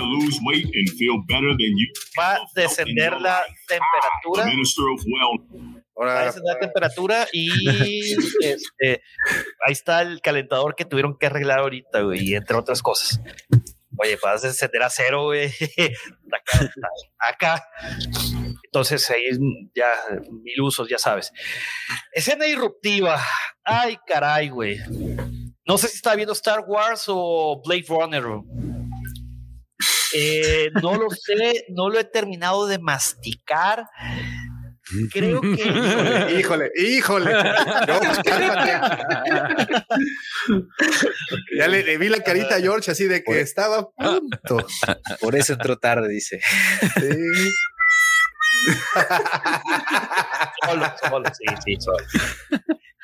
va 2.16 2.34
a 2.34 2.40
descender 2.55 3.20
la 3.20 3.42
temperatura. 3.79 4.45
Minister 4.47 4.85
of 4.85 5.03
Well. 5.07 5.73
Va 6.01 6.29
a 6.29 6.59
temperatura 6.59 7.29
y 7.33 7.49
este, 8.43 9.03
ahí 9.64 9.73
está 9.73 10.03
el 10.03 10.20
calentador 10.20 10.75
que 10.75 10.85
tuvieron 10.85 11.16
que 11.18 11.27
arreglar 11.27 11.61
ahorita, 11.61 12.01
güey, 12.01 12.31
y 12.31 12.35
entre 12.35 12.57
otras 12.57 12.83
cosas. 12.83 13.20
Oye, 13.99 14.18
vas 14.23 14.43
a 14.43 14.49
encender 14.49 14.83
a 14.83 14.91
cero, 14.91 15.25
güey. 15.25 15.53
Acá, 16.33 16.73
acá. 17.18 17.64
Entonces 18.64 19.09
ahí 19.11 19.29
ya 19.75 19.93
mil 20.31 20.62
usos, 20.62 20.89
ya 20.89 20.97
sabes. 20.97 21.31
Escena 22.11 22.47
disruptiva. 22.47 23.20
Ay, 23.62 23.99
caray, 24.07 24.49
güey. 24.49 24.79
No 25.66 25.77
sé 25.77 25.89
si 25.89 25.97
está 25.97 26.14
viendo 26.14 26.33
Star 26.33 26.64
Wars 26.66 27.05
o 27.09 27.61
Blade 27.62 27.85
Runner. 27.87 28.25
Eh, 30.14 30.70
no 30.82 30.94
lo 30.94 31.10
sé, 31.10 31.64
no 31.70 31.88
lo 31.88 31.98
he 31.98 32.04
terminado 32.04 32.66
de 32.66 32.78
masticar. 32.78 33.86
Creo 35.10 35.40
que 35.40 36.34
híjole, 36.38 36.70
híjole. 36.76 37.32
No, 37.32 38.00
cálmate. 38.24 38.72
ya 41.56 41.68
le, 41.68 41.82
le 41.82 41.98
vi 41.98 42.08
la 42.08 42.20
carita 42.20 42.56
a 42.56 42.60
George 42.60 42.90
así 42.90 43.04
de 43.06 43.22
que 43.22 43.40
estaba 43.40 43.78
a 43.78 43.88
punto. 43.90 44.66
Por 45.20 45.36
eso 45.36 45.54
entró 45.54 45.78
tarde, 45.78 46.08
dice. 46.08 46.40
Sí. 46.96 47.08
solo, 50.66 50.94
solo, 51.08 51.30
sí, 51.34 51.54
sí, 51.64 51.76
solo. 51.80 52.04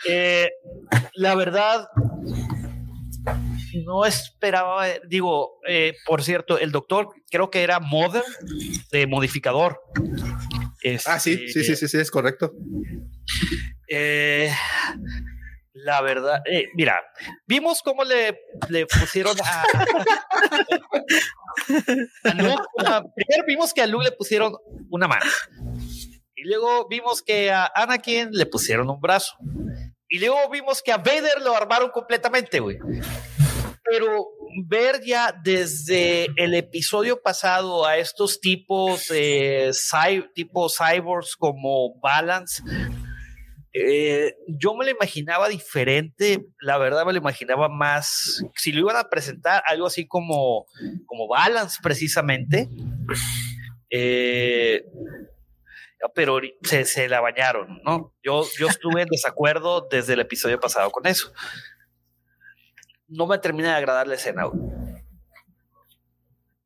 Eh, 0.06 0.50
la 1.14 1.34
verdad, 1.34 1.88
no 3.84 4.04
esperaba, 4.04 4.86
digo, 5.08 5.60
eh, 5.66 5.94
por 6.06 6.22
cierto, 6.22 6.58
el 6.58 6.70
doctor 6.72 7.08
creo 7.30 7.50
que 7.50 7.62
era 7.62 7.80
Mother 7.80 8.24
de 8.92 9.06
modificador. 9.06 9.80
Ah, 11.06 11.18
sí, 11.18 11.48
sí, 11.48 11.64
sí, 11.64 11.74
sí, 11.76 11.88
sí, 11.88 11.98
es 11.98 12.10
correcto. 12.10 12.52
Eh, 13.90 14.50
la 15.72 16.00
verdad, 16.02 16.40
eh, 16.50 16.66
mira, 16.74 17.00
vimos 17.46 17.82
cómo 17.82 18.04
le, 18.04 18.38
le 18.68 18.86
pusieron 18.86 19.36
a. 19.44 19.62
a 22.24 22.34
Luke 22.34 22.62
una- 22.76 23.02
primero 23.14 23.44
vimos 23.46 23.72
que 23.74 23.82
a 23.82 23.86
Luke 23.86 24.04
le 24.04 24.12
pusieron 24.12 24.54
una 24.90 25.08
mano. 25.08 25.24
Y 26.34 26.44
luego 26.44 26.86
vimos 26.88 27.22
que 27.22 27.50
a 27.50 27.70
Anakin 27.74 28.30
le 28.32 28.46
pusieron 28.46 28.88
un 28.90 29.00
brazo. 29.00 29.34
Y 30.08 30.20
luego 30.20 30.48
vimos 30.50 30.80
que 30.82 30.92
a 30.92 30.96
Vader 30.98 31.40
lo 31.42 31.54
armaron 31.56 31.90
completamente, 31.90 32.60
güey. 32.60 32.78
Pero 33.90 34.26
ver 34.66 35.00
ya 35.04 35.32
desde 35.44 36.26
el 36.36 36.54
episodio 36.54 37.20
pasado 37.22 37.86
a 37.86 37.96
estos 37.96 38.40
tipos, 38.40 39.10
eh, 39.10 39.70
cy- 39.72 40.28
tipo 40.34 40.68
cyborgs 40.68 41.36
como 41.36 41.98
Balance, 42.00 42.62
eh, 43.72 44.34
yo 44.48 44.74
me 44.74 44.84
lo 44.84 44.90
imaginaba 44.90 45.48
diferente, 45.48 46.46
la 46.60 46.78
verdad 46.78 47.04
me 47.06 47.12
lo 47.12 47.18
imaginaba 47.18 47.68
más, 47.68 48.42
si 48.56 48.72
lo 48.72 48.80
iban 48.80 48.96
a 48.96 49.08
presentar 49.08 49.62
algo 49.66 49.86
así 49.86 50.06
como, 50.06 50.66
como 51.06 51.28
Balance 51.28 51.78
precisamente, 51.82 52.68
eh, 53.90 54.84
pero 56.14 56.40
se, 56.62 56.84
se 56.84 57.08
la 57.08 57.20
bañaron, 57.20 57.80
¿no? 57.84 58.14
Yo, 58.22 58.44
yo 58.58 58.68
estuve 58.68 59.02
en 59.02 59.08
desacuerdo 59.08 59.86
desde 59.90 60.14
el 60.14 60.20
episodio 60.20 60.58
pasado 60.60 60.90
con 60.90 61.06
eso. 61.06 61.32
No 63.08 63.26
me 63.26 63.38
termina 63.38 63.70
de 63.70 63.74
agradar 63.76 64.06
la 64.06 64.14
escena. 64.14 64.44
güey. 64.44 64.60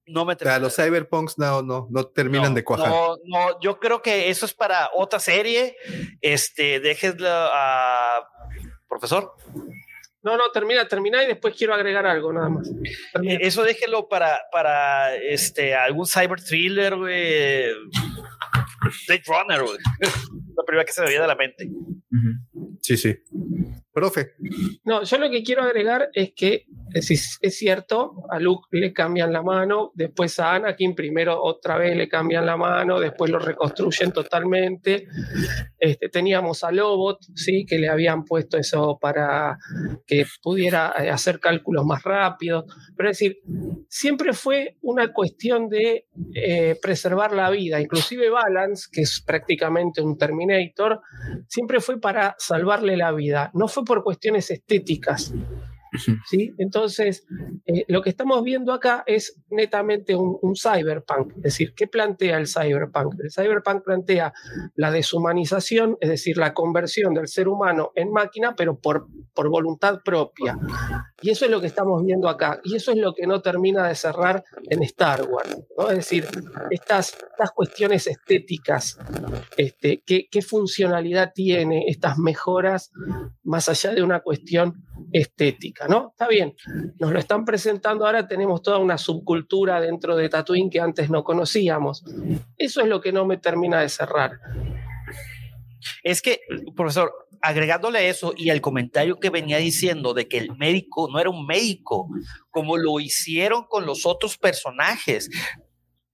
No 0.06 0.24
me 0.24 0.32
O 0.34 0.36
sea, 0.36 0.44
termina. 0.44 0.58
los 0.58 0.74
cyberpunks 0.76 1.38
no, 1.38 1.62
no, 1.62 1.86
no 1.90 2.04
terminan 2.08 2.50
No, 2.50 2.54
de 2.56 2.64
cuajar. 2.64 2.88
No, 2.88 3.16
no, 3.24 3.60
yo 3.60 3.78
creo 3.78 4.02
que 4.02 4.28
eso 4.28 4.44
es 4.46 4.52
para 4.52 4.90
otra 4.94 5.20
serie. 5.20 5.76
Este, 6.20 6.80
déjenla 6.80 7.48
a 7.52 8.28
profesor. 8.88 9.32
No, 10.24 10.36
no, 10.36 10.50
termina, 10.52 10.86
termina 10.86 11.22
y 11.24 11.26
después 11.28 11.54
quiero 11.56 11.74
agregar 11.74 12.06
algo, 12.06 12.32
nada 12.32 12.48
más. 12.48 12.68
Eh, 13.24 13.38
Eso 13.40 13.64
déjenlo 13.64 14.08
para, 14.08 14.40
para 14.52 15.16
este, 15.16 15.74
algún 15.74 16.06
cyber 16.06 16.40
thriller, 16.40 16.94
güey. 16.96 17.72
Blade 19.08 19.22
Runner, 19.26 19.62
güey. 19.62 19.78
La 20.56 20.64
primera 20.64 20.84
que 20.84 20.92
se 20.92 21.00
me 21.02 21.08
viene 21.08 21.24
a 21.24 21.28
la 21.28 21.34
mente. 21.34 21.68
Sí, 22.82 22.96
sí. 22.96 23.16
Profe, 23.92 24.32
No, 24.84 25.02
yo 25.02 25.18
lo 25.18 25.30
que 25.30 25.42
quiero 25.42 25.62
agregar 25.62 26.08
es 26.14 26.32
que 26.34 26.64
Es, 26.94 27.08
decir, 27.08 27.18
es 27.40 27.58
cierto, 27.58 28.24
a 28.30 28.38
Luke 28.38 28.66
le 28.70 28.92
cambian 28.92 29.32
la 29.32 29.42
mano, 29.42 29.92
después 29.94 30.38
a 30.38 30.54
Anakin 30.54 30.94
primero 30.94 31.42
otra 31.42 31.78
vez 31.78 31.96
le 31.96 32.08
cambian 32.08 32.44
la 32.46 32.56
mano, 32.56 33.00
después 33.00 33.30
lo 33.30 33.38
reconstruyen 33.38 34.12
totalmente. 34.12 35.06
Este, 35.78 36.08
teníamos 36.08 36.64
a 36.64 36.70
Lobot, 36.70 37.18
¿sí? 37.34 37.64
que 37.66 37.78
le 37.78 37.88
habían 37.88 38.24
puesto 38.24 38.56
eso 38.56 38.98
para 39.00 39.58
que 40.06 40.24
pudiera 40.42 40.92
eh, 40.98 41.10
hacer 41.10 41.40
cálculos 41.40 41.84
más 41.84 42.02
rápidos. 42.02 42.64
Pero 42.96 43.10
es 43.10 43.18
decir, 43.18 43.38
siempre 43.88 44.32
fue 44.32 44.76
una 44.82 45.12
cuestión 45.12 45.68
de 45.68 46.06
eh, 46.34 46.78
preservar 46.80 47.32
la 47.32 47.50
vida. 47.50 47.80
Inclusive 47.80 48.30
Balance, 48.30 48.88
que 48.92 49.02
es 49.02 49.22
prácticamente 49.26 50.00
un 50.00 50.16
Terminator, 50.16 51.00
siempre 51.48 51.80
fue 51.80 52.00
para 52.00 52.34
salvarle 52.38 52.96
la 52.96 53.12
vida. 53.12 53.50
No 53.54 53.68
fue 53.68 53.81
por 53.84 54.02
cuestiones 54.02 54.50
estéticas. 54.50 55.32
Entonces, 56.58 57.26
eh, 57.66 57.84
lo 57.88 58.02
que 58.02 58.10
estamos 58.10 58.42
viendo 58.42 58.72
acá 58.72 59.04
es 59.06 59.36
netamente 59.50 60.14
un, 60.14 60.38
un 60.40 60.54
cyberpunk. 60.56 61.36
Es 61.36 61.42
decir, 61.42 61.74
¿qué 61.74 61.86
plantea 61.86 62.38
el 62.38 62.46
cyberpunk? 62.46 63.16
El 63.20 63.30
cyberpunk 63.30 63.84
plantea 63.84 64.32
la 64.74 64.90
deshumanización, 64.90 65.96
es 66.00 66.08
decir, 66.08 66.38
la 66.38 66.54
conversión 66.54 67.14
del 67.14 67.28
ser 67.28 67.48
humano 67.48 67.92
en 67.94 68.10
máquina, 68.10 68.54
pero 68.56 68.78
por, 68.78 69.06
por 69.34 69.48
voluntad 69.50 70.00
propia. 70.04 70.58
Y 71.20 71.30
eso 71.30 71.44
es 71.44 71.50
lo 71.50 71.60
que 71.60 71.66
estamos 71.66 72.02
viendo 72.04 72.28
acá. 72.28 72.60
Y 72.64 72.76
eso 72.76 72.92
es 72.92 72.98
lo 72.98 73.14
que 73.14 73.26
no 73.26 73.42
termina 73.42 73.86
de 73.86 73.94
cerrar 73.94 74.44
en 74.68 74.82
Star 74.82 75.22
Wars. 75.22 75.58
Es 75.90 75.96
decir, 75.96 76.26
estas, 76.70 77.16
estas 77.32 77.50
cuestiones 77.52 78.06
estéticas, 78.06 78.98
este, 79.56 80.02
¿qué, 80.04 80.26
¿qué 80.30 80.42
funcionalidad 80.42 81.32
tiene 81.34 81.84
estas 81.88 82.18
mejoras 82.18 82.90
más 83.42 83.68
allá 83.68 83.92
de 83.94 84.02
una 84.02 84.20
cuestión 84.20 84.84
estética? 85.12 85.88
¿no? 85.88 86.10
Está 86.10 86.28
bien, 86.28 86.54
nos 86.98 87.12
lo 87.12 87.18
están 87.18 87.44
presentando 87.44 88.06
ahora, 88.06 88.26
tenemos 88.26 88.62
toda 88.62 88.78
una 88.78 88.98
subcultura 88.98 89.80
dentro 89.80 90.16
de 90.16 90.28
Tatooine 90.28 90.70
que 90.70 90.80
antes 90.80 91.10
no 91.10 91.24
conocíamos. 91.24 92.04
Eso 92.56 92.80
es 92.80 92.88
lo 92.88 93.00
que 93.00 93.12
no 93.12 93.26
me 93.26 93.38
termina 93.38 93.80
de 93.80 93.88
cerrar. 93.88 94.32
Es 96.02 96.22
que, 96.22 96.40
profesor, 96.76 97.12
agregándole 97.40 98.08
eso 98.08 98.32
y 98.36 98.50
el 98.50 98.60
comentario 98.60 99.18
que 99.18 99.30
venía 99.30 99.58
diciendo 99.58 100.14
de 100.14 100.28
que 100.28 100.38
el 100.38 100.56
médico 100.56 101.08
no 101.12 101.18
era 101.18 101.28
un 101.28 101.44
médico, 101.44 102.08
como 102.50 102.76
lo 102.76 103.00
hicieron 103.00 103.64
con 103.68 103.84
los 103.84 104.06
otros 104.06 104.38
personajes, 104.38 105.28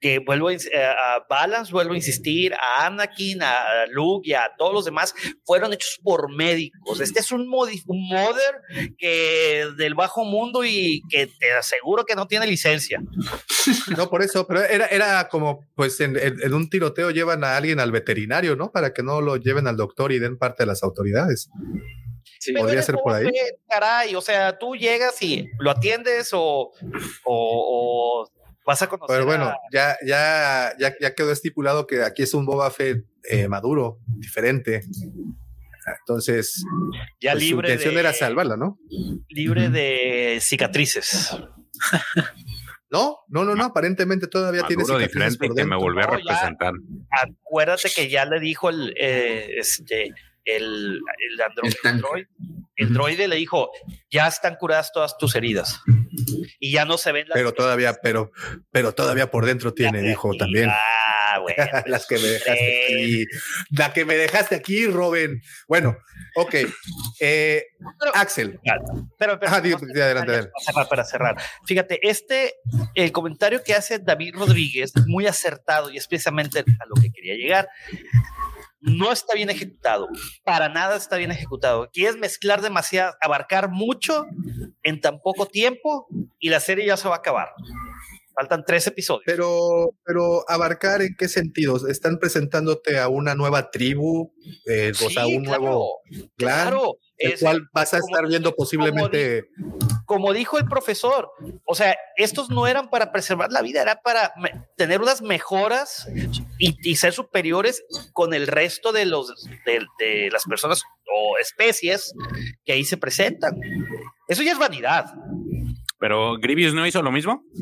que 0.00 0.20
vuelvo 0.20 0.48
a, 0.48 0.52
eh, 0.54 0.58
a 0.76 1.24
Balance, 1.28 1.72
vuelvo 1.72 1.94
a 1.94 1.96
insistir, 1.96 2.54
a 2.54 2.86
Anakin, 2.86 3.42
a 3.42 3.86
Luke 3.90 4.28
y 4.28 4.32
a 4.34 4.50
todos 4.56 4.72
los 4.72 4.84
demás, 4.84 5.14
fueron 5.44 5.72
hechos 5.72 5.98
por 6.02 6.32
médicos. 6.34 7.00
Este 7.00 7.20
es 7.20 7.32
un, 7.32 7.40
un 7.42 8.08
modder 8.08 8.60
que 8.96 9.66
del 9.76 9.94
bajo 9.94 10.24
mundo 10.24 10.64
y 10.64 11.02
que 11.10 11.26
te 11.26 11.52
aseguro 11.52 12.04
que 12.04 12.14
no 12.14 12.26
tiene 12.26 12.46
licencia. 12.46 13.00
No, 13.96 14.08
por 14.08 14.22
eso, 14.22 14.46
pero 14.46 14.62
era, 14.62 14.86
era 14.86 15.28
como, 15.28 15.66
pues 15.74 16.00
en, 16.00 16.16
en- 16.16 16.40
en 16.42 16.54
un 16.54 16.70
tiroteo 16.70 17.10
llevan 17.10 17.42
a 17.44 17.56
alguien 17.56 17.80
al 17.80 17.90
veterinario, 17.92 18.56
¿no? 18.56 18.70
Para 18.70 18.92
que 18.94 19.02
no 19.02 19.20
lo 19.20 19.36
lleven 19.36 19.66
al 19.66 19.76
doctor 19.76 20.12
y 20.12 20.18
den 20.18 20.38
parte 20.38 20.62
de 20.62 20.66
las 20.68 20.82
autoridades. 20.82 21.50
Pero 22.46 22.60
podría 22.60 22.82
ser 22.82 22.96
por 23.02 23.12
ahí. 23.14 23.26
Caray, 23.68 24.14
o 24.14 24.20
sea, 24.20 24.56
tú 24.58 24.74
llegas 24.76 25.20
y 25.22 25.46
lo 25.58 25.70
atiendes 25.70 26.30
o, 26.32 26.70
o, 27.24 28.22
o 28.24 28.30
vas 28.68 28.82
a 28.82 28.88
conocer 28.88 29.14
Pero 29.16 29.24
bueno, 29.26 29.46
a- 29.46 29.56
ya, 29.72 29.96
ya, 30.06 30.72
ya, 30.78 30.94
ya 31.00 31.14
quedó 31.14 31.32
estipulado 31.32 31.86
que 31.86 32.02
aquí 32.04 32.22
es 32.22 32.34
un 32.34 32.44
Boba 32.44 32.70
Fett 32.70 33.04
eh, 33.24 33.48
maduro, 33.48 33.98
diferente. 34.06 34.84
Entonces, 36.00 36.62
ya 37.18 37.32
pues, 37.32 37.44
su 37.44 37.48
libre 37.50 37.68
intención 37.68 37.94
de, 37.94 38.00
era 38.00 38.12
salvarla, 38.12 38.56
¿no? 38.58 38.78
libre 39.30 39.70
de 39.70 40.38
cicatrices. 40.40 41.30
No, 42.90 43.18
no, 43.28 43.44
no, 43.44 43.54
no, 43.54 43.64
aparentemente 43.64 44.28
todavía 44.28 44.62
tiene 44.62 44.82
Maduro 44.82 44.98
cicatrices 45.00 45.32
diferente 45.32 45.44
y 45.44 45.48
por 45.48 45.56
que 45.56 45.64
me 45.64 45.70
dentro. 45.76 45.80
volvió 45.80 46.04
a 46.04 46.06
No, 46.06 46.12
ya. 46.12 46.24
representar. 46.24 46.72
Acuérdate 47.10 47.90
que 47.94 48.08
ya 48.08 48.24
le 48.24 48.40
dijo 48.40 48.70
el, 48.70 48.94
eh, 48.98 49.56
este, 49.58 50.04
el, 50.46 50.98
el, 50.98 51.40
andro- 51.40 52.16
El 52.16 52.26
el 52.76 52.94
droide 52.94 53.28
le 53.28 53.36
dijo, 53.36 53.70
ya 54.10 54.26
están 54.26 54.56
curadas 54.56 54.90
todas 54.90 55.18
tus 55.18 55.34
heridas. 55.36 55.82
Y 56.58 56.72
ya 56.72 56.84
no 56.84 56.98
se 56.98 57.12
ven 57.12 57.28
las 57.28 57.36
Pero 57.36 57.52
todavía, 57.52 57.94
pero, 58.02 58.32
pero 58.70 58.92
todavía 58.92 59.30
por 59.30 59.46
dentro 59.46 59.72
tiene, 59.74 60.02
dijo 60.02 60.34
también. 60.36 60.70
Ah, 60.70 61.38
bueno. 61.42 61.64
Las 61.86 62.06
que 62.06 62.16
me 62.16 62.28
dejaste 62.28 62.94
aquí. 62.94 63.24
La 63.70 63.92
que 63.92 64.04
me 64.04 64.14
dejaste 64.16 64.54
aquí, 64.54 64.86
Robin. 64.86 65.40
Bueno, 65.68 65.96
ok. 66.36 66.54
Eh, 67.20 67.64
Pero- 67.98 68.14
Axel. 68.14 68.60
Pero, 69.18 69.38
pero 69.38 69.60
di 69.60 69.72
adelante, 69.72 69.86
para 69.96 70.20
adelante. 70.20 70.50
cerrar, 70.64 70.88
para 70.88 71.04
cerrar. 71.04 71.36
Fíjate, 71.66 72.00
este, 72.08 72.54
el 72.94 73.12
comentario 73.12 73.62
que 73.62 73.74
hace 73.74 73.98
David 73.98 74.34
Rodríguez 74.34 74.92
muy 75.06 75.26
acertado 75.26 75.90
y 75.90 75.96
es 75.96 76.06
precisamente 76.06 76.60
a 76.60 76.86
lo 76.86 77.00
que 77.00 77.10
quería 77.10 77.34
llegar. 77.34 77.68
No 78.80 79.10
está 79.10 79.34
bien 79.34 79.50
ejecutado, 79.50 80.08
para 80.44 80.68
nada 80.68 80.96
está 80.96 81.16
bien 81.16 81.30
ejecutado. 81.32 81.88
Quieres 81.92 82.16
mezclar 82.16 82.60
demasiado, 82.62 83.14
abarcar 83.20 83.70
mucho 83.70 84.24
en 84.82 85.00
tan 85.00 85.20
poco 85.20 85.46
tiempo 85.46 86.06
y 86.38 86.48
la 86.50 86.60
serie 86.60 86.86
ya 86.86 86.96
se 86.96 87.08
va 87.08 87.16
a 87.16 87.18
acabar. 87.18 87.48
Faltan 88.34 88.62
tres 88.64 88.86
episodios. 88.86 89.24
Pero, 89.26 89.94
pero 90.04 90.48
abarcar 90.48 91.02
en 91.02 91.16
qué 91.18 91.26
sentidos? 91.28 91.84
¿Están 91.88 92.18
presentándote 92.18 93.00
a 93.00 93.08
una 93.08 93.34
nueva 93.34 93.70
tribu? 93.72 94.32
Eh, 94.64 94.92
o 95.04 95.10
sea, 95.10 95.26
un 95.26 95.42
claro, 95.44 95.60
nuevo 95.62 95.90
clan, 96.36 96.68
claro. 96.70 96.98
el 97.16 97.32
Es- 97.32 97.40
cual 97.40 97.62
vas 97.72 97.94
a 97.94 97.98
estar 97.98 98.28
viendo 98.28 98.54
posiblemente. 98.54 99.46
como 99.60 99.78
dijo 100.32 100.58
el 100.58 100.66
profesor, 100.66 101.30
o 101.64 101.74
sea, 101.74 101.96
estos 102.16 102.50
no 102.50 102.66
eran 102.66 102.88
para 102.88 103.12
preservar 103.12 103.50
la 103.50 103.62
vida, 103.62 103.82
era 103.82 104.00
para 104.00 104.32
tener 104.76 105.00
unas 105.00 105.22
mejoras 105.22 106.08
y, 106.58 106.76
y 106.82 106.96
ser 106.96 107.12
superiores 107.12 107.84
con 108.12 108.34
el 108.34 108.46
resto 108.46 108.92
de 108.92 109.06
los 109.06 109.32
de, 109.64 109.86
de 109.98 110.30
las 110.30 110.44
personas 110.44 110.82
o 111.04 111.38
especies 111.38 112.14
que 112.64 112.72
ahí 112.72 112.84
se 112.84 112.96
presentan. 112.96 113.58
Eso 114.28 114.42
ya 114.42 114.52
es 114.52 114.58
vanidad. 114.58 115.06
Pero 115.98 116.38
Grievous 116.38 116.74
no 116.74 116.86
hizo 116.86 117.02
lo 117.02 117.12
mismo. 117.12 117.42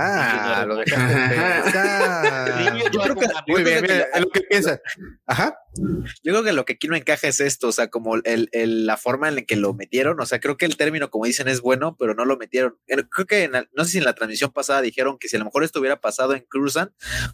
Ah, 0.00 0.64
lo 0.64 0.76
dejaste 0.76 1.16
pensar. 1.16 2.24
Yo 2.76 3.00
creo 3.00 3.14
que- 3.16 3.28
Muy 3.46 3.62
bien, 3.64 3.84
es 3.84 4.20
lo 4.20 4.28
que 4.30 4.40
piensas. 4.42 4.80
Ajá. 5.26 5.58
Yo 5.76 6.32
creo 6.32 6.42
que 6.42 6.52
lo 6.52 6.64
que 6.64 6.74
aquí 6.74 6.88
no 6.88 6.96
encaja 6.96 7.28
es 7.28 7.40
esto, 7.40 7.68
o 7.68 7.72
sea, 7.72 7.88
como 7.88 8.16
la 8.16 8.96
forma 8.96 9.28
en 9.28 9.36
la 9.36 9.42
que 9.42 9.56
lo 9.56 9.74
metieron, 9.74 10.20
o 10.20 10.26
sea, 10.26 10.40
creo 10.40 10.56
que 10.56 10.64
el 10.64 10.76
término, 10.76 11.10
como 11.10 11.26
dicen, 11.26 11.48
es 11.48 11.60
bueno, 11.60 11.96
pero 11.98 12.14
no 12.14 12.24
lo 12.24 12.36
metieron. 12.36 12.76
Creo 12.86 13.26
que, 13.26 13.44
en 13.44 13.52
no 13.52 13.84
sé 13.84 13.90
si 13.90 13.98
en 13.98 14.04
la 14.04 14.14
transmisión 14.14 14.50
pasada 14.52 14.80
dijeron 14.80 15.18
que 15.18 15.28
si 15.28 15.36
a 15.36 15.38
lo 15.38 15.44
mejor 15.44 15.64
esto 15.64 15.80
hubiera 15.80 16.00
pasado 16.00 16.34
en 16.34 16.44
Cruzan, 16.48 16.92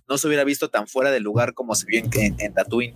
no 0.09 0.19
se 0.19 0.27
hubiera 0.27 0.45
visto 0.45 0.71
tan 0.71 0.89
fuera 0.89 1.11
de 1.11 1.21
lugar 1.21 1.55
como 1.55 1.75
se 1.75 1.87
vio 1.87 2.01
en, 2.01 2.11
en, 2.15 2.37
en 2.39 2.55
Tatooine. 2.55 2.95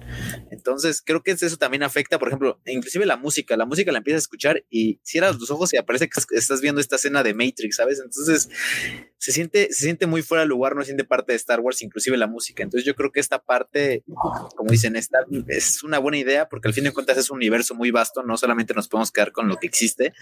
Entonces, 0.51 1.03
creo 1.05 1.22
que 1.22 1.32
eso 1.32 1.57
también 1.57 1.82
afecta, 1.82 2.18
por 2.18 2.28
ejemplo, 2.28 2.61
inclusive 2.66 3.07
la 3.07 3.16
música, 3.16 3.57
la 3.57 3.66
música 3.66 3.93
la 3.93 3.99
empiezas 3.99 4.22
a 4.22 4.24
escuchar 4.24 4.64
y 4.68 5.01
cierras 5.03 5.39
los 5.39 5.51
ojos 5.51 5.72
y 5.72 5.76
aparece 5.76 6.09
que 6.09 6.36
estás 6.36 6.61
viendo 6.61 6.80
esta 6.80 6.97
escena 6.97 7.22
de 7.22 7.34
Matrix, 7.34 7.76
¿sabes? 7.76 8.01
Entonces, 8.01 8.49
se 9.18 9.32
siente, 9.32 9.68
se 9.72 9.84
siente 9.84 10.07
muy 10.07 10.22
fuera 10.22 10.43
de 10.43 10.49
lugar, 10.49 10.74
no 10.74 10.82
se 10.82 10.86
siente 10.86 11.05
parte 11.05 11.32
de 11.32 11.36
Star 11.36 11.61
Wars, 11.61 11.82
inclusive 11.82 12.16
la 12.16 12.26
música. 12.26 12.62
Entonces, 12.62 12.86
yo 12.86 12.95
creo 12.95 13.12
que 13.12 13.20
esta 13.20 13.39
parte, 13.39 14.05
como 14.57 14.70
dicen, 14.70 14.97
está, 14.97 15.18
es 15.49 15.83
una 15.83 15.99
buena 15.99 16.18
idea 16.18 16.49
porque 16.49 16.68
al 16.68 16.74
fin 16.74 16.85
de 16.85 16.93
cuentas 16.93 17.18
es 17.18 17.31
un 17.31 17.37
universo 17.37 17.74
muy 17.74 17.91
vasto, 17.91 18.22
no 18.22 18.37
solamente 18.37 18.74
nos 18.74 18.89
podemos 18.89 19.11
quedar 19.11 19.33
con 19.33 19.49
lo 19.49 19.57
que 19.57 19.66
existe, 19.66 20.12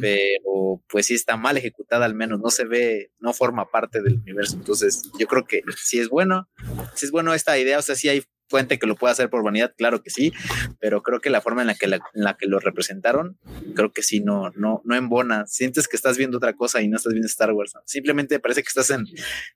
pero 0.00 0.82
pues 0.88 1.06
sí 1.06 1.14
está 1.14 1.36
mal 1.36 1.56
ejecutada 1.56 2.04
al 2.04 2.14
menos, 2.14 2.40
no 2.40 2.50
se 2.50 2.64
ve, 2.64 3.12
no 3.18 3.32
forma 3.32 3.70
parte 3.70 4.02
del 4.02 4.14
universo. 4.14 4.56
Entonces, 4.56 5.10
yo 5.18 5.26
creo 5.26 5.44
que 5.44 5.62
sí 5.76 5.98
es 5.98 6.08
bueno, 6.08 6.48
sí 6.94 7.06
es 7.06 7.10
bueno 7.10 7.34
esta 7.34 7.58
idea, 7.58 7.78
o 7.78 7.82
sea, 7.82 7.94
sí 7.94 8.08
hay 8.08 8.22
fuente 8.48 8.78
que 8.78 8.86
lo 8.86 8.96
pueda 8.96 9.12
hacer 9.12 9.30
por 9.30 9.42
vanidad, 9.42 9.74
claro 9.76 10.02
que 10.02 10.10
sí, 10.10 10.32
pero 10.80 11.02
creo 11.02 11.20
que 11.20 11.30
la 11.30 11.40
forma 11.40 11.60
en 11.60 11.68
la 11.68 11.74
que, 11.74 11.86
la, 11.86 11.96
en 12.14 12.24
la 12.24 12.36
que 12.36 12.46
lo 12.46 12.58
representaron, 12.60 13.38
creo 13.74 13.92
que 13.92 14.02
sí 14.02 14.20
no, 14.20 14.50
no, 14.56 14.80
no 14.84 14.96
embona. 14.96 15.46
Sientes 15.46 15.88
que 15.88 15.96
estás 15.96 16.16
viendo 16.16 16.38
otra 16.38 16.54
cosa 16.54 16.80
y 16.80 16.88
no 16.88 16.96
estás 16.96 17.12
viendo 17.12 17.26
Star 17.26 17.52
Wars. 17.52 17.72
¿no? 17.74 17.82
Simplemente 17.84 18.38
parece 18.40 18.62
que 18.62 18.68
estás 18.68 18.90
en, 18.90 19.06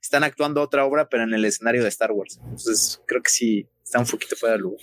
están 0.01 0.23
actuando 0.23 0.61
otra 0.61 0.85
obra, 0.85 1.09
pero 1.09 1.23
en 1.23 1.33
el 1.33 1.45
escenario 1.45 1.83
de 1.83 1.89
Star 1.89 2.11
Wars. 2.11 2.39
Entonces, 2.43 3.01
creo 3.07 3.21
que 3.21 3.29
sí 3.29 3.67
está 3.83 3.99
un 3.99 4.05
poquito 4.05 4.35
fuera 4.35 4.55
de 4.55 4.61
lugar. 4.61 4.79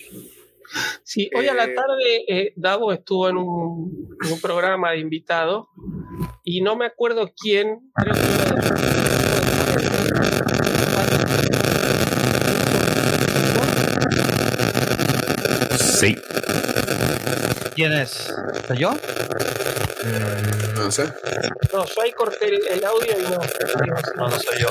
Sí, 1.02 1.28
hoy 1.36 1.48
a 1.48 1.54
la 1.54 1.64
Eh, 1.64 1.74
tarde 1.74 2.24
eh, 2.28 2.52
Davo 2.54 2.92
estuvo 2.92 3.28
en 3.28 3.36
un, 3.38 4.16
en 4.24 4.32
un 4.32 4.40
programa 4.40 4.92
de 4.92 4.98
invitado 5.00 5.68
y 6.44 6.60
no 6.60 6.76
me 6.76 6.86
acuerdo 6.86 7.32
quién. 7.36 7.80
creo 7.96 8.14
que 8.14 8.20
Sí. 16.00 16.16
¿Quién 17.74 17.92
es? 17.92 18.32
¿Soy 18.66 18.78
yo? 18.78 18.92
No 20.76 20.90
sé, 20.90 21.12
No, 21.74 21.84
yo 21.84 22.02
ahí 22.02 22.12
corté 22.12 22.46
el, 22.48 22.66
el 22.68 22.84
audio 22.86 23.18
y 23.18 23.22
no. 23.22 23.38
No, 24.16 24.28
no 24.28 24.40
soy 24.40 24.60
yo. 24.60 24.68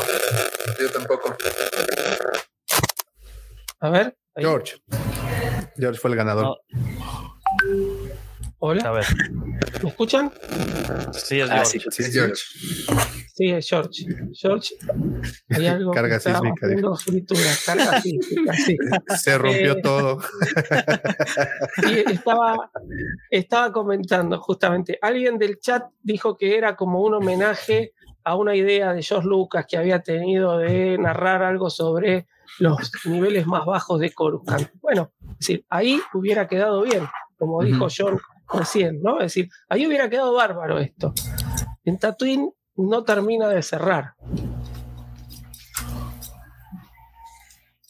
yo 0.80 0.90
tampoco. 0.92 1.38
A 3.82 3.90
ver. 3.92 4.18
ahí. 4.34 4.44
George. 4.44 4.82
George 5.78 6.00
fue 6.00 6.10
el 6.10 6.16
ganador. 6.16 6.46
No. 6.46 6.58
A 8.62 8.66
Hola, 8.66 8.92
ver. 8.92 9.06
¿me 9.82 9.90
escuchan? 9.90 10.32
Sí, 11.14 11.40
es 11.40 11.50
Ah, 11.50 11.64
George. 11.64 11.80
sí, 11.80 11.80
Sí, 11.92 12.04
es 12.04 12.14
George. 12.14 12.42
Sí, 13.34 13.50
es 13.52 13.70
George. 13.70 14.06
George, 14.34 14.76
hay 15.50 15.68
algo 15.68 15.92
Carga 15.92 16.20
sísmica, 16.20 16.68
fritura, 16.98 17.42
carga 17.66 18.02
sísmica, 18.02 18.54
sí. 18.54 18.78
Se 19.18 19.38
rompió 19.38 19.72
Eh, 19.78 19.82
todo. 19.82 20.20
Y 21.88 22.12
estaba, 22.12 22.70
estaba 23.30 23.72
comentando 23.72 24.38
justamente, 24.42 25.00
alguien 25.02 25.38
del 25.38 25.60
chat 25.60 25.86
dijo 26.04 26.38
que 26.38 26.58
era 26.58 26.76
como 26.76 27.00
un 27.02 27.14
homenaje 27.14 27.94
a 28.26 28.36
una 28.36 28.56
idea 28.58 28.92
de 28.94 29.02
George 29.02 29.26
Lucas 29.28 29.66
que 29.70 29.78
había 29.78 30.02
tenido 30.04 30.58
de 30.58 30.98
narrar 30.98 31.44
algo 31.44 31.70
sobre 31.70 32.28
los 32.60 32.92
niveles 33.06 33.48
más 33.48 33.66
bajos 33.66 34.02
de 34.02 34.12
Coruscant. 34.12 34.70
Bueno, 34.82 35.14
es 35.32 35.38
decir, 35.40 35.66
ahí 35.70 36.02
hubiera 36.14 36.46
quedado 36.50 36.82
bien, 36.82 37.08
como 37.38 37.64
dijo 37.64 37.88
John 37.96 38.20
recién, 38.52 39.02
¿no? 39.02 39.18
Es 39.20 39.34
decir, 39.34 39.50
ahí 39.70 39.86
hubiera 39.88 40.10
quedado 40.10 40.34
bárbaro 40.34 40.80
esto. 40.80 41.14
En 41.84 41.98
Tatooine 42.00 42.52
no 42.76 43.04
termina 43.04 43.48
de 43.50 43.62
cerrar. 43.62 44.14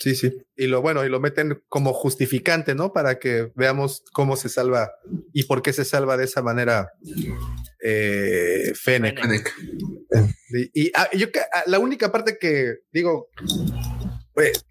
Sí, 0.02 0.16
sí. 0.16 0.32
Y 0.56 0.68
lo 0.68 0.82
bueno, 0.82 1.04
y 1.04 1.10
lo 1.10 1.20
meten 1.20 1.62
como 1.68 1.92
justificante, 1.94 2.74
¿no? 2.74 2.94
Para 2.94 3.20
que 3.20 3.52
veamos 3.56 4.02
cómo 4.14 4.38
se 4.38 4.48
salva 4.48 4.90
y 5.34 5.44
por 5.44 5.62
qué 5.62 5.74
se 5.74 5.84
salva 5.84 6.16
de 6.16 6.24
esa 6.24 6.42
manera 6.42 6.94
eh, 7.84 8.72
Fennec. 8.76 9.20
Fennec. 9.20 9.54
Y, 10.74 10.84
y, 10.86 10.92
ah, 10.96 11.10
yo 11.14 11.32
que- 11.34 11.42
ah, 11.42 11.64
la 11.66 11.80
única 11.80 12.14
parte 12.14 12.38
que 12.40 12.76
digo, 12.94 13.28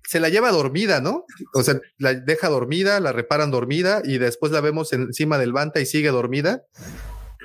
se 0.07 0.21
la 0.21 0.29
lleva 0.29 0.51
dormida, 0.51 1.01
¿no? 1.01 1.25
O 1.55 1.63
sea, 1.63 1.81
la 1.99 2.15
deja 2.15 2.49
dormida, 2.49 3.01
la 3.01 3.13
reparan 3.13 3.51
dormida 3.51 4.03
y 4.05 4.19
después 4.19 4.53
la 4.53 4.61
vemos 4.61 4.93
encima 4.93 5.39
del 5.39 5.53
Banta 5.53 5.81
y 5.81 5.87
sigue 5.87 6.09
dormida. 6.09 6.65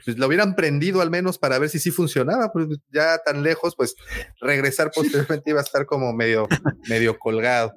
Pues 0.05 0.17
la 0.17 0.27
hubieran 0.27 0.55
prendido 0.55 1.01
al 1.01 1.09
menos 1.09 1.37
para 1.37 1.59
ver 1.59 1.69
si 1.69 1.79
sí 1.79 1.91
funcionaba, 1.91 2.51
pues 2.51 2.67
ya 2.91 3.17
tan 3.19 3.43
lejos, 3.43 3.75
pues 3.75 3.95
regresar 4.41 4.91
posteriormente 4.93 5.51
iba 5.51 5.59
a 5.59 5.63
estar 5.63 5.85
como 5.85 6.13
medio, 6.13 6.47
medio 6.89 7.17
colgado. 7.17 7.73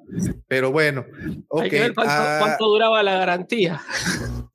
Pero 0.47 0.71
bueno, 0.71 1.05
ok. 1.47 1.63
Hay 1.63 1.69
que 1.69 1.79
ver 1.79 1.93
cuánto, 1.93 2.13
ah, 2.13 2.37
cuánto 2.41 2.65
duraba 2.65 3.03
la 3.03 3.17
garantía. 3.17 3.81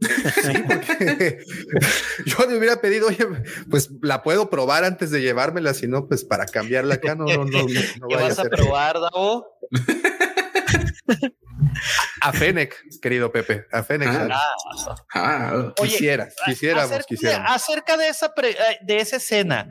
yo 2.27 2.37
le 2.49 2.59
hubiera 2.59 2.81
pedido, 2.81 3.09
oye, 3.09 3.27
pues 3.71 3.91
la 4.03 4.23
puedo 4.23 4.51
probar 4.51 4.85
antes 4.85 5.11
de 5.11 5.21
llevármela, 5.21 5.75
si 5.75 5.87
no, 5.87 6.09
pues 6.09 6.25
para 6.25 6.47
cambiarla 6.47 6.95
acá, 6.95 7.15
no, 7.15 7.25
no, 7.25 7.45
no, 7.45 7.45
no, 7.45 7.65
no 8.01 8.09
¿Qué 8.09 8.15
vaya 8.15 8.29
vas 8.29 8.39
a 8.39 8.45
probar, 8.45 8.97
Davo? 9.01 9.47
A 12.21 12.33
Fennec, 12.33 12.75
querido 13.01 13.31
Pepe, 13.33 13.67
a 13.73 13.83
Fennec. 13.83 14.09
Ah. 14.09 14.29
Ah, 14.33 14.97
Ah, 15.15 15.73
Oye, 15.81 15.91
Quisiera, 15.91 16.29
quisiéramos, 16.45 16.91
acerca, 16.91 17.07
quisiéramos. 17.09 17.51
acerca 17.53 17.97
de 17.97 18.09
esa 18.09 18.35
pre- 18.35 18.51
eh, 18.51 18.79
de 18.83 18.99
esa 18.99 19.17
escena, 19.17 19.69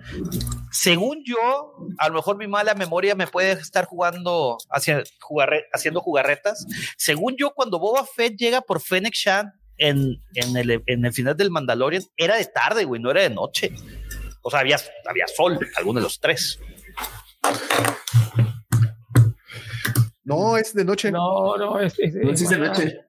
según 0.72 1.24
yo, 1.26 1.76
a 1.98 2.08
lo 2.10 2.16
mejor 2.16 2.38
mi 2.38 2.48
mala 2.48 2.74
memoria 2.76 3.16
me 3.16 3.28
puede 3.28 3.52
estar 3.54 3.86
jugando 3.86 4.58
hacia, 4.70 5.04
jugarre- 5.20 5.66
haciendo 5.74 6.02
jugarretas. 6.02 6.66
Según 6.98 7.36
yo, 7.38 7.52
cuando 7.54 7.80
Boba 7.80 8.06
Fett 8.06 8.36
llega 8.38 8.62
por 8.62 8.82
Fennec 8.82 9.14
Shan 9.14 9.54
en, 9.78 10.22
en, 10.36 10.58
el, 10.58 10.84
en 10.86 11.06
el 11.06 11.14
final 11.14 11.36
del 11.36 11.52
Mandalorian, 11.52 12.04
era 12.18 12.36
de 12.36 12.46
tarde, 12.46 12.84
güey, 12.86 13.02
no 13.02 13.12
era 13.12 13.22
de 13.22 13.30
noche. 13.30 13.72
O 14.44 14.50
sea, 14.50 14.60
había, 14.62 14.80
había 15.08 15.28
sol, 15.28 15.60
alguno 15.78 16.00
de 16.00 16.04
los 16.04 16.20
tres. 16.20 16.60
No, 20.36 20.58
es 20.58 20.74
de 20.74 20.86
noche. 20.86 21.12
No, 21.12 21.58
no, 21.58 21.80
es, 21.80 21.94
es- 22.00 22.16
no, 22.16 22.32
es 22.32 22.50
de 22.50 22.58
noche. 22.58 23.00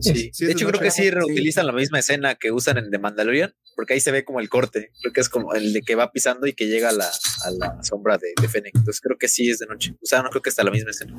Sí. 0.00 0.30
Sí, 0.34 0.44
de 0.46 0.52
hecho, 0.52 0.66
de 0.66 0.72
creo 0.72 0.82
que 0.82 0.90
sí 0.90 1.02
Sí. 1.04 1.10
reutilizan 1.10 1.66
la 1.66 1.72
misma 1.72 1.98
escena 1.98 2.34
que 2.34 2.50
usan 2.52 2.76
en 2.78 2.90
The 2.90 2.98
Mandalorian, 2.98 3.54
porque 3.74 3.94
ahí 3.94 4.00
se 4.00 4.10
ve 4.12 4.24
como 4.24 4.40
el 4.40 4.48
corte. 4.48 4.90
Creo 5.00 5.12
que 5.12 5.20
es 5.20 5.28
como 5.28 5.54
el 5.54 5.72
de 5.72 5.80
que 5.82 5.94
va 5.94 6.10
pisando 6.12 6.46
y 6.46 6.52
que 6.52 6.66
llega 6.66 6.90
a 6.90 6.92
la, 6.92 7.06
a 7.06 7.50
la 7.50 7.82
sombra 7.82 8.18
de, 8.18 8.28
de 8.40 8.48
Fennec. 8.48 8.74
Entonces 8.76 9.00
creo 9.00 9.16
que 9.18 9.28
sí 9.28 9.48
es 9.50 9.60
de 9.60 9.66
noche. 9.66 9.94
O 10.02 10.06
sea, 10.06 10.22
no 10.22 10.28
creo 10.30 10.42
que 10.42 10.50
está 10.50 10.62
la 10.64 10.70
misma 10.70 10.90
escena. 10.90 11.14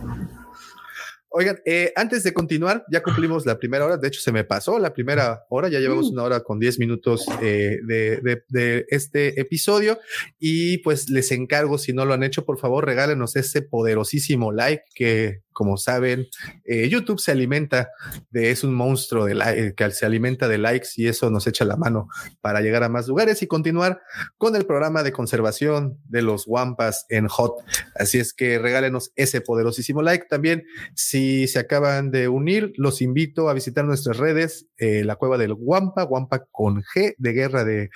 Oigan, 1.38 1.60
eh, 1.66 1.92
antes 1.98 2.24
de 2.24 2.34
continuar, 2.34 2.86
ya 2.90 3.04
cumplimos 3.04 3.46
la 3.46 3.60
primera 3.60 3.84
hora. 3.86 3.98
De 3.98 4.08
hecho, 4.08 4.22
se 4.22 4.32
me 4.32 4.46
pasó 4.46 4.80
la 4.80 4.94
primera 4.94 5.44
hora. 5.50 5.68
Ya 5.68 5.82
llevamos 5.82 6.10
una 6.10 6.24
hora 6.24 6.40
con 6.40 6.60
10 6.60 6.80
minutos 6.80 7.26
eh, 7.42 7.80
de, 7.86 8.22
de- 8.22 8.44
de 8.48 8.86
este 8.88 9.38
episodio. 9.42 10.00
Y 10.40 10.78
pues 10.78 11.10
les 11.10 11.32
encargo, 11.34 11.78
si 11.78 11.92
no 11.92 12.06
lo 12.06 12.14
han 12.14 12.24
hecho, 12.24 12.46
por 12.46 12.58
favor, 12.58 12.86
regálenos 12.86 13.36
ese 13.36 13.62
poderosísimo 13.62 14.54
like 14.54 14.84
que, 14.96 15.42
como 15.56 15.78
saben, 15.78 16.28
eh, 16.66 16.90
YouTube 16.90 17.20
se 17.20 17.32
alimenta 17.32 17.90
de, 18.30 18.52
es 18.52 18.64
un 18.66 18.76
monstruo 18.76 19.28
like, 19.28 19.74
que 19.74 19.92
se 19.92 20.06
alimenta 20.06 20.50
de 20.50 20.58
likes 20.58 20.90
y 20.98 21.08
eso 21.08 21.30
nos 21.30 21.48
echa 21.48 21.64
la 21.64 21.78
mano 21.78 22.10
para 22.42 22.60
llegar 22.60 22.84
a 22.84 22.90
más 22.90 23.08
lugares 23.08 23.42
y 23.42 23.48
continuar 23.48 24.02
con 24.38 24.56
el 24.56 24.66
programa 24.66 25.02
de 25.02 25.14
conservación 25.14 25.98
de 26.10 26.22
los 26.22 26.46
Wampas 26.46 27.06
en 27.10 27.28
Hot. 27.30 27.56
Así 27.96 28.20
es 28.20 28.34
que 28.34 28.60
regálenos 28.60 29.14
ese 29.16 29.40
poderosísimo 29.40 30.02
like. 30.02 30.26
También, 30.30 30.66
si 30.94 31.48
se 31.48 31.60
acaban 31.60 32.12
de 32.12 32.28
unir, 32.28 32.74
los 32.76 33.02
invito 33.02 33.48
a 33.48 33.54
visitar 33.54 33.86
nuestras 33.86 34.18
redes, 34.18 34.68
eh, 34.78 35.06
la 35.06 35.16
cueva 35.16 35.38
del 35.38 35.54
Wampa, 35.58 36.04
Wampa 36.04 36.46
con 36.52 36.84
G 36.84 37.16
de 37.18 37.32
Guerra 37.32 37.64
de, 37.64 37.92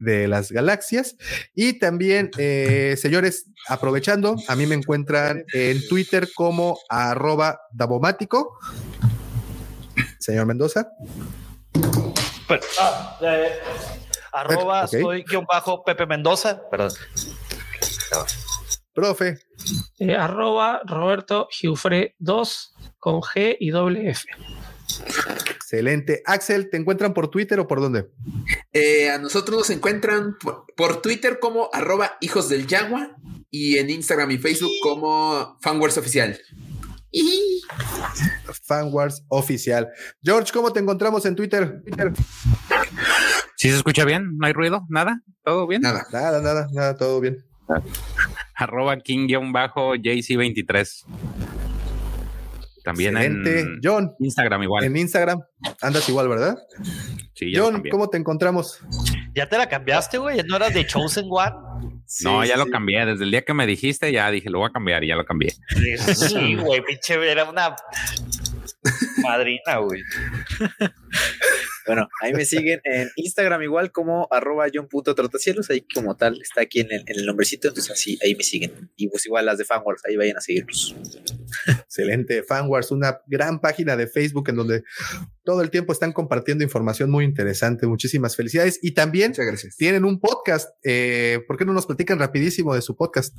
de 0.00 0.26
las 0.26 0.50
Galaxias. 0.50 1.16
Y 1.54 1.78
también, 1.78 2.30
eh, 2.38 2.96
señores, 2.98 3.46
aprovechando, 3.68 4.34
a 4.48 4.56
mí 4.56 4.66
me 4.66 4.74
encuentran 4.74 5.44
en 5.52 5.86
Twitter 5.86 6.28
como 6.34 6.76
arroba 7.10 7.60
Davomático. 7.72 8.58
Señor 10.18 10.46
Mendoza. 10.46 10.88
Pero, 12.48 12.62
ah, 12.80 13.18
eh, 13.22 13.52
arroba 14.32 14.86
soy 14.86 15.24
guion 15.24 15.46
bajo 15.46 15.84
Pepe 15.84 16.06
Mendoza. 16.06 16.62
Perdón. 16.70 16.92
Profe, 18.92 19.38
eh, 19.98 20.14
arroba 20.14 20.80
Roberto 20.84 21.48
Giufre 21.50 22.14
2 22.18 22.74
con 22.98 23.22
G 23.22 23.56
y 23.58 23.70
doble 23.70 24.10
F. 24.10 24.28
excelente. 25.50 26.22
Axel, 26.24 26.70
¿te 26.70 26.76
encuentran 26.76 27.12
por 27.12 27.28
Twitter 27.28 27.58
o 27.58 27.66
por 27.66 27.80
dónde? 27.80 28.10
Eh, 28.72 29.10
a 29.10 29.18
nosotros 29.18 29.58
nos 29.58 29.70
encuentran 29.70 30.36
por, 30.38 30.66
por 30.76 31.02
Twitter 31.02 31.40
como 31.40 31.70
arroba 31.72 32.16
hijos 32.20 32.48
del 32.48 32.68
Yagua 32.68 33.16
y 33.50 33.78
en 33.78 33.90
Instagram 33.90 34.30
y 34.30 34.38
Facebook 34.38 34.72
como 34.80 35.58
Fanwars 35.60 35.98
Oficial. 35.98 36.40
Fanwars 38.64 39.24
Oficial. 39.28 39.88
George, 40.22 40.52
¿cómo 40.52 40.72
te 40.72 40.80
encontramos 40.80 41.24
en 41.26 41.36
Twitter? 41.36 41.82
¿Sí 43.56 43.70
se 43.70 43.76
escucha 43.76 44.04
bien? 44.04 44.36
¿No 44.38 44.46
hay 44.46 44.52
ruido? 44.52 44.84
¿Nada? 44.88 45.20
¿Todo 45.44 45.66
bien? 45.66 45.82
Nada. 45.82 46.06
Nada, 46.12 46.40
nada, 46.40 46.68
nada, 46.72 46.96
todo 46.96 47.20
bien. 47.20 47.44
Arroba 48.54 48.96
King-JC23. 48.98 51.04
También 52.84 53.16
Excelente. 53.16 53.60
en 53.60 53.80
John, 53.82 54.14
Instagram 54.18 54.62
igual. 54.62 54.84
en 54.84 54.96
Instagram 54.96 55.40
andas 55.80 56.06
igual, 56.10 56.28
¿verdad? 56.28 56.58
Sí, 57.32 57.52
John. 57.56 57.82
¿cómo 57.90 58.10
te 58.10 58.18
encontramos? 58.18 58.78
¿Ya 59.34 59.48
te 59.48 59.58
la 59.58 59.68
cambiaste, 59.68 60.18
güey? 60.18 60.40
¿No 60.46 60.56
eras 60.56 60.72
de 60.74 60.86
Chosen 60.86 61.26
One? 61.28 61.50
no, 62.22 62.42
Sí, 62.42 62.48
ya 62.48 62.56
lo 62.56 62.66
cambié. 62.66 63.04
Desde 63.04 63.24
el 63.24 63.30
día 63.30 63.42
que 63.42 63.54
me 63.54 63.66
dijiste, 63.66 64.12
ya 64.12 64.30
dije, 64.30 64.48
lo 64.48 64.60
voy 64.60 64.68
a 64.68 64.72
cambiar 64.72 65.02
y 65.02 65.08
ya 65.08 65.16
lo 65.16 65.24
cambié. 65.24 65.54
Sí, 66.14 66.54
güey, 66.54 66.82
pinche, 66.82 67.14
era 67.30 67.44
una 67.44 67.74
madrina, 69.22 69.78
güey. 69.78 70.02
Bueno, 71.86 72.08
ahí 72.22 72.32
me 72.32 72.46
siguen 72.46 72.80
en 72.84 73.10
Instagram 73.16 73.62
igual 73.62 73.92
como 73.92 74.26
arroba 74.30 74.66
john.trotacielos, 74.72 75.68
ahí 75.68 75.86
como 75.94 76.16
tal, 76.16 76.40
está 76.40 76.62
aquí 76.62 76.80
en 76.80 76.90
el, 76.90 77.04
en 77.06 77.18
el 77.20 77.26
nombrecito, 77.26 77.68
entonces 77.68 77.92
así, 77.92 78.18
ahí 78.24 78.34
me 78.34 78.42
siguen. 78.42 78.90
Y 78.96 79.08
pues 79.08 79.26
igual 79.26 79.44
las 79.44 79.58
de 79.58 79.66
Fanwars, 79.66 80.02
ahí 80.06 80.16
vayan 80.16 80.38
a 80.38 80.40
seguirlos. 80.40 80.96
Excelente. 81.66 82.42
Fanwars, 82.42 82.90
una 82.90 83.20
gran 83.26 83.60
página 83.60 83.96
de 83.96 84.06
Facebook 84.06 84.48
en 84.48 84.56
donde 84.56 84.82
todo 85.44 85.60
el 85.60 85.70
tiempo 85.70 85.92
están 85.92 86.12
compartiendo 86.12 86.64
información 86.64 87.10
muy 87.10 87.24
interesante. 87.24 87.86
Muchísimas 87.86 88.34
felicidades. 88.34 88.78
Y 88.82 88.92
también 88.92 89.32
tienen 89.76 90.04
un 90.04 90.20
podcast. 90.20 90.70
Eh, 90.82 91.40
¿Por 91.46 91.58
qué 91.58 91.64
no 91.66 91.72
nos 91.74 91.86
platican 91.86 92.18
rapidísimo 92.18 92.74
de 92.74 92.80
su 92.80 92.96
podcast? 92.96 93.36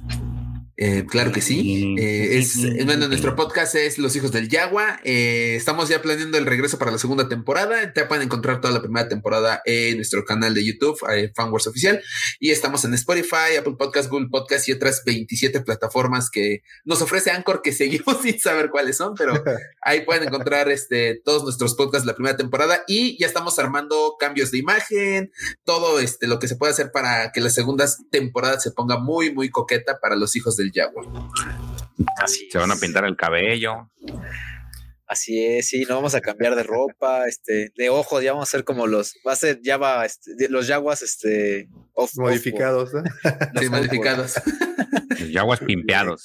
Eh, 0.77 1.05
claro 1.09 1.31
que 1.31 1.41
sí. 1.41 1.95
Eh, 1.97 2.37
es, 2.37 2.57
eh, 2.57 2.83
bueno, 2.83 3.07
nuestro 3.07 3.35
podcast 3.35 3.75
es 3.75 3.97
Los 3.97 4.15
Hijos 4.15 4.31
del 4.31 4.49
Yagua. 4.49 4.99
Eh, 5.03 5.55
estamos 5.55 5.87
ya 5.87 6.01
planeando 6.01 6.37
el 6.37 6.45
regreso 6.45 6.77
para 6.77 6.91
la 6.91 6.97
segunda 6.97 7.29
temporada. 7.29 7.93
Te 7.93 8.03
pueden 8.05 8.25
encontrar 8.25 8.59
toda 8.59 8.73
la 8.73 8.81
primera 8.81 9.07
temporada 9.07 9.61
en 9.65 9.95
nuestro 9.95 10.25
canal 10.25 10.53
de 10.53 10.65
YouTube, 10.65 10.99
Fanwars 11.33 11.67
Oficial. 11.67 12.01
Y 12.39 12.51
estamos 12.51 12.83
en 12.83 12.93
Spotify, 12.93 13.55
Apple 13.57 13.75
Podcast, 13.77 14.09
Google 14.09 14.27
Podcast 14.29 14.67
y 14.67 14.73
otras 14.73 15.03
27 15.05 15.61
plataformas 15.61 16.29
que 16.29 16.61
nos 16.83 17.01
ofrece 17.01 17.31
Anchor, 17.31 17.61
que 17.61 17.71
seguimos 17.71 18.21
sin 18.21 18.39
saber 18.39 18.69
cuáles 18.69 18.97
son, 18.97 19.15
pero 19.15 19.41
ahí 19.81 20.01
pueden 20.01 20.27
encontrar 20.27 20.69
este, 20.69 21.21
todos 21.23 21.43
nuestros 21.43 21.75
podcasts 21.75 22.05
de 22.05 22.11
la 22.11 22.15
primera 22.15 22.35
temporada. 22.35 22.83
Y 22.87 23.17
ya 23.17 23.27
estamos 23.27 23.57
armando 23.59 24.17
cambios 24.19 24.51
de 24.51 24.57
imagen, 24.57 25.31
todo 25.63 25.99
este, 25.99 26.27
lo 26.27 26.39
que 26.39 26.49
se 26.49 26.57
puede 26.57 26.73
hacer 26.73 26.91
para 26.91 27.31
que 27.31 27.39
la 27.39 27.49
segunda 27.49 27.85
temporada 28.11 28.59
se 28.59 28.71
ponga 28.71 28.99
muy, 28.99 29.33
muy 29.33 29.49
coqueta 29.49 29.99
para 30.01 30.17
los 30.17 30.35
hijos 30.35 30.57
del 30.57 30.64
Yagua. 30.71 31.03
Así. 32.21 32.49
Se 32.51 32.57
van 32.57 32.71
a 32.71 32.75
pintar 32.75 33.05
el 33.05 33.15
cabello. 33.15 33.89
Así 35.07 35.45
es, 35.45 35.67
sí, 35.67 35.85
no 35.87 35.95
vamos 35.95 36.15
a 36.15 36.21
cambiar 36.21 36.55
de 36.55 36.63
ropa, 36.63 37.27
este, 37.27 37.71
de 37.77 37.89
ojos, 37.91 38.23
ya 38.23 38.31
vamos 38.33 38.49
a 38.49 38.51
ser 38.51 38.63
como 38.63 38.87
los, 38.87 39.13
va 39.25 39.33
a 39.33 39.35
ser, 39.35 39.59
ya 39.61 39.77
va, 39.77 40.03
este, 40.03 40.33
de- 40.35 40.49
los 40.49 40.65
yaguas, 40.65 41.03
este, 41.03 41.69
off- 41.95 42.15
Modificados, 42.17 42.93
¿no? 42.93 42.99
off- 43.23 43.49
Sí, 43.59 43.65
off- 43.65 43.71
modificados. 43.71 44.33
Los 45.19 45.31
yaguas 45.31 45.59
pimpeados. 45.61 46.23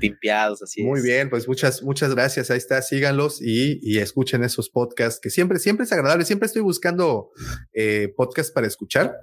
pimpeados, 0.00 0.62
así 0.62 0.82
Muy 0.82 0.98
es. 0.98 1.04
bien, 1.04 1.30
pues 1.30 1.46
muchas, 1.46 1.82
muchas 1.82 2.12
gracias. 2.14 2.50
Ahí 2.50 2.58
está, 2.58 2.82
síganlos 2.82 3.40
y, 3.40 3.78
y 3.82 3.98
escuchen 3.98 4.42
esos 4.42 4.68
podcasts 4.68 5.20
que 5.20 5.30
siempre, 5.30 5.58
siempre 5.58 5.84
es 5.84 5.92
agradable. 5.92 6.24
Siempre 6.24 6.46
estoy 6.46 6.62
buscando 6.62 7.30
eh, 7.72 8.12
podcasts 8.16 8.52
para 8.52 8.66
escuchar, 8.66 9.16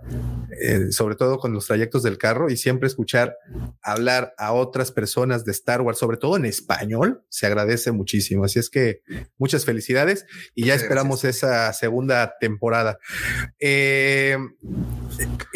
eh, 0.61 0.91
sobre 0.91 1.15
todo 1.15 1.37
con 1.37 1.53
los 1.53 1.67
trayectos 1.67 2.03
del 2.03 2.17
carro 2.17 2.49
y 2.49 2.55
siempre 2.57 2.87
escuchar 2.87 3.35
hablar 3.81 4.33
a 4.37 4.53
otras 4.53 4.91
personas 4.91 5.43
de 5.43 5.51
Star 5.51 5.81
Wars, 5.81 5.97
sobre 5.97 6.17
todo 6.17 6.37
en 6.37 6.45
español, 6.45 7.23
se 7.29 7.45
agradece 7.45 7.91
muchísimo. 7.91 8.45
Así 8.45 8.59
es 8.59 8.69
que 8.69 9.01
muchas 9.37 9.65
felicidades 9.65 10.25
y 10.55 10.61
ya 10.65 10.73
Muchas 10.73 10.83
esperamos 10.83 11.23
esa 11.25 11.73
segunda 11.73 12.35
temporada. 12.39 12.99
Eh, 13.59 14.37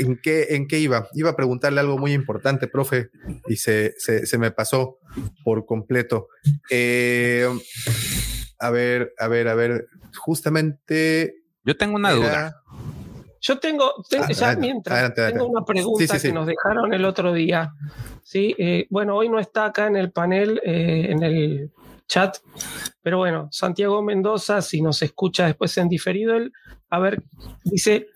¿en, 0.01 0.19
qué, 0.21 0.47
¿En 0.51 0.67
qué 0.67 0.79
iba? 0.79 1.07
Iba 1.13 1.31
a 1.31 1.35
preguntarle 1.35 1.79
algo 1.79 1.97
muy 1.97 2.13
importante, 2.13 2.67
profe, 2.67 3.09
y 3.47 3.55
se, 3.55 3.93
se, 3.97 4.25
se 4.25 4.37
me 4.37 4.51
pasó 4.51 4.97
por 5.43 5.65
completo. 5.65 6.27
Eh, 6.69 7.47
a 8.59 8.69
ver, 8.69 9.13
a 9.17 9.27
ver, 9.27 9.47
a 9.47 9.55
ver, 9.55 9.87
justamente. 10.17 11.35
Yo 11.63 11.77
tengo 11.77 11.95
una 11.95 12.09
era- 12.11 12.17
duda. 12.19 12.55
Yo 13.43 13.57
tengo, 13.57 13.85
Ah, 13.85 14.03
ya 14.11 14.23
adelante, 14.25 14.61
mientras, 14.61 14.97
adelante, 14.99 15.31
tengo 15.31 15.47
una 15.47 15.65
pregunta 15.65 15.99
Sí, 15.99 16.07
sí, 16.07 16.19
sí. 16.19 16.27
que 16.27 16.33
nos 16.33 16.45
dejaron 16.45 16.93
el 16.93 17.03
otro 17.05 17.33
día. 17.33 17.73
Sí, 18.23 18.55
eh, 18.59 18.85
bueno, 18.91 19.15
hoy 19.15 19.29
no 19.29 19.39
está 19.39 19.65
acá 19.65 19.87
en 19.87 19.95
el 19.95 20.11
panel, 20.11 20.61
eh, 20.63 21.07
en 21.09 21.23
el 21.23 21.71
chat, 22.07 22.37
pero 23.01 23.17
bueno, 23.17 23.47
Santiago 23.51 24.03
Mendoza, 24.03 24.61
si 24.61 24.83
nos 24.83 25.01
escucha 25.01 25.47
después 25.47 25.75
en 25.79 25.89
diferido, 25.89 26.35
él, 26.35 26.53
a 26.91 26.99
ver, 26.99 27.23
dice 27.63 28.09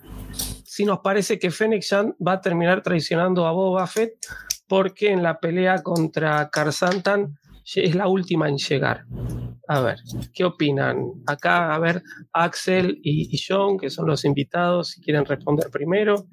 si 0.76 0.84
nos 0.84 1.00
parece 1.00 1.40
que 1.40 1.52
Fennec 1.52 1.84
Shand 1.84 2.16
va 2.20 2.34
a 2.34 2.42
terminar 2.42 2.84
traicionando 2.84 3.48
a 3.48 3.54
Boba 3.54 3.88
Fett 3.88 4.28
porque 4.68 5.10
en 5.10 5.24
la 5.24 5.40
pelea 5.40 5.82
contra 5.82 6.50
Karsantan 6.50 7.40
es 7.76 7.96
la 7.96 8.10
última 8.10 8.50
en 8.50 8.58
llegar. 8.58 9.06
A 9.68 9.82
ver, 9.82 9.98
¿qué 10.34 10.44
opinan? 10.44 10.98
Acá, 11.26 11.74
a 11.74 11.80
ver, 11.80 12.04
Axel 12.34 13.00
y, 13.02 13.36
y 13.36 13.40
John, 13.46 13.80
que 13.80 13.90
son 13.90 14.06
los 14.06 14.24
invitados, 14.24 14.90
si 14.92 15.02
quieren 15.02 15.26
responder 15.26 15.72
primero. 15.72 16.28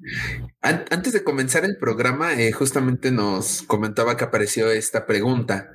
An- 0.61 0.85
Antes 0.91 1.13
de 1.13 1.23
comenzar 1.23 1.65
el 1.65 1.77
programa, 1.77 2.33
eh, 2.39 2.51
justamente 2.51 3.11
nos 3.11 3.63
comentaba 3.63 4.17
que 4.17 4.23
apareció 4.25 4.71
esta 4.71 5.07
pregunta 5.07 5.69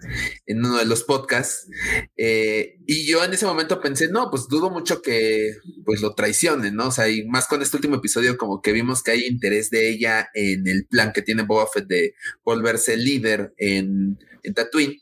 en 0.47 0.59
uno 0.65 0.77
de 0.79 0.85
los 0.87 1.03
podcasts 1.03 1.69
eh, 2.17 2.77
y 2.87 3.07
yo 3.11 3.25
en 3.25 3.33
ese 3.35 3.47
momento 3.47 3.81
pensé, 3.81 4.09
no, 4.09 4.31
pues 4.31 4.47
dudo 4.49 4.71
mucho 4.71 5.03
que 5.03 5.55
pues 5.85 6.01
lo 6.01 6.15
traicionen, 6.15 6.77
¿no? 6.77 6.87
O 6.89 6.93
sea, 6.93 7.09
y 7.09 7.27
más 7.27 7.49
con 7.49 7.61
este 7.61 7.77
último 7.77 7.97
episodio 7.97 8.37
como 8.39 8.63
que 8.63 8.73
vimos 8.73 9.03
que 9.03 9.11
hay 9.11 9.27
interés 9.27 9.71
de 9.71 9.91
ella 9.91 10.29
en 10.33 10.67
el 10.69 10.87
plan 10.87 11.13
que 11.13 11.23
tiene 11.23 11.43
Boba 11.43 11.67
Fett 11.67 11.87
de 11.89 12.15
volverse 12.45 12.97
líder 12.97 13.53
en, 13.57 14.19
en 14.43 14.55
Tatooine, 14.55 15.01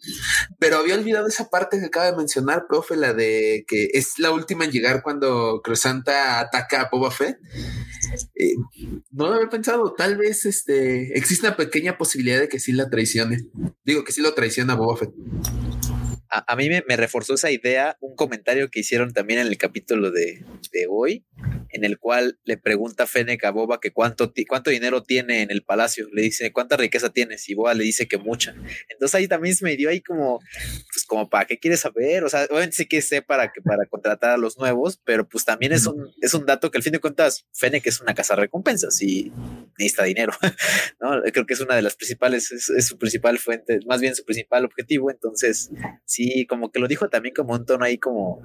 pero 0.58 0.78
había 0.78 0.94
olvidado 0.94 1.26
esa 1.26 1.48
parte 1.48 1.78
que 1.78 1.86
acaba 1.86 2.10
de 2.10 2.16
mencionar, 2.16 2.66
profe, 2.68 2.96
la 2.96 3.12
de 3.12 3.64
que 3.66 3.88
es 3.92 4.18
la 4.18 4.30
última 4.30 4.64
en 4.64 4.70
llegar 4.70 5.02
cuando 5.02 5.60
Cruzanta 5.62 6.40
ataca 6.40 6.82
a 6.82 6.88
Boba 6.90 7.10
Fett. 7.10 7.38
Eh, 8.34 8.54
no 9.10 9.28
lo 9.28 9.34
había 9.34 9.48
pensado. 9.48 9.94
Tal 9.94 10.16
vez 10.16 10.46
este 10.46 11.16
existe 11.18 11.46
una 11.46 11.56
pequeña 11.56 11.98
posibilidad 11.98 12.40
de 12.40 12.48
que 12.48 12.60
sí 12.60 12.72
la 12.72 12.88
traicione. 12.90 13.48
Digo 13.84 14.04
que 14.04 14.12
sí 14.12 14.20
lo 14.20 14.34
traiciona 14.34 14.74
Boba 14.74 14.96
Fett. 14.96 15.12
A, 16.30 16.52
a 16.52 16.56
mí 16.56 16.68
me, 16.68 16.82
me 16.86 16.96
reforzó 16.96 17.34
esa 17.34 17.50
idea 17.50 17.96
un 18.00 18.16
comentario 18.16 18.70
que 18.70 18.80
hicieron 18.80 19.12
también 19.12 19.40
en 19.40 19.46
el 19.46 19.58
capítulo 19.58 20.10
de, 20.10 20.44
de 20.72 20.86
hoy, 20.88 21.24
en 21.70 21.84
el 21.84 21.98
cual 21.98 22.38
le 22.44 22.56
pregunta 22.56 23.06
Fennec 23.06 23.44
a 23.44 23.50
Boba 23.50 23.80
que 23.80 23.92
cuánto, 23.92 24.32
cuánto 24.48 24.70
dinero 24.70 25.02
tiene 25.02 25.42
en 25.42 25.50
el 25.50 25.62
palacio. 25.62 26.08
Le 26.12 26.22
dice, 26.22 26.52
¿cuánta 26.52 26.76
riqueza 26.76 27.10
tienes? 27.10 27.48
Y 27.48 27.54
Boba 27.54 27.74
le 27.74 27.84
dice 27.84 28.08
que 28.08 28.18
mucha. 28.18 28.54
Entonces 28.88 29.14
ahí 29.14 29.28
también 29.28 29.54
se 29.54 29.64
me 29.64 29.76
dio 29.76 29.90
ahí 29.90 30.00
como, 30.00 30.38
pues 30.38 31.04
como 31.06 31.28
para 31.28 31.46
qué 31.46 31.58
quieres 31.58 31.80
saber. 31.80 32.24
O 32.24 32.28
sea, 32.28 32.44
obviamente 32.50 32.76
sí 32.76 32.86
que 32.86 33.02
sé 33.02 33.22
para, 33.22 33.52
que, 33.52 33.60
para 33.60 33.86
contratar 33.86 34.30
a 34.30 34.36
los 34.36 34.58
nuevos, 34.58 35.00
pero 35.04 35.28
pues 35.28 35.44
también 35.44 35.72
es 35.72 35.86
un, 35.86 36.10
es 36.20 36.34
un 36.34 36.46
dato 36.46 36.70
que 36.70 36.78
al 36.78 36.82
fin 36.82 36.92
de 36.92 37.00
cuentas 37.00 37.46
Fennec 37.52 37.86
es 37.86 38.00
una 38.00 38.14
casa 38.14 38.36
recompensas 38.36 39.00
y 39.02 39.32
necesita 39.78 40.04
dinero. 40.04 40.32
¿no? 41.00 41.22
Creo 41.32 41.46
que 41.46 41.54
es 41.54 41.60
una 41.60 41.74
de 41.74 41.82
las 41.82 41.96
principales, 41.96 42.52
es, 42.52 42.70
es 42.70 42.86
su 42.86 42.98
principal 42.98 43.38
fuente, 43.38 43.80
más 43.86 44.00
bien 44.00 44.14
su 44.14 44.24
principal 44.24 44.64
objetivo. 44.64 45.10
Entonces, 45.10 45.70
sí, 46.16 46.46
como 46.46 46.72
que 46.72 46.80
lo 46.80 46.88
dijo 46.88 47.10
también 47.10 47.34
como 47.34 47.52
un 47.52 47.66
tono 47.66 47.84
ahí 47.84 47.98
como, 47.98 48.40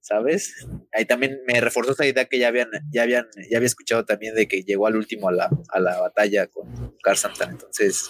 ¿sabes? 0.00 0.66
Ahí 0.92 1.04
también 1.04 1.40
me 1.46 1.60
reforzó 1.60 1.92
esa 1.92 2.06
idea 2.06 2.24
que 2.24 2.38
ya 2.38 2.48
habían, 2.48 2.70
ya 2.90 3.02
habían, 3.02 3.26
ya 3.50 3.58
había 3.58 3.66
escuchado 3.66 4.06
también 4.06 4.34
de 4.34 4.48
que 4.48 4.62
llegó 4.62 4.86
al 4.86 4.96
último 4.96 5.28
a 5.28 5.32
la, 5.32 5.50
a 5.68 5.80
la 5.80 6.00
batalla 6.00 6.46
con 6.46 6.96
Car 7.02 7.18
Santana. 7.18 7.52
Entonces, 7.52 8.08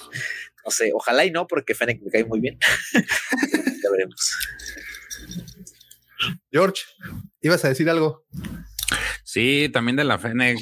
no 0.65 0.71
sé, 0.71 0.93
ojalá 0.95 1.25
y 1.25 1.33
no, 1.33 1.49
porque 1.49 1.75
Fennec 1.75 2.01
me 2.01 2.13
cae 2.13 2.25
muy 2.25 2.41
bien. 2.41 2.59
ya 3.83 3.91
veremos. 3.91 4.37
George, 6.53 6.83
ibas 7.41 7.65
a 7.65 7.69
decir 7.69 7.91
algo. 7.91 8.25
Sí, 9.25 9.69
también 9.73 9.97
de 9.97 10.05
la 10.05 10.19
Fennec. 10.19 10.59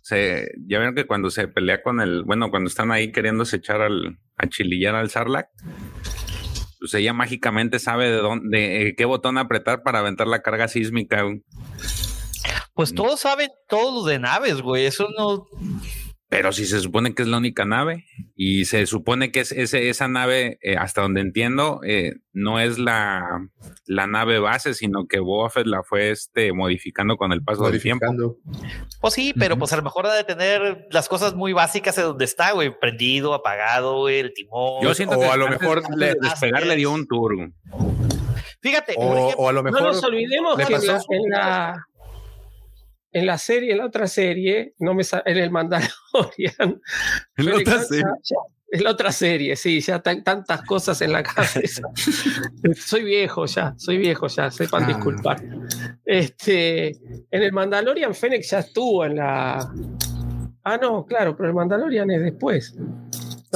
Se, 0.00 0.48
ya 0.68 0.78
vieron 0.78 0.94
que 0.94 1.08
cuando 1.08 1.30
se 1.30 1.48
pelea 1.48 1.82
con 1.82 2.00
el, 2.00 2.22
bueno, 2.22 2.50
cuando 2.50 2.68
están 2.68 2.92
ahí 2.92 3.10
queriéndose 3.10 3.56
echar 3.56 3.80
al, 3.80 4.20
a 4.36 4.48
chilillar 4.48 4.94
al 4.94 5.10
Sarlacc, 5.10 5.48
pues 6.86 7.02
ella 7.02 7.12
mágicamente 7.12 7.80
sabe 7.80 8.08
de 8.08 8.18
dónde, 8.18 8.58
de, 8.58 8.88
eh, 8.88 8.94
qué 8.96 9.04
botón 9.04 9.38
apretar 9.38 9.82
para 9.82 9.98
aventar 9.98 10.28
la 10.28 10.40
carga 10.40 10.68
sísmica. 10.68 11.22
güey. 11.22 11.42
Pues 12.74 12.94
todos 12.94 13.20
saben 13.20 13.50
todo 13.68 14.06
de 14.06 14.20
naves, 14.20 14.62
güey. 14.62 14.86
Eso 14.86 15.08
no. 15.18 15.48
Pero 16.28 16.50
si 16.50 16.66
se 16.66 16.80
supone 16.80 17.14
que 17.14 17.22
es 17.22 17.28
la 17.28 17.36
única 17.38 17.64
nave 17.64 18.04
y 18.34 18.64
se 18.64 18.84
supone 18.86 19.30
que 19.30 19.40
es 19.40 19.52
ese, 19.52 19.88
esa 19.88 20.08
nave, 20.08 20.58
eh, 20.60 20.76
hasta 20.76 21.02
donde 21.02 21.20
entiendo, 21.20 21.80
eh, 21.86 22.14
no 22.32 22.58
es 22.58 22.78
la, 22.78 23.46
la 23.86 24.06
nave 24.08 24.40
base, 24.40 24.74
sino 24.74 25.06
que 25.06 25.20
Boba 25.20 25.50
Fett 25.50 25.66
la 25.66 25.84
fue 25.84 26.10
este, 26.10 26.52
modificando 26.52 27.16
con 27.16 27.32
el 27.32 27.44
paso 27.44 27.70
del 27.70 27.80
tiempo. 27.80 28.06
Modificando. 28.06 28.38
Pues 29.00 29.14
sí, 29.14 29.34
pero 29.38 29.56
pues 29.56 29.72
a 29.72 29.76
lo 29.76 29.82
mejor 29.84 30.06
ha 30.08 30.14
de 30.14 30.24
tener 30.24 30.88
las 30.90 31.08
cosas 31.08 31.34
muy 31.34 31.52
básicas 31.52 31.94
de 31.94 32.02
donde 32.02 32.24
está, 32.24 32.50
güey. 32.52 32.76
Prendido, 32.76 33.32
apagado, 33.32 33.98
güey, 34.00 34.18
el 34.18 34.32
timón. 34.34 34.82
Yo 34.82 34.94
siento 34.94 35.16
O 35.16 35.20
que 35.20 35.26
a 35.26 35.36
lo 35.36 35.48
mejor 35.48 35.82
le- 35.96 36.14
de 36.14 36.16
despegar 36.20 36.66
le 36.66 36.74
dio 36.74 36.90
un 36.90 37.06
tour. 37.06 37.36
güey. 37.36 37.52
Fíjate, 38.60 38.94
O, 38.96 39.02
ejemplo, 39.14 39.36
o 39.44 39.48
a 39.48 39.52
lo 39.52 39.62
No 39.62 39.70
mejor 39.70 39.82
nos 39.94 40.02
olvidemos 40.02 40.58
le 40.58 40.64
que 40.66 40.74
en 40.74 41.30
la, 41.30 41.86
en 43.18 43.26
la 43.26 43.38
serie, 43.38 43.72
en 43.72 43.78
la 43.78 43.86
otra 43.86 44.06
serie, 44.06 44.74
no 44.78 44.94
me 44.94 45.02
en 45.24 45.36
el 45.38 45.50
Mandalorian. 45.50 46.80
En 47.36 47.46
la 47.46 47.56
otra 47.56 47.82
serie. 47.82 48.04
en 48.70 48.82
la 48.84 48.90
otra 48.90 49.12
serie, 49.12 49.56
sí, 49.56 49.80
ya 49.80 50.00
tan- 50.00 50.22
tantas 50.24 50.62
cosas 50.62 51.00
en 51.00 51.12
la 51.12 51.22
cabeza. 51.22 51.82
soy 52.76 53.04
viejo 53.04 53.46
ya, 53.46 53.74
soy 53.78 53.96
viejo 53.98 54.26
ya, 54.26 54.50
sepan 54.50 54.84
Ah. 54.84 54.86
disculpar. 54.88 55.42
Este, 56.04 56.88
en 56.88 57.42
el 57.42 57.52
Mandalorian, 57.52 58.14
Fennec 58.14 58.42
ya 58.42 58.58
estuvo 58.60 59.04
en 59.04 59.16
la. 59.16 59.58
Ah, 60.64 60.78
no, 60.82 61.06
claro, 61.06 61.36
pero 61.36 61.48
el 61.48 61.54
Mandalorian 61.54 62.10
es 62.10 62.22
después. 62.22 62.74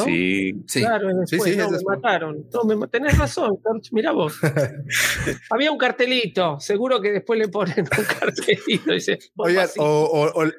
¿No? 0.01 0.05
Sí, 0.07 0.55
Sí. 0.67 0.81
Claro, 0.81 1.11
es 1.11 1.31
Sí, 1.31 1.37
después. 1.37 1.51
sí, 1.53 1.57
no, 1.57 1.65
es 1.65 1.71
me 1.71 1.77
después. 1.79 1.99
mataron. 1.99 2.47
No, 2.53 2.77
me 2.77 2.89
tenés 2.89 3.19
razón, 3.19 3.59
George, 3.63 3.89
mira 3.93 4.13
vos. 4.13 4.35
Había 5.51 5.71
un 5.73 5.79
cartelito, 5.79 6.59
seguro 6.61 7.01
que 7.01 7.13
después 7.13 7.39
le 7.39 7.49
ponen 7.49 7.81
un 7.81 8.05
cartelito. 8.05 8.93
y 8.93 8.95
Dice, 8.95 9.19
así. 9.61 9.79
o, 9.81 9.85
o- 9.85 10.43
o- 10.45 10.51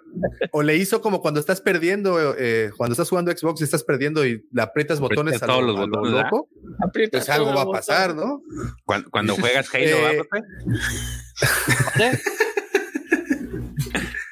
o 0.53 0.63
le 0.63 0.75
hizo 0.77 1.01
como 1.01 1.21
cuando 1.21 1.39
estás 1.39 1.61
perdiendo, 1.61 2.35
eh, 2.37 2.71
cuando 2.77 2.93
estás 2.93 3.09
jugando 3.09 3.31
Xbox 3.31 3.61
y 3.61 3.63
estás 3.63 3.83
perdiendo 3.83 4.25
y 4.25 4.43
le 4.51 4.61
aprietas 4.61 4.99
botones 4.99 5.41
a 5.41 5.45
todos 5.47 5.61
lo, 5.61 5.67
los 5.67 5.77
a 5.77 5.85
botones, 5.85 6.11
loco, 6.11 6.49
Aprieta 6.83 7.17
pues 7.19 7.29
algo 7.29 7.53
va 7.53 7.61
a 7.63 7.65
pasar. 7.65 8.15
¿no? 8.15 8.41
cuando, 8.85 9.09
cuando 9.09 9.35
juegas 9.35 9.73
Halo, 9.73 9.83
Eh, 9.83 9.93
¿verdad, 9.93 10.23
Pepe? 10.31 12.19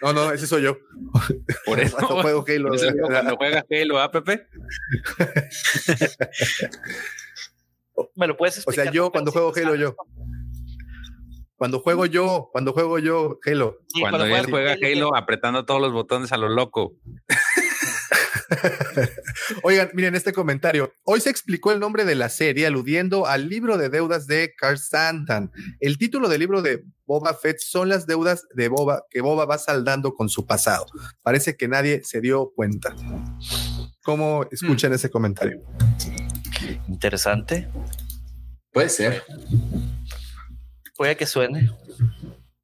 No, 0.01 0.13
no, 0.13 0.31
ese 0.31 0.47
soy 0.47 0.63
yo. 0.63 0.77
Por 1.65 1.79
eso. 1.79 1.97
Cuando 1.97 2.21
juego 2.21 2.45
Halo. 2.47 2.73
Eso 2.73 2.87
cuando 3.01 3.35
juegas 3.35 3.65
Halo, 3.69 3.95
¿verdad, 3.95 4.11
Pepe? 4.11 4.47
me 8.15 8.27
lo 8.27 8.37
puedes 8.37 8.57
O 8.57 8.59
explicar. 8.61 8.85
sea, 8.85 8.93
yo 8.93 9.11
cuando 9.11 9.31
juego 9.31 9.51
Halo, 9.55 9.75
yo. 9.75 9.95
Cuando 11.57 11.81
juego 11.81 12.05
yo, 12.05 12.49
cuando 12.53 12.71
juego 12.71 12.99
yo 12.99 13.39
Halo. 13.45 13.79
Sí, 13.87 13.99
cuando 14.01 14.23
él 14.25 14.45
juega 14.49 14.73
Halo, 14.73 14.87
Halo, 14.87 15.15
apretando 15.15 15.65
todos 15.65 15.81
los 15.81 15.91
botones 15.91 16.31
a 16.31 16.37
lo 16.37 16.47
loco. 16.47 16.93
Oigan, 19.63 19.89
miren 19.93 20.15
este 20.15 20.33
comentario. 20.33 20.93
Hoy 21.03 21.21
se 21.21 21.29
explicó 21.29 21.71
el 21.71 21.79
nombre 21.79 22.05
de 22.05 22.15
la 22.15 22.29
serie 22.29 22.67
aludiendo 22.67 23.27
al 23.27 23.49
libro 23.49 23.77
de 23.77 23.89
deudas 23.89 24.27
de 24.27 24.53
Carl 24.57 24.77
Santan. 24.77 25.51
El 25.79 25.97
título 25.97 26.29
del 26.29 26.39
libro 26.39 26.61
de 26.61 26.83
Boba 27.05 27.33
Fett 27.33 27.59
son 27.59 27.89
las 27.89 28.05
deudas 28.05 28.45
de 28.53 28.67
Boba 28.69 29.03
que 29.09 29.21
Boba 29.21 29.45
va 29.45 29.57
saldando 29.57 30.13
con 30.13 30.29
su 30.29 30.45
pasado. 30.45 30.85
Parece 31.21 31.55
que 31.55 31.67
nadie 31.67 32.01
se 32.03 32.21
dio 32.21 32.51
cuenta. 32.55 32.95
¿Cómo 34.03 34.45
escuchan 34.51 34.93
ese 34.93 35.09
comentario? 35.09 35.61
Interesante. 36.87 37.69
Puede 38.71 38.89
ser. 38.89 39.23
puede 40.95 41.15
que 41.15 41.25
suene. 41.25 41.71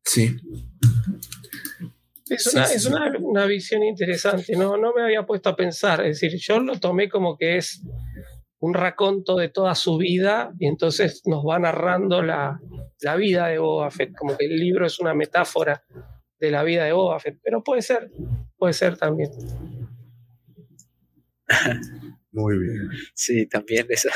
Sí. 0.03 0.37
Es, 2.27 2.53
una, 2.53 2.65
sí, 2.65 2.75
es 2.75 2.85
una, 2.85 3.11
una 3.19 3.45
visión 3.45 3.83
interesante, 3.83 4.55
no, 4.55 4.77
no 4.77 4.93
me 4.93 5.03
había 5.03 5.25
puesto 5.25 5.49
a 5.49 5.55
pensar, 5.55 6.03
es 6.05 6.19
decir, 6.19 6.39
yo 6.39 6.59
lo 6.59 6.79
tomé 6.79 7.07
como 7.07 7.37
que 7.37 7.57
es 7.57 7.83
un 8.59 8.73
raconto 8.73 9.35
de 9.35 9.49
toda 9.49 9.75
su 9.75 9.97
vida 9.97 10.51
y 10.59 10.65
entonces 10.67 11.21
nos 11.25 11.43
va 11.45 11.59
narrando 11.59 12.23
la, 12.23 12.59
la 13.01 13.15
vida 13.15 13.47
de 13.47 13.59
Boba 13.59 13.91
Fett, 13.91 14.15
como 14.15 14.35
que 14.35 14.45
el 14.45 14.57
libro 14.57 14.87
es 14.87 14.99
una 14.99 15.13
metáfora 15.13 15.83
de 16.39 16.51
la 16.51 16.63
vida 16.63 16.85
de 16.85 16.93
Boba 16.93 17.19
Fett, 17.19 17.39
pero 17.43 17.63
puede 17.63 17.83
ser, 17.83 18.09
puede 18.57 18.73
ser 18.73 18.97
también. 18.97 19.29
Muy 22.31 22.57
bien. 22.57 22.89
Sí, 23.13 23.45
también 23.47 23.85
esa. 23.89 24.09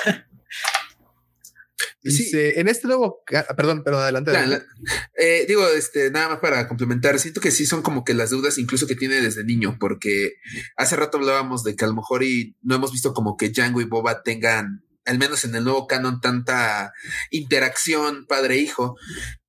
Dice, 2.01 2.59
en 2.59 2.67
este 2.69 2.87
nuevo, 2.87 3.21
ca- 3.25 3.45
perdón, 3.57 3.83
perdón, 3.83 4.03
adelante. 4.03 4.31
La- 4.31 4.39
adelante. 4.39 4.65
la- 4.83 4.93
eh, 5.23 5.45
digo, 5.47 5.67
este, 5.67 6.11
nada 6.11 6.29
más 6.29 6.39
para 6.39 6.67
complementar, 6.67 7.19
siento 7.19 7.41
que 7.41 7.51
sí 7.51 7.65
son 7.65 7.81
como 7.81 8.03
que 8.05 8.13
las 8.13 8.29
dudas 8.29 8.57
incluso 8.57 8.87
que 8.87 8.95
tiene 8.95 9.21
desde 9.21 9.43
niño, 9.43 9.77
porque 9.79 10.33
hace 10.77 10.95
rato 10.95 11.17
hablábamos 11.17 11.63
de 11.63 11.75
que 11.75 11.83
a 11.85 11.89
lo 11.89 11.95
mejor 11.95 12.23
y 12.23 12.55
no 12.61 12.75
hemos 12.75 12.91
visto 12.93 13.13
como 13.13 13.35
que 13.35 13.49
Django 13.49 13.81
y 13.81 13.85
Boba 13.85 14.23
tengan, 14.23 14.85
al 15.05 15.17
menos 15.17 15.43
en 15.43 15.55
el 15.55 15.63
nuevo 15.65 15.87
canon, 15.87 16.21
tanta 16.21 16.93
interacción 17.31 18.25
padre-hijo, 18.27 18.95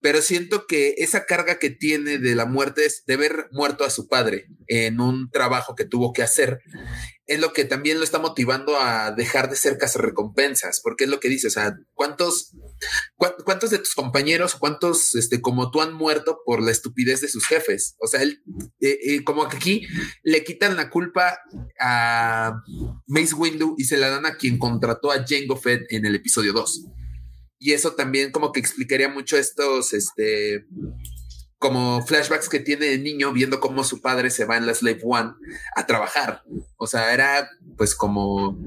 pero 0.01 0.22
siento 0.22 0.66
que 0.66 0.94
esa 0.98 1.27
carga 1.27 1.59
que 1.59 1.70
tiene 1.70 2.18
de 2.18 2.35
la 2.35 2.47
muerte 2.47 2.86
es 2.86 3.05
de 3.06 3.16
ver 3.16 3.48
muerto 3.52 3.85
a 3.85 3.90
su 3.90 4.09
padre 4.09 4.47
en 4.66 5.01
un 5.01 5.31
trabajo 5.31 5.74
que 5.74 5.85
tuvo 5.85 6.12
que 6.12 6.22
hacer, 6.22 6.60
es 7.27 7.39
lo 7.39 7.52
que 7.52 7.64
también 7.64 7.98
lo 7.98 8.05
está 8.05 8.18
motivando 8.18 8.77
a 8.81 9.12
dejar 9.12 9.48
de 9.51 9.56
ser 9.56 9.78
recompensas, 9.94 10.81
porque 10.82 11.05
es 11.05 11.10
lo 11.10 11.20
que 11.20 11.28
dice, 11.28 11.47
o 11.47 11.51
sea, 11.51 11.77
¿cuántos, 11.94 12.56
cuán- 13.16 13.35
cuántos 13.44 13.70
de 13.70 13.78
tus 13.78 13.94
compañeros, 13.94 14.56
cuántos 14.56 15.14
este, 15.14 15.40
como 15.40 15.70
tú 15.70 15.81
han 15.81 15.93
muerto 15.94 16.40
por 16.44 16.62
la 16.62 16.70
estupidez 16.72 17.20
de 17.20 17.28
sus 17.28 17.47
jefes? 17.47 17.94
O 18.01 18.06
sea, 18.09 18.22
él, 18.22 18.43
eh, 18.81 18.98
eh, 19.05 19.24
como 19.24 19.48
que 19.48 19.56
aquí 19.59 19.86
le 20.24 20.43
quitan 20.44 20.77
la 20.77 20.90
culpa 20.90 21.39
a 21.81 22.55
Mace 23.06 23.35
Windu 23.35 23.74
y 23.78 23.85
se 23.85 23.97
la 23.97 24.09
dan 24.09 24.27
a 24.27 24.36
quien 24.36 24.59
contrató 24.59 25.12
a 25.12 25.24
Jango 25.27 25.56
Fett 25.56 25.82
en 25.90 26.06
el 26.06 26.14
episodio 26.16 26.52
2. 26.52 26.86
Y 27.60 27.72
eso 27.72 27.92
también 27.92 28.32
como 28.32 28.52
que 28.52 28.58
explicaría 28.58 29.10
mucho 29.10 29.36
estos, 29.36 29.92
este, 29.92 30.66
como 31.58 32.04
flashbacks 32.06 32.48
que 32.48 32.58
tiene 32.58 32.86
de 32.86 32.98
niño 32.98 33.34
viendo 33.34 33.60
cómo 33.60 33.84
su 33.84 34.00
padre 34.00 34.30
se 34.30 34.46
va 34.46 34.56
en 34.56 34.66
la 34.66 34.74
Slave 34.74 35.02
One 35.04 35.34
a 35.76 35.86
trabajar. 35.86 36.42
O 36.78 36.86
sea, 36.86 37.12
era 37.12 37.50
pues 37.76 37.94
como, 37.94 38.58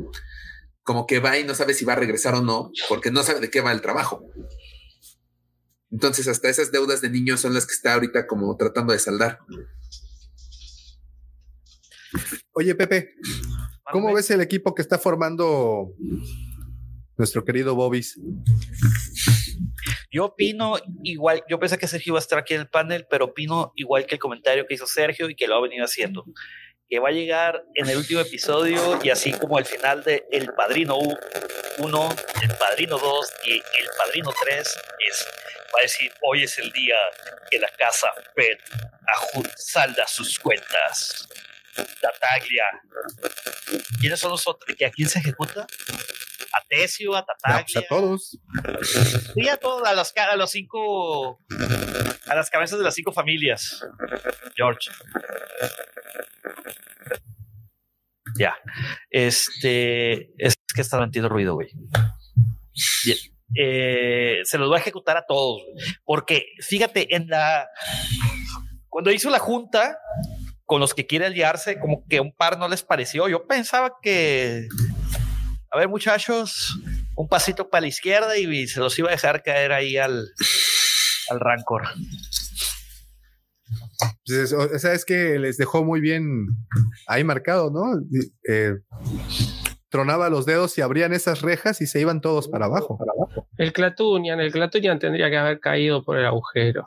como 0.83 1.07
que 1.07 1.19
va 1.19 1.39
y 1.39 1.43
no 1.43 1.55
sabe 1.55 1.73
si 1.73 1.85
va 1.85 1.93
a 1.93 1.97
regresar 1.97 2.35
o 2.35 2.41
no, 2.41 2.71
porque 2.87 3.09
no 3.09 3.23
sabe 3.23 3.39
de 3.39 3.49
qué 3.49 3.61
va 3.61 3.71
el 3.71 3.81
trabajo. 3.81 4.23
Entonces, 5.89 6.27
hasta 6.27 6.49
esas 6.49 6.71
deudas 6.71 7.01
de 7.01 7.09
niño 7.09 7.35
son 7.35 7.55
las 7.55 7.65
que 7.65 7.73
está 7.73 7.95
ahorita 7.95 8.27
como 8.27 8.55
tratando 8.57 8.93
de 8.93 8.99
saldar. 8.99 9.39
Oye, 12.51 12.75
Pepe, 12.75 13.15
¿cómo 13.91 14.13
ves 14.13 14.29
el 14.29 14.41
equipo 14.41 14.75
que 14.75 14.83
está 14.83 14.99
formando 14.99 15.95
nuestro 17.17 17.43
querido 17.45 17.75
Bobis? 17.75 18.17
Yo 20.11 20.25
opino 20.25 20.75
igual, 21.03 21.43
yo 21.49 21.59
pensé 21.59 21.77
que 21.77 21.87
Sergio 21.87 22.11
iba 22.11 22.19
a 22.19 22.21
estar 22.21 22.37
aquí 22.39 22.53
en 22.53 22.61
el 22.61 22.67
panel, 22.67 23.07
pero 23.09 23.25
opino 23.25 23.73
igual 23.75 24.05
que 24.05 24.15
el 24.15 24.19
comentario 24.19 24.65
que 24.67 24.75
hizo 24.75 24.85
Sergio 24.87 25.29
y 25.29 25.35
que 25.35 25.47
lo 25.47 25.55
ha 25.55 25.61
venido 25.61 25.85
haciendo. 25.85 26.25
Que 26.89 26.99
va 26.99 27.09
a 27.09 27.11
llegar 27.11 27.63
en 27.75 27.89
el 27.89 27.97
último 27.97 28.19
episodio 28.21 28.99
y 29.03 29.09
así 29.09 29.31
como 29.33 29.57
al 29.57 29.65
final 29.65 30.03
de 30.03 30.25
El 30.31 30.53
Padrino 30.53 30.97
1, 30.97 32.15
El 32.43 32.57
Padrino 32.57 32.97
2 32.99 33.33
y 33.45 33.53
El 33.53 33.87
Padrino 33.97 34.31
3 34.43 34.59
es, 34.59 35.27
va 35.75 35.79
a 35.79 35.81
decir, 35.81 36.11
hoy 36.21 36.43
es 36.43 36.59
el 36.59 36.71
día 36.71 36.95
que 37.49 37.57
la 37.57 37.69
casa 37.79 38.09
aju- 38.37 39.51
salda 39.55 40.05
sus 40.07 40.37
cuentas. 40.37 41.27
Tataglia. 41.99 42.65
¿Quiénes 43.99 44.19
son 44.19 44.29
los 44.29 44.47
otros? 44.47 44.75
¿Que 44.77 44.85
¿A 44.85 44.91
quién 44.91 45.09
se 45.09 45.17
ejecuta? 45.17 45.65
A 46.55 46.61
Tesio, 46.69 47.15
a 47.15 47.25
Tataglia. 47.25 47.63
pues 47.65 47.77
a 47.77 47.87
todos. 47.87 48.39
Sí, 49.33 49.49
a 49.49 49.57
todos, 49.57 49.87
a 49.87 49.93
los, 49.93 50.11
ca- 50.13 50.31
a 50.31 50.35
los 50.35 50.51
cinco, 50.51 51.39
a 52.27 52.35
las 52.35 52.49
cabezas 52.49 52.77
de 52.77 52.85
las 52.85 52.93
cinco 52.93 53.11
familias. 53.11 53.83
George. 54.55 54.91
Ya. 58.37 58.55
Este, 59.09 60.31
es 60.43 60.55
que 60.73 60.81
está 60.81 60.99
metiendo 60.99 61.29
ruido, 61.29 61.53
güey. 61.55 61.69
Bien. 63.05 63.17
Eh, 63.55 64.41
se 64.45 64.57
los 64.57 64.71
va 64.71 64.77
a 64.77 64.79
ejecutar 64.79 65.15
a 65.17 65.25
todos, 65.27 65.61
güey. 65.63 65.85
porque 66.03 66.47
fíjate, 66.59 67.15
en 67.15 67.27
la, 67.27 67.67
cuando 68.89 69.11
hizo 69.11 69.29
la 69.29 69.37
junta 69.37 69.99
con 70.65 70.79
los 70.79 70.95
que 70.95 71.05
quiere 71.05 71.27
aliarse, 71.27 71.79
como 71.79 72.03
que 72.07 72.19
un 72.19 72.33
par 72.33 72.57
no 72.57 72.67
les 72.67 72.81
pareció. 72.83 73.27
Yo 73.29 73.45
pensaba 73.45 73.97
que, 74.01 74.67
a 75.73 75.77
ver, 75.77 75.89
muchachos, 75.89 76.79
un 77.15 77.27
pasito 77.27 77.69
para 77.69 77.81
la 77.81 77.87
izquierda 77.87 78.37
y 78.37 78.67
se 78.67 78.79
los 78.79 78.97
iba 78.99 79.09
a 79.09 79.13
dejar 79.13 79.41
caer 79.43 79.71
ahí 79.71 79.97
al, 79.97 80.29
al 81.29 81.39
Rancor. 81.39 81.83
Pues 84.25 84.37
es- 84.37 84.53
o 84.53 84.79
sea, 84.79 84.93
es 84.93 85.05
que 85.05 85.39
les 85.39 85.57
dejó 85.57 85.83
muy 85.83 85.99
bien 85.99 86.47
ahí 87.07 87.23
marcado, 87.23 87.71
¿no? 87.71 87.99
Eh, 88.47 88.75
tronaba 89.89 90.29
los 90.29 90.45
dedos 90.45 90.77
y 90.77 90.81
abrían 90.81 91.13
esas 91.13 91.41
rejas 91.41 91.81
y 91.81 91.87
se 91.87 91.99
iban 91.99 92.21
todos 92.21 92.47
para 92.47 92.65
abajo. 92.65 92.97
El 93.57 93.73
Clatunian, 93.73 94.39
el 94.39 94.51
Clatunian 94.51 94.99
tendría 94.99 95.29
que 95.29 95.37
haber 95.37 95.59
caído 95.59 96.03
por 96.03 96.17
el 96.17 96.25
agujero. 96.25 96.83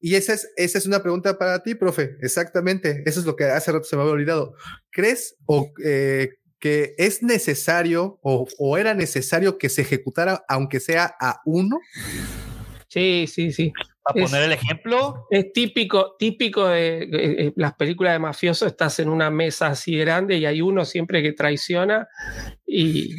Y 0.00 0.16
esa 0.16 0.34
es, 0.34 0.48
esa 0.56 0.78
es 0.78 0.86
una 0.86 1.02
pregunta 1.02 1.38
para 1.38 1.62
ti, 1.62 1.74
profe. 1.76 2.16
Exactamente. 2.20 3.02
Eso 3.06 3.20
es 3.20 3.26
lo 3.26 3.36
que 3.36 3.44
hace 3.44 3.70
rato 3.72 3.84
se 3.84 3.94
me 3.96 4.02
había 4.02 4.14
olvidado. 4.14 4.54
¿Crees 4.90 5.36
o, 5.46 5.72
eh, 5.84 6.30
que 6.60 6.94
es 6.98 7.22
necesario 7.22 8.18
o, 8.22 8.46
o 8.58 8.78
era 8.78 8.94
necesario 8.94 9.58
que 9.58 9.68
se 9.68 9.82
ejecutara, 9.82 10.44
aunque 10.48 10.78
sea 10.78 11.16
a 11.20 11.40
uno? 11.46 11.80
Sí, 12.88 13.26
sí, 13.26 13.52
sí. 13.52 13.72
Para 14.02 14.24
Es- 14.24 14.30
poner 14.30 14.44
el 14.44 14.52
ejemplo, 14.52 15.26
Es 15.30 15.52
típico, 15.52 16.16
típico 16.18 16.66
de 16.68 17.02
eh, 17.02 17.08
eh, 17.12 17.52
las 17.56 17.74
películas 17.74 18.14
de 18.14 18.18
mafioso, 18.18 18.66
estás 18.66 18.98
en 18.98 19.08
una 19.08 19.30
mesa 19.30 19.68
así 19.68 19.96
grande 19.96 20.36
y 20.38 20.46
hay 20.46 20.60
uno 20.60 20.84
siempre 20.84 21.22
que 21.22 21.32
traiciona 21.32 22.08
y, 22.66 23.14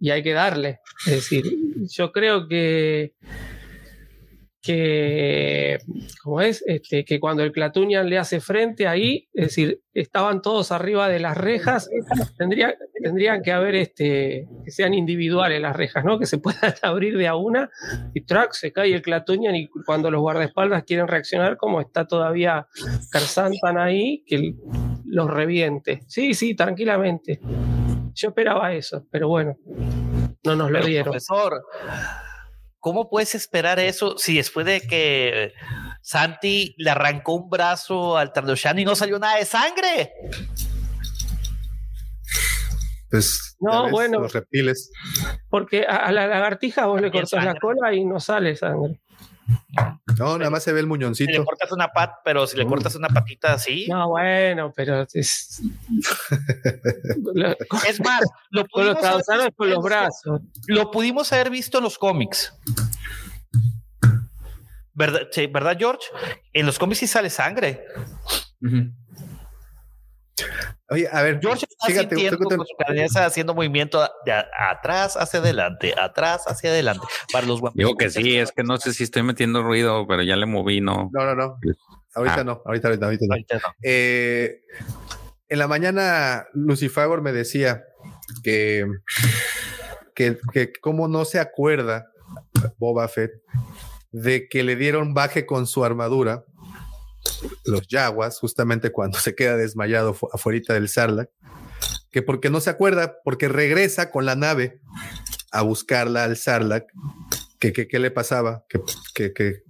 y 0.00 0.10
hay 0.10 0.22
que 0.22 0.32
darle. 0.32 0.80
Es 1.06 1.12
decir, 1.14 1.44
yo 1.90 2.10
creo 2.12 2.48
que 2.48 3.14
que 4.64 5.78
como 6.22 6.40
es 6.40 6.64
este 6.66 7.04
que 7.04 7.20
cuando 7.20 7.42
el 7.42 7.52
Clatunian 7.52 8.08
le 8.08 8.16
hace 8.16 8.40
frente 8.40 8.88
ahí, 8.88 9.28
es 9.34 9.48
decir, 9.48 9.82
estaban 9.92 10.40
todos 10.40 10.72
arriba 10.72 11.06
de 11.06 11.20
las 11.20 11.36
rejas, 11.36 11.90
tendría, 12.38 12.74
tendrían 13.02 13.42
que 13.42 13.52
haber 13.52 13.74
este 13.74 14.48
que 14.64 14.70
sean 14.70 14.94
individuales 14.94 15.60
las 15.60 15.76
rejas, 15.76 16.02
¿no? 16.02 16.18
Que 16.18 16.24
se 16.24 16.38
puedan 16.38 16.72
abrir 16.82 17.18
de 17.18 17.28
a 17.28 17.36
una 17.36 17.68
y 18.14 18.22
track 18.22 18.52
se 18.52 18.72
cae 18.72 18.94
el 18.94 19.02
Clatunian 19.02 19.54
y 19.54 19.68
cuando 19.84 20.10
los 20.10 20.22
guardaespaldas 20.22 20.84
quieren 20.84 21.08
reaccionar, 21.08 21.58
como 21.58 21.82
está 21.82 22.06
todavía 22.06 22.66
Carzantan 23.10 23.76
ahí, 23.76 24.24
que 24.26 24.54
los 25.04 25.28
reviente. 25.30 26.00
Sí, 26.06 26.32
sí, 26.32 26.54
tranquilamente. 26.54 27.38
Yo 28.14 28.28
esperaba 28.28 28.72
eso, 28.72 29.06
pero 29.10 29.28
bueno, 29.28 29.58
no 30.42 30.56
nos 30.56 30.70
lo 30.70 30.82
dieron. 30.82 31.04
profesor, 31.04 31.60
¿cómo 32.84 33.08
puedes 33.08 33.34
esperar 33.34 33.78
eso 33.78 34.18
si 34.18 34.36
después 34.36 34.66
de 34.66 34.82
que 34.82 35.54
Santi 36.02 36.74
le 36.76 36.90
arrancó 36.90 37.32
un 37.32 37.48
brazo 37.48 38.18
al 38.18 38.30
Trandoshan 38.30 38.78
y 38.78 38.84
no 38.84 38.94
salió 38.94 39.18
nada 39.18 39.38
de 39.38 39.46
sangre? 39.46 40.12
Pues 43.10 43.56
No, 43.58 43.84
ves, 43.84 43.92
bueno. 43.92 44.20
los 44.20 44.34
reptiles. 44.34 44.90
Porque 45.48 45.86
a, 45.88 45.96
a 45.96 46.12
la 46.12 46.26
lagartija 46.26 46.84
vos 46.84 47.00
le 47.00 47.06
También 47.08 47.22
cortás 47.22 47.38
la 47.44 47.52
sangre. 47.52 47.60
cola 47.60 47.94
y 47.94 48.04
no 48.04 48.20
sale 48.20 48.54
sangre. 48.54 49.00
No, 50.18 50.38
nada 50.38 50.50
más 50.50 50.62
se 50.62 50.72
ve 50.72 50.80
el 50.80 50.84
Si 50.84 50.86
le 50.86 50.88
muñoncito. 50.88 51.44
cortas 51.44 51.72
una 51.72 51.88
pat, 51.88 52.12
pero 52.24 52.46
si 52.46 52.56
le 52.56 52.66
cortas 52.66 52.94
una 52.94 53.08
patita 53.08 53.52
así. 53.54 53.86
No, 53.88 54.08
bueno, 54.10 54.72
pero 54.74 55.04
es. 55.12 55.60
Lo- 57.34 57.56
Es 57.88 58.00
más, 58.00 58.22
lo 58.50 58.64
con 58.68 58.86
los 58.86 58.96
pudimos, 58.96 59.28
haber 59.28 59.40
visto 59.46 59.56
con 59.56 59.70
los 59.70 59.82
brazos. 59.84 60.40
lo 60.68 60.90
pudimos 60.90 61.32
haber 61.32 61.50
visto 61.50 61.78
en 61.78 61.84
los 61.84 61.98
cómics. 61.98 62.54
¿Verdad, 64.92 65.22
sí, 65.32 65.46
¿verdad, 65.48 65.76
George? 65.78 66.06
En 66.52 66.66
los 66.66 66.78
cómics 66.78 67.00
sí 67.00 67.06
sale 67.08 67.28
sangre. 67.28 67.84
Oye, 70.90 71.08
a 71.10 71.22
ver, 71.22 71.38
George 71.40 71.66
está 71.68 71.86
fíjate, 71.86 72.08
sintiendo 72.16 72.38
con 72.48 72.66
su 72.66 72.74
cabeza 72.76 73.24
haciendo 73.24 73.54
movimiento 73.54 74.00
de 74.26 74.32
a- 74.32 74.46
atrás 74.70 75.16
hacia 75.16 75.40
adelante, 75.40 75.94
atrás 75.96 76.44
hacia 76.46 76.70
adelante. 76.70 77.06
Para 77.32 77.46
los. 77.46 77.60
Digo 77.74 77.96
que 77.96 78.10
sí, 78.10 78.36
es 78.36 78.52
que 78.52 78.62
no 78.64 78.76
sé 78.78 78.92
si 78.92 79.04
estoy 79.04 79.22
metiendo 79.22 79.62
ruido, 79.62 80.06
pero 80.06 80.22
ya 80.22 80.36
le 80.36 80.46
moví, 80.46 80.80
no. 80.80 81.08
no, 81.12 81.24
no, 81.24 81.34
no. 81.34 81.58
Ahorita 82.14 82.40
Ah. 82.40 82.44
no, 82.44 82.62
ahorita, 82.64 82.88
ahorita, 82.88 83.06
ahorita 83.06 83.26
no. 83.26 83.32
Ahorita 83.34 83.54
no. 83.56 83.62
Eh, 83.82 84.60
en 85.48 85.58
la 85.58 85.68
mañana, 85.68 86.46
Lucifer 86.52 87.20
me 87.20 87.32
decía 87.32 87.84
que, 88.42 88.86
que, 90.14 90.38
que 90.52 90.72
cómo 90.80 91.08
no 91.08 91.24
se 91.24 91.38
acuerda 91.40 92.10
Boba 92.78 93.08
Fett 93.08 93.32
de 94.12 94.48
que 94.48 94.62
le 94.62 94.76
dieron 94.76 95.12
baje 95.14 95.44
con 95.46 95.66
su 95.66 95.84
armadura 95.84 96.44
los 97.64 97.86
Yaguas, 97.88 98.38
justamente 98.38 98.90
cuando 98.90 99.18
se 99.18 99.34
queda 99.34 99.56
desmayado 99.56 100.16
afuera 100.32 100.74
del 100.74 100.88
Sarlacc, 100.88 101.30
que 102.10 102.22
porque 102.22 102.50
no 102.50 102.60
se 102.60 102.70
acuerda, 102.70 103.16
porque 103.24 103.48
regresa 103.48 104.10
con 104.10 104.24
la 104.24 104.36
nave 104.36 104.80
a 105.50 105.62
buscarla 105.62 106.24
al 106.24 106.36
Sarlacc, 106.36 106.86
que 107.58 107.72
qué 107.72 107.98
le 107.98 108.10
pasaba, 108.10 108.64
que, 108.68 109.32
que, 109.32 109.62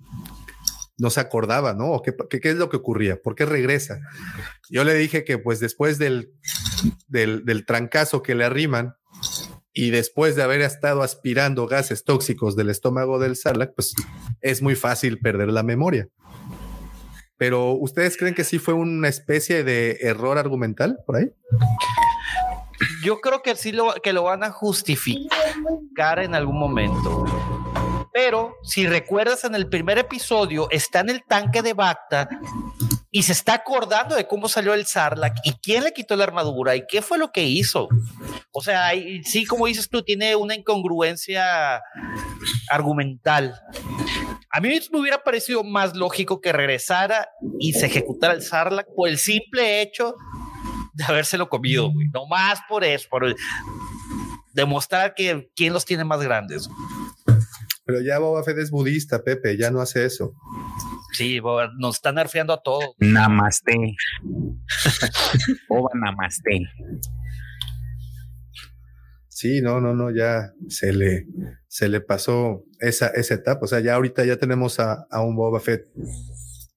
no 0.96 1.10
se 1.10 1.20
acordaba, 1.20 1.74
¿no? 1.74 2.02
¿Qué, 2.02 2.14
qué, 2.40 2.50
es 2.50 2.56
lo 2.56 2.68
que 2.68 2.76
ocurría? 2.76 3.20
¿Por 3.20 3.34
qué 3.34 3.44
regresa? 3.44 4.00
Yo 4.70 4.84
le 4.84 4.94
dije 4.94 5.24
que 5.24 5.38
pues 5.38 5.58
después 5.58 5.98
del, 5.98 6.32
del, 7.08 7.44
del 7.44 7.66
trancazo 7.66 8.22
que 8.22 8.34
le 8.34 8.44
arriman, 8.44 8.94
y 9.76 9.90
después 9.90 10.36
de 10.36 10.44
haber 10.44 10.60
estado 10.60 11.02
aspirando 11.02 11.66
gases 11.66 12.04
tóxicos 12.04 12.54
del 12.54 12.70
estómago 12.70 13.18
del 13.18 13.34
Sarlacc, 13.36 13.74
pues 13.74 13.94
es 14.40 14.62
muy 14.62 14.76
fácil 14.76 15.18
perder 15.18 15.48
la 15.48 15.64
memoria. 15.64 16.08
Pero 17.36 17.72
¿ustedes 17.72 18.16
creen 18.16 18.34
que 18.34 18.44
sí 18.44 18.58
fue 18.58 18.74
una 18.74 19.08
especie 19.08 19.64
de 19.64 19.98
error 20.02 20.38
argumental 20.38 20.98
por 21.06 21.16
ahí? 21.16 21.30
Yo 23.04 23.20
creo 23.20 23.42
que 23.42 23.56
sí 23.56 23.72
lo, 23.72 23.94
que 24.02 24.12
lo 24.12 24.24
van 24.24 24.44
a 24.44 24.50
justificar 24.50 26.18
en 26.18 26.34
algún 26.34 26.58
momento. 26.58 27.24
Pero 28.12 28.56
si 28.62 28.86
recuerdas 28.86 29.44
en 29.44 29.56
el 29.56 29.68
primer 29.68 29.98
episodio, 29.98 30.68
está 30.70 31.00
en 31.00 31.10
el 31.10 31.24
tanque 31.24 31.62
de 31.62 31.74
Bacta 31.74 32.28
y 33.10 33.24
se 33.24 33.32
está 33.32 33.54
acordando 33.54 34.14
de 34.14 34.26
cómo 34.26 34.48
salió 34.48 34.72
el 34.72 34.86
Sarlacc 34.86 35.36
y 35.42 35.52
quién 35.54 35.82
le 35.82 35.92
quitó 35.92 36.14
la 36.14 36.24
armadura 36.24 36.76
y 36.76 36.86
qué 36.86 37.02
fue 37.02 37.18
lo 37.18 37.32
que 37.32 37.42
hizo. 37.42 37.88
O 38.52 38.62
sea, 38.62 38.90
sí, 39.24 39.46
como 39.46 39.66
dices 39.66 39.88
tú, 39.88 40.02
tiene 40.02 40.36
una 40.36 40.54
incongruencia 40.54 41.82
argumental. 42.70 43.60
A 44.56 44.60
mí 44.60 44.68
me 44.92 45.00
hubiera 45.00 45.24
parecido 45.24 45.64
más 45.64 45.96
lógico 45.96 46.40
que 46.40 46.52
regresara 46.52 47.28
y 47.58 47.72
se 47.72 47.86
ejecutara 47.86 48.34
el 48.34 48.42
Sarlacc 48.42 48.86
por 48.94 49.08
el 49.08 49.18
simple 49.18 49.82
hecho 49.82 50.14
de 50.92 51.02
habérselo 51.02 51.48
comido, 51.48 51.90
güey. 51.90 52.06
No 52.14 52.28
más 52.28 52.60
por 52.68 52.84
eso, 52.84 53.08
por 53.10 53.34
demostrar 54.52 55.14
que 55.14 55.50
quién 55.56 55.72
los 55.72 55.84
tiene 55.84 56.04
más 56.04 56.22
grandes. 56.22 56.68
Pero 57.84 58.00
ya 58.00 58.20
Boba 58.20 58.44
Fett 58.44 58.58
es 58.58 58.70
budista, 58.70 59.24
Pepe, 59.24 59.58
ya 59.58 59.72
no 59.72 59.80
hace 59.80 60.04
eso. 60.04 60.32
Sí, 61.14 61.40
Boba, 61.40 61.72
nos 61.76 61.96
están 61.96 62.14
nerfeando 62.14 62.52
a 62.52 62.62
todos. 62.62 62.94
Namaste. 62.98 63.96
Boba 65.68 65.90
Namaste. 65.94 66.60
Sí, 69.26 69.60
no, 69.60 69.80
no, 69.80 69.94
no, 69.94 70.14
ya 70.14 70.52
se 70.68 70.92
le, 70.92 71.26
se 71.74 71.88
le 71.88 72.00
pasó 72.00 72.62
esa, 72.78 73.08
esa 73.08 73.34
etapa. 73.34 73.64
O 73.64 73.66
sea, 73.66 73.80
ya 73.80 73.96
ahorita 73.96 74.24
ya 74.24 74.36
tenemos 74.36 74.78
a, 74.78 75.08
a 75.10 75.22
un 75.22 75.34
Boba 75.34 75.58
Fett 75.58 75.88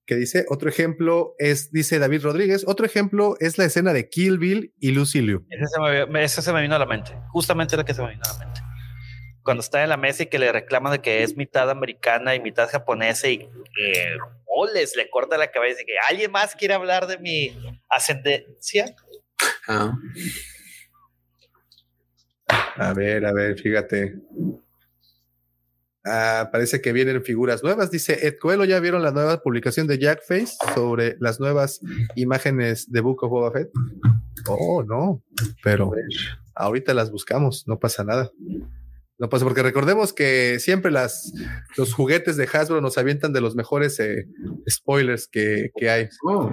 que 0.06 0.16
dice, 0.16 0.44
otro 0.48 0.68
ejemplo 0.68 1.36
es, 1.38 1.70
dice 1.70 2.00
David 2.00 2.22
Rodríguez, 2.22 2.64
otro 2.66 2.84
ejemplo 2.84 3.36
es 3.38 3.58
la 3.58 3.66
escena 3.66 3.92
de 3.92 4.08
Kill 4.08 4.38
Bill 4.38 4.74
y 4.80 4.90
Lucy 4.90 5.20
Liu. 5.20 5.46
Ese 5.50 5.66
se 5.66 5.80
me, 5.80 6.24
ese 6.24 6.42
se 6.42 6.52
me 6.52 6.62
vino 6.62 6.74
a 6.74 6.80
la 6.80 6.86
mente, 6.86 7.12
justamente 7.28 7.76
la 7.76 7.84
que 7.84 7.94
se 7.94 8.02
me 8.02 8.08
vino 8.08 8.22
a 8.24 8.32
la 8.32 8.44
mente 8.44 8.60
cuando 9.44 9.60
está 9.60 9.82
en 9.84 9.88
la 9.88 9.96
mesa 9.96 10.24
y 10.24 10.26
que 10.26 10.40
le 10.40 10.50
reclaman 10.50 10.92
de 10.92 10.98
que 10.98 11.22
es 11.22 11.36
mitad 11.36 11.70
americana 11.70 12.34
y 12.34 12.40
mitad 12.40 12.68
japonesa 12.68 13.28
y 13.28 13.38
que 13.38 14.16
les 14.74 14.96
le 14.96 15.08
corta 15.08 15.38
la 15.38 15.50
cabeza 15.50 15.80
y 15.80 15.86
que 15.86 15.92
alguien 16.08 16.32
más 16.32 16.56
quiere 16.56 16.74
hablar 16.74 17.06
de 17.06 17.18
mi 17.18 17.56
ascendencia. 17.88 18.94
Ah. 19.68 19.92
A 22.76 22.92
ver, 22.92 23.24
a 23.24 23.32
ver, 23.32 23.58
fíjate. 23.58 24.16
Ah, 26.10 26.48
parece 26.50 26.80
que 26.80 26.92
vienen 26.92 27.22
figuras 27.22 27.62
nuevas. 27.62 27.90
Dice 27.90 28.26
Ed 28.26 28.36
Coelho, 28.40 28.64
¿ya 28.64 28.80
vieron 28.80 29.02
la 29.02 29.10
nueva 29.10 29.42
publicación 29.42 29.86
de 29.86 29.98
Jackface 29.98 30.56
sobre 30.74 31.16
las 31.20 31.38
nuevas 31.38 31.80
imágenes 32.16 32.90
de 32.90 33.00
Book 33.00 33.22
of 33.24 33.30
Boba 33.30 33.52
Fett? 33.52 33.70
Oh, 34.46 34.82
no, 34.82 35.22
pero 35.62 35.92
ahorita 36.54 36.94
las 36.94 37.10
buscamos, 37.10 37.68
no 37.68 37.78
pasa 37.78 38.04
nada. 38.04 38.30
No 39.18 39.28
pasa, 39.28 39.44
porque 39.44 39.64
recordemos 39.64 40.12
que 40.12 40.60
siempre 40.60 40.92
las, 40.92 41.32
los 41.76 41.92
juguetes 41.92 42.36
de 42.36 42.48
Hasbro 42.52 42.80
nos 42.80 42.98
avientan 42.98 43.32
de 43.32 43.40
los 43.40 43.56
mejores 43.56 43.98
eh, 43.98 44.28
spoilers 44.70 45.26
que, 45.26 45.70
que 45.76 45.90
hay. 45.90 46.08
Oh. 46.22 46.52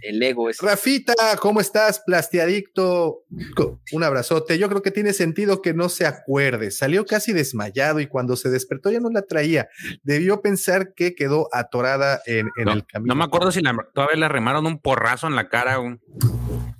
El 0.00 0.22
ego 0.22 0.48
es. 0.48 0.58
Rafita, 0.58 1.14
¿cómo 1.40 1.60
estás? 1.60 2.02
Plastiadicto. 2.06 3.24
Un 3.90 4.04
abrazote. 4.04 4.58
Yo 4.58 4.68
creo 4.68 4.80
que 4.80 4.92
tiene 4.92 5.12
sentido 5.12 5.60
que 5.60 5.74
no 5.74 5.88
se 5.88 6.06
acuerde. 6.06 6.70
Salió 6.70 7.04
casi 7.04 7.32
desmayado 7.32 7.98
y 7.98 8.06
cuando 8.06 8.36
se 8.36 8.48
despertó 8.48 8.92
ya 8.92 9.00
no 9.00 9.10
la 9.10 9.22
traía. 9.22 9.68
Debió 10.04 10.40
pensar 10.40 10.94
que 10.94 11.16
quedó 11.16 11.48
atorada 11.52 12.22
en, 12.26 12.48
el 12.56 12.86
camino. 12.86 13.12
No 13.12 13.18
me 13.18 13.24
acuerdo 13.24 13.50
si 13.50 13.60
todavía 13.92 14.16
le 14.16 14.28
remaron 14.28 14.66
un 14.66 14.78
porrazo 14.78 15.26
en 15.26 15.34
la 15.34 15.48
cara. 15.48 15.78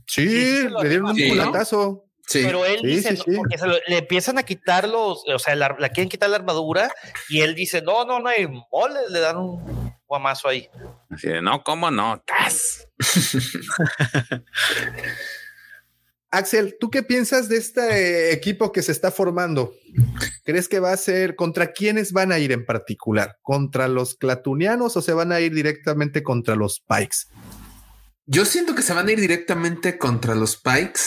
Sí, 0.06 0.68
le 0.80 0.88
dieron 0.88 1.10
un 1.10 1.28
culatazo. 1.28 2.04
Pero 2.32 2.64
él 2.64 2.80
dice, 2.82 3.16
porque 3.36 3.56
le 3.86 3.98
empiezan 3.98 4.38
a 4.38 4.42
quitar 4.42 4.88
los, 4.88 5.24
o 5.26 5.38
sea, 5.38 5.54
la, 5.54 5.76
quieren 5.90 6.08
quitar 6.08 6.30
la 6.30 6.36
armadura 6.36 6.90
y 7.28 7.42
él 7.42 7.54
dice, 7.54 7.82
no, 7.82 8.04
no, 8.04 8.20
no 8.20 8.28
hay 8.28 8.46
mole, 8.46 9.00
le 9.10 9.20
dan 9.20 9.36
un 9.36 9.94
guamazo 10.06 10.48
ahí. 10.48 10.68
Así 11.10 11.28
de, 11.28 11.42
no, 11.42 11.62
¿cómo 11.62 11.90
no? 11.90 12.22
¡Tas! 12.26 12.88
Axel, 16.30 16.76
¿tú 16.80 16.90
qué 16.90 17.04
piensas 17.04 17.48
de 17.48 17.58
este 17.58 18.32
equipo 18.32 18.72
que 18.72 18.82
se 18.82 18.90
está 18.90 19.12
formando? 19.12 19.72
¿Crees 20.44 20.68
que 20.68 20.80
va 20.80 20.92
a 20.92 20.96
ser 20.96 21.36
contra 21.36 21.72
quiénes 21.72 22.12
van 22.12 22.32
a 22.32 22.40
ir 22.40 22.50
en 22.50 22.66
particular? 22.66 23.38
¿Contra 23.40 23.86
los 23.86 24.16
clatunianos 24.16 24.96
o 24.96 25.02
se 25.02 25.12
van 25.12 25.30
a 25.30 25.40
ir 25.40 25.54
directamente 25.54 26.24
contra 26.24 26.56
los 26.56 26.80
Pikes? 26.80 27.28
Yo 28.26 28.44
siento 28.44 28.74
que 28.74 28.82
se 28.82 28.94
van 28.94 29.06
a 29.06 29.12
ir 29.12 29.20
directamente 29.20 29.96
contra 29.96 30.34
los 30.34 30.56
Pikes 30.56 31.02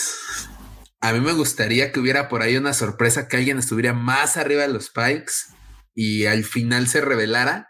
a 1.00 1.12
mí 1.12 1.20
me 1.20 1.32
gustaría 1.32 1.92
que 1.92 2.00
hubiera 2.00 2.28
por 2.28 2.42
ahí 2.42 2.56
una 2.56 2.72
sorpresa 2.72 3.28
que 3.28 3.36
alguien 3.36 3.58
estuviera 3.58 3.92
más 3.92 4.36
arriba 4.36 4.62
de 4.62 4.72
los 4.72 4.90
Pikes 4.90 5.32
y 5.94 6.26
al 6.26 6.44
final 6.44 6.88
se 6.88 7.00
revelara. 7.00 7.68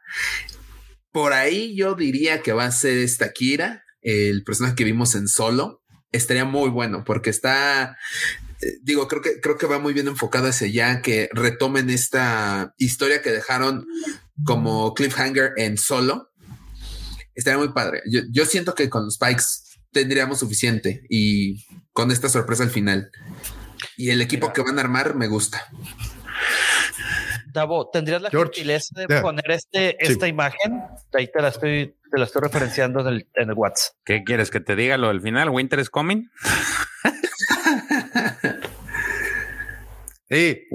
Por 1.13 1.33
ahí 1.33 1.77
yo 1.77 1.95
diría 1.95 2.43
que 2.43 2.53
va 2.53 2.65
a 2.65 2.73
ser 2.73 2.99
esta 2.99 3.33
Kira, 3.33 3.85
el 4.01 4.45
personaje 4.45 4.77
que 4.77 4.85
vimos 4.85 5.15
en 5.15 5.29
solo. 5.29 5.83
Estaría 6.11 6.47
muy 6.47 6.71
bueno 6.71 7.05
porque 7.05 7.29
está, 7.29 7.99
eh, 8.63 8.79
digo, 8.83 9.09
creo 9.09 9.21
que, 9.21 9.41
creo 9.41 9.59
que 9.59 9.67
va 9.67 9.79
muy 9.79 9.93
bien 9.93 10.09
enfocado 10.09 10.49
hacia 10.49 10.67
allá, 10.67 11.03
que 11.03 11.29
retomen 11.33 11.91
esta 11.91 12.73
historia 12.79 13.21
que 13.21 13.31
dejaron 13.31 13.87
como 14.45 14.95
cliffhanger 14.95 15.53
en 15.57 15.77
solo. 15.77 16.31
Estaría 17.35 17.59
muy 17.59 17.73
padre. 17.75 18.03
Yo, 18.11 18.23
yo 18.31 18.47
siento 18.47 18.75
que 18.75 18.89
con 18.89 19.05
los 19.05 19.19
Pikes 19.19 19.68
tendríamos 19.93 20.39
suficiente 20.39 21.03
y 21.09 21.65
con 21.93 22.11
esta 22.11 22.29
sorpresa 22.29 22.63
al 22.63 22.71
final. 22.71 23.11
Y 23.97 24.11
el 24.11 24.21
equipo 24.21 24.53
que 24.53 24.63
van 24.63 24.79
a 24.79 24.83
armar 24.83 25.15
me 25.15 25.29
gusta. 25.29 25.63
Davo, 27.53 27.89
¿tendrías 27.91 28.23
la 28.23 28.31
gentileza 28.31 29.01
de 29.01 29.21
poner 29.21 29.51
este, 29.51 29.97
esta 29.99 30.29
imagen? 30.29 30.83
Ahí 31.13 31.29
te 31.33 31.41
la 31.41 31.49
estoy, 31.49 31.97
te 32.11 32.19
la 32.19 32.25
estoy 32.25 32.43
referenciando 32.43 33.01
en 33.01 33.07
el, 33.09 33.29
en 33.35 33.51
el 33.51 33.55
WhatsApp. 33.55 33.95
¿Qué 34.05 34.23
quieres 34.23 34.51
que 34.51 34.61
te 34.61 34.77
diga 34.77 34.97
lo 34.97 35.09
del 35.09 35.21
final? 35.21 35.51
¿Winter 35.51 35.81
is 35.81 35.91
coming? 35.91 36.29
sí. 40.31 40.69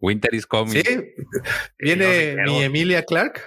Winter 0.00 0.34
is 0.34 0.46
coming. 0.46 0.82
Sí. 0.82 1.14
Viene 1.78 2.36
mi 2.44 2.62
Emilia 2.62 3.04
Clark. 3.04 3.40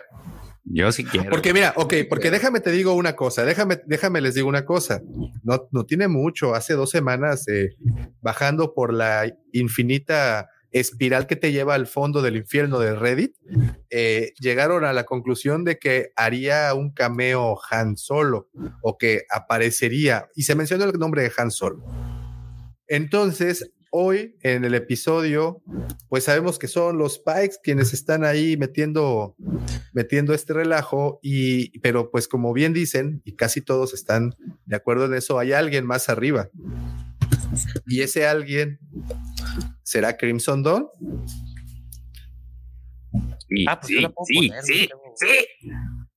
Yo 0.63 0.91
sí 0.91 1.03
quiero. 1.03 1.31
Porque 1.31 1.53
mira, 1.53 1.73
ok, 1.75 1.93
porque 2.07 2.31
déjame 2.31 2.59
te 2.59 2.71
digo 2.71 2.93
una 2.93 3.15
cosa, 3.15 3.45
déjame, 3.45 3.81
déjame 3.85 4.21
les 4.21 4.35
digo 4.35 4.47
una 4.47 4.65
cosa. 4.65 5.01
No, 5.43 5.67
no 5.71 5.85
tiene 5.85 6.07
mucho, 6.07 6.53
hace 6.53 6.73
dos 6.73 6.89
semanas 6.89 7.47
eh, 7.47 7.69
bajando 8.21 8.73
por 8.73 8.93
la 8.93 9.31
infinita 9.51 10.49
espiral 10.71 11.27
que 11.27 11.35
te 11.35 11.51
lleva 11.51 11.75
al 11.75 11.85
fondo 11.87 12.21
del 12.21 12.37
infierno 12.37 12.79
de 12.79 12.95
Reddit, 12.95 13.35
eh, 13.89 14.31
llegaron 14.39 14.85
a 14.85 14.93
la 14.93 15.03
conclusión 15.03 15.63
de 15.63 15.77
que 15.77 16.11
haría 16.15 16.73
un 16.73 16.93
cameo 16.93 17.59
Han 17.69 17.97
Solo 17.97 18.49
o 18.81 18.97
que 18.97 19.23
aparecería 19.29 20.29
y 20.35 20.43
se 20.43 20.55
mencionó 20.55 20.85
el 20.85 20.97
nombre 20.97 21.23
de 21.23 21.31
Han 21.37 21.51
Solo. 21.51 21.83
Entonces, 22.87 23.71
hoy 23.91 24.37
en 24.41 24.65
el 24.65 24.73
episodio, 24.73 25.61
pues 26.09 26.23
sabemos 26.23 26.57
que 26.57 26.67
son 26.67 26.97
los 26.97 27.19
Pikes 27.19 27.57
quienes 27.61 27.93
están 27.93 28.23
ahí 28.23 28.57
metiendo, 28.57 29.35
metiendo 29.93 30.33
este 30.33 30.53
relajo 30.53 31.19
y, 31.21 31.77
pero 31.79 32.09
pues 32.09 32.27
como 32.27 32.53
bien 32.53 32.73
dicen, 32.73 33.21
y 33.25 33.35
casi 33.35 33.61
todos 33.61 33.93
están 33.93 34.33
de 34.65 34.75
acuerdo 34.75 35.05
en 35.05 35.13
eso, 35.13 35.37
hay 35.37 35.51
alguien 35.51 35.85
más 35.85 36.09
arriba. 36.09 36.49
Y 37.85 38.01
ese 38.01 38.25
alguien 38.25 38.79
será 39.83 40.17
Crimson 40.17 40.63
Dawn. 40.63 40.87
Sí, 43.49 43.65
ah, 43.67 43.79
pues 43.79 43.87
sí, 43.87 44.05
sí, 44.23 44.51
sí, 44.63 44.89
sí. 45.15 45.71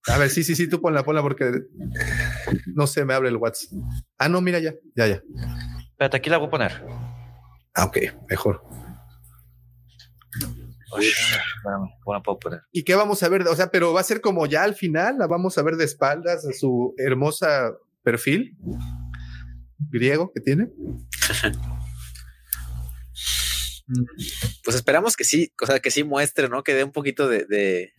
A 0.07 0.19
ver, 0.19 0.31
sí, 0.31 0.45
sí, 0.45 0.55
sí, 0.55 0.69
tú 0.69 0.81
ponla, 0.81 1.03
ponla 1.03 1.23
porque 1.23 1.51
no 2.67 2.87
se 2.87 3.05
me 3.05 3.15
abre 3.15 3.31
el 3.31 3.37
WhatsApp. 3.37 3.73
Ah, 4.17 4.29
no, 4.29 4.41
mira 4.41 4.61
ya, 4.61 4.75
ya, 4.95 5.09
ya. 5.09 5.23
Espérate, 5.91 6.19
aquí 6.19 6.31
la 6.31 6.39
voy 6.39 6.47
a 6.47 6.51
poner. 6.51 6.85
Ah, 7.75 7.85
ok, 7.87 7.99
mejor. 8.29 8.63
Espérame, 10.97 11.91
¿cómo 12.05 12.15
la 12.15 12.23
puedo 12.23 12.39
poner? 12.39 12.61
¿Y 12.73 12.85
qué 12.85 12.95
vamos 12.95 13.23
a 13.23 13.29
ver? 13.29 13.43
O 13.49 13.57
sea, 13.57 13.71
pero 13.71 13.93
va 13.93 14.01
a 14.01 14.05
ser 14.05 14.21
como 14.21 14.47
ya 14.47 14.63
al 14.63 14.75
final, 14.75 15.19
la 15.19 15.27
vamos 15.27 15.59
a 15.59 15.63
ver 15.63 15.75
de 15.77 15.85
espaldas 15.85 16.47
a 16.47 16.53
su 16.53 16.95
hermosa 16.99 17.73
perfil 18.03 18.57
griego 19.91 20.31
que 20.33 20.41
tiene. 20.41 20.69
Pues 24.65 24.77
esperamos 24.77 25.15
que 25.15 25.25
sí, 25.25 25.53
o 25.63 25.67
sea, 25.67 25.79
que 25.81 25.91
sí 25.91 26.05
muestre, 26.05 26.49
¿no? 26.49 26.63
Que 26.63 26.73
dé 26.75 26.85
un 26.85 26.93
poquito 26.93 27.29
de, 27.29 27.45
de, 27.45 27.93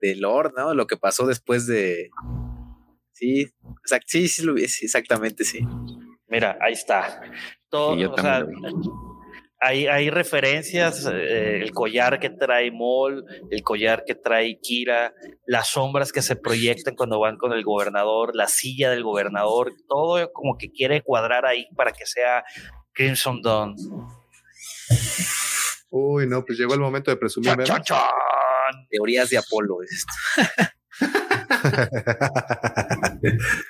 de 0.00 0.14
lore, 0.14 0.50
¿no? 0.56 0.74
Lo 0.74 0.86
que 0.86 0.96
pasó 0.96 1.26
después 1.26 1.66
de. 1.66 2.10
Sí, 3.12 3.52
exact- 3.84 4.04
sí, 4.06 4.28
sí, 4.28 4.44
exactamente, 4.84 5.44
sí. 5.44 5.58
Mira, 6.28 6.56
ahí 6.60 6.72
está. 6.74 7.20
Todo, 7.68 7.94
Sí, 7.94 8.02
yo 8.02 8.12
o 8.12 8.16
sea, 8.16 8.46
hay, 9.64 9.86
hay 9.86 10.10
referencias, 10.10 11.08
eh, 11.10 11.60
el 11.62 11.72
collar 11.72 12.20
que 12.20 12.28
trae 12.28 12.70
Mol, 12.70 13.24
el 13.50 13.62
collar 13.62 14.04
que 14.06 14.14
trae 14.14 14.60
Kira, 14.60 15.14
las 15.46 15.68
sombras 15.68 16.12
que 16.12 16.20
se 16.20 16.36
proyectan 16.36 16.94
cuando 16.94 17.18
van 17.18 17.38
con 17.38 17.52
el 17.52 17.64
gobernador, 17.64 18.36
la 18.36 18.46
silla 18.46 18.90
del 18.90 19.02
gobernador, 19.02 19.72
todo 19.88 20.30
como 20.32 20.58
que 20.58 20.70
quiere 20.70 21.00
cuadrar 21.02 21.46
ahí 21.46 21.66
para 21.76 21.92
que 21.92 22.04
sea 22.04 22.44
Crimson 22.92 23.40
Dawn. 23.40 23.74
Uy, 25.88 26.26
no, 26.26 26.44
pues 26.44 26.58
llegó 26.58 26.74
el 26.74 26.80
momento 26.80 27.10
de 27.10 27.16
presumir. 27.16 27.50
¡Chan, 27.50 27.56
¿verdad? 27.56 27.82
chan, 27.82 27.84
chan! 27.84 28.86
Teorías 28.90 29.30
de 29.30 29.38
Apolo. 29.38 29.82
es 29.82 29.92
esto. 29.92 30.12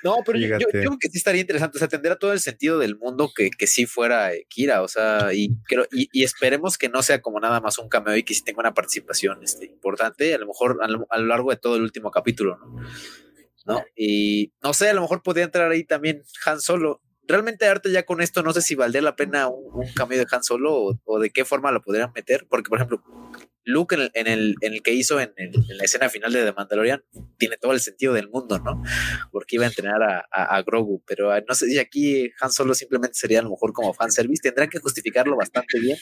No, 0.03 0.17
pero 0.25 0.39
yo, 0.39 0.67
creo 0.69 0.97
que 0.99 1.09
sí 1.09 1.17
estaría 1.17 1.41
interesante. 1.41 1.77
O 1.77 1.79
sea, 1.79 1.87
tendrá 1.87 2.17
todo 2.17 2.33
el 2.33 2.39
sentido 2.39 2.79
del 2.79 2.97
mundo 2.97 3.31
que, 3.35 3.49
que 3.49 3.67
sí 3.67 3.85
fuera 3.85 4.31
Kira. 4.49 4.81
O 4.81 4.87
sea, 4.87 5.33
y, 5.33 5.49
creo, 5.67 5.85
y, 5.91 6.09
y 6.11 6.23
esperemos 6.23 6.77
que 6.77 6.89
no 6.89 7.01
sea 7.03 7.21
como 7.21 7.39
nada 7.39 7.61
más 7.61 7.77
un 7.77 7.89
cameo 7.89 8.15
y 8.15 8.23
que 8.23 8.33
sí 8.33 8.43
tenga 8.43 8.59
una 8.59 8.73
participación 8.73 9.43
este, 9.43 9.65
importante, 9.65 10.33
a 10.33 10.37
lo 10.37 10.47
mejor 10.47 10.79
a 10.81 10.87
lo, 10.87 11.07
a 11.09 11.17
lo 11.17 11.25
largo 11.25 11.51
de 11.51 11.57
todo 11.57 11.75
el 11.75 11.83
último 11.83 12.11
capítulo, 12.11 12.57
¿no? 12.57 12.83
¿No? 13.65 13.83
Y 13.95 14.53
no 14.61 14.73
sé, 14.73 14.89
a 14.89 14.93
lo 14.93 15.01
mejor 15.01 15.23
podría 15.23 15.45
entrar 15.45 15.71
ahí 15.71 15.83
también 15.83 16.21
Han 16.45 16.61
Solo. 16.61 17.01
Realmente, 17.27 17.65
arte 17.65 17.91
ya 17.91 18.03
con 18.03 18.21
esto, 18.21 18.43
no 18.43 18.53
sé 18.53 18.61
si 18.61 18.75
valdría 18.75 19.01
la 19.01 19.15
pena 19.15 19.47
un, 19.47 19.65
un 19.73 19.93
cameo 19.95 20.19
de 20.19 20.27
Han 20.29 20.43
Solo 20.43 20.75
o, 20.75 20.99
o 21.03 21.19
de 21.19 21.31
qué 21.31 21.45
forma 21.45 21.71
lo 21.71 21.81
podrían 21.81 22.11
meter, 22.13 22.45
porque, 22.47 22.69
por 22.69 22.77
ejemplo, 22.77 23.01
Luke 23.65 23.95
en 23.95 24.01
el, 24.01 24.11
en 24.13 24.27
el, 24.27 24.55
en 24.61 24.73
el 24.73 24.81
que 24.83 24.93
hizo 24.93 25.19
en, 25.19 25.33
el- 25.37 25.53
en 25.55 25.77
la 25.77 25.83
escena 25.83 26.07
final 26.09 26.31
de 26.31 26.43
The 26.45 26.53
Mandalorian 26.53 27.03
tiene 27.37 27.57
todo 27.57 27.71
el 27.73 27.79
sentido 27.79 28.13
del 28.13 28.29
mundo, 28.29 28.59
¿no? 28.59 28.81
Porque 29.31 29.55
iba 29.55 29.65
a 29.65 29.69
entrenar 29.69 30.03
a, 30.03 30.19
a- 30.31 30.55
a 30.55 30.61
Grogu, 30.63 31.03
pero 31.07 31.31
ah, 31.31 31.41
no 31.47 31.55
sé 31.55 31.67
si 31.67 31.79
aquí 31.79 32.31
Han 32.41 32.51
Solo 32.51 32.73
simplemente 32.75 33.15
sería 33.15 33.39
a 33.39 33.43
lo 33.43 33.49
mejor 33.49 33.73
como 33.73 33.93
fanservice, 33.93 34.41
tendrán 34.43 34.69
que 34.69 34.79
justificarlo 34.79 35.35
bastante 35.35 35.79
bien 35.79 35.97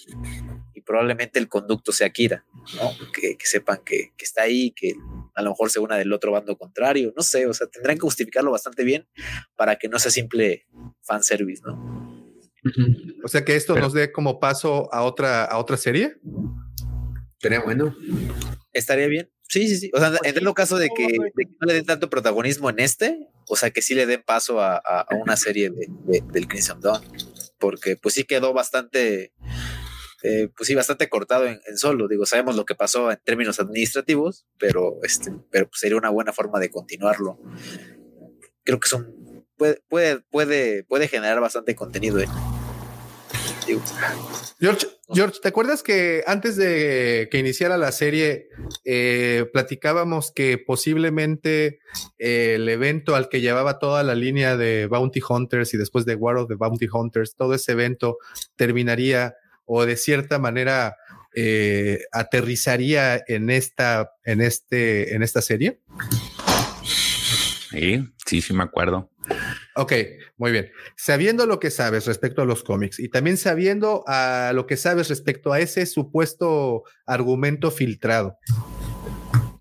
y 0.74 0.82
probablemente 0.82 1.40
el 1.40 1.48
conducto 1.48 1.92
sea 1.94 2.10
Kira, 2.10 2.46
¿no? 2.76 2.92
Que, 3.14 3.38
que 3.38 3.46
sepan 3.46 3.80
que, 3.86 4.12
que 4.18 4.26
está 4.26 4.42
ahí, 4.44 4.72
que 4.72 4.94
a 5.36 5.42
lo 5.42 5.52
mejor 5.52 5.70
se 5.72 5.80
una 5.80 5.96
del 5.98 6.12
otro 6.14 6.32
bando 6.32 6.58
contrario, 6.58 7.14
no 7.16 7.24
sé, 7.24 7.48
o 7.48 7.54
sea, 7.54 7.68
tendrán 7.68 7.96
que 7.96 8.02
justificarlo 8.02 8.52
bastante 8.52 8.84
bien 8.84 9.08
para 9.56 9.78
que 9.78 9.88
no 9.88 9.98
sea 10.00 10.12
simple 10.12 10.68
fanservice, 11.02 11.62
¿no? 11.66 12.22
O 13.24 13.28
sea 13.28 13.44
que 13.44 13.56
esto 13.56 13.74
Pero- 13.74 13.86
nos 13.86 13.94
dé 13.94 14.12
como 14.12 14.40
paso 14.40 14.94
a 14.94 15.04
otra, 15.04 15.44
a 15.46 15.58
otra 15.58 15.78
serie. 15.78 16.18
Sería 17.44 17.60
bueno. 17.60 17.96
Estaría 18.72 19.08
bien. 19.08 19.30
Sí, 19.50 19.68
sí, 19.68 19.78
sí. 19.78 19.92
O 19.94 20.00
sea, 20.00 20.12
en 20.24 20.36
el 20.38 20.54
caso 20.56 20.78
de 20.80 20.90
que, 20.96 21.04
de 21.04 21.46
que 21.46 21.52
no 21.60 21.68
le 21.68 21.74
den 21.76 21.86
tanto 21.86 22.10
protagonismo 22.10 22.70
en 22.72 22.80
este, 22.80 23.20
o 23.48 23.56
sea, 23.56 23.70
que 23.70 23.84
sí 23.84 23.94
le 23.94 24.08
den 24.08 24.24
paso 24.26 24.60
a, 24.62 24.78
a- 24.78 25.02
a 25.02 25.16
una 25.16 25.36
serie 25.38 25.70
de, 25.70 25.88
de- 26.06 26.24
del 26.32 26.48
Crimson 26.48 26.80
Dawn, 26.82 27.04
porque 27.60 27.96
pues 27.98 28.16
sí 28.16 28.24
quedó 28.24 28.54
bastante, 28.54 29.34
eh, 30.24 30.48
pues 30.58 30.68
sí, 30.68 30.74
bastante 30.74 31.08
cortado 31.10 31.46
en, 31.46 31.60
en 31.68 31.78
solo. 31.78 32.08
Digo, 32.08 32.26
sabemos 32.26 32.56
lo 32.56 32.66
que 32.66 32.74
pasó 32.76 33.12
en 33.12 33.20
términos 33.24 33.60
administrativos, 33.60 34.48
pero 34.58 35.00
este, 35.04 35.32
pero 35.52 35.68
pues 35.68 35.82
sería 35.82 35.98
una 35.98 36.10
buena 36.10 36.34
forma 36.34 36.60
de 36.60 36.72
continuarlo. 36.72 37.38
Creo 38.64 38.80
que 38.80 38.88
son 38.88 39.14
puede, 39.58 39.84
puede, 39.90 40.22
puede, 40.32 40.84
puede 40.86 41.08
generar 41.10 41.40
bastante 41.42 41.76
contenido. 41.76 42.20
eh. 42.20 42.28
George, 44.60 44.88
George, 45.10 45.40
¿te 45.42 45.50
acuerdas 45.50 45.84
que 45.84 46.24
antes 46.28 46.56
de 46.56 47.28
que 47.32 47.38
iniciara 47.38 47.78
la 47.78 47.92
serie 47.92 48.50
eh, 48.86 49.46
platicábamos 49.52 50.32
que 50.32 50.58
posiblemente 50.58 51.80
eh, 52.18 52.56
el 52.56 52.68
evento 52.70 53.16
al 53.16 53.30
que 53.30 53.42
llevaba 53.42 53.80
toda 53.80 54.04
la 54.04 54.16
línea 54.16 54.58
de 54.58 54.88
Bounty 54.88 55.22
Hunters 55.28 55.74
y 55.74 55.78
después 55.78 56.06
de 56.06 56.16
War 56.16 56.38
of 56.38 56.48
the 56.48 56.56
Bounty 56.56 56.88
Hunters, 56.92 57.36
todo 57.36 57.54
ese 57.54 57.74
evento 57.74 58.18
terminaría 58.56 59.36
o 59.66 59.86
de 59.86 59.98
cierta 59.98 60.40
manera 60.40 60.96
eh, 61.36 62.02
aterrizaría 62.12 63.24
en 63.28 63.50
esta, 63.50 64.12
en 64.24 64.42
este, 64.42 65.16
en 65.16 65.24
esta 65.24 65.42
serie? 65.42 65.82
Sí, 67.72 68.08
sí, 68.26 68.42
sí 68.42 68.54
me 68.54 68.64
acuerdo. 68.64 69.10
Ok, 69.76 69.94
muy 70.38 70.52
bien. 70.52 70.72
Sabiendo 70.96 71.46
lo 71.46 71.60
que 71.60 71.72
sabes 71.72 72.06
respecto 72.06 72.42
a 72.42 72.46
los 72.46 72.64
cómics 72.64 73.00
y 73.00 73.10
también 73.10 73.38
sabiendo 73.38 74.04
a 74.08 74.52
lo 74.54 74.68
que 74.68 74.78
sabes 74.78 75.10
respecto 75.10 75.52
a 75.52 75.60
ese 75.60 75.86
supuesto 75.86 76.84
argumento 77.06 77.72
filtrado 77.72 78.38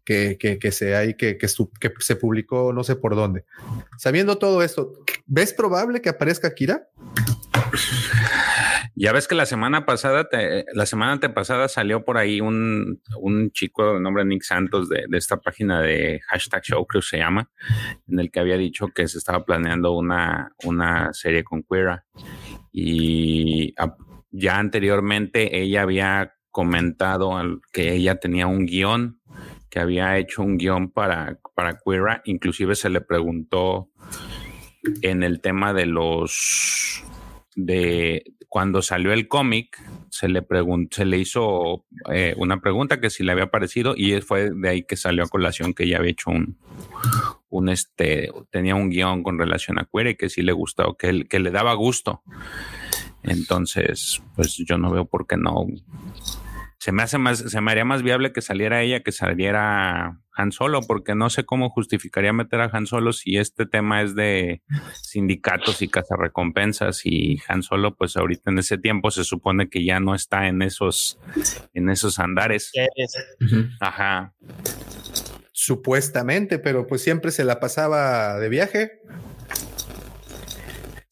que, 0.05 0.37
que, 0.39 0.59
que 0.59 0.73
se 0.73 0.97
hay, 0.97 1.15
que, 1.15 1.39
que, 1.39 1.47
que 1.81 1.91
se 2.01 2.17
publicó 2.17 2.73
no 2.73 2.85
sé 2.85 2.97
por 2.97 3.15
dónde. 3.15 3.45
Sabiendo 3.99 4.37
todo 4.37 4.63
esto, 4.63 4.93
¿ves 5.27 5.55
probable 5.55 6.03
que 6.03 6.11
aparezca 6.11 6.55
Kira? 6.55 6.89
Ya 8.95 9.13
ves 9.13 9.29
que 9.29 9.35
la 9.35 9.47
semana 9.47 9.87
pasada, 9.87 10.29
te- 10.29 10.65
la 10.73 10.87
semana 10.87 11.13
antepasada 11.13 11.69
salió 11.69 12.05
por 12.05 12.19
ahí 12.19 12.41
un, 12.41 13.01
un 13.19 13.51
chico 13.51 13.95
de 13.95 14.01
nombre 14.01 14.25
Nick 14.25 14.43
Santos 14.43 14.89
de, 14.89 15.07
esta 15.13 15.39
página 15.39 15.81
de 15.81 16.21
hashtag 16.27 16.63
show, 16.63 16.87
se 17.01 17.19
llama, 17.19 17.51
en 18.09 18.19
el 18.21 18.31
que 18.31 18.41
había 18.41 18.57
dicho 18.57 18.89
que 18.89 19.09
se 19.09 19.19
estaba 19.19 19.45
planeando 19.45 19.93
una, 19.93 20.53
una 20.65 21.13
serie 21.13 21.45
con 21.45 21.63
Queera. 21.63 22.05
Y 22.71 23.75
ya 24.31 24.59
anteriormente 24.59 25.61
ella 25.61 25.83
había 25.83 26.35
comentado 26.51 27.33
que 27.73 27.93
ella 27.95 28.17
tenía 28.17 28.47
un 28.47 28.67
guion, 28.67 29.21
que 29.71 29.81
había 29.81 30.19
hecho 30.19 30.43
un 30.43 30.59
guion 30.59 30.91
para, 30.91 31.39
para 31.55 31.79
Queera. 31.79 32.23
Inclusive 32.25 32.75
se 32.75 32.91
le 32.91 33.01
preguntó 33.01 33.91
en 35.03 35.23
el 35.23 35.41
tema 35.41 35.73
de 35.73 35.87
los 35.87 37.05
de 37.55 38.25
cuando 38.49 38.83
salió 38.83 39.13
el 39.13 39.29
cómic 39.29 39.79
se 40.11 40.29
le 40.29 40.45
se 40.91 41.05
le 41.05 41.19
hizo 41.19 41.85
eh, 42.13 42.35
una 42.37 42.61
pregunta 42.61 43.01
que 43.01 43.11
si 43.11 43.25
le 43.25 43.33
había 43.33 43.51
parecido 43.51 43.95
y 43.97 44.21
fue 44.21 44.51
de 44.51 44.69
ahí 44.69 44.83
que 44.83 44.97
salió 44.97 45.25
a 45.25 45.29
colación 45.29 45.75
que 45.75 45.85
ella 45.85 45.99
había 45.99 46.11
hecho 46.11 46.31
un 46.31 46.59
un 47.49 47.69
este 47.69 48.31
tenía 48.51 48.75
un 48.75 48.91
guion 48.91 49.23
con 49.23 49.39
relación 49.39 49.79
a 49.79 49.89
Queer 49.91 50.17
que 50.17 50.29
sí 50.29 50.43
le 50.43 50.53
gustó 50.53 50.95
que, 50.95 51.25
que 51.27 51.39
le 51.39 51.51
daba 51.51 51.75
gusto. 51.75 52.23
Entonces 53.23 54.23
pues 54.35 54.57
yo 54.57 54.79
no 54.79 54.91
veo 54.91 55.05
por 55.05 55.27
qué 55.27 55.37
no 55.37 55.67
se 56.83 56.91
me 56.91 57.05
hace 57.05 57.17
más 57.17 57.39
se 57.39 57.61
me 57.61 57.71
haría 57.71 57.85
más 57.85 58.03
viable 58.03 58.33
que 58.33 58.43
saliera 58.43 58.83
ella 58.83 59.05
que 59.05 59.13
saliera 59.13 60.19
Han 60.33 60.51
Solo 60.51 60.81
porque 60.81 61.15
no 61.15 61.31
sé 61.31 61.45
cómo 61.45 61.71
justificaría 61.71 62.33
meter 62.33 62.61
a 62.61 62.71
Han 62.73 62.89
Solo 62.89 63.13
si 63.13 63.37
este 63.37 63.67
tema 63.67 64.03
es 64.03 64.17
de 64.17 64.63
sindicatos 65.01 65.81
y 65.81 65.87
cazarrecompensas 65.87 67.03
y 67.07 67.41
Han 67.47 67.63
Solo 67.63 67.95
pues 67.95 68.17
ahorita 68.17 68.51
en 68.51 68.59
ese 68.59 68.79
tiempo 68.79 69.13
se 69.13 69.23
supone 69.23 69.69
que 69.69 69.85
ya 69.85 70.01
no 70.01 70.17
está 70.17 70.49
en 70.49 70.61
esos 70.61 71.21
en 71.73 71.89
esos 71.89 72.19
andares. 72.19 72.73
Ajá. 73.79 74.35
Supuestamente, 75.53 76.59
pero 76.59 76.89
pues 76.89 77.01
siempre 77.01 77.31
se 77.31 77.45
la 77.45 77.61
pasaba 77.61 78.41
de 78.41 78.49
viaje. 78.49 79.03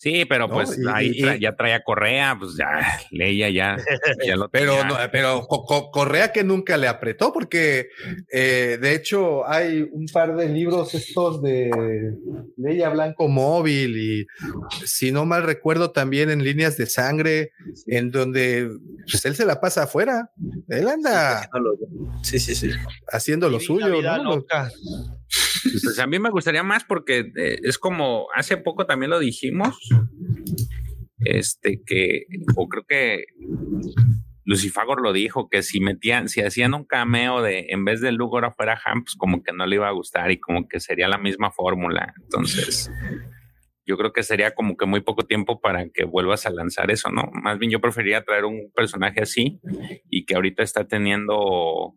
Sí, 0.02 0.24
pero 0.24 0.48
No, 0.48 0.54
pues 0.54 0.78
y- 0.78 0.88
ahí 0.90 1.10
y- 1.14 1.22
tra- 1.22 1.38
ya 1.38 1.54
traía 1.54 1.82
correa, 1.82 2.34
pues 2.38 2.56
ya 2.56 2.66
Leia 3.10 3.50
ya, 3.50 3.76
ya 4.26 4.34
lo 4.34 4.48
Pero, 4.48 4.82
no, 4.86 4.96
pero 5.12 5.46
Co- 5.46 5.62
Co- 5.66 5.90
Correa 5.90 6.32
que 6.32 6.42
nunca 6.42 6.78
le 6.78 6.88
apretó, 6.88 7.34
porque 7.34 7.88
eh, 8.32 8.78
de 8.80 8.94
hecho 8.94 9.46
hay 9.46 9.82
un 9.92 10.06
par 10.06 10.36
de 10.36 10.48
libros 10.48 10.94
estos 10.94 11.42
de 11.42 11.70
Leia 12.56 12.88
Blanco 12.88 13.28
Móvil 13.28 13.94
y 13.98 14.26
si 14.86 15.12
no 15.12 15.26
mal 15.26 15.42
recuerdo 15.42 15.90
también 15.90 16.30
en 16.30 16.42
líneas 16.44 16.78
de 16.78 16.86
sangre, 16.86 17.52
en 17.86 18.10
donde 18.10 18.70
pues 19.10 19.22
él 19.26 19.36
se 19.36 19.44
la 19.44 19.60
pasa 19.60 19.82
afuera. 19.82 20.30
Él 20.68 20.88
anda 20.88 21.46
Sí, 22.22 22.38
sí, 22.38 22.54
sí. 22.54 22.70
haciendo 23.12 23.50
lo 23.50 23.60
suyo. 23.60 23.86
Pues 25.84 25.98
a 25.98 26.06
mí 26.06 26.18
me 26.18 26.30
gustaría 26.30 26.62
más 26.62 26.84
porque 26.84 27.30
eh, 27.36 27.58
es 27.62 27.78
como 27.78 28.26
hace 28.34 28.56
poco 28.56 28.86
también 28.86 29.10
lo 29.10 29.18
dijimos, 29.18 29.76
este 31.20 31.80
que, 31.84 32.24
o 32.56 32.68
creo 32.68 32.84
que 32.88 33.24
Lucifagor 34.44 35.00
lo 35.02 35.12
dijo, 35.12 35.48
que 35.48 35.62
si 35.62 35.80
metían, 35.80 36.28
si 36.28 36.40
hacían 36.40 36.74
un 36.74 36.84
cameo 36.84 37.42
de, 37.42 37.66
en 37.68 37.84
vez 37.84 38.00
de 38.00 38.12
Luke 38.12 38.34
ahora 38.34 38.52
fuera 38.52 38.80
Han, 38.84 39.04
pues 39.04 39.14
como 39.16 39.42
que 39.42 39.52
no 39.52 39.66
le 39.66 39.76
iba 39.76 39.88
a 39.88 39.92
gustar 39.92 40.30
y 40.30 40.40
como 40.40 40.66
que 40.66 40.80
sería 40.80 41.08
la 41.08 41.18
misma 41.18 41.50
fórmula. 41.50 42.14
Entonces, 42.22 42.90
yo 43.86 43.96
creo 43.96 44.12
que 44.12 44.22
sería 44.22 44.52
como 44.54 44.76
que 44.76 44.86
muy 44.86 45.00
poco 45.02 45.24
tiempo 45.24 45.60
para 45.60 45.88
que 45.90 46.04
vuelvas 46.04 46.46
a 46.46 46.50
lanzar 46.50 46.90
eso, 46.90 47.10
¿no? 47.10 47.30
Más 47.32 47.58
bien 47.58 47.70
yo 47.70 47.80
preferiría 47.80 48.24
traer 48.24 48.44
un 48.44 48.70
personaje 48.74 49.20
así 49.20 49.60
y 50.08 50.24
que 50.24 50.36
ahorita 50.36 50.62
está 50.62 50.86
teniendo 50.86 51.94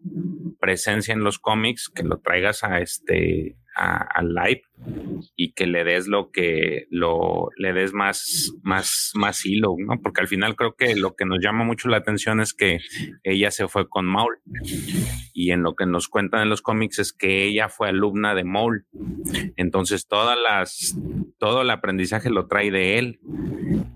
presencia 0.60 1.14
en 1.14 1.24
los 1.24 1.40
cómics, 1.40 1.90
que 1.94 2.04
lo 2.04 2.20
traigas 2.20 2.64
a 2.64 2.80
este 2.80 3.58
al 3.76 4.34
live 4.36 4.62
y 5.36 5.54
que 5.54 5.66
le 5.66 5.84
des 5.84 6.08
lo 6.08 6.30
que 6.32 6.86
lo 6.90 7.50
le 7.58 7.74
des 7.74 7.94
más 7.94 8.54
más 8.62 9.12
más 9.16 9.46
hilo, 9.46 9.76
¿no? 9.80 10.00
Porque 10.02 10.22
al 10.22 10.28
final 10.28 10.56
creo 10.56 10.76
que 10.76 10.96
lo 10.96 11.16
que 11.16 11.26
nos 11.26 11.40
llama 11.42 11.64
mucho 11.64 11.90
la 11.90 11.98
atención 11.98 12.40
es 12.42 12.54
que 12.54 12.80
ella 13.24 13.50
se 13.52 13.68
fue 13.68 13.88
con 13.90 14.06
Maul 14.06 14.38
y 15.34 15.52
en 15.52 15.64
lo 15.64 15.76
que 15.76 15.86
nos 15.86 16.08
cuentan 16.10 16.42
en 16.42 16.50
los 16.50 16.62
cómics 16.62 17.00
es 17.00 17.14
que 17.14 17.46
ella 17.46 17.70
fue 17.70 17.90
alumna 17.90 18.36
de 18.36 18.44
Maul. 18.44 18.86
Entonces 19.56 20.08
todas 20.08 20.38
las 20.38 20.96
todo 21.40 21.62
el 21.64 21.70
aprendizaje 21.72 22.30
lo 22.30 22.48
trae 22.48 22.70
de 22.72 23.00
él, 23.00 23.20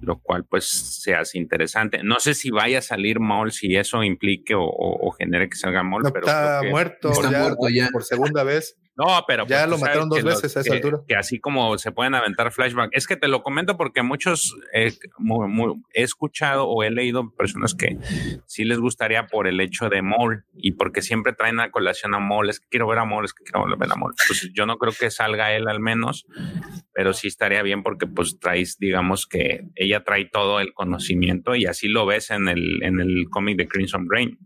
lo 0.01 0.19
cual 0.19 0.45
pues 0.45 0.65
se 0.67 1.13
hace 1.15 1.37
interesante. 1.37 2.01
No 2.03 2.19
sé 2.19 2.33
si 2.33 2.49
vaya 2.49 2.79
a 2.79 2.81
salir 2.81 3.19
Maul 3.19 3.51
si 3.51 3.75
eso 3.75 4.03
implique 4.03 4.55
o, 4.55 4.63
o, 4.63 5.07
o 5.07 5.11
genere 5.11 5.49
que 5.49 5.55
salga 5.57 5.83
Maul, 5.83 6.03
No, 6.03 6.11
pero 6.11 6.25
está 6.25 6.47
creo 6.59 6.61
que- 6.61 6.69
muerto, 6.71 7.11
está 7.11 7.31
ya, 7.31 7.39
muerto 7.41 7.69
ya. 7.69 7.89
por 7.91 8.03
segunda 8.03 8.43
vez. 8.43 8.75
No, 8.98 9.24
pero 9.28 9.45
Ya 9.45 9.60
pues, 9.60 9.69
lo 9.69 9.78
mataron 9.78 10.10
dos 10.10 10.24
los- 10.24 10.41
veces 10.41 10.57
a 10.57 10.61
esa 10.61 10.69
que- 10.72 10.76
altura. 10.78 10.98
Que 11.07 11.15
así 11.15 11.40
como 11.40 11.78
se 11.78 11.91
pueden 11.91 12.15
aventar 12.15 12.52
flashback. 12.52 12.90
Es 12.94 13.06
que 13.06 13.15
te 13.15 13.28
lo 13.28 13.44
comento 13.44 13.78
porque 13.78 14.02
muchos 14.02 14.56
eh, 14.74 14.91
muy- 15.19 15.48
muy- 15.48 15.76
he 15.94 16.02
escuchado 16.02 16.68
o 16.68 16.84
he 16.84 16.90
leído 16.90 17.30
personas 17.36 17.76
que 17.76 17.98
sí 18.48 18.65
les 18.65 18.80
gustaría 18.80 19.28
por 19.28 19.48
el 19.48 19.60
hecho 19.61 19.90
de 19.90 20.02
Maul 20.02 20.45
y 20.56 20.72
porque 20.72 21.02
siempre 21.03 21.34
traen 21.34 21.60
a 21.60 21.69
colación 21.69 22.15
a 22.15 22.19
Maul. 22.19 22.49
Es 22.49 22.60
que 22.60 22.68
quiero 22.69 22.88
ver 22.88 22.98
a 22.98 23.06
Maul, 23.06 23.26
es 23.26 23.34
que 23.34 23.44
quiero 23.44 23.65
ver 23.78 23.91
a 23.91 23.95
Maul. 23.95 24.14
Pues 24.28 24.49
yo 24.53 24.65
no 24.65 24.78
creo 24.78 24.94
que 24.99 25.11
salga 25.11 25.53
él 25.53 25.68
al 25.68 25.80
menos, 25.80 26.26
pero 26.91 27.14
sí 27.14 27.28
estaría 27.28 27.61
bien 27.61 27.84
porque 27.84 28.07
pues 28.07 28.40
traes, 28.40 28.78
digamos 28.80 29.28
que 29.28 29.68
ella 29.76 30.03
trae 30.03 30.26
todo 30.26 30.60
el 30.60 30.74
conocimiento 30.74 31.53
y 31.56 31.65
así 31.65 31.88
lo 31.88 32.07
ves 32.07 32.32
en 32.32 32.48
el, 32.48 32.82
en 32.82 32.99
el 32.99 33.28
cómic 33.30 33.57
de 33.57 33.68
Crimson 33.68 34.07
Brain. 34.07 34.40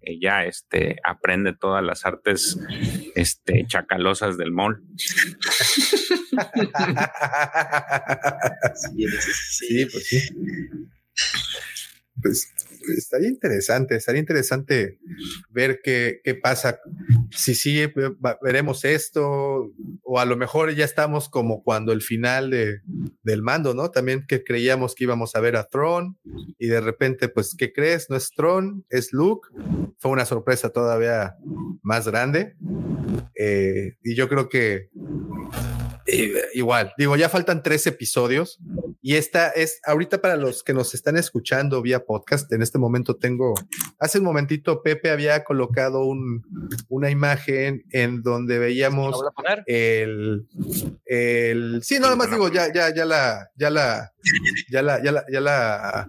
Ella 0.00 0.46
este, 0.46 0.96
aprende 1.04 1.52
todas 1.52 1.84
las 1.84 2.04
artes 2.06 2.58
este, 3.14 3.41
chacalosas 3.66 4.36
del 4.36 4.52
mall. 4.52 4.82
Sí, 8.74 9.86
pues 9.86 10.06
sí. 10.06 10.20
Pues 12.22 12.52
estaría 12.96 13.28
interesante, 13.28 13.96
estaría 13.96 14.20
interesante 14.20 14.98
ver 15.50 15.80
qué, 15.82 16.20
qué 16.24 16.34
pasa. 16.34 16.80
Si 17.30 17.54
sí 17.54 17.80
veremos 18.42 18.84
esto, 18.84 19.72
o 20.02 20.18
a 20.18 20.24
lo 20.24 20.36
mejor 20.36 20.74
ya 20.74 20.84
estamos 20.84 21.28
como 21.28 21.62
cuando 21.62 21.92
el 21.92 22.02
final 22.02 22.50
de, 22.50 22.80
del 23.22 23.42
mando, 23.42 23.74
¿no? 23.74 23.90
También 23.90 24.26
que 24.26 24.44
creíamos 24.44 24.94
que 24.94 25.04
íbamos 25.04 25.34
a 25.34 25.40
ver 25.40 25.56
a 25.56 25.64
Throne 25.64 26.14
y 26.58 26.66
de 26.68 26.80
repente, 26.80 27.28
pues, 27.28 27.54
¿qué 27.56 27.72
crees? 27.72 28.10
No 28.10 28.16
es 28.16 28.30
Throne, 28.30 28.82
es 28.90 29.12
Luke. 29.12 29.48
Fue 29.98 30.10
una 30.10 30.24
sorpresa 30.24 30.70
todavía 30.70 31.36
más 31.82 32.06
grande. 32.06 32.56
Eh, 33.34 33.96
y 34.02 34.14
yo 34.14 34.28
creo 34.28 34.48
que 34.48 34.90
eh, 36.06 36.32
igual, 36.54 36.92
digo, 36.98 37.16
ya 37.16 37.28
faltan 37.28 37.62
tres 37.62 37.86
episodios 37.86 38.58
y 39.02 39.16
esta 39.16 39.48
es 39.48 39.80
ahorita 39.84 40.20
para 40.20 40.36
los 40.36 40.62
que 40.62 40.72
nos 40.72 40.94
están 40.94 41.16
escuchando 41.16 41.82
vía 41.82 42.04
podcast. 42.04 42.50
En 42.52 42.62
este 42.62 42.78
momento 42.78 43.16
tengo, 43.16 43.52
hace 43.98 44.18
un 44.18 44.24
momentito 44.24 44.80
Pepe 44.82 45.10
había 45.10 45.42
colocado 45.42 46.04
un, 46.04 46.44
una 46.88 47.10
imagen 47.10 47.84
en 47.90 48.22
donde 48.22 48.54
¿Lo 48.54 48.60
veíamos 48.60 49.20
el, 49.66 50.46
el, 51.04 51.82
sí, 51.82 51.98
nada 51.98 52.14
más 52.14 52.30
digo, 52.30 52.48
ya, 52.48 52.72
ya, 52.72 52.94
ya 52.94 53.04
la, 53.04 53.50
ya 53.56 53.70
la, 53.70 54.12
ya 54.70 54.82
la, 54.82 55.02
ya 55.02 55.12
la, 55.12 55.24
ya 55.30 55.40
la, 55.40 56.08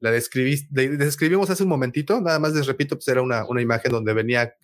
la 0.00 0.10
describí, 0.10 0.58
de- 0.70 0.96
describimos 0.96 1.48
hace 1.50 1.62
un 1.62 1.68
momentito, 1.68 2.20
nada 2.20 2.38
más 2.38 2.52
les 2.54 2.66
repito, 2.66 2.96
pues 2.96 3.08
era 3.08 3.22
una, 3.22 3.44
una 3.46 3.62
imagen 3.62 3.92
donde 3.92 4.12
venía 4.12 4.54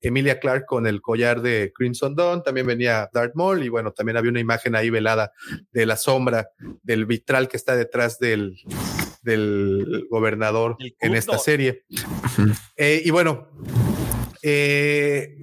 Emilia 0.00 0.38
Clark 0.40 0.66
con 0.66 0.86
el 0.86 1.00
collar 1.00 1.42
de 1.42 1.72
Crimson 1.74 2.14
Dawn, 2.14 2.42
también 2.42 2.66
venía 2.66 3.10
Darth 3.12 3.34
Maul 3.34 3.62
y 3.64 3.68
bueno, 3.68 3.92
también 3.92 4.16
había 4.16 4.30
una 4.30 4.40
imagen 4.40 4.74
ahí 4.76 4.90
velada 4.90 5.32
de 5.72 5.86
la 5.86 5.96
sombra 5.96 6.48
del 6.82 7.06
vitral 7.06 7.48
que 7.48 7.56
está 7.56 7.76
detrás 7.76 8.18
del, 8.18 8.56
del 9.22 10.06
gobernador 10.10 10.76
en 11.00 11.14
esta 11.14 11.38
serie. 11.38 11.84
Eh, 12.76 13.02
y 13.04 13.10
bueno, 13.10 13.48
eh, 14.42 15.36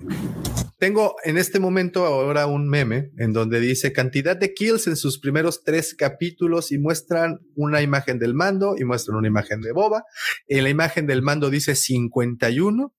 tengo 0.81 1.15
en 1.23 1.37
este 1.37 1.59
momento 1.59 2.07
ahora 2.07 2.47
un 2.47 2.67
meme 2.67 3.11
en 3.19 3.33
donde 3.33 3.59
dice 3.59 3.93
cantidad 3.93 4.35
de 4.35 4.55
kills 4.55 4.87
en 4.87 4.95
sus 4.95 5.19
primeros 5.19 5.63
tres 5.63 5.93
capítulos 5.93 6.71
y 6.71 6.79
muestran 6.79 7.37
una 7.53 7.83
imagen 7.83 8.17
del 8.17 8.33
mando 8.33 8.73
y 8.75 8.83
muestran 8.83 9.17
una 9.17 9.27
imagen 9.27 9.61
de 9.61 9.73
Boba. 9.73 10.05
En 10.47 10.63
la 10.63 10.71
imagen 10.71 11.05
del 11.05 11.21
mando 11.21 11.51
dice 11.51 11.75
51 11.75 12.95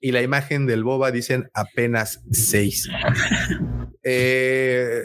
y 0.00 0.10
la 0.10 0.20
imagen 0.20 0.66
del 0.66 0.82
Boba 0.82 1.12
dicen 1.12 1.48
apenas 1.54 2.24
6. 2.32 2.88
Eh, 4.04 5.00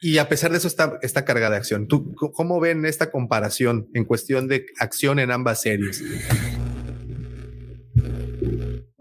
y 0.00 0.16
a 0.16 0.26
pesar 0.26 0.52
de 0.52 0.56
eso 0.56 0.66
está, 0.66 0.98
está 1.02 1.26
cargada 1.26 1.50
de 1.50 1.58
acción. 1.58 1.86
¿Tú 1.86 2.14
cómo 2.14 2.60
ven 2.60 2.86
esta 2.86 3.10
comparación 3.10 3.90
en 3.92 4.06
cuestión 4.06 4.48
de 4.48 4.64
acción 4.78 5.18
en 5.18 5.30
ambas 5.30 5.60
series? 5.60 6.02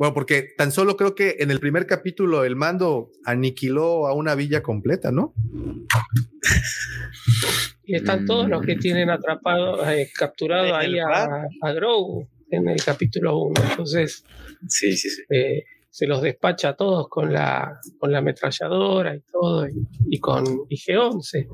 Bueno, 0.02 0.16
porque 0.16 0.48
tan 0.58 0.72
solo 0.72 0.98
creo 0.98 1.14
que 1.14 1.36
en 1.42 1.52
el 1.52 1.60
primer 1.60 1.86
capítulo 1.86 2.44
el 2.44 2.56
mando 2.56 3.12
aniquiló 3.24 4.08
a 4.08 4.16
una 4.16 4.34
villa 4.34 4.64
completa, 4.64 5.12
¿no? 5.12 5.36
Y 7.84 7.94
están 7.94 8.26
todos 8.26 8.50
los 8.50 8.66
que 8.66 8.78
tienen 8.78 9.12
atrapado, 9.12 9.88
eh, 9.88 10.10
capturado 10.18 10.70
En 10.70 10.74
ahí 10.74 10.98
a, 10.98 11.46
a 11.62 11.72
Grogu 11.74 12.28
en 12.50 12.68
el 12.70 12.84
capítulo 12.84 13.38
1. 13.38 13.62
Entonces 13.70 14.26
Sí, 14.68 14.98
sí, 14.98 15.08
sí. 15.08 15.22
eh, 15.30 15.66
se 15.92 16.08
los 16.08 16.24
despacha 16.24 16.70
a 16.70 16.76
todos 16.76 17.08
con 17.08 17.32
la, 17.32 17.80
con 18.00 18.12
la 18.12 18.18
ametralladora 18.18 19.16
y 19.16 19.22
todo, 19.32 19.68
y, 19.68 19.88
y 20.10 20.20
con 20.20 20.44
IG-11. 20.68 21.48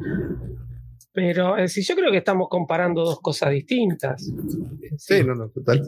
Pero 1.20 1.58
es 1.58 1.64
decir, 1.74 1.84
yo 1.84 1.96
creo 1.96 2.12
que 2.12 2.20
estamos 2.20 2.48
comparando 2.48 3.04
dos 3.04 3.20
cosas 3.22 3.50
distintas. 3.50 4.32
Sí, 4.98 5.24
no, 5.26 5.34
no, 5.34 5.50
total. 5.50 5.82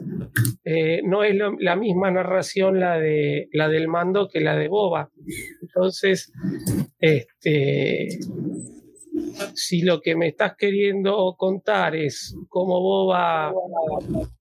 eh, 0.64 1.02
no 1.04 1.22
es 1.22 1.36
lo- 1.36 1.56
la 1.60 1.76
misma 1.76 2.10
narración 2.10 2.80
la 2.80 2.98
de 2.98 3.48
la 3.52 3.68
del 3.68 3.86
mando 3.86 4.28
que 4.28 4.40
la 4.40 4.56
de 4.56 4.66
Boba. 4.66 5.08
Entonces, 5.62 6.32
este 6.98 8.08
si 9.54 9.82
lo 9.82 10.00
que 10.00 10.16
me 10.16 10.26
estás 10.26 10.56
queriendo 10.58 11.36
contar 11.38 11.94
es 11.94 12.34
cómo 12.48 12.80
Boba 12.80 13.52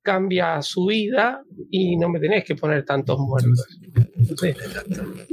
cambia 0.02 0.60
su 0.64 0.88
vida 0.88 1.44
y 1.70 1.98
no 1.98 2.10
me 2.10 2.20
tenés 2.20 2.44
que 2.46 2.56
poner 2.56 2.84
tantos 2.84 3.20
muertos. 3.20 3.80
Entonces, 4.18 4.58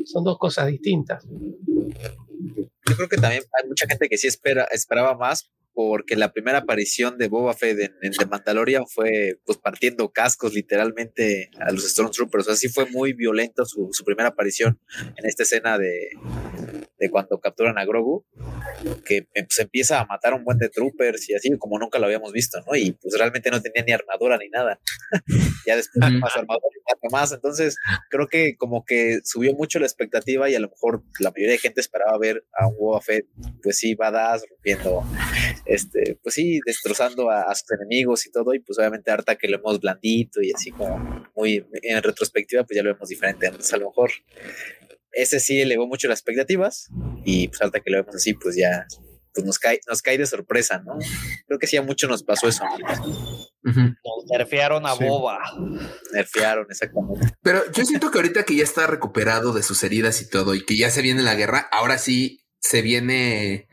son 0.05 0.23
dos 0.23 0.37
cosas 0.37 0.67
distintas. 0.67 1.27
Yo 2.89 2.97
creo 2.97 3.09
que 3.09 3.17
también 3.17 3.43
hay 3.61 3.69
mucha 3.69 3.87
gente 3.87 4.09
que 4.09 4.19
sí 4.19 4.27
espera, 4.27 4.65
esperaba 4.71 5.17
más 5.17 5.51
porque 5.77 6.17
la 6.17 6.33
primera 6.33 6.59
aparición 6.59 7.19
de 7.19 7.29
Boba 7.29 7.53
Fett 7.53 7.79
en, 7.79 7.95
en 8.01 8.13
The 8.13 8.25
Mandalorian 8.25 8.87
fue 8.87 9.39
pues 9.45 9.59
partiendo 9.59 10.11
cascos 10.11 10.55
literalmente 10.55 11.51
a 11.61 11.71
los 11.71 11.87
Stormtroopers. 11.87 12.49
Así 12.49 12.69
fue 12.69 12.89
muy 12.91 13.13
violento 13.13 13.67
su, 13.67 13.91
su 13.93 14.03
primera 14.03 14.31
aparición 14.31 14.81
en 15.17 15.27
esta 15.27 15.43
escena 15.43 15.77
de, 15.77 16.09
de 16.99 17.11
cuando 17.11 17.39
capturan 17.41 17.79
a 17.79 17.85
Grogu, 17.85 18.25
que 19.05 19.17
eh, 19.17 19.27
pues, 19.33 19.59
empieza 19.59 20.01
a 20.01 20.07
matar 20.07 20.33
a 20.33 20.37
un 20.37 20.45
buen 20.45 20.59
de 20.59 20.69
troopers 20.69 21.29
y 21.29 21.35
así 21.35 21.57
como 21.59 21.79
nunca 21.79 21.99
lo 21.99 22.07
habíamos 22.07 22.33
visto, 22.33 22.59
¿no? 22.67 22.75
Y 22.75 22.93
pues 22.93 23.17
realmente 23.19 23.51
no 23.51 23.61
tenía 23.61 23.85
ni 23.85 23.93
armadura 23.93 24.39
ni 24.39 24.49
nada. 24.49 24.81
ya 25.67 25.77
después 25.77 26.11
Ujú. 26.11 26.21
más 26.21 26.37
armadura 26.37 26.77
y 27.03 27.13
más. 27.13 27.33
Entonces 27.33 27.77
creo 28.11 28.27
que 28.27 28.57
como 28.57 28.85
que 28.85 29.21
subió 29.25 29.55
mucho 29.55 29.79
la 29.79 29.87
expectativa 29.87 30.49
y 30.49 30.55
a 30.55 30.61
lo 30.61 30.69
mejor 30.69 31.03
la 31.21 31.31
mayoría 31.31 31.53
de 31.53 31.59
gente 31.59 31.81
esperaba 31.81 32.17
ver 32.19 32.45
a 32.59 32.67
un 32.69 32.77
Boba 32.77 33.01
Fett, 33.01 33.27
pues 33.63 33.79
sí, 33.79 33.95
badass, 33.95 34.45
rompiendo, 34.49 35.05
este, 35.65 36.19
pues 36.23 36.35
sí, 36.35 36.61
destrozando 36.65 37.31
a, 37.31 37.43
a 37.43 37.55
sus 37.55 37.71
enemigos 37.73 38.27
y 38.27 38.31
todo, 38.31 38.55
y 38.55 38.61
pues 38.61 38.79
obviamente 38.79 39.11
harta 39.11 39.37
que 39.37 39.49
lo 39.49 39.59
vemos 39.59 39.81
blandito 39.81 40.41
y 40.43 40.53
así 40.53 40.71
como 40.71 41.27
muy 41.35 41.67
en 41.83 42.03
retrospectiva, 42.03 42.65
pues 42.65 42.77
ya 42.77 42.83
lo 42.83 42.93
vemos 42.93 43.09
diferente. 43.09 43.47
Entonces 43.47 43.73
a 43.73 43.79
lo 43.79 43.87
mejor 43.87 44.11
ese 45.17 45.41
sí 45.41 45.61
elevó 45.61 45.87
mucho 45.87 46.09
las 46.09 46.19
expectativas 46.21 46.89
y 47.25 47.49
pues 47.49 47.61
harta 47.63 47.81
que 47.81 47.91
lo 47.91 47.99
vemos 47.99 48.15
así, 48.15 48.35
pues 48.35 48.57
ya 48.57 48.87
pues 49.35 49.45
nos 49.45 49.59
cae, 49.59 49.81
nos 49.87 50.01
cae 50.01 50.17
de 50.17 50.25
sorpresa, 50.27 50.79
¿no? 50.85 50.97
Creo 51.47 51.59
que 51.59 51.67
sí 51.67 51.77
a 51.77 51.83
mucho 51.83 52.09
nos 52.09 52.23
pasó 52.23 52.49
eso, 52.49 52.65
Ujú. 53.65 53.81
Nos 53.81 54.27
nerfearon 54.31 54.87
a 54.87 54.95
Sí. 54.95 55.05
Boba. 55.05 55.39
nerfearon 56.13 56.67
exactamente. 56.71 57.35
Pero 57.43 57.71
yo 57.73 57.85
siento 57.85 58.11
que 58.11 58.19
ahorita 58.19 58.45
que 58.45 58.57
ya 58.57 58.63
está 58.65 58.87
recuperado 58.87 59.53
de 59.53 59.63
sus 59.63 59.83
heridas 59.85 60.23
y 60.23 60.31
todo 60.31 60.55
y 60.55 60.65
que 60.65 60.77
ya 60.77 60.91
se 60.91 61.03
viene 61.03 61.23
la 61.23 61.35
guerra, 61.35 61.69
ahora 61.73 61.99
sí 61.99 62.46
se 62.61 62.83
viene 62.83 63.69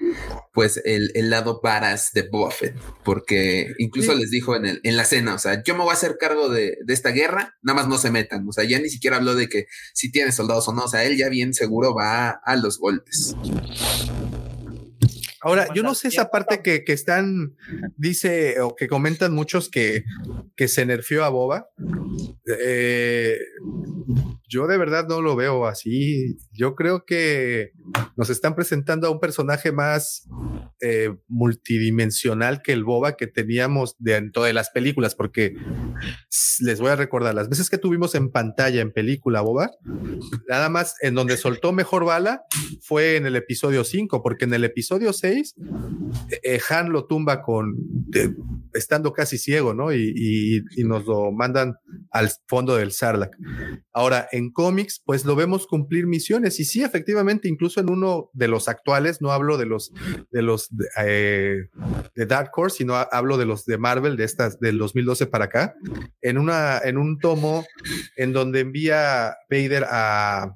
pues 0.54 0.80
el, 0.86 1.12
el 1.16 1.30
lado 1.32 1.60
varas 1.64 2.12
de 2.14 2.28
Boba 2.30 2.52
Fett, 2.52 2.76
porque 3.04 3.74
incluso 3.80 4.14
Sí. 4.14 4.20
les 4.20 4.30
dijo 4.30 4.56
en, 4.56 4.66
el, 4.68 4.82
en 4.84 4.98
la 4.98 5.04
cena, 5.06 5.34
o 5.34 5.40
sea, 5.40 5.64
yo 5.64 5.74
me 5.74 5.82
voy 5.82 5.90
a 5.90 5.94
hacer 5.94 6.18
cargo 6.20 6.50
de, 6.50 6.78
de 6.86 6.94
esta 6.94 7.10
guerra, 7.10 7.56
nada 7.64 7.78
más 7.80 7.88
no 7.88 7.98
se 7.98 8.12
metan, 8.12 8.48
o 8.48 8.52
sea, 8.52 8.64
ya 8.64 8.80
ni 8.80 8.90
siquiera 8.90 9.18
habló 9.18 9.34
de 9.34 9.50
que 9.50 9.66
si 9.94 10.12
tiene 10.12 10.32
soldados 10.32 10.68
o 10.68 10.74
no, 10.74 10.84
o 10.84 10.88
sea, 10.88 11.04
él 11.06 11.18
ya 11.18 11.30
bien 11.30 11.54
seguro 11.56 11.96
va 11.96 12.30
a, 12.30 12.40
a 12.46 12.56
los 12.56 12.78
golpes. 12.78 13.36
Ahora, 15.44 15.68
yo 15.76 15.84
no 15.84 15.94
sé 15.94 16.08
esa 16.08 16.32
parte 16.32 16.62
que, 16.62 16.84
que 16.86 16.94
están, 16.94 17.56
dice, 17.98 18.62
o 18.62 18.76
que 18.76 18.88
comentan 18.88 19.34
muchos 19.34 19.70
que, 19.70 20.06
que 20.56 20.68
se 20.70 20.86
nerfeó 20.86 21.26
a 21.26 21.30
Boba. 21.30 21.70
Eh, 22.60 23.38
yo 24.48 24.68
de 24.68 24.78
verdad 24.78 25.08
no 25.08 25.22
lo 25.22 25.36
veo 25.36 25.66
así. 25.66 26.38
Yo 26.52 26.76
creo 26.76 27.06
que 27.06 27.72
nos 28.16 28.30
están 28.30 28.56
presentando 28.56 29.08
a 29.08 29.12
un 29.12 29.20
personaje 29.20 29.72
más 29.72 30.30
eh, 30.80 31.14
multidimensional 31.28 32.62
que 32.62 32.72
el 32.72 32.84
Boba 32.84 33.18
que 33.18 33.28
teníamos 33.28 33.96
dentro 34.00 34.44
de 34.44 34.54
las 34.54 34.70
películas, 34.70 35.16
porque 35.16 35.56
les 36.60 36.80
voy 36.80 36.90
a 36.90 36.96
recordar, 36.96 37.36
las 37.36 37.50
veces 37.50 37.70
que 37.70 37.78
tuvimos 37.78 38.16
en 38.16 38.32
pantalla 38.32 38.82
en 38.82 38.92
película 38.92 39.42
Boba, 39.42 39.72
nada 40.48 40.70
más 40.70 40.96
en 41.02 41.16
donde 41.16 41.36
soltó 41.36 41.74
mejor 41.74 42.06
bala 42.06 42.44
fue 42.82 43.18
en 43.18 43.26
el 43.26 43.36
episodio 43.36 43.84
5, 43.84 44.22
porque 44.22 44.46
en 44.46 44.54
el 44.54 44.64
episodio 44.64 45.14
6 45.14 45.33
eh, 46.44 46.60
Han 46.70 46.92
lo 46.92 47.06
tumba 47.06 47.42
con 47.42 47.76
estando 48.74 49.14
casi 49.14 49.38
ciego, 49.38 49.74
¿no? 49.74 49.94
Y, 49.94 50.64
nos 50.84 51.06
lo 51.06 51.32
mandan 51.32 51.76
al 52.12 52.30
fondo 52.48 52.76
del 52.76 52.92
Sarlacc. 52.92 53.36
Ahora, 53.94 54.28
en 54.32 54.52
cómics, 54.52 55.02
pues 55.06 55.26
lo 55.26 55.36
vemos 55.36 55.68
cumplir 55.68 56.08
misiones. 56.08 56.60
Y 56.60 56.66
sí, 56.66 56.84
efectivamente, 56.84 57.48
incluso 57.48 57.80
en 57.80 57.90
uno 57.90 58.30
de 58.34 58.48
los 58.48 58.68
actuales, 58.68 59.22
no 59.22 59.32
hablo 59.32 59.58
de 59.58 59.66
los 59.66 59.92
de 60.32 60.42
los 60.42 60.68
de, 60.76 60.86
eh, 61.06 62.26
Dark 62.28 62.52
Horse, 62.56 62.78
sino 62.78 62.96
ha- 62.96 63.08
hablo 63.12 63.38
de 63.38 63.46
los 63.46 63.66
de 63.66 63.78
Marvel, 63.78 64.18
de 64.18 64.24
estas 64.26 64.60
del 64.60 64.78
2012 64.78 65.28
para 65.28 65.46
acá, 65.46 65.76
en 66.22 66.38
una, 66.38 66.80
en 66.84 66.98
un 66.98 67.20
tomo 67.20 67.66
en 68.18 68.34
donde 68.34 68.62
envía 68.62 69.36
Vader 69.50 69.86
a, 69.90 70.56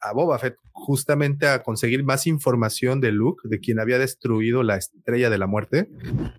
a 0.00 0.12
Boba 0.12 0.38
Fett 0.38 0.56
justamente 0.78 1.48
a 1.48 1.62
conseguir 1.62 2.04
más 2.04 2.26
información 2.26 3.00
de 3.00 3.10
Luke, 3.10 3.48
de 3.48 3.58
quien 3.58 3.80
había 3.80 3.97
destruido 3.98 4.62
la 4.62 4.76
estrella 4.76 5.30
de 5.30 5.38
la 5.38 5.46
muerte. 5.46 5.88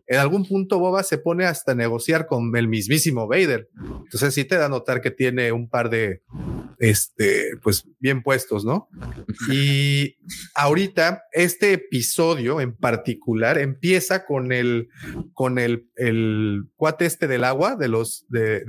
En 0.08 0.20
algún 0.20 0.46
punto 0.46 0.80
Boba 0.80 1.04
se 1.04 1.18
pone 1.18 1.46
hasta 1.46 1.76
negociar 1.76 2.26
con 2.28 2.56
el 2.56 2.68
mismísimo 2.68 3.28
Vader. 3.28 3.70
Entonces 4.04 4.34
sí 4.34 4.46
te 4.46 4.56
da 4.56 4.66
a 4.66 4.70
notar 4.70 5.02
que 5.02 5.12
tiene 5.12 5.52
un 5.52 5.70
par 5.70 5.90
de, 5.90 6.22
este, 6.80 7.52
pues 7.62 7.86
bien 8.00 8.24
puestos, 8.24 8.66
¿no? 8.66 8.88
Y 9.52 10.18
ahorita 10.56 11.24
este 11.34 11.74
episodio 11.74 12.62
en 12.62 12.76
particular 12.76 13.58
empieza 13.58 14.26
con 14.26 14.52
el, 14.52 14.90
con 15.34 15.60
el, 15.60 15.90
el 15.96 16.64
cuate 16.76 17.06
este 17.06 17.28
del 17.28 17.44
agua, 17.44 17.76
de 17.76 17.88
los, 17.88 18.26
de- 18.30 18.64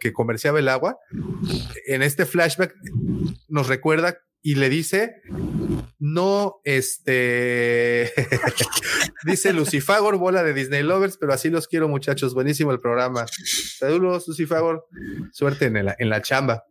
que 0.00 0.12
comerciaba 0.12 0.58
el 0.58 0.68
agua. 0.68 0.98
En 1.86 2.02
este 2.02 2.24
flashback 2.26 2.74
nos 3.48 3.68
recuerda 3.68 4.16
y 4.42 4.56
le 4.56 4.68
dice, 4.68 5.22
no, 6.06 6.60
este, 6.64 8.12
dice 9.24 9.54
Lucifagor, 9.54 10.18
bola 10.18 10.42
de 10.42 10.52
Disney 10.52 10.82
Lovers, 10.82 11.16
pero 11.16 11.32
así 11.32 11.48
los 11.48 11.66
quiero 11.66 11.88
muchachos, 11.88 12.34
buenísimo 12.34 12.72
el 12.72 12.80
programa. 12.80 13.24
Saludos, 13.78 14.28
Lucifagor, 14.28 14.86
suerte 15.32 15.64
en 15.64 15.82
la, 15.82 15.96
en 15.98 16.10
la 16.10 16.20
chamba. 16.20 16.64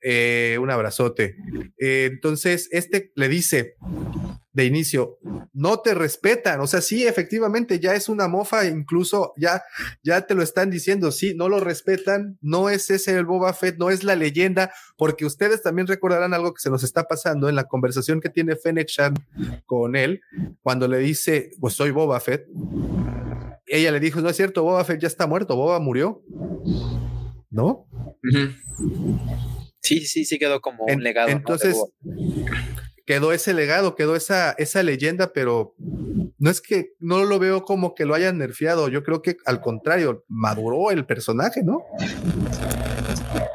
Eh, 0.00 0.56
un 0.60 0.70
abrazote. 0.70 1.34
Eh, 1.78 2.10
entonces, 2.12 2.68
este 2.70 3.10
le 3.16 3.28
dice 3.28 3.74
de 4.56 4.64
inicio, 4.64 5.18
no 5.52 5.80
te 5.80 5.92
respetan, 5.94 6.60
o 6.62 6.66
sea, 6.66 6.80
sí, 6.80 7.06
efectivamente, 7.06 7.78
ya 7.78 7.94
es 7.94 8.08
una 8.08 8.26
mofa, 8.26 8.64
incluso 8.64 9.34
ya, 9.36 9.62
ya 10.02 10.22
te 10.26 10.34
lo 10.34 10.42
están 10.42 10.70
diciendo, 10.70 11.12
sí, 11.12 11.34
no 11.36 11.50
lo 11.50 11.60
respetan, 11.60 12.38
no 12.40 12.70
es 12.70 12.88
ese 12.90 13.12
el 13.18 13.26
Boba 13.26 13.52
Fett, 13.52 13.76
no 13.76 13.90
es 13.90 14.02
la 14.02 14.16
leyenda, 14.16 14.72
porque 14.96 15.26
ustedes 15.26 15.62
también 15.62 15.86
recordarán 15.86 16.32
algo 16.32 16.54
que 16.54 16.62
se 16.62 16.70
nos 16.70 16.82
está 16.84 17.04
pasando 17.04 17.50
en 17.50 17.54
la 17.54 17.64
conversación 17.64 18.22
que 18.22 18.30
tiene 18.30 18.56
Fennec 18.56 18.88
Shan 18.88 19.14
con 19.66 19.94
él, 19.94 20.22
cuando 20.62 20.88
le 20.88 20.98
dice, 21.00 21.50
pues 21.60 21.74
soy 21.74 21.90
Boba 21.90 22.18
Fett. 22.20 22.46
Ella 23.66 23.90
le 23.92 24.00
dijo, 24.00 24.22
no 24.22 24.30
es 24.30 24.36
cierto, 24.36 24.62
Boba 24.62 24.84
Fett 24.84 25.02
ya 25.02 25.08
está 25.08 25.26
muerto, 25.26 25.54
Boba 25.54 25.78
murió. 25.80 26.22
¿No? 27.50 27.86
Sí, 29.82 30.00
sí, 30.06 30.24
sí 30.24 30.38
quedó 30.38 30.62
como 30.62 30.84
En- 30.88 30.96
un 30.96 31.02
legado. 31.04 31.28
entonces. 31.28 31.76
Quedó 33.06 33.32
ese 33.32 33.54
legado, 33.54 33.94
quedó 33.94 34.16
esa, 34.16 34.52
esa 34.58 34.82
leyenda, 34.82 35.32
pero 35.32 35.74
no 36.38 36.50
es 36.50 36.60
que 36.60 36.92
no 36.98 37.24
lo 37.24 37.38
veo 37.38 37.62
como 37.62 37.94
que 37.94 38.04
lo 38.04 38.14
hayan 38.14 38.38
nerfeado. 38.38 38.88
Yo 38.88 39.02
creo 39.04 39.22
que 39.22 39.36
al 39.46 39.60
contrario, 39.60 40.24
maduró 40.28 40.90
el 40.90 41.06
personaje, 41.06 41.62
¿no? 41.62 41.84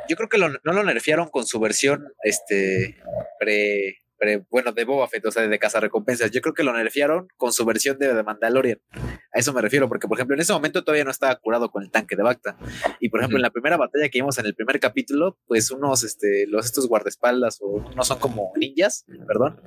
Yo 0.10 0.16
creo 0.16 0.30
que 0.30 0.38
no 0.38 0.74
lo 0.74 0.84
nerfearon 0.84 1.30
con 1.30 1.46
su 1.46 1.60
versión, 1.60 2.06
este, 2.24 2.98
pre, 3.40 4.02
pre- 4.22 4.46
bueno, 4.52 4.72
de 4.72 4.86
Boba 4.86 5.08
Fett, 5.08 5.26
o 5.26 5.32
sea, 5.32 5.48
de 5.48 5.60
cazarrecompensas. 5.60 6.30
Yo 6.30 6.42
creo 6.42 6.54
que 6.54 6.64
lo 6.64 6.72
nerfearon 6.72 7.28
con 7.38 7.52
su 7.52 7.66
versión 7.66 7.98
de, 7.98 8.22
Mandalorian. 8.22 8.80
A 8.94 9.40
eso 9.40 9.52
me 9.52 9.62
refiero, 9.62 9.90
porque, 9.90 10.08
por 10.08 10.18
ejemplo, 10.18 10.36
en 10.36 10.42
ese 10.42 10.54
momento 10.54 10.84
todavía 10.84 11.04
no 11.04 11.10
estaba 11.10 11.36
curado 11.38 11.72
con 11.72 11.82
el 11.82 11.90
tanque 11.90 12.16
de 12.16 12.22
Bacta. 12.22 12.56
Y, 13.00 13.10
por 13.10 13.20
ejemplo, 13.20 13.38
en 13.38 13.42
la 13.42 13.50
primera 13.50 13.78
batalla 13.78 14.10
que 14.10 14.20
vimos 14.20 14.38
en 14.38 14.46
el 14.46 14.54
primer 14.54 14.80
capítulo, 14.80 15.40
pues 15.48 15.72
unos, 15.72 16.04
este, 16.04 16.46
los 16.48 16.66
estos 16.68 16.88
guardaespaldas, 16.88 17.58
o 17.62 17.84
no 17.96 18.04
son 18.04 18.20
como 18.20 18.54
ninjas, 18.56 19.06
perdón, 19.28 19.60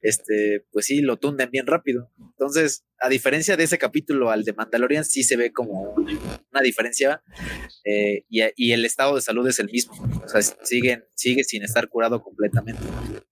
este, 0.00 0.64
pues 0.72 0.86
sí, 0.86 1.02
lo 1.02 1.18
tunden 1.18 1.50
bien 1.50 1.66
rápido. 1.66 2.10
Entonces, 2.18 2.86
a 3.00 3.08
diferencia 3.08 3.56
de 3.56 3.64
ese 3.64 3.78
capítulo 3.78 4.30
al 4.30 4.44
de 4.44 4.52
Mandalorian, 4.52 5.04
sí 5.04 5.22
se 5.22 5.36
ve 5.36 5.52
como 5.52 5.94
una 5.94 6.60
diferencia 6.62 7.22
eh, 7.84 8.24
y, 8.28 8.42
y 8.56 8.72
el 8.72 8.84
estado 8.84 9.14
de 9.14 9.22
salud 9.22 9.48
es 9.48 9.58
el 9.58 9.70
mismo. 9.70 9.94
O 10.22 10.28
sea, 10.28 10.42
siguen, 10.42 11.04
sigue 11.14 11.44
sin 11.44 11.62
estar 11.62 11.88
curado 11.88 12.22
completamente. 12.22 12.82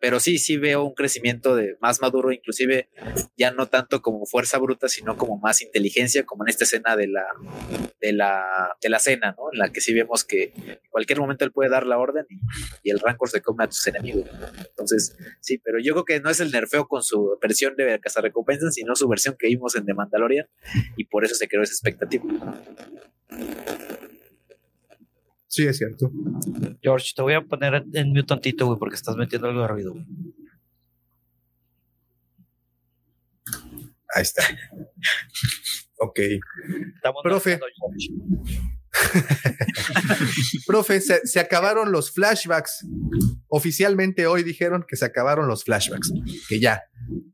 Pero 0.01 0.20
sí, 0.20 0.39
sí 0.39 0.57
veo 0.57 0.85
un 0.85 0.95
crecimiento 0.95 1.55
de 1.55 1.77
más 1.81 2.01
maduro, 2.01 2.32
inclusive 2.32 2.89
ya 3.36 3.51
no 3.51 3.66
tanto 3.66 4.01
como 4.01 4.24
fuerza 4.24 4.59
bruta, 4.59 4.89
sino 4.89 5.16
como 5.16 5.39
más 5.39 5.61
inteligencia, 5.61 6.24
como 6.24 6.45
en 6.45 6.51
esta 6.51 6.65
escena 6.65 6.97
de 6.97 7.09
la, 7.09 7.24
de 8.01 8.12
la, 8.12 8.77
de 8.81 8.89
la 8.89 8.99
cena, 8.99 9.35
¿no? 9.36 9.53
En 9.53 9.59
la 9.59 9.70
que 9.70 9.81
sí 9.81 9.93
vemos 9.93 10.24
que 10.24 10.53
en 10.55 10.78
cualquier 10.90 11.20
momento 11.20 11.45
él 11.45 11.53
puede 11.53 11.69
dar 11.69 11.86
la 11.86 11.99
orden 11.99 12.24
y, 12.31 12.39
y 12.85 12.90
el 12.90 13.01
rancor 13.01 13.28
se 13.28 13.43
come 13.43 13.65
a 13.65 13.69
tus 13.69 13.86
enemigos. 13.86 14.28
Entonces, 14.59 15.16
sí, 15.40 15.59
pero 15.59 15.78
yo 15.78 15.93
creo 15.93 16.05
que 16.05 16.20
no 16.20 16.31
es 16.31 16.40
el 16.40 16.51
nerfeo 16.51 16.86
con 16.89 17.03
su 17.03 17.39
versión 17.43 17.77
de 17.77 17.99
cazarrecompensas, 18.01 18.74
sino 18.74 18.95
su 18.95 19.09
versión 19.09 19.36
que 19.39 19.49
vimos 19.59 19.74
en 19.76 19.85
The 19.85 19.94
Mandalorian, 19.94 20.47
y 20.97 21.05
por 21.05 21.24
eso 21.24 21.35
se 21.35 21.48
creó 21.48 21.62
esa 21.62 21.72
expectativa. 21.72 22.24
Sí, 25.48 25.66
es 25.66 25.78
cierto. 25.78 26.10
George, 26.82 27.12
te 27.16 27.22
voy 27.22 27.35
a 27.35 27.40
poner 27.40 27.85
en 27.93 28.09
mute 28.10 28.24
tantito, 28.24 28.66
güey, 28.66 28.78
porque 28.78 28.97
estás 28.97 29.16
metiendo 29.16 29.48
algo 29.48 29.62
de 29.62 29.68
ruido, 29.68 29.93
güey. 29.93 30.06
Ahí 34.14 34.22
está. 34.22 34.43
ok. 35.98 36.20
Estamos 36.94 37.22
Profe. 37.22 37.59
Profe, 40.66 41.01
se, 41.01 41.26
se 41.26 41.40
acabaron 41.40 41.93
los 41.93 42.12
flashbacks. 42.12 42.86
Oficialmente 43.48 44.26
hoy 44.26 44.43
dijeron 44.43 44.85
que 44.86 44.97
se 44.97 45.05
acabaron 45.05 45.47
los 45.47 45.64
flashbacks, 45.64 46.12
que 46.48 46.60
ya 46.60 46.82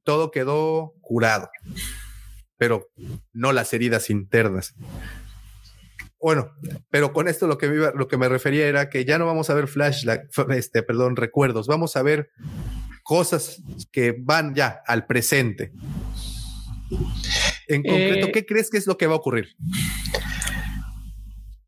todo 0.04 0.30
quedó 0.30 0.94
curado, 1.00 1.48
pero 2.64 2.88
no 3.34 3.52
las 3.52 3.74
heridas 3.74 4.08
internas. 4.08 4.74
Bueno, 6.18 6.52
pero 6.88 7.12
con 7.12 7.28
esto 7.28 7.46
lo 7.46 7.58
que, 7.58 7.68
me 7.68 7.74
iba- 7.74 7.92
lo 7.94 8.08
que 8.08 8.16
me 8.16 8.26
refería 8.26 8.66
era 8.66 8.88
que 8.88 9.04
ya 9.04 9.18
no 9.18 9.26
vamos 9.26 9.50
a 9.50 9.54
ver 9.54 9.68
flashback, 9.68 10.30
este, 10.48 10.82
perdón, 10.82 11.16
recuerdos, 11.16 11.66
vamos 11.66 11.94
a 11.96 12.02
ver 12.02 12.30
cosas 13.02 13.62
que 13.92 14.16
van 14.18 14.54
ya 14.54 14.80
al 14.86 15.04
presente. 15.04 15.72
En 17.68 17.82
concreto, 17.82 18.28
Eh, 18.28 18.32
¿qué 18.32 18.46
crees 18.46 18.70
que 18.70 18.78
es 18.78 18.86
lo 18.86 18.96
que 18.96 19.06
va 19.06 19.12
a 19.12 19.18
ocurrir? 19.18 19.48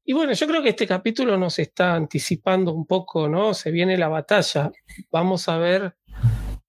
Y 0.07 0.15
bueno, 0.15 0.33
yo 0.33 0.47
creo 0.47 0.63
que 0.63 0.71
este 0.71 0.87
capítulo 0.87 1.37
nos 1.37 1.59
está 1.59 1.95
anticipando 1.95 2.73
un 2.73 2.87
poco, 2.87 3.29
¿no? 3.29 3.53
Se 3.53 3.71
viene 3.71 3.99
la 3.99 4.09
batalla. 4.09 4.71
Vamos 5.11 5.47
a 5.51 5.59
ver 5.59 5.95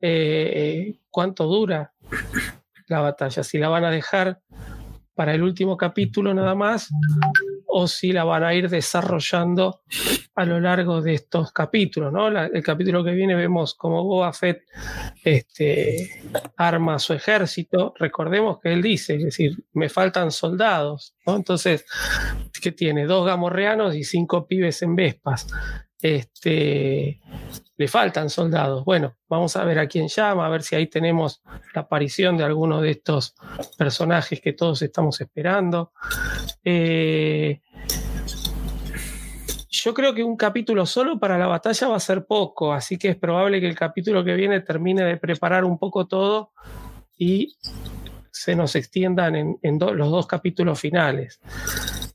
eh, 0.01 0.99
cuánto 1.09 1.45
dura 1.45 1.93
la 2.87 3.01
batalla. 3.01 3.43
Si 3.43 3.57
la 3.57 3.69
van 3.69 3.85
a 3.85 3.91
dejar 3.91 4.39
para 5.15 5.33
el 5.33 5.41
último 5.43 5.77
capítulo 5.77 6.33
nada 6.33 6.53
más 6.55 6.89
o 7.65 7.87
si 7.87 8.11
la 8.11 8.23
van 8.23 8.43
a 8.43 8.53
ir 8.53 8.69
desarrollando 8.69 9.81
a 10.35 10.45
lo 10.45 10.59
largo 10.59 11.01
de 11.01 11.15
estos 11.15 11.51
capítulos, 11.51 12.13
¿no? 12.13 12.29
La- 12.29 12.45
el 12.45 12.61
capítulo 12.63 13.03
que 13.03 13.11
viene 13.11 13.33
vemos 13.33 13.73
cómo 13.73 14.03
Boba 14.03 14.31
Fett 14.31 14.61
este, 15.23 16.21
arma 16.55 16.99
su 16.99 17.13
ejército. 17.13 17.93
Recordemos 17.97 18.59
que 18.59 18.71
él 18.73 18.81
dice, 18.81 19.15
es 19.15 19.23
decir, 19.23 19.57
me 19.73 19.89
faltan 19.89 20.31
soldados. 20.31 21.15
Entonces, 21.25 21.85
que 22.61 22.71
tiene 22.71 23.05
dos 23.05 23.25
gamorreanos 23.25 23.95
y 23.95 24.03
cinco 24.03 24.47
pibes 24.47 24.81
en 24.83 24.95
Vespas. 24.95 25.47
Este, 26.01 27.19
le 27.77 27.87
faltan 27.87 28.29
soldados. 28.29 28.83
Bueno, 28.85 29.15
vamos 29.27 29.55
a 29.55 29.63
ver 29.63 29.79
a 29.79 29.87
quién 29.87 30.07
llama, 30.07 30.45
a 30.45 30.49
ver 30.49 30.63
si 30.63 30.75
ahí 30.75 30.87
tenemos 30.87 31.41
la 31.73 31.81
aparición 31.81 32.37
de 32.37 32.43
alguno 32.43 32.81
de 32.81 32.91
estos 32.91 33.35
personajes 33.77 34.41
que 34.41 34.53
todos 34.53 34.81
estamos 34.81 35.19
esperando. 35.21 35.91
Eh, 36.63 37.61
yo 39.69 39.93
creo 39.93 40.13
que 40.13 40.23
un 40.23 40.37
capítulo 40.37 40.85
solo 40.85 41.19
para 41.19 41.37
la 41.37 41.47
batalla 41.47 41.87
va 41.87 41.97
a 41.97 41.99
ser 41.99 42.25
poco, 42.25 42.73
así 42.73 42.97
que 42.97 43.09
es 43.09 43.15
probable 43.15 43.59
que 43.59 43.67
el 43.67 43.75
capítulo 43.75 44.23
que 44.23 44.33
viene 44.33 44.61
termine 44.61 45.03
de 45.03 45.17
preparar 45.17 45.63
un 45.63 45.77
poco 45.77 46.07
todo 46.07 46.51
y 47.17 47.55
se 48.31 48.55
nos 48.55 48.75
extiendan 48.75 49.35
en, 49.35 49.79
los 49.79 50.11
dos 50.11 50.27
capítulos 50.27 50.79
finales. 50.79 51.39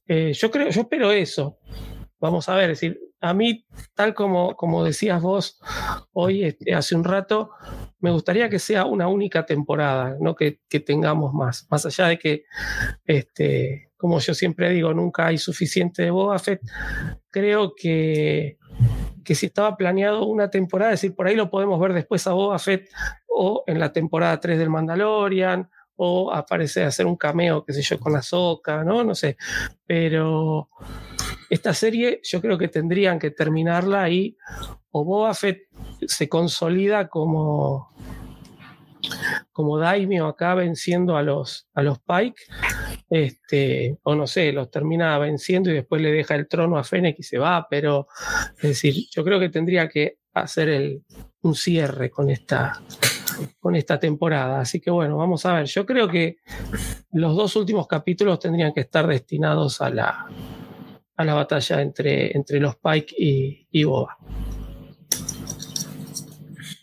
Eh, 0.06 0.32
yo 0.32 0.50
creo, 0.50 0.70
yo 0.70 0.82
espero 0.82 1.12
eso. 1.12 1.58
Vamos 2.22 2.48
a 2.48 2.54
ver, 2.54 2.70
es 2.70 2.80
decir, 2.80 3.00
a 3.20 3.34
mí, 3.34 3.66
tal 3.94 4.14
como, 4.14 4.54
como 4.54 4.84
decías 4.84 5.20
vos 5.20 5.60
hoy, 6.12 6.44
este, 6.44 6.72
hace 6.72 6.94
un 6.94 7.02
rato, 7.02 7.50
me 7.98 8.12
gustaría 8.12 8.48
que 8.48 8.60
sea 8.60 8.84
una 8.84 9.08
única 9.08 9.44
temporada, 9.44 10.16
no 10.20 10.36
que, 10.36 10.60
tengamos 10.86 11.34
más. 11.34 11.66
Más 11.68 11.84
allá 11.84 12.06
de 12.06 12.20
que, 12.20 12.44
este, 13.06 13.90
como 13.96 14.20
yo 14.20 14.34
siempre 14.34 14.70
digo, 14.70 14.94
nunca 14.94 15.26
hay 15.26 15.36
suficiente 15.36 16.02
de 16.04 16.12
Boba 16.12 16.38
Fett, 16.38 16.60
creo 17.28 17.74
que, 17.74 18.56
que 19.24 19.34
si 19.34 19.46
estaba 19.46 19.76
planeado 19.76 20.24
una 20.24 20.48
temporada, 20.48 20.92
es 20.92 21.00
decir, 21.00 21.16
por 21.16 21.26
ahí 21.26 21.34
lo 21.34 21.50
podemos 21.50 21.80
ver 21.80 21.92
después 21.92 22.24
a 22.28 22.34
Boba 22.34 22.60
Fett 22.60 22.88
o 23.26 23.64
en 23.66 23.80
la 23.80 23.92
temporada 23.92 24.38
3 24.38 24.60
del 24.60 24.70
Mandalorian 24.70 25.68
o 25.96 26.32
aparecer 26.32 26.84
a 26.84 26.88
hacer 26.88 27.06
un 27.06 27.16
cameo, 27.16 27.64
qué 27.64 27.72
sé 27.72 27.82
yo, 27.82 27.98
con 27.98 28.14
Ahsoka, 28.14 28.84
¿no? 28.84 29.02
No 29.02 29.16
sé. 29.16 29.36
Pero 29.84 30.68
esta 31.52 31.74
serie 31.74 32.18
yo 32.22 32.40
creo 32.40 32.56
que 32.56 32.68
tendrían 32.68 33.18
que 33.18 33.30
terminarla 33.30 34.08
y 34.08 34.38
o 34.90 35.04
Boba 35.04 35.34
Fett 35.34 35.68
se 36.06 36.26
consolida 36.26 37.08
como 37.08 37.90
como 39.52 39.78
Daimyo 39.78 40.26
acá 40.26 40.54
venciendo 40.54 41.14
a 41.14 41.22
los 41.22 41.68
a 41.74 41.82
los 41.82 41.98
Pike 41.98 42.40
este 43.10 43.98
o 44.02 44.14
no 44.14 44.26
sé 44.26 44.50
los 44.52 44.70
termina 44.70 45.18
venciendo 45.18 45.68
y 45.68 45.74
después 45.74 46.00
le 46.00 46.10
deja 46.10 46.36
el 46.36 46.48
trono 46.48 46.78
a 46.78 46.84
Fennec 46.84 47.18
y 47.18 47.22
se 47.22 47.36
va 47.36 47.66
pero 47.68 48.06
es 48.56 48.62
decir 48.62 48.94
yo 49.10 49.22
creo 49.22 49.38
que 49.38 49.50
tendría 49.50 49.90
que 49.90 50.20
hacer 50.32 50.70
el, 50.70 51.02
un 51.42 51.54
cierre 51.54 52.08
con 52.10 52.30
esta 52.30 52.80
con 53.60 53.76
esta 53.76 53.98
temporada. 53.98 54.60
Así 54.60 54.80
que 54.80 54.90
bueno 54.90 55.18
vamos 55.18 55.44
a 55.44 55.54
ver. 55.54 55.66
Yo 55.66 55.84
creo 55.84 56.08
que 56.08 56.36
los 57.12 57.36
dos 57.36 57.56
últimos 57.56 57.86
capítulos 57.86 58.38
tendrían 58.38 58.72
que 58.72 58.80
estar 58.80 59.06
destinados 59.06 59.82
a 59.82 59.90
la 59.90 60.26
a 61.22 61.24
la 61.24 61.34
batalla 61.34 61.80
entre, 61.80 62.36
entre 62.36 62.60
los 62.60 62.76
Pike 62.76 63.14
y, 63.16 63.66
y 63.70 63.84
Boba. 63.84 64.18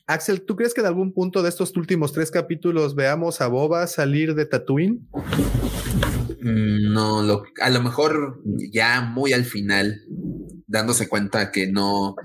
Axel, 0.08 0.42
¿tú 0.42 0.56
crees 0.56 0.74
que 0.74 0.82
en 0.82 0.88
algún 0.88 1.14
punto 1.14 1.44
de 1.44 1.50
estos 1.50 1.76
últimos 1.78 2.14
tres 2.14 2.32
capítulos 2.32 2.96
veamos 2.96 3.42
a 3.42 3.48
Boba 3.48 3.86
salir 3.86 4.34
de 4.34 4.48
Tatooine? 4.48 5.08
Mm, 6.42 6.92
No, 6.94 7.22
lo, 7.22 7.44
a 7.62 7.70
lo 7.70 7.82
mejor 7.82 8.42
ya 8.74 9.02
muy 9.02 9.34
al 9.34 9.46
final, 9.46 10.02
dándose 10.66 11.08
cuenta 11.08 11.52
que 11.52 11.68
no, 11.68 12.16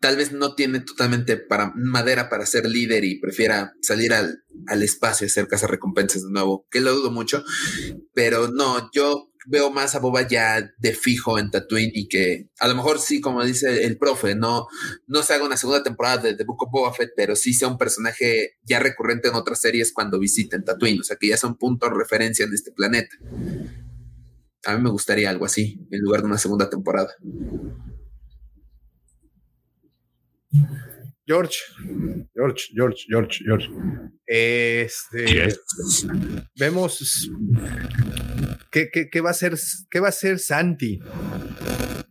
tal 0.00 0.16
vez 0.16 0.32
no 0.32 0.54
tiene 0.54 0.80
totalmente 0.80 1.38
para, 1.38 1.72
madera 1.74 2.28
para 2.28 2.44
ser 2.44 2.66
líder 2.66 3.04
y 3.04 3.18
prefiera 3.18 3.72
salir 3.80 4.12
al, 4.12 4.42
al 4.66 4.82
espacio 4.82 5.26
y 5.26 5.28
hacer 5.28 5.70
recompensas 5.70 6.24
de 6.24 6.30
nuevo, 6.30 6.66
que 6.70 6.80
lo 6.80 6.94
dudo 6.94 7.10
mucho, 7.10 7.42
pero 8.12 8.48
no, 8.48 8.90
yo 8.92 9.27
veo 9.46 9.70
más 9.70 9.94
a 9.94 9.98
Boba 9.98 10.26
ya 10.26 10.72
de 10.78 10.92
fijo 10.94 11.38
en 11.38 11.50
Tatooine 11.50 11.92
y 11.94 12.08
que 12.08 12.50
a 12.58 12.68
lo 12.68 12.74
mejor 12.74 12.98
sí, 12.98 13.20
como 13.20 13.44
dice 13.44 13.84
el 13.84 13.98
profe, 13.98 14.34
no, 14.34 14.66
no 15.06 15.22
se 15.22 15.34
haga 15.34 15.44
una 15.44 15.56
segunda 15.56 15.82
temporada 15.82 16.18
de 16.18 16.34
The 16.34 16.44
Book 16.44 16.64
of 16.64 16.70
Boba 16.70 16.92
Fett, 16.92 17.10
pero 17.16 17.36
sí 17.36 17.52
sea 17.52 17.68
un 17.68 17.78
personaje 17.78 18.58
ya 18.64 18.80
recurrente 18.80 19.28
en 19.28 19.34
otras 19.34 19.60
series 19.60 19.92
cuando 19.92 20.18
visiten 20.18 20.64
Tatooine, 20.64 21.00
o 21.00 21.04
sea 21.04 21.16
que 21.16 21.28
ya 21.28 21.36
sea 21.36 21.48
un 21.48 21.56
punto 21.56 21.86
de 21.86 21.94
referencia 21.94 22.44
en 22.44 22.54
este 22.54 22.72
planeta. 22.72 23.16
A 24.64 24.76
mí 24.76 24.82
me 24.82 24.90
gustaría 24.90 25.30
algo 25.30 25.44
así, 25.44 25.86
en 25.90 26.00
lugar 26.00 26.20
de 26.20 26.26
una 26.26 26.38
segunda 26.38 26.68
temporada. 26.68 27.14
George, 31.28 31.58
George, 32.34 32.64
George, 32.74 33.04
George, 33.08 33.38
George. 33.44 33.68
Este, 34.26 35.26
Yes. 35.30 35.60
vemos 36.58 37.30
qué, 38.70 38.88
qué- 38.90 39.10
qué 39.10 39.20
va 39.20 39.30
a 39.30 39.34
ser, 39.34 39.54
qué 39.90 40.00
va 40.00 40.08
a 40.08 40.12
ser 40.12 40.38
Santi. 40.38 40.98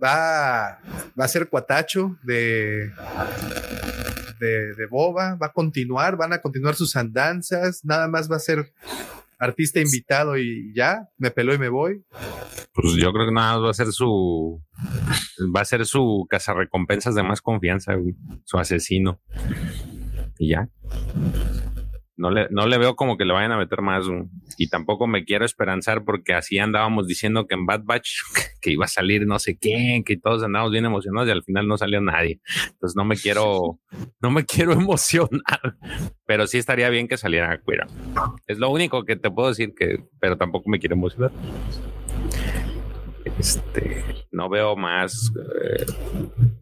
Va, 0.04 0.80
va 1.20 1.26
a 1.26 1.28
ser 1.28 1.50
cuatacho 1.50 2.18
de, 2.24 2.92
de, 4.40 4.76
de 4.76 4.86
Boba, 4.88 5.36
va 5.36 5.48
a 5.48 5.52
continuar, 5.54 6.16
van 6.18 6.34
a 6.34 6.42
continuar 6.42 6.76
sus 6.76 6.96
andanzas, 6.96 7.84
nada 7.84 8.08
más 8.08 8.30
va 8.30 8.36
a 8.36 8.40
ser 8.40 8.72
artista 9.40 9.80
invitado 9.80 10.38
y 10.38 10.74
ya, 10.76 11.08
me 11.18 11.32
peló 11.32 11.54
y 11.54 11.58
me 11.58 11.70
voy. 11.70 12.04
Pues 12.74 12.94
yo 12.94 13.12
creo 13.12 13.28
que 13.28 13.34
nada 13.34 13.56
más 13.56 13.66
va 13.66 13.70
a 13.72 13.74
ser 13.74 13.88
su. 13.88 14.62
Va 15.56 15.62
a 15.62 15.66
ser 15.66 15.86
su 15.86 16.26
cazarrecompensas 16.30 17.16
de 17.16 17.24
más 17.24 17.42
confianza, 17.42 17.96
güey, 17.96 18.16
su 18.44 18.58
asesino. 18.58 19.22
Y 20.38 20.50
ya. 20.50 20.70
No 22.18 22.32
le, 22.32 22.48
no 22.50 22.66
le 22.66 22.80
veo 22.80 22.96
como 22.96 23.16
que 23.16 23.26
le 23.26 23.34
vayan 23.34 23.52
a 23.52 23.58
meter 23.58 23.82
más. 23.82 24.06
Y 24.58 24.70
tampoco 24.70 25.06
me 25.06 25.24
quiero 25.24 25.46
esperanzar 25.46 26.04
porque 26.04 26.34
así 26.34 26.58
andábamos 26.58 27.08
diciendo 27.08 27.46
que 27.46 27.54
en 27.54 27.66
Bad 27.68 27.84
Batch 27.84 28.10
que 28.62 28.72
iba 28.72 28.86
a 28.86 28.90
salir 28.90 29.28
no 29.28 29.38
sé 29.38 29.58
quién, 29.58 30.04
que 30.04 30.18
todos 30.18 30.44
andábamos 30.44 30.72
bien 30.72 30.86
emocionados 30.86 31.30
y 31.30 31.32
al 31.32 31.44
final 31.44 31.68
no 31.68 31.78
salió 31.78 32.02
nadie. 32.02 32.42
Entonces 32.72 32.96
no 32.96 33.06
me 33.06 33.16
quiero, 33.16 33.80
no 34.22 34.32
me 34.32 34.46
quiero 34.46 34.74
emocionar. 34.74 35.78
Pero 36.26 36.48
sí 36.48 36.58
estaría 36.58 36.90
bien 36.90 37.08
que 37.08 37.18
saliera 37.18 37.60
Cuira. 37.62 37.88
Es 38.48 38.58
lo 38.58 38.70
único 38.70 39.04
que 39.06 39.16
te 39.16 39.30
puedo 39.30 39.50
decir 39.50 39.74
que, 39.78 40.04
pero 40.20 40.38
tampoco 40.38 40.70
me 40.70 40.80
quiero 40.80 40.96
emocionar. 40.96 41.32
Este, 43.40 44.04
no 44.32 44.50
veo 44.50 44.76
más. 44.76 45.32
eh, 45.62 45.86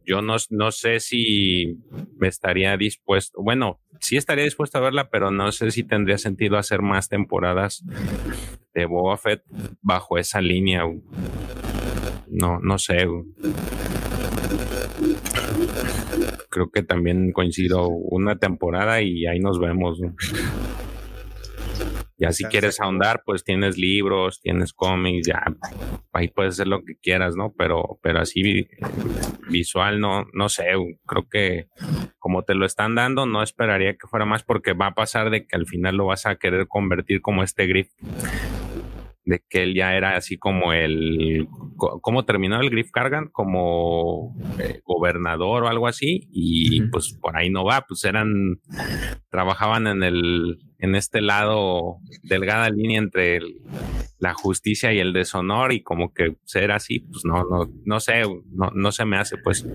yo 0.06 0.22
no, 0.22 0.36
no 0.50 0.72
sé 0.72 1.00
si 1.00 1.78
me 2.18 2.28
estaría 2.28 2.76
dispuesto. 2.78 3.42
Bueno, 3.42 3.80
sí 4.00 4.18
estaría 4.18 4.44
dispuesto 4.44 4.78
a 4.78 4.82
verla, 4.82 5.10
pero 5.10 5.32
no 5.32 5.52
sé 5.52 5.72
si 5.72 5.84
tendría 5.84 6.18
sentido 6.18 6.58
hacer 6.58 6.82
más 6.82 7.10
temporadas 7.10 7.84
de 8.74 8.86
Boba 8.86 9.18
Fett 9.18 9.44
bajo 9.82 10.18
esa 10.18 10.42
línea. 10.42 10.84
No, 12.28 12.60
no 12.60 12.78
sé. 12.78 13.08
Creo 16.50 16.70
que 16.72 16.84
también 16.84 17.32
coincido 17.32 17.88
una 17.88 18.38
temporada 18.38 19.02
y 19.02 19.26
ahí 19.26 19.40
nos 19.40 19.60
vemos. 19.60 20.00
Ya 22.18 22.32
si 22.32 22.44
quieres 22.46 22.80
ahondar, 22.80 23.24
pues 23.26 23.44
tienes 23.44 23.78
libros, 23.78 24.40
tienes 24.40 24.72
cómics, 24.74 25.28
ya 25.28 25.44
ahí 26.14 26.30
puedes 26.30 26.54
hacer 26.54 26.68
lo 26.68 26.82
que 26.84 26.96
quieras, 27.02 27.36
¿no? 27.36 27.54
Pero, 27.58 28.00
pero 28.02 28.20
así 28.22 28.42
vi- 28.42 28.68
visual, 29.50 30.00
no, 30.00 30.26
no 30.34 30.48
sé, 30.48 30.66
creo 31.06 31.28
que 31.30 31.68
como 32.18 32.44
te 32.44 32.56
lo 32.56 32.66
están 32.66 32.96
dando, 32.96 33.26
no 33.26 33.44
esperaría 33.44 33.94
que 33.94 34.08
fuera 34.08 34.26
más 34.26 34.44
porque 34.44 34.74
va 34.74 34.88
a 34.88 34.94
pasar 34.96 35.30
de 35.30 35.46
que 35.46 35.56
al 35.58 35.66
final 35.68 35.98
lo 35.98 36.06
vas 36.06 36.26
a 36.26 36.36
querer 36.38 36.68
convertir 36.68 37.22
como 37.22 37.44
este 37.44 37.68
Griff, 37.68 37.90
de 39.26 39.44
que 39.50 39.64
él 39.64 39.74
ya 39.76 39.96
era 39.96 40.16
así 40.16 40.38
como 40.38 40.72
el, 40.72 41.48
¿cómo 41.78 42.26
terminó 42.26 42.62
el 42.62 42.70
Griff 42.70 42.92
Cargan? 42.92 43.28
Como 43.32 44.36
eh, 44.60 44.82
gobernador 44.86 45.64
o 45.64 45.68
algo 45.68 45.88
así, 45.88 46.28
y 46.32 46.82
pues 46.90 47.14
por 47.20 47.36
ahí 47.36 47.50
no 47.50 47.66
va, 47.66 47.86
pues 47.88 48.04
eran, 48.06 48.60
trabajaban 49.30 49.88
en 49.88 50.04
el, 50.04 50.60
en 50.80 50.96
este 50.96 51.22
lado, 51.22 51.98
delgada 52.24 52.70
línea 52.70 53.00
entre 53.00 53.38
el- 53.38 53.62
la 54.20 54.34
justicia 54.34 54.94
y 54.94 55.00
el 55.00 55.12
deshonor, 55.12 55.74
y 55.74 55.84
como 55.84 56.14
que 56.14 56.38
ser 56.46 56.72
así, 56.72 57.00
pues 57.00 57.26
no, 57.26 57.44
no, 57.50 57.70
no 57.84 58.00
sé, 58.00 58.22
no, 58.52 58.72
no 58.74 58.92
se 58.92 59.06
me 59.06 59.18
hace, 59.18 59.38
pues. 59.38 59.66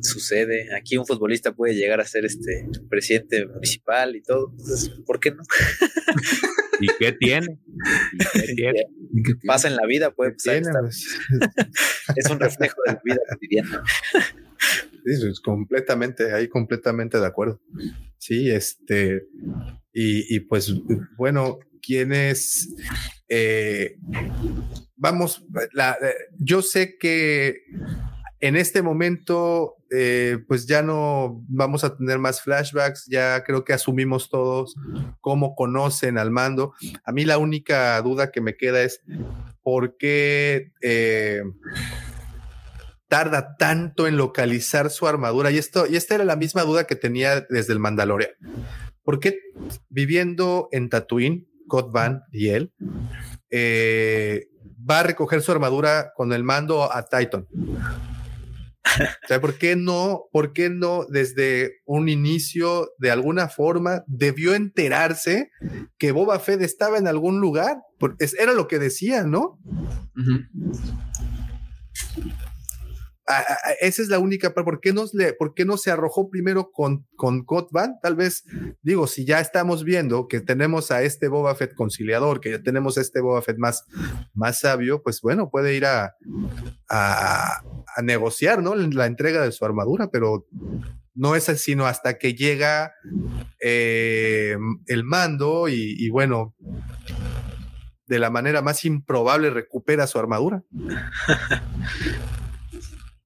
Sucede. 0.00 0.74
Aquí 0.76 0.96
un 0.96 1.06
futbolista 1.06 1.52
puede 1.54 1.74
llegar 1.74 2.00
a 2.00 2.04
ser 2.04 2.24
este 2.24 2.68
presidente 2.90 3.46
municipal 3.46 4.16
y 4.16 4.22
todo. 4.22 4.50
Entonces, 4.50 4.88
¿por 5.06 5.20
qué 5.20 5.30
no? 5.30 5.42
¿Y 6.80 6.86
qué 6.98 7.12
tiene? 7.12 7.58
¿Y 8.12 8.38
qué 8.38 8.52
tiene? 8.56 8.86
Pasa 9.46 9.68
en 9.68 9.76
la 9.76 9.86
vida, 9.86 10.10
puede 10.10 10.32
pasar. 10.32 10.62
Tiene, 10.62 10.78
pues, 10.80 11.06
Es 12.16 12.30
un 12.30 12.40
reflejo 12.40 12.76
de 12.86 12.92
la 12.92 13.00
vida 13.04 13.20
cotidiana. 13.28 13.82
Sí, 15.04 15.28
es 15.28 15.40
completamente, 15.40 16.32
ahí 16.32 16.48
completamente 16.48 17.18
de 17.18 17.26
acuerdo. 17.26 17.60
Sí, 18.18 18.50
este, 18.50 19.26
y, 19.92 20.36
y 20.36 20.40
pues 20.40 20.72
bueno, 21.16 21.58
quienes, 21.82 22.74
eh, 23.28 23.96
vamos, 24.96 25.44
la, 25.72 25.98
eh, 26.00 26.14
yo 26.38 26.62
sé 26.62 26.96
que 26.98 27.64
en 28.42 28.56
este 28.56 28.82
momento, 28.82 29.76
eh, 29.90 30.38
pues 30.48 30.66
ya 30.66 30.82
no 30.82 31.42
vamos 31.48 31.84
a 31.84 31.96
tener 31.96 32.18
más 32.18 32.42
flashbacks, 32.42 33.06
ya 33.06 33.44
creo 33.44 33.64
que 33.64 33.72
asumimos 33.72 34.28
todos 34.28 34.74
cómo 35.20 35.54
conocen 35.54 36.18
al 36.18 36.32
mando. 36.32 36.74
A 37.04 37.12
mí 37.12 37.24
la 37.24 37.38
única 37.38 38.02
duda 38.02 38.32
que 38.32 38.40
me 38.40 38.56
queda 38.56 38.82
es 38.82 39.00
por 39.62 39.96
qué... 39.96 40.72
eh, 40.82 41.42
tarda 43.12 43.58
tanto 43.58 44.06
en 44.08 44.16
localizar 44.16 44.88
su 44.88 45.06
armadura? 45.06 45.50
Y 45.50 45.58
esto, 45.58 45.86
y 45.86 45.96
esta 45.96 46.14
era 46.14 46.24
la 46.24 46.34
misma 46.34 46.62
duda 46.62 46.84
que 46.84 46.96
tenía 46.96 47.42
desde 47.42 47.74
el 47.74 47.78
Mandalorian. 47.78 48.30
¿Por 49.02 49.20
qué 49.20 49.38
viviendo 49.90 50.70
en 50.72 50.88
Tatooine, 50.88 51.46
Cod 51.68 51.92
Van 51.92 52.22
y 52.32 52.48
él, 52.48 52.72
eh, 53.50 54.48
va 54.90 55.00
a 55.00 55.02
recoger 55.02 55.42
su 55.42 55.52
armadura 55.52 56.14
con 56.16 56.32
el 56.32 56.42
mando 56.42 56.90
a 56.90 57.04
Titan? 57.04 57.46
¿Por 59.40 59.58
qué 59.58 59.76
no, 59.76 60.24
por 60.32 60.52
qué 60.52 60.70
no 60.70 61.04
desde 61.08 61.80
un 61.84 62.08
inicio, 62.08 62.90
de 62.98 63.10
alguna 63.10 63.48
forma, 63.48 64.04
debió 64.06 64.54
enterarse 64.54 65.50
que 65.98 66.12
Boba 66.12 66.38
Fett 66.38 66.62
estaba 66.62 66.98
en 66.98 67.08
algún 67.08 67.40
lugar. 67.40 67.78
Era 68.38 68.52
lo 68.52 68.68
que 68.68 68.78
decía, 68.78 69.24
¿no? 69.24 69.58
Esa 73.80 74.02
es 74.02 74.08
la 74.08 74.18
única. 74.18 74.52
¿Por 74.52 74.80
qué, 74.80 74.92
no, 74.92 75.04
le, 75.12 75.32
¿Por 75.32 75.54
qué 75.54 75.64
no 75.64 75.76
se 75.76 75.90
arrojó 75.90 76.28
primero 76.28 76.70
con, 76.72 77.06
con? 77.16 77.46
Tal 78.02 78.16
vez, 78.16 78.44
digo, 78.82 79.06
si 79.06 79.24
ya 79.24 79.40
estamos 79.40 79.84
viendo 79.84 80.28
que 80.28 80.40
tenemos 80.40 80.90
a 80.90 81.02
este 81.02 81.28
Boba 81.28 81.54
Fett 81.54 81.74
conciliador, 81.74 82.40
que 82.40 82.50
ya 82.50 82.62
tenemos 82.62 82.98
a 82.98 83.00
este 83.00 83.20
Boba 83.20 83.42
Fett 83.42 83.58
más, 83.58 83.86
más 84.34 84.60
sabio, 84.60 85.02
pues 85.02 85.20
bueno, 85.20 85.50
puede 85.50 85.74
ir 85.74 85.86
a, 85.86 86.16
a, 86.88 87.62
negociar, 88.02 88.62
¿no? 88.62 88.74
La 88.74 89.06
entrega 89.06 89.42
de 89.42 89.52
su 89.52 89.64
armadura, 89.64 90.10
pero 90.10 90.46
no 91.14 91.36
es 91.36 91.48
así, 91.48 91.72
sino 91.72 91.86
hasta 91.86 92.18
que 92.18 92.34
llega 92.34 92.94
eh, 93.60 94.56
el 94.86 95.04
mando 95.04 95.68
y 95.68 96.08
bueno, 96.10 96.54
de 98.06 98.18
la 98.18 98.30
manera 98.30 98.60
más 98.60 98.84
improbable 98.84 99.50
recupera 99.50 100.06
su 100.06 100.18
armadura. 100.18 100.62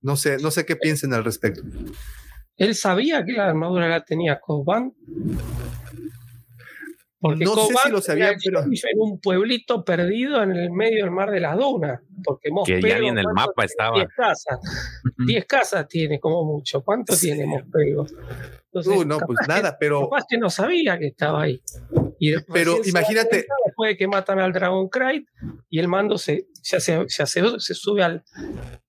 No 0.06 0.14
sé, 0.14 0.36
no 0.38 0.52
sé 0.52 0.64
qué 0.64 0.76
piensen 0.76 1.12
al 1.14 1.24
respecto. 1.24 1.62
Él 2.56 2.76
sabía 2.76 3.24
que 3.24 3.32
la 3.32 3.48
armadura 3.48 3.88
la 3.88 4.04
tenía 4.04 4.38
Coban. 4.38 4.92
Porque 7.18 7.44
No 7.44 7.56
sé 7.56 7.74
si 7.82 7.90
lo 7.90 8.00
sabía, 8.00 8.28
era 8.28 8.38
pero- 8.44 8.60
en 8.62 8.70
un 8.98 9.18
pueblito 9.20 9.84
perdido 9.84 10.44
en 10.44 10.52
el 10.52 10.70
medio 10.70 11.02
del 11.02 11.10
mar 11.10 11.32
de 11.32 11.40
las 11.40 11.56
dunas. 11.58 12.00
Porque 12.22 12.50
Que 12.64 12.80
ya 12.80 13.00
ni 13.00 13.08
en 13.08 13.18
el 13.18 13.24
¿cuánto 13.24 13.40
mapa 13.48 13.64
estaba. 13.64 13.96
10 13.96 14.08
casas. 14.16 14.60
10 15.26 15.44
casas 15.46 15.88
tiene 15.88 16.20
como 16.20 16.44
mucho. 16.44 16.84
¿Cuánto 16.84 17.16
tiene 17.16 17.44
Mospego? 17.46 18.06
Entonces, 18.72 18.96
Uh, 18.96 19.04
no, 19.06 19.18
pues 19.20 19.38
capaz 19.38 19.46
que- 19.46 19.62
nada, 19.62 19.76
pero 19.80 20.00
Capaz 20.10 20.24
que 20.28 20.38
no 20.38 20.50
sabía 20.50 20.98
que 20.98 21.06
estaba 21.06 21.42
ahí. 21.42 21.62
Y 22.18 22.30
después 22.32 22.52
Pero 22.64 22.78
imagínate- 22.84 23.28
cuenta 23.46 23.54
Después 23.66 23.88
de 23.90 23.96
que 23.96 24.08
matan 24.08 24.38
al 24.40 24.52
Dragon 24.52 24.88
Crate 24.88 25.26
y 25.70 25.78
el 25.78 25.88
mando 25.88 26.16
se, 26.18 26.46
se, 26.62 26.76
hace- 26.76 27.04
se, 27.08 27.22
hace- 27.22 27.60
se 27.60 27.74
sube 27.74 28.02
al, 28.02 28.22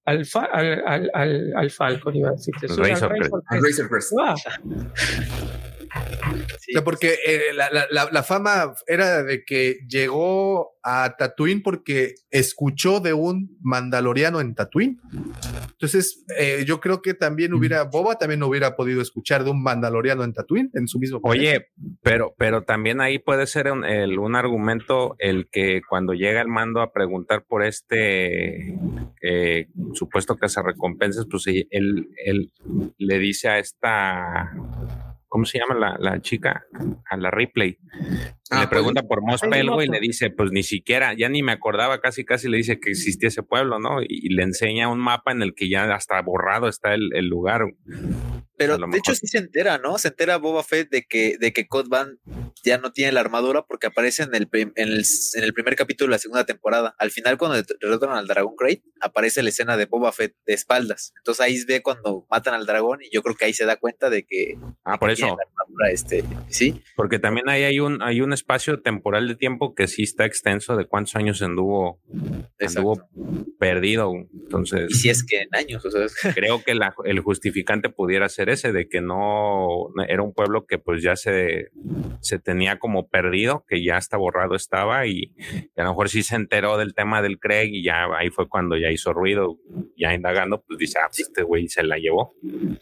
al, 0.05 0.25
fa- 0.25 0.45
al, 0.51 0.81
al, 0.85 1.11
al, 1.13 1.53
al 1.55 1.69
Falcon, 1.71 2.15
iba 2.15 2.29
a 2.29 2.31
decir. 2.33 2.53
Se 2.59 2.67
sube 2.67 2.85
al 2.93 2.99
Razor 3.01 3.11
Al 3.47 3.59
Crest. 3.59 3.79
Razor 3.79 3.89
Crest. 3.89 4.13
Va. 5.95 6.05
Sí. 6.59 6.71
O 6.71 6.73
sea, 6.73 6.83
porque 6.83 7.15
eh, 7.25 7.41
la, 7.55 7.69
la- 7.71 7.87
la- 7.89 8.09
la 8.11 8.23
fama 8.23 8.73
era 8.87 9.23
de 9.23 9.43
que 9.45 9.77
llegó 9.87 10.77
a 10.83 11.15
Tatooine 11.17 11.61
porque 11.61 12.15
escuchó 12.31 12.99
de 12.99 13.13
un 13.13 13.57
mandaloriano 13.61 14.39
en 14.41 14.55
Tatooine. 14.55 14.99
Entonces, 15.71 16.23
eh, 16.37 16.63
yo 16.65 16.79
creo 16.79 17.01
que 17.01 17.13
también 17.13 17.53
hubiera, 17.53 17.83
Boba 17.83 18.17
también 18.17 18.41
hubiera 18.43 18.75
podido 18.75 19.01
escuchar 19.01 19.43
de 19.43 19.51
un 19.51 19.61
mandaloriano 19.61 20.23
en 20.23 20.33
Tatooine, 20.33 20.69
en 20.73 20.87
su 20.87 20.97
mismo 20.99 21.21
planeta. 21.21 21.41
Oye, 21.49 21.67
pero, 22.01 22.33
pero 22.37 22.63
también 22.63 23.01
ahí 23.01 23.19
puede 23.19 23.47
ser 23.47 23.71
un, 23.71 23.83
el- 23.85 24.17
un 24.17 24.35
argumento 24.35 25.15
el 25.19 25.49
que 25.51 25.81
cuando 25.87 26.13
llega 26.13 26.41
el 26.41 26.47
mando 26.47 26.81
a 26.81 26.91
preguntar 26.93 27.43
por 27.45 27.63
este 27.63 28.77
eh, 29.21 29.67
supuesto 29.93 30.37
que 30.37 30.47
se 30.49 30.61
recompenses, 30.61 31.25
pues 31.29 31.45
él, 31.47 32.09
él 32.25 32.51
le 32.97 33.19
dice 33.19 33.49
a 33.49 33.59
esta, 33.59 34.51
¿cómo 35.37 35.45
se 35.45 35.59
llama 35.59 35.75
la, 35.75 35.95
la 35.99 36.19
chica? 36.19 36.65
A 37.05 37.15
la 37.15 37.29
Ripley. 37.29 37.77
Ah, 38.49 38.61
le 38.61 38.67
pregunta 38.67 39.03
por 39.03 39.21
Mos 39.21 39.41
Pelgo 39.41 39.81
y 39.81 39.87
le 39.87 39.99
dice, 39.99 40.29
pues 40.29 40.51
ni 40.51 40.63
siquiera, 40.63 41.13
ya 41.13 41.29
ni 41.29 41.43
me 41.43 41.51
acordaba, 41.51 41.99
casi 41.99 42.23
casi 42.25 42.47
le 42.49 42.57
dice 42.57 42.79
que 42.79 42.91
existía 42.91 43.27
ese 43.29 43.43
pueblo, 43.43 43.79
¿no? 43.79 44.01
Y, 44.01 44.07
y 44.09 44.29
le 44.29 44.43
enseña 44.43 44.87
un 44.89 44.99
mapa 44.99 45.31
en 45.31 45.41
el 45.41 45.53
que 45.53 45.69
ya 45.69 45.93
hasta 45.93 46.21
borrado 46.21 46.67
está 46.67 46.93
el, 46.93 47.09
el 47.13 47.27
lugar. 47.27 47.63
Pero 48.57 48.77
de 48.79 48.97
hecho 48.97 49.13
sí 49.13 49.27
se 49.27 49.37
entera, 49.37 49.77
¿no? 49.77 49.99
Se 49.99 50.07
entera 50.07 50.37
Boba 50.37 50.63
Fett 50.63 50.89
de 50.89 51.03
que, 51.03 51.37
de 51.37 51.53
que 51.53 51.67
Cod 51.67 51.89
Van 51.89 52.17
ya 52.63 52.79
no 52.79 52.91
tiene 52.91 53.11
la 53.11 53.19
armadura 53.19 53.61
porque 53.67 53.85
aparece 53.85 54.23
en 54.23 54.33
el, 54.33 54.49
en 54.51 54.71
el, 54.75 55.05
en 55.35 55.43
el 55.43 55.53
primer 55.53 55.75
capítulo 55.75 56.07
de 56.09 56.15
la 56.15 56.19
segunda 56.19 56.43
temporada. 56.45 56.95
Al 56.97 57.11
final, 57.11 57.37
cuando 57.37 57.61
derrotan 57.79 58.09
al 58.11 58.25
Dragon 58.25 58.55
Crate, 58.55 58.81
aparece 58.99 59.43
la 59.43 59.49
escena 59.49 59.77
de 59.77 59.85
Boba 59.85 60.11
Fett 60.11 60.33
de 60.47 60.53
espaldas. 60.55 61.13
Entonces 61.17 61.45
ahí 61.45 61.63
ve 61.67 61.83
cuando 61.83 62.25
matan 62.31 62.55
al 62.55 62.65
dragón 62.65 62.99
y 63.03 63.13
yo 63.13 63.21
creo 63.21 63.35
que 63.35 63.45
ahí 63.45 63.53
se 63.53 63.65
da 63.65 63.75
cuenta 63.75 64.09
de 64.09 64.23
que 64.25 64.55
Ah, 64.83 64.97
por 64.97 65.13
tiene 65.13 65.29
eso, 65.29 65.37
la 65.37 65.43
armadura, 65.51 65.91
este, 65.91 66.23
sí. 66.49 66.81
porque 66.95 67.19
también 67.19 67.47
ahí 67.49 67.63
hay 67.63 67.79
un, 67.79 68.01
hay 68.01 68.21
un 68.21 68.33
espacio 68.37 68.81
temporal 68.81 69.27
de 69.27 69.35
tiempo 69.35 69.75
que 69.75 69.87
sí 69.87 70.03
está 70.03 70.25
extenso 70.25 70.75
de 70.77 70.85
cuántos 70.85 71.15
años 71.15 71.41
anduvo, 71.41 71.99
anduvo 72.59 73.01
perdido. 73.59 74.13
Entonces, 74.33 74.87
Y 74.89 74.93
si 74.95 75.09
es 75.09 75.23
que 75.25 75.41
en 75.41 75.49
años, 75.53 75.83
o 75.85 75.91
sea, 75.91 76.07
creo 76.33 76.63
que 76.63 76.75
la- 76.75 76.93
el 77.05 77.19
justificante 77.19 77.89
pudiera 77.89 78.29
ser 78.29 78.49
ese, 78.49 78.71
de 78.71 78.87
que 78.87 79.01
no 79.01 79.87
era 80.07 80.21
un 80.21 80.33
pueblo 80.33 80.65
que 80.65 80.77
pues 80.77 81.01
ya 81.03 81.15
se, 81.15 81.69
se 82.21 82.39
tenía 82.39 82.79
como 82.79 83.07
perdido, 83.09 83.65
que 83.67 83.83
ya 83.83 83.97
hasta 83.97 84.17
borrado 84.17 84.55
estaba 84.55 85.05
y, 85.07 85.33
y 85.37 85.79
a 85.79 85.83
lo 85.83 85.89
mejor 85.89 86.09
sí 86.09 86.23
se 86.23 86.35
enteró 86.35 86.77
del 86.77 86.93
tema 86.93 87.21
del 87.21 87.39
Craig 87.39 87.69
y 87.73 87.83
ya 87.83 88.05
ahí 88.17 88.29
fue 88.29 88.47
cuando 88.47 88.77
ya 88.77 88.89
hizo 88.91 89.11
ruido, 89.13 89.57
ya 89.97 90.13
indagando, 90.13 90.61
pues 90.65 90.77
dice, 90.79 90.99
ah, 90.99 91.07
pues 91.07 91.19
este 91.21 91.43
güey 91.43 91.67
se 91.67 91.83
la 91.83 91.97
llevó. 91.97 92.35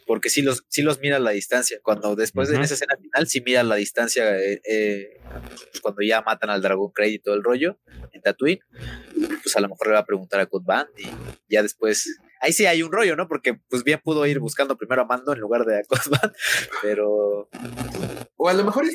porque 0.05 0.29
sí 0.29 0.41
los, 0.41 0.63
sí 0.67 0.81
los 0.81 0.99
mira 0.99 1.17
a 1.17 1.19
la 1.19 1.31
distancia. 1.31 1.79
Cuando 1.81 2.15
después 2.15 2.49
de 2.49 2.55
Ujú. 2.55 2.63
esa 2.63 2.73
escena 2.75 2.95
final, 2.97 3.27
sí 3.27 3.41
mira 3.45 3.63
la 3.63 3.75
distancia 3.75 4.37
eh, 4.39 4.61
eh, 4.69 5.19
pues, 5.47 5.81
cuando 5.81 6.01
ya 6.01 6.21
matan 6.21 6.49
al 6.49 6.61
Dragon 6.61 6.91
Crate 6.91 7.11
y 7.11 7.19
todo 7.19 7.35
el 7.35 7.43
rollo 7.43 7.79
en 8.11 8.21
Tatooine, 8.21 8.59
pues 9.43 9.55
a 9.55 9.59
lo 9.59 9.69
mejor 9.69 9.87
le 9.87 9.93
va 9.93 9.99
a 9.99 10.05
preguntar 10.05 10.39
a 10.39 10.45
Cod 10.45 10.63
Van 10.63 10.87
y 10.97 11.07
ya 11.49 11.61
después. 11.61 12.19
Ahí 12.41 12.53
sí 12.53 12.65
hay 12.65 12.83
un 12.83 12.91
rollo, 12.91 13.15
¿no? 13.15 13.27
Porque 13.27 13.59
pues 13.69 13.83
bien 13.83 14.01
pudo 14.03 14.25
ir 14.25 14.39
buscando 14.39 14.77
primero 14.77 15.03
a 15.03 15.05
Mando 15.05 15.33
en 15.33 15.39
lugar 15.39 15.65
de 15.65 15.77
a 15.77 15.81
Van, 15.89 16.33
pero 16.81 17.49
O 18.37 18.49
a 18.49 18.53
lo 18.53 18.63
mejor, 18.63 18.85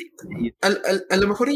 a 0.61 1.17
lo 1.17 1.27
mejor 1.27 1.49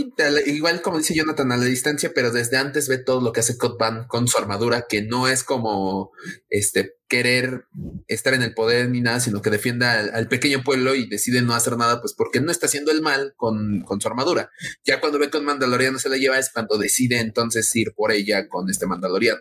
igual 0.46 0.82
como 0.82 0.98
dice 0.98 1.16
Jonathan 1.16 1.52
a 1.52 1.58
la 1.58 1.66
distancia, 1.66 2.12
pero 2.14 2.32
desde 2.32 2.58
antes 2.58 2.90
ve 2.90 2.98
todo 2.98 3.22
lo 3.22 3.32
que 3.32 3.42
hace 3.42 3.56
Van 3.80 4.08
con 4.08 4.28
su 4.28 4.38
armadura, 4.38 4.86
que 4.88 5.02
no 5.02 5.28
es 5.28 5.44
como 5.44 6.12
este 6.50 6.96
querer 7.07 7.65
estar 8.07 8.34
en 8.34 8.41
el 8.41 8.53
poder 8.53 8.90
ni 8.90 9.02
nada, 9.02 9.19
sino 9.19 9.41
que 9.41 9.49
defienda 9.49 9.99
al, 9.99 10.27
pequeño 10.27 10.64
pueblo 10.64 10.95
y 10.95 11.07
decide 11.07 11.41
no 11.41 11.53
hacer 11.53 11.77
nada, 11.77 12.02
pues 12.02 12.14
porque 12.14 12.41
no 12.41 12.52
está 12.52 12.65
haciendo 12.65 12.91
el 12.91 13.02
mal 13.02 13.34
con, 13.38 13.82
con 13.82 14.02
su 14.02 14.07
armadura. 14.07 14.49
Ya 14.84 14.99
cuando 14.99 15.19
ve 15.19 15.30
que 15.30 15.38
un 15.38 15.45
mandaloriano 15.45 15.99
se 15.99 16.10
la 16.10 16.18
lleva 16.18 16.40
es 16.40 16.52
cuando 16.52 16.77
decide 16.77 17.19
entonces 17.19 17.73
ir 17.76 17.94
por 17.95 18.11
ella 18.11 18.48
con 18.48 18.69
este 18.69 18.88
mandaloriano. 18.88 19.40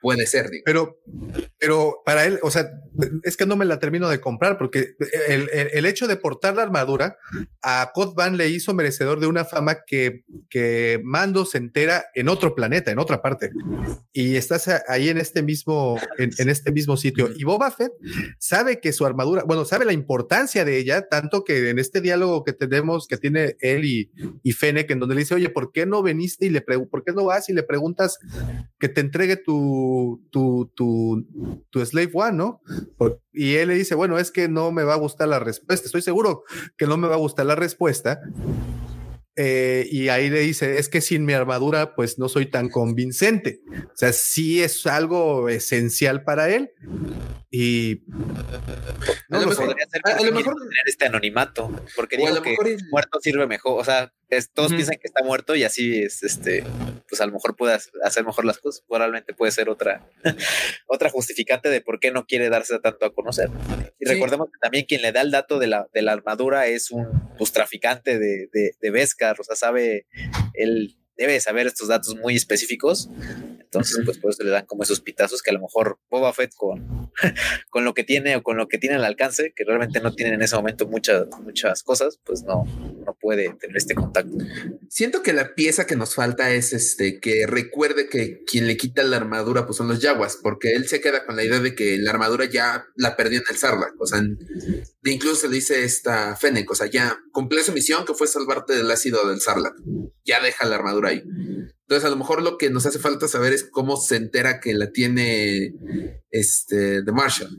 Puede 0.00 0.26
ser. 0.26 0.50
Pero, 0.64 0.98
pero 1.58 2.02
para 2.06 2.24
él, 2.24 2.38
o 2.42 2.50
sea, 2.50 2.70
es 3.22 3.36
que 3.36 3.46
no 3.46 3.56
me 3.56 3.64
la 3.66 3.78
termino 3.78 4.08
de 4.08 4.20
comprar 4.20 4.56
porque 4.56 4.94
el, 5.28 5.50
el- 5.52 5.84
hecho 5.84 6.06
de 6.08 6.16
portar 6.16 6.56
la 6.56 6.62
armadura 6.62 7.18
a 7.60 7.90
Cod 7.92 8.14
Van 8.14 8.38
le 8.38 8.48
hizo 8.48 8.72
merecedor 8.72 9.20
de 9.20 9.26
una 9.26 9.44
fama 9.44 9.84
que, 9.86 10.24
que 10.48 10.98
Mando 11.04 11.44
se 11.44 11.58
entera 11.58 12.06
en 12.14 12.30
otro 12.30 12.54
planeta, 12.54 12.90
en 12.90 12.98
otra 12.98 13.20
parte. 13.20 13.50
Y 14.14 14.36
estás 14.36 14.68
ahí 14.88 15.10
en 15.10 15.18
este 15.18 15.42
mismo, 15.42 16.00
en 16.16 16.48
este 16.48 16.72
mismo 16.72 16.93
sitio. 16.96 17.28
Y 17.36 17.44
Boba 17.44 17.70
Fett 17.70 17.92
sabe 18.38 18.80
que 18.80 18.92
su 18.92 19.04
armadura, 19.06 19.44
bueno, 19.44 19.64
sabe 19.64 19.84
la 19.84 19.92
importancia 19.92 20.64
de 20.64 20.78
ella, 20.78 21.08
tanto 21.08 21.44
que 21.44 21.70
en 21.70 21.78
este 21.78 22.00
diálogo 22.00 22.44
que 22.44 22.52
tenemos, 22.52 23.06
que 23.06 23.16
tiene 23.16 23.56
él 23.60 23.84
y, 23.84 24.10
y 24.42 24.52
Fennec, 24.52 24.90
en 24.90 25.00
donde 25.00 25.14
le 25.14 25.22
dice, 25.22 25.34
oye, 25.34 25.48
¿por 25.50 25.72
qué 25.72 25.86
no 25.86 26.02
veniste 26.02 26.46
y 26.46 26.50
le 26.50 26.60
preguntas, 26.60 26.90
por 26.90 27.04
qué 27.04 27.12
no 27.12 27.24
vas 27.24 27.48
y 27.48 27.52
le 27.52 27.62
preguntas 27.62 28.18
que 28.78 28.88
te 28.88 29.00
entregue 29.00 29.36
tu, 29.36 30.22
tu, 30.30 30.70
tu, 30.74 31.26
tu 31.70 31.84
Slave 31.86 32.10
One, 32.12 32.36
¿no? 32.36 32.60
Por- 32.96 33.20
y 33.32 33.54
él 33.54 33.68
le 33.68 33.74
dice, 33.74 33.94
bueno, 33.94 34.18
es 34.18 34.30
que 34.30 34.48
no 34.48 34.70
me 34.70 34.84
va 34.84 34.94
a 34.94 34.98
gustar 34.98 35.26
la 35.28 35.40
respuesta, 35.40 35.86
estoy 35.86 36.02
seguro 36.02 36.44
que 36.76 36.86
no 36.86 36.96
me 36.96 37.08
va 37.08 37.14
a 37.14 37.18
gustar 37.18 37.46
la 37.46 37.56
respuesta. 37.56 38.20
Eh, 39.36 39.88
y 39.90 40.08
ahí 40.10 40.30
le 40.30 40.40
dice, 40.40 40.78
es 40.78 40.88
que 40.88 41.00
sin 41.00 41.24
mi 41.24 41.32
armadura, 41.32 41.94
pues 41.96 42.18
no 42.20 42.28
soy 42.28 42.46
tan 42.46 42.68
convincente. 42.68 43.60
O 43.92 43.96
sea, 43.96 44.12
sí 44.12 44.62
es 44.62 44.86
algo 44.86 45.48
esencial 45.48 46.22
para 46.22 46.50
él. 46.50 46.70
Y 47.50 48.02
A 49.30 49.38
lo 49.38 49.40
lo 49.40 49.46
mejor- 49.48 49.54
sé. 49.54 49.62
podría 49.66 49.86
ser 49.88 50.00
a- 50.04 50.22
lo 50.22 50.32
mejor- 50.32 50.54
tener 50.54 50.82
este 50.86 51.06
anonimato, 51.06 51.70
porque 51.96 52.16
a 52.16 52.18
digo 52.20 52.34
lo 52.34 52.42
que 52.42 52.50
mejor 52.50 52.68
muerto 52.90 53.18
sirve 53.20 53.46
mejor, 53.46 53.80
o 53.80 53.84
sea, 53.84 54.12
es- 54.30 54.50
todos 54.50 54.72
piensan 54.72 54.96
que 54.96 55.06
está 55.06 55.22
muerto 55.24 55.54
y 55.54 55.64
así 55.64 56.02
es, 56.02 56.22
este, 56.22 56.64
pues 57.08 57.20
a 57.20 57.26
lo 57.26 57.32
mejor 57.32 57.56
puede 57.56 57.74
hac- 57.74 57.90
hacer 58.02 58.24
mejor 58.24 58.44
las 58.44 58.58
cosas, 58.58 58.82
probablemente 58.88 59.34
puede 59.34 59.52
ser 59.52 59.68
otra, 59.68 60.06
otra 60.86 61.10
justificante 61.10 61.68
de 61.68 61.80
por 61.80 62.00
qué 62.00 62.10
no 62.10 62.26
quiere 62.26 62.48
darse 62.48 62.78
tanto 62.80 63.06
a 63.06 63.14
conocer. 63.14 63.48
Y 63.98 64.06
Sí. 64.06 64.12
recordemos 64.14 64.48
que 64.48 64.58
también 64.60 64.84
quien 64.86 65.02
le 65.02 65.12
da 65.12 65.20
el 65.20 65.30
dato 65.30 65.58
de 65.58 65.66
la, 65.68 65.86
de 65.92 66.02
la 66.02 66.12
armadura 66.12 66.66
es 66.66 66.90
un 66.90 67.06
pues, 67.38 67.52
traficante 67.52 68.18
de, 68.18 68.48
de, 68.52 68.74
de 68.80 68.90
Beskar, 68.90 69.40
o 69.40 69.44
sea, 69.44 69.56
sabe, 69.56 70.06
él 70.54 70.96
debe 71.16 71.40
saber 71.40 71.66
estos 71.66 71.88
datos 71.88 72.16
muy 72.16 72.36
específicos, 72.36 73.08
entonces 73.60 74.00
pues 74.04 74.18
por 74.18 74.30
eso 74.30 74.42
le 74.42 74.50
dan 74.50 74.66
como 74.66 74.82
esos 74.82 75.00
pitazos 75.00 75.42
que 75.42 75.50
a 75.50 75.54
lo 75.54 75.60
mejor 75.60 75.98
Boba 76.10 76.32
Fett 76.32 76.54
con, 76.56 77.10
con 77.70 77.84
lo 77.84 77.94
que 77.94 78.04
tiene 78.04 78.36
o 78.36 78.42
con 78.42 78.56
lo 78.56 78.68
que 78.68 78.78
tiene 78.78 78.96
al 78.96 79.04
alcance, 79.04 79.52
que 79.54 79.64
realmente 79.64 80.00
no 80.00 80.14
tiene 80.14 80.34
en 80.34 80.42
ese 80.42 80.56
momento 80.56 80.86
muchas, 80.86 81.26
muchas 81.42 81.82
cosas, 81.82 82.20
pues 82.24 82.42
no, 82.42 82.64
no 83.04 83.16
puede 83.20 83.52
tener 83.54 83.76
este 83.76 83.94
contacto. 83.94 84.36
Siento 84.88 85.22
que 85.22 85.32
la 85.32 85.54
pieza 85.54 85.86
que 85.86 85.96
nos 85.96 86.14
falta 86.14 86.50
es 86.50 86.72
este 86.72 87.20
que 87.20 87.46
recuerde 87.46 88.08
que 88.08 88.42
quien 88.44 88.66
le 88.66 88.76
quita 88.76 89.02
la 89.02 89.16
armadura 89.16 89.66
pues 89.66 89.76
son 89.76 89.88
los 89.88 90.00
Yaguas, 90.00 90.38
porque 90.42 90.72
él 90.72 90.88
se 90.88 91.00
queda 91.00 91.24
con 91.26 91.36
la 91.36 91.44
idea 91.44 91.60
de 91.60 91.74
que 91.74 91.98
la 91.98 92.10
armadura 92.10 92.44
ya 92.44 92.86
la 92.96 93.16
perdió 93.16 93.38
en 93.38 93.44
el 93.50 93.56
Sarlacc, 93.56 94.00
o 94.00 94.06
sea, 94.06 94.22
incluso 95.04 95.36
se 95.36 95.48
le 95.48 95.56
dice 95.56 95.84
esta 95.84 96.36
Fennec, 96.36 96.70
o 96.70 96.74
sea, 96.74 96.86
ya 96.86 97.18
cumplió 97.32 97.62
su 97.62 97.72
misión 97.72 98.04
que 98.04 98.14
fue 98.14 98.26
salvarte 98.26 98.74
del 98.74 98.90
ácido 98.90 99.28
del 99.28 99.40
Sarlacc. 99.40 99.74
ya 100.24 100.40
deja 100.40 100.66
la 100.66 100.76
armadura 100.76 101.03
ahí. 101.06 101.22
Entonces, 101.82 102.06
a 102.06 102.10
lo 102.10 102.16
mejor 102.16 102.42
lo 102.42 102.56
que 102.56 102.70
nos 102.70 102.86
hace 102.86 102.98
falta 102.98 103.28
saber 103.28 103.52
es 103.52 103.68
cómo 103.70 103.96
se 103.96 104.16
entera 104.16 104.58
que 104.58 104.72
la 104.72 104.90
tiene 104.90 105.74
este 106.30 107.02
de 107.02 107.12
Marshall. 107.12 107.50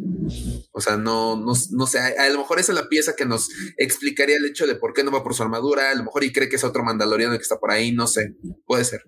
O 0.71 0.81
sea, 0.81 0.97
no, 0.97 1.35
no, 1.35 1.53
no 1.71 1.87
sé, 1.87 1.99
a, 1.99 2.29
lo 2.29 2.39
mejor 2.39 2.59
esa 2.59 2.71
es 2.71 2.79
la 2.79 2.89
pieza 2.89 3.15
que 3.15 3.25
nos 3.25 3.49
explicaría 3.77 4.37
el 4.37 4.45
hecho 4.45 4.65
de 4.65 4.75
por 4.75 4.93
qué 4.93 5.03
no 5.03 5.11
va 5.11 5.23
por 5.23 5.35
su 5.35 5.43
armadura. 5.43 5.91
A 5.91 5.95
lo 5.95 6.03
mejor 6.03 6.23
y 6.23 6.33
cree 6.33 6.49
que 6.49 6.55
es 6.55 6.63
otro 6.63 6.83
mandaloriano 6.83 7.35
que 7.35 7.43
está 7.43 7.57
por 7.59 7.71
ahí, 7.71 7.91
no 7.91 8.07
sé, 8.07 8.35
puede 8.65 8.83
ser. 8.83 9.01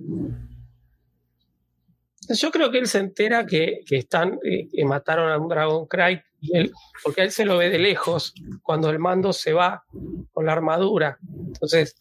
Yo 2.29 2.51
creo 2.51 2.71
que 2.71 2.77
él 2.77 2.87
se 2.87 2.99
entera 2.99 3.45
que, 3.45 3.79
que 3.87 3.97
están, 3.97 4.37
eh, 4.43 4.67
que 4.71 4.85
mataron 4.85 5.31
a 5.31 5.37
un 5.39 5.47
Dragon 5.47 5.87
Cry, 5.87 6.21
y 6.39 6.55
él, 6.57 6.71
porque 7.03 7.21
él 7.23 7.31
se 7.31 7.45
lo 7.45 7.57
ve 7.57 7.69
de 7.69 7.79
lejos 7.79 8.33
cuando 8.61 8.89
el 8.89 8.99
mando 8.99 9.33
se 9.33 9.53
va 9.53 9.83
con 10.31 10.45
la 10.45 10.53
armadura. 10.53 11.17
Entonces, 11.47 11.95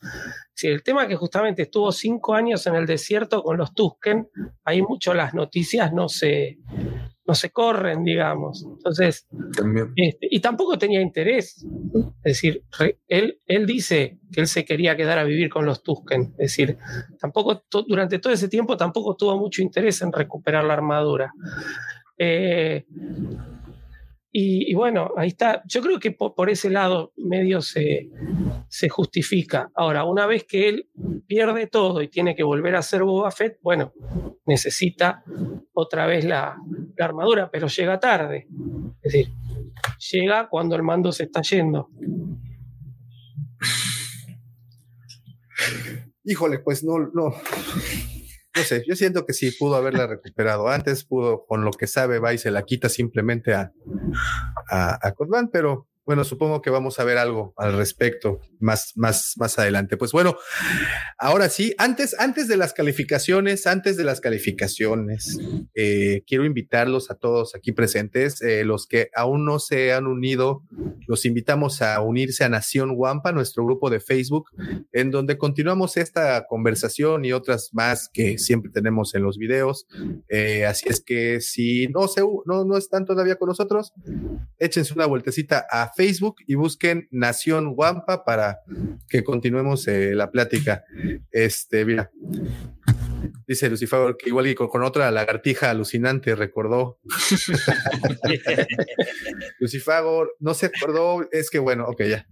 si 0.55 0.69
el 0.69 0.83
tema 0.83 1.03
es 1.03 1.09
que 1.09 1.17
justamente 1.17 1.63
estuvo 1.63 1.91
cinco 1.93 2.35
años 2.35 2.67
en 2.67 2.75
el 2.75 2.87
desierto 2.87 3.43
con 3.43 3.57
los 3.57 3.75
Tusken, 3.75 4.29
ahí 4.65 4.83
mucho 4.83 5.15
las 5.15 5.33
noticias 5.35 5.93
no 5.93 6.09
se, 6.09 6.59
no 7.27 7.35
se 7.35 7.51
corren, 7.51 8.05
digamos. 8.05 8.65
Entonces, 8.67 9.27
este, 9.97 10.29
y 10.31 10.41
tampoco 10.41 10.77
tenía 10.79 11.01
interés. 11.01 11.65
Es 12.23 12.33
decir, 12.35 12.63
re- 12.79 12.99
él, 13.09 13.41
él 13.47 13.67
dice 13.67 14.19
que 14.33 14.41
él 14.43 14.47
se 14.49 14.65
quería 14.65 14.97
quedar 14.97 15.19
a 15.19 15.25
vivir 15.25 15.49
con 15.49 15.65
los 15.65 15.83
Tusken. 15.83 16.35
Es 16.39 16.57
decir, 16.57 16.77
tampoco 17.19 17.61
to- 17.69 17.83
durante 17.89 18.19
todo 18.19 18.33
ese 18.33 18.49
tiempo 18.49 18.77
tampoco 18.77 19.17
tuvo 19.17 19.39
mucho 19.39 19.63
interés 19.63 20.03
en 20.03 20.13
recuperar 20.13 20.65
la 20.65 20.75
armadura. 20.75 21.33
Eh, 22.19 22.87
y, 24.39 24.75
bueno, 24.75 25.13
ahí 25.17 25.29
está. 25.29 25.63
Yo 25.67 25.81
creo 25.81 25.99
que 25.99 26.11
po- 26.11 26.35
por, 26.35 26.51
ese 26.51 26.69
lado 26.69 27.13
medio 27.17 27.63
se, 27.63 28.11
se 28.69 28.89
justifica. 28.91 29.71
Ahora, 29.75 30.05
una 30.05 30.27
vez 30.27 30.45
que 30.45 30.69
él 30.69 30.91
pierde 31.27 31.67
todo 31.69 32.03
y 32.03 32.09
tiene 32.09 32.35
que 32.35 32.43
volver 32.43 32.77
a 32.77 32.83
ser 32.83 33.03
Boba 33.03 33.31
Fett, 33.31 33.59
bueno, 33.63 33.95
necesita 34.45 35.25
otra 35.73 36.07
vez 36.07 36.25
la, 36.27 36.57
la 36.97 37.05
armadura, 37.05 37.51
pero 37.51 37.67
llega 37.67 37.99
tarde. 37.99 38.47
Es 39.03 39.13
decir, 39.13 39.33
llega 40.13 40.49
cuando 40.51 40.77
el 40.77 40.83
mando 40.83 41.13
se 41.13 41.25
está 41.25 41.41
yendo. 41.41 41.89
Híjole, 46.25 46.59
pues 46.59 46.85
no. 46.85 46.97
No 48.57 48.63
sé, 48.63 48.85
yo 48.87 48.97
siento 48.97 49.27
que 49.27 49.35
sí 49.35 49.51
pudo 49.51 49.77
haberla 49.77 50.07
recuperado. 50.07 50.69
Antes, 50.69 51.05
pudo, 51.05 51.45
con 51.47 51.65
lo 51.65 51.73
que 51.73 51.87
sabe, 51.87 52.19
va 52.19 52.33
y 52.33 52.39
se 52.39 52.51
la 52.51 52.63
quita 52.63 52.89
simplemente 52.89 53.55
a, 53.55 53.73
a, 54.71 55.09
a 55.09 55.15
pero 55.53 55.87
bueno, 56.07 56.23
supongo 56.23 56.63
que 56.63 56.71
vamos 56.71 57.01
a 57.01 57.05
ver 57.05 57.19
algo 57.19 57.53
al 57.57 57.77
respecto 57.77 58.41
más, 58.61 58.93
más, 58.95 59.35
más 59.37 59.59
adelante. 59.59 59.97
Pues 59.97 60.13
bueno, 60.13 60.37
ahora 61.19 61.49
sí, 61.49 61.75
antes, 61.79 62.15
antes 62.21 62.47
de 62.47 62.57
las 62.57 62.73
calificaciones, 62.73 63.67
antes 63.67 63.97
de 63.97 64.05
las 64.05 64.21
calificaciones, 64.21 65.37
eh, 65.75 66.23
quiero 66.25 66.45
invitarlos 66.45 67.11
a 67.11 67.17
todos 67.17 67.57
aquí 67.57 67.73
presentes, 67.73 68.41
eh, 68.41 68.65
los 68.65 68.87
que 68.87 69.11
aún 69.17 69.45
no 69.45 69.59
se 69.59 69.93
han 69.93 70.07
unido, 70.07 70.63
los 71.09 71.25
invitamos 71.25 71.83
a 71.83 72.01
unirse 72.01 72.45
a 72.45 72.49
Nación 72.49 72.93
Wampa, 72.95 73.33
nuestro 73.33 73.65
grupo 73.65 73.91
de 73.91 73.99
Facebook, 73.99 74.51
en 74.93 75.11
donde 75.11 75.39
continuamos 75.39 75.97
esta 75.97 76.47
conversación 76.47 77.25
y 77.25 77.33
otras 77.33 77.71
más 77.73 78.09
que 78.13 78.39
siempre 78.39 78.71
tenemos 78.71 79.15
en 79.17 79.25
los 79.25 79.39
videos. 79.39 79.89
Eh, 80.29 80.67
así 80.67 80.89
es 80.89 81.01
que 81.01 81.41
si 81.41 81.89
no, 81.89 82.07
se, 82.07 82.21
no, 82.21 82.65
no 82.65 82.77
están 82.77 83.05
todavía 83.05 83.37
con 83.37 83.49
nosotros, 83.49 83.93
échense 84.59 84.95
una 84.95 85.07
vueltecita 85.07 85.67
a 85.69 85.96
Facebook 85.97 86.37
y 86.47 86.55
busquen 86.55 87.09
Nación 87.11 87.73
Wampa 87.75 88.25
para 88.25 88.61
que 89.09 89.25
continuemos 89.25 89.89
eh, 89.89 90.15
la 90.15 90.31
plática. 90.31 90.85
Este, 91.31 91.85
mira. 91.85 92.11
Dice 93.47 93.71
Lucifer 93.71 94.17
que 94.19 94.29
igual 94.29 94.49
y 94.49 94.55
con, 94.55 94.69
con 94.69 94.83
otra 94.83 95.11
lagartija 95.11 95.71
alucinante 95.71 96.35
recordó. 96.35 96.99
Lucifer 99.59 100.03
no 100.41 100.55
se 100.55 100.67
acordó, 100.67 101.27
es 101.31 101.51
que 101.51 101.59
bueno, 101.59 101.87
ok, 101.87 102.03
ya. 102.03 102.27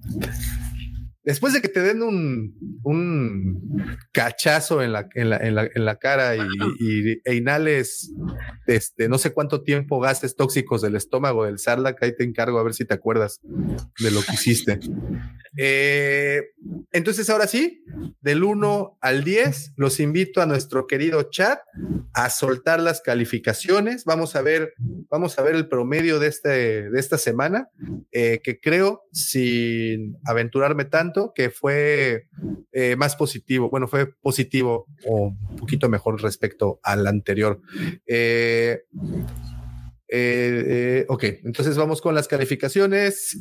Después 1.25 1.53
de 1.55 1.61
que 1.63 1.69
te 1.69 1.81
den 1.81 2.03
un, 2.03 2.81
un 2.83 3.97
cachazo 4.13 4.83
en 4.83 4.93
la, 4.93 5.09
en 5.15 5.31
la, 5.31 5.37
en 5.39 5.55
la, 5.55 5.69
en 5.75 5.85
la 5.85 5.97
cara 5.97 6.37
y, 6.37 6.41
y- 6.81 7.21
e 7.25 7.35
inhales 7.35 8.13
este, 8.67 9.09
no 9.09 9.19
sé 9.19 9.33
cuánto 9.33 9.63
tiempo 9.63 10.01
gastes 10.01 10.37
tóxicos 10.37 10.83
del 10.83 10.97
estómago 10.97 11.45
del 11.45 11.59
Sarlacc, 11.59 12.03
ahí 12.03 12.15
te 12.17 12.25
encargo 12.25 12.59
a 12.59 12.63
ver 12.63 12.75
si 12.75 12.85
te 12.85 12.95
acuerdas 12.95 13.41
de 13.99 14.11
lo 14.11 14.21
que 14.23 14.35
hiciste. 14.35 14.81
Eh, 15.57 16.43
entonces, 16.93 17.31
ahora 17.31 17.47
sí, 17.47 17.85
del 18.21 18.43
1 18.43 18.99
al 19.01 19.23
10, 19.25 19.75
los 19.77 20.01
invito 20.01 20.41
a 20.43 20.47
nuestro 20.47 20.87
querido 20.87 21.23
chat 21.31 21.61
a 22.13 22.29
soltar 22.31 22.81
las 22.81 23.01
calificaciones. 23.01 24.05
Vamos 24.05 24.35
a 24.35 24.43
ver, 24.43 24.75
vamos 25.11 25.39
a 25.39 25.43
ver 25.43 25.55
el 25.55 25.69
promedio 25.69 26.19
de, 26.19 26.27
este, 26.29 26.91
de 26.91 26.99
esta 27.01 27.19
semana, 27.19 27.69
eh, 28.11 28.41
que 28.43 28.59
creo, 28.59 29.05
sin 29.13 30.17
aventurarme 30.25 30.85
tanto, 30.87 31.14
que 31.35 31.51
fue 31.51 32.29
eh, 32.73 32.97
más 32.97 33.17
positivo. 33.17 33.71
Bueno, 33.71 33.89
fue 33.89 34.07
positivo 34.07 34.87
o 35.07 35.29
un 35.29 35.57
poquito 35.57 35.89
mejor 35.89 36.21
respecto 36.23 36.81
al 36.83 37.07
anterior. 37.07 37.61
Eh, 38.07 38.83
eh, 40.09 40.65
eh, 40.67 41.07
ok, 41.09 41.25
entonces 41.45 41.77
vamos 41.77 42.01
con 42.01 42.15
las 42.15 42.29
calificaciones 42.29 43.39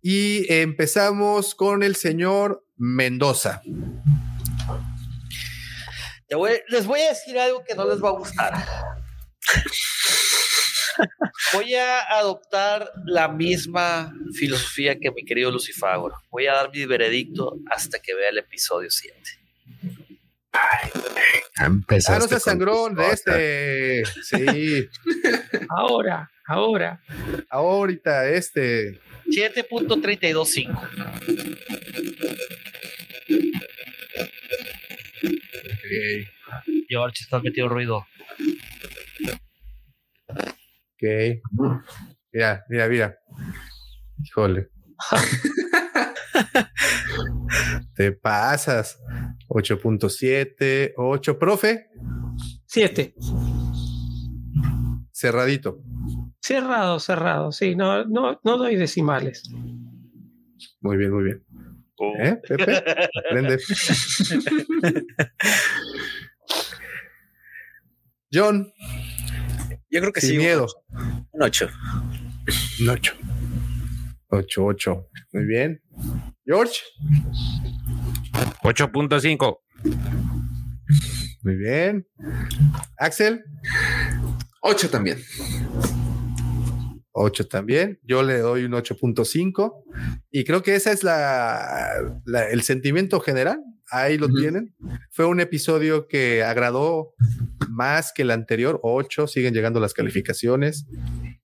y 0.00 0.52
empezamos 0.52 1.54
con 1.54 1.82
el 1.82 1.96
señor 1.96 2.64
Mendoza. 2.76 3.62
Les 6.68 6.86
voy 6.86 7.00
a 7.00 7.08
decir 7.10 7.38
algo 7.38 7.62
que 7.62 7.74
no 7.74 7.86
les 7.86 8.02
va 8.02 8.08
a 8.08 8.12
gustar. 8.12 8.52
Voy 11.54 11.74
a 11.74 12.00
adoptar 12.18 12.90
la 13.04 13.28
misma 13.28 14.12
filosofía 14.34 14.98
que 14.98 15.10
mi 15.10 15.24
querido 15.24 15.50
Lucifagor. 15.50 16.14
Voy 16.30 16.46
a 16.46 16.54
dar 16.54 16.70
mi 16.72 16.84
veredicto 16.86 17.56
hasta 17.70 17.98
que 17.98 18.14
vea 18.14 18.30
el 18.30 18.38
episodio 18.38 18.90
7. 18.90 19.18
Ah, 20.52 20.90
no 22.18 22.28
sangrón 22.38 22.94
de 22.94 23.10
este. 23.10 24.04
Sí, 24.22 24.88
Ahora, 25.70 26.30
ahora. 26.46 27.00
ahorita 27.48 28.28
este. 28.28 29.00
7.325. 29.26 30.88
George, 36.88 37.22
estás 37.22 37.42
metido 37.42 37.68
ruido. 37.68 38.06
Ok. 41.02 41.42
Mira, 42.32 42.64
mira, 42.68 42.88
mira. 42.88 43.18
Híjole. 44.22 44.68
Te 47.94 48.12
pasas. 48.12 48.98
8.7, 49.48 50.92
8. 50.96 51.38
Profe, 51.38 51.88
Siete. 52.66 53.14
cerradito. 55.10 55.80
Cerrado, 56.40 57.00
cerrado. 57.00 57.52
Sí, 57.52 57.74
no, 57.74 58.04
no, 58.04 58.40
no 58.44 58.56
doy 58.56 58.76
decimales. 58.76 59.42
Muy 60.80 60.96
bien, 60.96 61.12
muy 61.12 61.24
bien. 61.24 61.44
¿Eh, 62.18 62.40
Pepe? 62.48 62.82
Aprende. 63.28 63.58
John, 68.32 68.72
Yo 69.92 70.00
creo 70.00 70.12
que 70.12 70.20
sin 70.20 70.30
sí. 70.30 70.36
un 70.38 70.42
miedo. 70.42 70.64
ocho. 70.64 70.78
Un 71.32 71.42
8. 71.42 71.68
Un 72.80 72.88
8. 72.88 73.14
8, 74.28 74.64
8. 74.64 75.08
Muy 75.34 75.44
bien. 75.44 75.80
George, 76.44 76.80
8.5. 78.62 79.58
muy 81.42 81.56
bien. 81.56 82.06
Axel, 82.98 83.44
Ocho 84.62 84.88
también. 84.90 85.18
8 87.12 87.46
también. 87.48 87.98
Yo 88.04 88.22
le 88.22 88.38
doy 88.38 88.64
un 88.64 88.72
8.5. 88.72 89.84
Y 90.30 90.44
creo 90.44 90.62
que 90.62 90.76
ese 90.76 90.92
es 90.92 91.02
la, 91.04 92.20
la- 92.24 92.48
el 92.48 92.62
sentimiento 92.62 93.20
general. 93.20 93.60
Ahí 93.92 94.16
lo 94.18 94.28
tienen. 94.28 94.74
Fue 95.10 95.26
un 95.26 95.38
episodio 95.40 96.08
que 96.08 96.42
agradó 96.42 97.12
más 97.68 98.12
que 98.14 98.22
el 98.22 98.30
anterior. 98.30 98.80
8. 98.82 99.26
Siguen 99.26 99.52
llegando 99.54 99.80
las 99.80 99.92
calificaciones. 99.94 100.86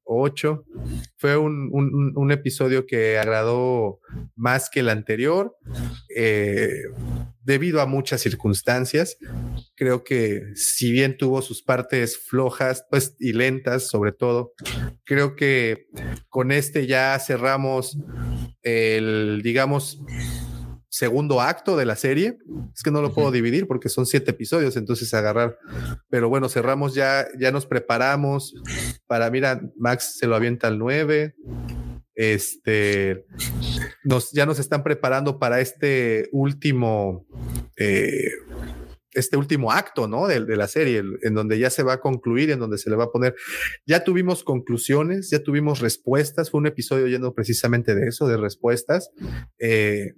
8. 0.04 0.64
Fue 1.18 1.36
un- 1.36 1.70
un 2.16 2.32
episodio 2.32 2.86
que 2.86 3.18
agradó 3.18 4.00
más 4.34 4.70
que 4.70 4.80
el 4.80 4.88
anterior. 4.88 5.54
eh, 6.16 6.70
debido 7.42 7.80
a 7.80 7.86
muchas 7.86 8.20
circunstancias. 8.20 9.16
Creo 9.74 10.04
que 10.04 10.42
si 10.54 10.90
bien 10.92 11.16
tuvo 11.16 11.40
sus 11.42 11.62
partes 11.62 12.18
flojas 12.18 12.84
pues, 12.90 13.14
y 13.20 13.32
lentas, 13.32 13.88
sobre 13.88 14.12
todo, 14.12 14.52
creo 15.04 15.34
que 15.36 15.86
con 16.28 16.50
este 16.52 16.86
ya 16.86 17.18
cerramos 17.18 17.96
el, 18.62 19.40
digamos, 19.42 19.98
segundo 20.89 21.40
acto 21.40 21.77
de 21.77 21.85
la 21.85 21.97
serie. 21.97 22.39
Es 22.74 22.82
que 22.82 22.90
no 22.90 23.02
lo 23.02 23.12
puedo 23.12 23.31
dividir 23.31 23.66
porque 23.66 23.89
son 23.89 24.06
siete 24.06 24.31
episodios, 24.31 24.77
entonces 24.77 25.12
agarrar. 25.15 25.59
Pero 26.09 26.28
bueno, 26.28 26.48
cerramos 26.48 26.94
ya, 26.94 27.27
ya 27.39 27.52
nos 27.52 27.66
preparamos 27.66 28.55
para, 29.06 29.31
mira, 29.31 29.60
Max 29.77 30.16
se 30.19 30.27
lo 30.27 30.36
avienta 30.36 30.69
al 30.69 30.78
9. 30.78 31.35
Este, 32.15 33.24
nos, 34.02 34.32
ya 34.32 34.44
nos 34.44 34.59
están 34.59 34.82
preparando 34.82 35.39
para 35.39 35.60
este 35.60 36.28
último, 36.32 37.27
eh, 37.77 38.31
este 39.18 39.36
último 39.36 39.72
acto, 39.72 40.08
¿no? 40.08 40.26
De, 40.26 40.44
de, 40.44 40.56
la 40.56 40.68
serie, 40.68 41.02
en 41.22 41.34
donde 41.34 41.58
ya 41.58 41.70
se 41.70 41.82
va 41.82 41.94
a 41.94 42.00
concluir, 42.00 42.50
en 42.50 42.58
donde 42.58 42.78
se 42.78 42.90
le 42.90 42.96
va 42.96 43.04
a 43.04 43.10
poner. 43.10 43.34
Ya 43.86 44.04
tuvimos 44.04 44.44
conclusiones, 44.44 45.30
ya 45.30 45.42
tuvimos 45.42 45.80
respuestas. 45.80 46.50
Fue 46.50 46.58
un 46.58 46.66
episodio 46.66 47.06
lleno 47.06 47.34
precisamente 47.34 47.94
de 47.94 48.08
eso, 48.08 48.26
de 48.26 48.36
respuestas. 48.36 49.10
Eh, 49.58 50.14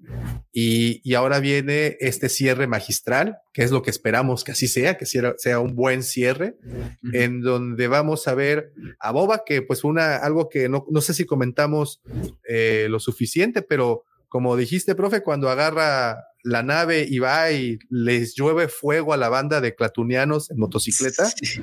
y, 0.52 1.00
y, 1.04 1.14
ahora 1.14 1.40
viene 1.40 1.96
este 2.00 2.28
cierre 2.28 2.66
magistral, 2.66 3.38
que 3.52 3.62
es 3.62 3.70
lo 3.70 3.82
que 3.82 3.90
esperamos 3.90 4.44
que 4.44 4.52
así 4.52 4.68
sea, 4.68 4.96
que 4.96 5.06
sea, 5.06 5.34
sea 5.38 5.60
un 5.60 5.74
buen 5.74 6.02
cierre, 6.02 6.56
uh 6.62 6.68
-huh. 6.68 7.16
en 7.16 7.40
donde 7.40 7.88
vamos 7.88 8.28
a 8.28 8.34
ver 8.34 8.72
a 8.98 9.12
Boba, 9.12 9.42
que 9.44 9.62
pues 9.62 9.84
una, 9.84 10.16
algo 10.16 10.48
que 10.48 10.68
no, 10.68 10.86
no 10.90 11.00
sé 11.00 11.14
si 11.14 11.24
comentamos 11.24 12.02
eh, 12.48 12.86
lo 12.90 13.00
suficiente, 13.00 13.62
pero 13.62 14.04
como 14.28 14.56
dijiste, 14.56 14.94
profe, 14.94 15.22
cuando 15.22 15.50
agarra 15.50 16.29
la 16.42 16.62
nave 16.62 17.06
y 17.08 17.18
va 17.18 17.50
y 17.52 17.78
les 17.88 18.34
llueve 18.34 18.68
fuego 18.68 19.12
a 19.12 19.16
la 19.16 19.28
banda 19.28 19.60
de 19.60 19.74
clatunianos 19.74 20.50
en 20.50 20.58
motocicleta, 20.58 21.26
sí. 21.26 21.60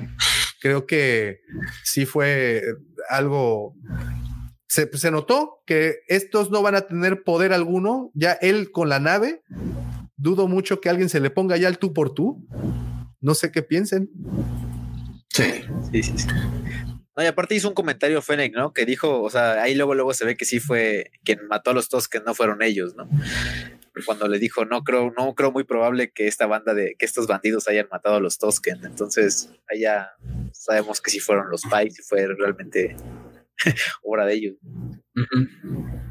creo 0.60 0.86
que 0.86 1.40
sí 1.84 2.06
fue 2.06 2.62
algo. 3.08 3.74
Se, 4.66 4.88
se, 4.98 5.10
notó 5.10 5.62
que 5.66 6.00
estos 6.08 6.50
no 6.50 6.62
van 6.62 6.74
a 6.74 6.82
tener 6.82 7.22
poder 7.22 7.52
alguno. 7.52 8.10
Ya 8.14 8.32
él 8.32 8.70
con 8.70 8.88
la 8.88 9.00
nave, 9.00 9.42
dudo 10.16 10.46
mucho 10.46 10.80
que 10.80 10.90
alguien 10.90 11.08
se 11.08 11.20
le 11.20 11.30
ponga 11.30 11.56
ya 11.56 11.68
el 11.68 11.78
tú 11.78 11.92
por 11.92 12.14
tú. 12.14 12.46
No 13.20 13.34
sé 13.34 13.50
qué 13.50 13.62
piensen. 13.62 14.10
Sí, 15.30 15.64
sí, 15.92 16.02
sí. 16.02 16.18
sí. 16.18 16.28
No, 17.18 17.24
y 17.24 17.26
aparte 17.26 17.56
hizo 17.56 17.68
un 17.68 17.74
comentario 17.74 18.22
Fennec, 18.22 18.54
¿no? 18.54 18.72
Que 18.72 18.86
dijo, 18.86 19.22
o 19.22 19.28
sea, 19.28 19.60
ahí 19.60 19.74
luego, 19.74 19.96
luego 19.96 20.14
se 20.14 20.24
ve 20.24 20.36
que 20.36 20.44
sí 20.44 20.60
fue 20.60 21.10
quien 21.24 21.48
mató 21.48 21.72
a 21.72 21.74
los 21.74 21.88
dos, 21.88 22.06
que 22.06 22.20
no 22.20 22.32
fueron 22.32 22.62
ellos, 22.62 22.94
¿no? 22.94 23.08
Cuando 24.04 24.28
le 24.28 24.38
dijo, 24.38 24.64
no 24.64 24.82
creo, 24.82 25.12
no 25.16 25.34
creo 25.34 25.52
muy 25.52 25.64
probable 25.64 26.10
que 26.12 26.26
esta 26.26 26.46
banda 26.46 26.74
de, 26.74 26.94
que 26.98 27.06
estos 27.06 27.26
bandidos 27.26 27.68
hayan 27.68 27.88
matado 27.90 28.16
a 28.16 28.20
los 28.20 28.38
Tosken. 28.38 28.84
Entonces, 28.84 29.50
allá 29.68 30.12
sabemos 30.52 31.00
que 31.00 31.10
sí 31.10 31.20
fueron 31.20 31.50
los 31.50 31.62
Pikes 31.62 32.00
y 32.00 32.02
fue 32.02 32.26
realmente 32.26 32.96
obra 34.02 34.26
de 34.26 34.34
ellos. 34.34 34.56
Uh 34.62 35.20
-huh. 35.20 36.08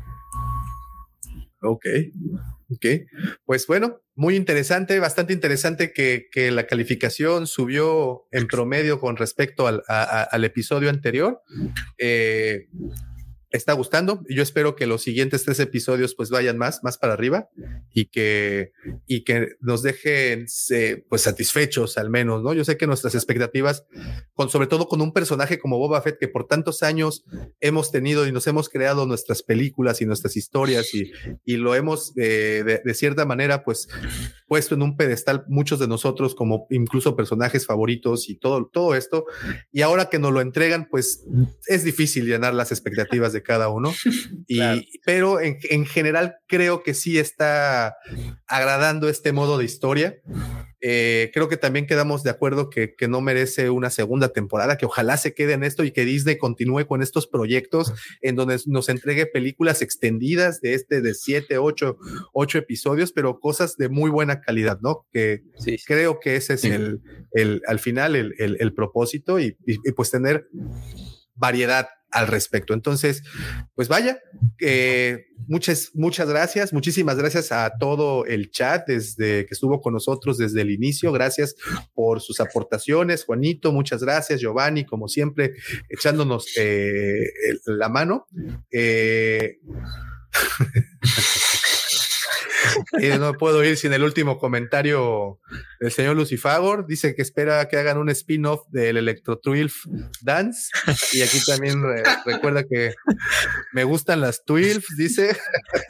Ok, 1.61 1.85
ok. 2.69 2.85
Pues 3.45 3.65
bueno, 3.67 4.01
muy 4.15 4.35
interesante, 4.35 4.99
bastante 4.99 5.33
interesante 5.33 5.91
que, 5.91 6.27
que 6.31 6.51
la 6.51 6.67
calificación 6.67 7.47
subió 7.47 8.27
en 8.31 8.47
promedio 8.47 8.99
con 8.99 9.17
respecto 9.17 9.67
al, 9.67 9.83
a, 9.87 10.23
al 10.23 10.43
episodio 10.43 10.89
anterior. 10.89 11.41
Eh, 11.97 12.67
está 13.57 13.73
gustando. 13.73 14.23
Yo 14.29 14.43
espero 14.43 14.75
que 14.75 14.85
los 14.85 15.01
siguientes 15.01 15.43
tres 15.43 15.59
episodios 15.59 16.15
pues 16.15 16.29
vayan 16.29 16.57
más, 16.57 16.83
más 16.83 16.97
para 16.97 17.13
arriba 17.13 17.49
y 17.93 18.05
que, 18.05 18.71
y 19.05 19.23
que 19.23 19.55
nos 19.59 19.83
dejen 19.83 20.45
eh, 20.71 21.05
pues 21.09 21.23
satisfechos 21.23 21.97
al 21.97 22.09
menos, 22.09 22.43
¿no? 22.43 22.53
Yo 22.53 22.63
sé 22.63 22.77
que 22.77 22.87
nuestras 22.87 23.15
expectativas, 23.15 23.85
con, 24.33 24.49
sobre 24.49 24.67
todo 24.67 24.87
con 24.87 25.01
un 25.01 25.13
personaje 25.13 25.59
como 25.59 25.77
Boba 25.77 26.01
Fett, 26.01 26.17
que 26.19 26.27
por 26.27 26.47
tantos 26.47 26.83
años 26.83 27.25
hemos 27.59 27.91
tenido 27.91 28.27
y 28.27 28.31
nos 28.31 28.47
hemos 28.47 28.69
creado 28.69 29.05
nuestras 29.05 29.43
películas 29.43 30.01
y 30.01 30.05
nuestras 30.05 30.37
historias 30.37 30.93
y, 30.93 31.11
y 31.45 31.57
lo 31.57 31.75
hemos 31.75 32.13
eh, 32.17 32.63
de, 32.65 32.81
de, 32.83 32.93
cierta 32.93 33.25
manera 33.25 33.63
pues 33.63 33.87
puesto 34.47 34.75
en 34.75 34.81
un 34.81 34.97
pedestal 34.97 35.45
muchos 35.47 35.79
de 35.79 35.87
nosotros 35.87 36.35
como 36.35 36.67
incluso 36.69 37.15
personajes 37.15 37.65
favoritos 37.65 38.29
y 38.29 38.35
todo, 38.35 38.69
todo 38.71 38.95
esto. 38.95 39.25
Y 39.71 39.81
ahora 39.81 40.09
que 40.09 40.19
nos 40.19 40.31
lo 40.31 40.41
entregan, 40.41 40.87
pues 40.89 41.23
es 41.67 41.83
difícil 41.83 42.25
llenar 42.25 42.53
las 42.53 42.71
expectativas 42.71 43.33
de 43.33 43.43
cada 43.47 43.69
uno. 43.69 43.93
Y, 44.49 44.57
claro. 44.57 44.81
Pero 45.05 45.41
en, 45.41 45.57
en, 45.69 45.85
general 45.85 46.37
creo 46.47 46.81
que 46.81 46.93
sí 46.93 47.19
está 47.19 47.97
agradando 48.47 49.09
este 49.09 49.33
modo 49.33 49.57
de 49.57 49.65
historia. 49.65 50.21
Eh, 50.79 51.31
creo 51.33 51.49
que 51.49 51.57
también 51.57 51.87
quedamos 51.87 52.23
de 52.23 52.29
acuerdo 52.29 52.69
que, 52.69 52.95
que, 52.95 53.07
no 53.07 53.19
merece 53.19 53.69
una 53.69 53.89
segunda 53.89 54.29
temporada, 54.29 54.77
que 54.77 54.85
ojalá 54.85 55.17
se 55.17 55.33
quede 55.33 55.53
en 55.53 55.63
esto 55.63 55.83
y 55.83 55.91
que 55.91 56.05
Disney 56.05 56.37
continúe 56.37 56.85
con 56.85 57.01
estos 57.01 57.27
proyectos 57.27 57.93
en 58.21 58.35
donde 58.35 58.59
nos 58.67 58.87
entregue 58.87 59.25
películas 59.25 59.81
extendidas 59.81 60.61
de 60.61 60.75
este 60.75 61.01
de 61.01 61.13
siete, 61.13 61.57
ocho, 61.57 61.97
ocho 62.31 62.57
episodios, 62.59 63.11
pero 63.11 63.39
cosas 63.39 63.75
de 63.75 63.89
muy 63.89 64.11
buena 64.11 64.39
calidad, 64.39 64.79
¿no? 64.81 65.07
Que 65.11 65.41
sí. 65.57 65.77
creo 65.85 66.19
que 66.19 66.35
ese 66.35 66.53
es 66.53 66.63
el, 66.63 67.01
el, 67.31 67.61
al 67.67 67.79
final 67.79 68.15
el, 68.15 68.35
el, 68.37 68.57
el 68.59 68.73
propósito 68.73 69.39
y, 69.39 69.57
y, 69.65 69.73
y 69.83 69.91
pues 69.93 70.11
tener 70.11 70.47
variedad 71.33 71.87
al 72.11 72.27
respecto. 72.27 72.73
Entonces, 72.73 73.23
pues 73.75 73.87
vaya, 73.87 74.19
eh, 74.59 75.27
muchas, 75.47 75.91
muchas 75.93 76.29
gracias, 76.29 76.73
muchísimas 76.73 77.17
gracias 77.17 77.51
a 77.51 77.71
todo 77.77 78.25
el 78.25 78.49
chat 78.49 78.87
desde 78.87 79.45
que 79.45 79.53
estuvo 79.53 79.81
con 79.81 79.93
nosotros 79.93 80.37
desde 80.37 80.61
el 80.61 80.71
inicio. 80.71 81.11
Gracias 81.11 81.55
por 81.93 82.21
sus 82.21 82.39
aportaciones, 82.39 83.25
Juanito, 83.25 83.71
muchas 83.71 84.01
gracias, 84.01 84.39
Giovanni, 84.39 84.85
como 84.85 85.07
siempre, 85.07 85.53
echándonos 85.89 86.47
eh, 86.57 87.23
la 87.65 87.89
mano. 87.89 88.27
Eh, 88.71 89.59
y 92.99 93.07
no 93.17 93.33
puedo 93.33 93.63
ir 93.63 93.77
sin 93.77 93.93
el 93.93 94.03
último 94.03 94.37
comentario 94.37 95.39
del 95.79 95.91
señor 95.91 96.15
Lucifagor. 96.15 96.85
Dice 96.87 97.15
que 97.15 97.21
espera 97.21 97.67
que 97.67 97.77
hagan 97.77 97.97
un 97.97 98.09
spin-off 98.09 98.67
del 98.69 98.97
Electro 98.97 99.39
12 99.43 99.67
Dance. 100.21 100.69
Y 101.13 101.21
aquí 101.21 101.39
también 101.45 101.83
eh, 101.83 102.03
recuerda 102.25 102.63
que 102.63 102.93
me 103.73 103.83
gustan 103.83 104.21
las 104.21 104.43
12, 104.45 104.81
dice. 104.97 105.37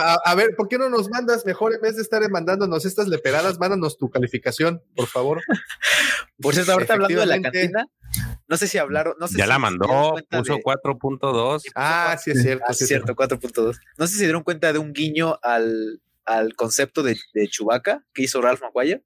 a, 0.00 0.14
a, 0.24 0.34
ver, 0.34 0.54
¿por 0.56 0.68
qué 0.68 0.78
no 0.78 0.88
nos 0.88 1.08
mandas 1.08 1.44
mejor 1.46 1.74
en 1.74 1.80
vez 1.80 1.96
de 1.96 2.02
estar 2.02 2.28
mandándonos 2.30 2.84
estas 2.84 3.08
leperadas? 3.08 3.58
Mándanos 3.58 3.96
tu 3.96 4.10
calificación, 4.10 4.82
por 4.94 5.06
favor. 5.06 5.42
Por 6.40 6.54
cierto, 6.54 6.72
ahorita 6.72 6.94
hablando 6.94 7.20
de 7.20 7.26
la 7.26 7.40
cantina, 7.40 7.86
no 8.48 8.56
sé 8.56 8.68
si 8.68 8.78
hablaron. 8.78 9.14
No 9.18 9.28
sé 9.28 9.38
ya 9.38 9.44
si 9.44 9.48
la 9.48 9.58
mandó, 9.58 10.14
puso 10.30 10.56
de... 10.56 10.62
4.2. 10.62 11.62
Ah, 11.74 12.16
sí, 12.22 12.30
es 12.30 12.42
cierto. 12.42 12.64
Ah, 12.68 12.74
sí, 12.74 12.84
es 12.84 12.88
cierto, 12.88 13.14
4.2. 13.14 13.76
No 13.98 14.06
sé 14.06 14.12
si 14.12 14.18
se 14.18 14.24
dieron 14.24 14.42
cuenta 14.42 14.72
de 14.72 14.78
un 14.78 14.92
guiño 14.92 15.38
al, 15.42 16.00
al 16.24 16.54
concepto 16.54 17.02
de, 17.02 17.16
de 17.34 17.48
Chewbacca 17.48 18.04
que 18.12 18.22
hizo 18.22 18.40
Ralph 18.40 18.62
McGuire 18.62 19.02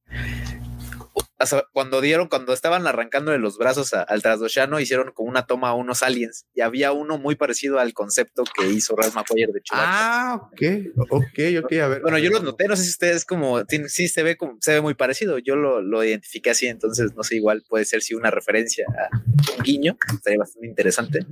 cuando 1.72 2.00
dieron, 2.00 2.28
cuando 2.28 2.52
estaban 2.52 2.86
arrancándole 2.86 3.38
los 3.38 3.56
brazos 3.56 3.94
a, 3.94 4.02
al 4.02 4.22
Trasdoshano, 4.22 4.78
hicieron 4.78 5.12
como 5.12 5.28
una 5.28 5.46
toma 5.46 5.70
a 5.70 5.74
unos 5.74 6.02
aliens 6.02 6.46
y 6.54 6.60
había 6.60 6.92
uno 6.92 7.18
muy 7.18 7.34
parecido 7.34 7.78
al 7.78 7.94
concepto 7.94 8.44
que 8.44 8.68
hizo 8.68 8.94
Ralph 8.94 9.14
McQuarrie 9.14 9.46
de 9.46 9.62
Chewbacca. 9.62 9.88
Ah, 9.90 10.34
ok, 10.52 10.62
ok, 11.10 11.38
ok, 11.64 11.72
a 11.72 11.88
ver. 11.88 12.02
Bueno, 12.02 12.18
yo 12.18 12.30
lo 12.30 12.40
noté, 12.40 12.66
no 12.66 12.76
sé 12.76 12.84
si 12.84 12.90
ustedes 12.90 13.24
como, 13.24 13.62
sí 13.88 14.08
se 14.08 14.22
ve 14.22 14.36
como, 14.36 14.58
se 14.60 14.74
ve 14.74 14.80
muy 14.80 14.94
parecido, 14.94 15.38
yo 15.38 15.56
lo, 15.56 15.80
lo 15.80 16.04
identifiqué 16.04 16.50
así, 16.50 16.66
entonces 16.66 17.14
no 17.14 17.22
sé, 17.22 17.36
igual 17.36 17.62
puede 17.68 17.84
ser 17.84 18.02
si 18.02 18.14
una 18.14 18.30
referencia 18.30 18.86
a 18.88 19.16
un 19.56 19.62
guiño, 19.62 19.96
estaría 20.12 20.38
bastante 20.38 20.66
interesante. 20.66 21.26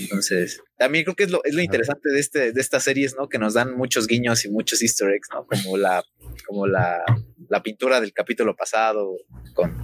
Entonces, 0.00 0.62
también 0.78 1.04
creo 1.04 1.16
que 1.16 1.24
es 1.24 1.30
lo, 1.30 1.44
es 1.44 1.54
lo 1.54 1.60
interesante 1.60 2.08
de, 2.10 2.20
este, 2.20 2.52
de 2.52 2.60
estas 2.60 2.84
series, 2.84 3.14
¿no? 3.16 3.28
Que 3.28 3.38
nos 3.38 3.54
dan 3.54 3.76
muchos 3.76 4.06
guiños 4.06 4.44
y 4.46 4.48
muchos 4.48 4.80
easter 4.80 5.10
eggs, 5.10 5.28
¿no? 5.32 5.46
Como 5.46 5.76
la, 5.76 6.02
como 6.46 6.66
la, 6.66 7.04
la 7.48 7.62
pintura 7.62 8.00
del 8.00 8.12
capítulo 8.12 8.54
pasado 8.56 9.16
con, 9.54 9.76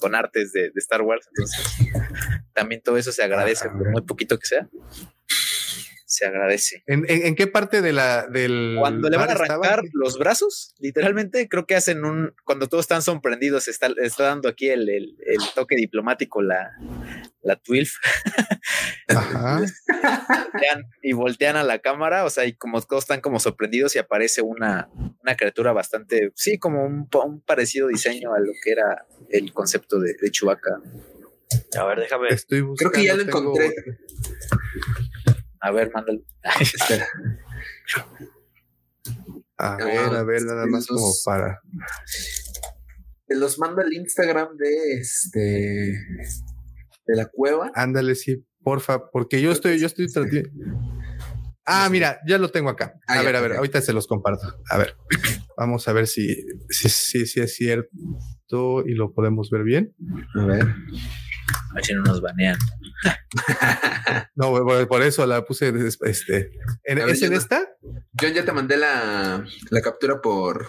con, 0.00 0.14
artes 0.14 0.52
de, 0.52 0.62
de, 0.62 0.72
Star 0.76 1.02
Wars. 1.02 1.28
Entonces, 1.28 1.92
también 2.52 2.82
todo 2.82 2.96
eso 2.96 3.12
se 3.12 3.22
agradece, 3.22 3.68
por 3.68 3.90
muy 3.90 4.02
poquito 4.02 4.38
que 4.38 4.46
sea. 4.46 4.68
Se 6.16 6.24
agradece. 6.24 6.82
¿En, 6.86 7.04
en, 7.10 7.26
en 7.26 7.34
qué 7.34 7.46
parte 7.46 7.82
de 7.82 7.92
la 7.92 8.26
del 8.26 8.76
cuando 8.78 9.10
le 9.10 9.18
van 9.18 9.28
a 9.28 9.32
arrancar 9.32 9.60
estaba? 9.60 9.82
los 9.92 10.18
brazos? 10.18 10.74
Literalmente, 10.78 11.46
creo 11.46 11.66
que 11.66 11.74
hacen 11.74 12.06
un 12.06 12.34
cuando 12.42 12.68
todos 12.68 12.84
están 12.84 13.02
sorprendidos. 13.02 13.68
Está, 13.68 13.88
está 14.02 14.24
dando 14.24 14.48
aquí 14.48 14.70
el, 14.70 14.88
el, 14.88 15.14
el 15.26 15.40
toque 15.54 15.76
diplomático 15.76 16.40
la, 16.40 16.70
la 17.42 17.56
Twilf. 17.56 17.96
Ajá. 19.08 19.60
voltean, 19.60 20.84
y 21.02 21.12
voltean 21.12 21.56
a 21.56 21.64
la 21.64 21.80
cámara, 21.80 22.24
o 22.24 22.30
sea, 22.30 22.46
y 22.46 22.54
como 22.54 22.80
todos 22.80 23.04
están 23.04 23.20
como 23.20 23.38
sorprendidos 23.38 23.94
y 23.94 23.98
aparece 23.98 24.40
una, 24.40 24.88
una 25.22 25.36
criatura 25.36 25.74
bastante, 25.74 26.32
sí, 26.34 26.58
como 26.58 26.82
un, 26.86 27.10
un, 27.12 27.42
parecido 27.42 27.88
diseño 27.88 28.32
a 28.32 28.40
lo 28.40 28.52
que 28.64 28.70
era 28.70 29.04
el 29.28 29.52
concepto 29.52 30.00
de, 30.00 30.14
de 30.18 30.30
Chewbacca. 30.30 30.80
A 31.78 31.84
ver, 31.84 32.00
déjame. 32.00 32.28
Estoy 32.28 32.64
Creo 32.76 32.90
que 32.90 33.04
ya 33.04 33.14
lo 33.14 33.24
tengo... 33.24 33.38
encontré. 33.38 33.74
A 35.66 35.72
ver, 35.72 35.90
mándalo. 35.92 36.20
Espera. 36.60 37.08
A 39.58 39.76
ver, 39.76 40.14
a 40.14 40.22
ver, 40.22 40.42
nada 40.44 40.66
más 40.66 40.86
como 40.86 41.12
para. 41.24 41.60
Te 43.26 43.34
los 43.34 43.58
manda 43.58 43.82
el 43.82 43.92
Instagram 43.94 44.56
de 44.56 44.92
este 45.00 45.40
de 45.40 47.16
la 47.16 47.26
cueva. 47.26 47.72
Ándale, 47.74 48.14
sí, 48.14 48.46
porfa, 48.62 49.10
porque 49.10 49.40
yo 49.40 49.50
estoy, 49.50 49.80
yo 49.80 49.88
estoy 49.88 50.06
tratando. 50.06 50.48
Ah, 51.64 51.88
mira, 51.90 52.20
ya 52.28 52.38
lo 52.38 52.48
tengo 52.50 52.70
acá. 52.70 52.94
Ah, 53.08 53.14
a 53.14 53.16
ya, 53.16 53.22
ver, 53.22 53.36
a 53.36 53.40
ver, 53.40 53.52
ahorita 53.54 53.80
se 53.80 53.92
los 53.92 54.06
comparto. 54.06 54.46
A 54.70 54.78
ver, 54.78 54.94
vamos 55.56 55.88
a 55.88 55.92
ver 55.92 56.06
si, 56.06 56.32
si, 56.68 56.88
si, 56.88 57.26
si 57.26 57.40
es 57.40 57.56
cierto 57.56 58.86
y 58.86 58.94
lo 58.94 59.12
podemos 59.12 59.50
ver 59.50 59.64
bien. 59.64 59.96
A 60.40 60.44
ver. 60.44 60.66
A 61.70 61.74
ver 61.74 61.84
si 61.84 61.94
no 61.94 62.02
nos 62.02 62.20
banean. 62.20 62.58
No, 64.34 64.50
por, 64.52 64.88
por 64.88 65.02
eso 65.02 65.26
la 65.26 65.44
puse 65.44 65.72
este. 66.02 66.50
¿En, 66.84 67.00
A 67.00 67.06
ver, 67.06 67.14
¿Es 67.14 67.22
en 67.22 67.28
yo 67.28 67.32
no- 67.32 67.38
esta? 67.38 67.66
John, 68.20 68.32
ya 68.32 68.44
te 68.44 68.52
mandé 68.52 68.76
la, 68.76 69.44
la 69.70 69.80
captura 69.82 70.20
por, 70.20 70.68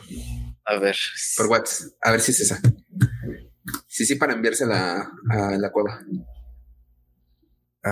A 0.66 0.78
ver. 0.80 0.96
por 1.38 1.48
WhatsApp. 1.48 1.92
A 2.02 2.12
ver 2.12 2.20
si 2.22 2.32
es 2.32 2.40
esa. 2.42 2.60
Sí, 3.88 4.06
sí, 4.06 4.16
para 4.16 4.34
enviársela 4.34 5.10
a 5.30 5.52
la 5.58 5.72
cueva. 5.72 6.00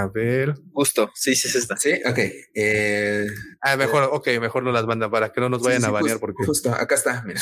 A 0.01 0.07
ver. 0.07 0.55
Justo. 0.73 1.09
Sí, 1.13 1.35
sí, 1.35 1.47
es 1.47 1.55
esta. 1.55 1.77
Sí, 1.77 1.93
ok. 2.05 2.19
Eh, 2.55 3.26
Ah, 3.61 3.77
mejor, 3.77 4.09
ok, 4.11 4.27
mejor 4.41 4.63
no 4.63 4.72
las 4.72 4.85
mandan 4.85 5.09
para 5.09 5.31
que 5.31 5.39
no 5.41 5.47
nos 5.49 5.61
vayan 5.63 5.81
sí, 5.81 5.85
a 5.85 5.88
sí, 5.89 5.93
banear 5.93 6.13
justo, 6.15 6.19
porque 6.19 6.45
Justo, 6.45 6.73
acá 6.73 6.95
está, 6.95 7.23
mira. 7.26 7.41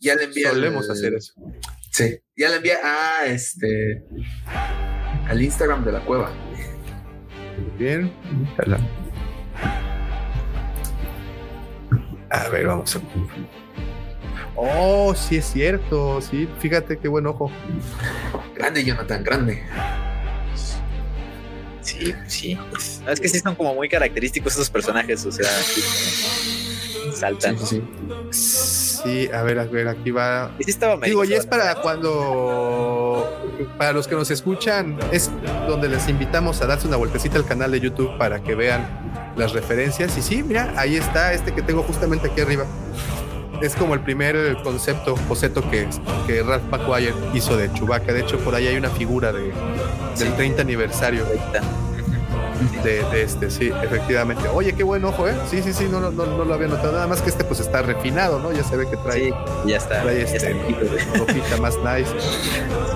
Ya 0.00 0.14
le 0.16 0.24
envié. 0.24 0.46
al- 0.46 0.54
solemos 0.54 0.90
hacer 0.90 1.14
eso. 1.14 1.34
Sí, 1.90 2.18
ya 2.36 2.48
le 2.48 2.56
envié 2.56 2.74
a 2.82 3.26
este. 3.26 4.02
Al 5.28 5.40
Instagram 5.40 5.84
de 5.84 5.92
la 5.92 6.00
cueva. 6.00 6.30
Muy 7.58 7.78
Bien. 7.78 8.12
A 12.30 12.48
ver, 12.48 12.66
vamos 12.66 12.96
a. 12.96 13.00
Oh, 14.56 15.14
sí 15.14 15.36
es 15.36 15.44
cierto. 15.46 16.20
Sí, 16.20 16.48
fíjate 16.60 16.98
qué 16.98 17.08
buen 17.08 17.26
ojo. 17.26 17.50
Grande, 18.56 18.84
Jonathan, 18.84 19.22
grande. 19.24 19.62
Sí, 21.82 22.14
sí. 22.26 22.58
Es 23.08 23.20
que 23.20 23.28
sí 23.28 23.38
son 23.40 23.54
como 23.54 23.74
muy 23.74 23.88
característicos 23.88 24.54
esos 24.54 24.70
personajes. 24.70 25.24
O 25.26 25.32
sea, 25.32 25.48
sí, 25.48 25.82
saltan. 27.14 27.58
Sí, 27.58 27.82
sí, 28.30 28.92
Sí, 29.02 29.28
a 29.32 29.42
ver, 29.42 29.58
a 29.58 29.64
ver, 29.64 29.88
aquí 29.88 30.10
va. 30.12 30.52
Y 30.58 30.64
sí 30.64 30.70
estaba 30.70 30.96
Digo, 31.04 31.24
y 31.24 31.32
es 31.32 31.44
para 31.44 31.74
cuando, 31.76 33.28
para 33.76 33.92
los 33.92 34.06
que 34.06 34.14
nos 34.14 34.30
escuchan, 34.30 34.96
es 35.10 35.30
donde 35.66 35.88
les 35.88 36.08
invitamos 36.08 36.60
a 36.62 36.66
darse 36.66 36.86
una 36.86 36.96
vueltecita 36.96 37.36
al 37.36 37.44
canal 37.44 37.72
de 37.72 37.80
YouTube 37.80 38.16
para 38.16 38.42
que 38.42 38.54
vean 38.54 38.86
las 39.36 39.52
referencias. 39.52 40.16
Y 40.16 40.22
sí, 40.22 40.42
mira, 40.42 40.72
ahí 40.76 40.96
está 40.96 41.32
este 41.32 41.52
que 41.52 41.62
tengo 41.62 41.82
justamente 41.82 42.28
aquí 42.28 42.40
arriba. 42.42 42.64
Es 43.62 43.76
como 43.76 43.94
el 43.94 44.00
primer 44.00 44.56
concepto, 44.64 45.14
boceto 45.28 45.62
que, 45.70 45.88
que 46.26 46.42
Ralph 46.42 46.64
McQuire 46.70 47.14
hizo 47.32 47.56
de 47.56 47.72
Chewbacca. 47.72 48.12
De 48.12 48.20
hecho, 48.20 48.38
por 48.38 48.54
ahí 48.56 48.66
hay 48.66 48.76
una 48.76 48.90
figura 48.90 49.32
de, 49.32 49.52
del 50.18 50.34
30 50.34 50.62
aniversario 50.62 51.24
de, 51.24 51.38
de 52.82 53.22
este, 53.22 53.50
sí, 53.50 53.70
efectivamente. 53.82 54.48
Oye, 54.48 54.72
qué 54.72 54.82
buen 54.82 55.04
ojo, 55.04 55.28
¿eh? 55.28 55.34
Sí, 55.48 55.62
sí, 55.62 55.72
sí, 55.72 55.86
no, 55.90 56.00
no, 56.00 56.10
no, 56.10 56.26
no 56.26 56.44
lo 56.44 56.54
había 56.54 56.68
notado. 56.68 56.92
Nada 56.92 57.06
más 57.06 57.20
que 57.22 57.30
este 57.30 57.44
pues 57.44 57.60
está 57.60 57.82
refinado, 57.82 58.38
¿no? 58.40 58.52
Ya 58.52 58.64
se 58.64 58.76
ve 58.76 58.88
que 58.88 58.96
trae 58.96 59.26
Sí, 59.26 59.34
ya 59.66 59.76
está. 59.76 60.02
Trae 60.02 60.18
Ya 60.18 60.24
este, 60.24 60.50
está 60.50 61.18
ropita 61.18 61.56
más 61.58 61.76
nice. 61.78 62.10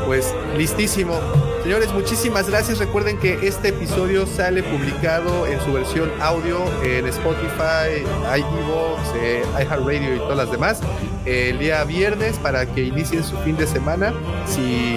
Pues 0.07 0.35
listísimo. 0.57 1.21
Señores, 1.67 1.93
muchísimas 1.93 2.49
gracias. 2.49 2.79
Recuerden 2.79 3.19
que 3.19 3.45
este 3.45 3.71
episodio 3.71 4.25
sale 4.25 4.63
publicado 4.63 5.49
en 5.49 5.61
su 5.63 5.73
versión 5.73 6.13
audio 6.21 6.61
en 6.85 7.05
Spotify, 7.09 8.07
iVoox, 8.39 9.01
eh, 9.17 9.45
iHeartRadio 9.61 10.15
y 10.15 10.19
todas 10.19 10.37
las 10.37 10.53
demás 10.53 10.79
el 11.25 11.59
día 11.59 11.83
viernes 11.83 12.39
para 12.39 12.67
que 12.67 12.85
inicien 12.85 13.25
su 13.25 13.37
fin 13.39 13.57
de 13.57 13.67
semana. 13.67 14.15
Si 14.47 14.97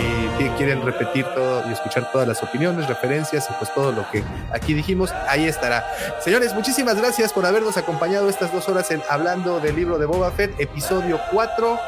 quieren 0.57 0.85
repetir 0.85 1.25
todo 1.33 1.67
y 1.67 1.73
escuchar 1.73 2.11
todas 2.11 2.27
las 2.27 2.43
opiniones, 2.43 2.87
referencias 2.87 3.47
y 3.49 3.53
pues 3.53 3.73
todo 3.73 3.91
lo 3.91 4.07
que 4.11 4.23
aquí 4.53 4.75
dijimos, 4.75 5.11
ahí 5.27 5.45
estará. 5.45 5.83
Señores, 6.23 6.53
muchísimas 6.53 6.97
gracias 6.97 7.33
por 7.33 7.47
habernos 7.47 7.77
acompañado 7.77 8.29
estas 8.29 8.53
dos 8.53 8.69
horas 8.69 8.91
en 8.91 9.01
Hablando 9.09 9.59
del 9.59 9.75
libro 9.75 9.97
de 9.97 10.05
Boba 10.05 10.29
Fett, 10.29 10.53
episodio 10.59 11.19
4 11.31 11.79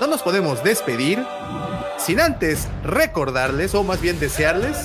no 0.00 0.08
nos 0.08 0.22
podemos 0.22 0.62
despedir 0.64 1.24
sin 2.04 2.20
antes 2.20 2.68
recordarles, 2.82 3.74
o 3.74 3.82
más 3.82 4.00
bien 4.00 4.20
desearles. 4.20 4.76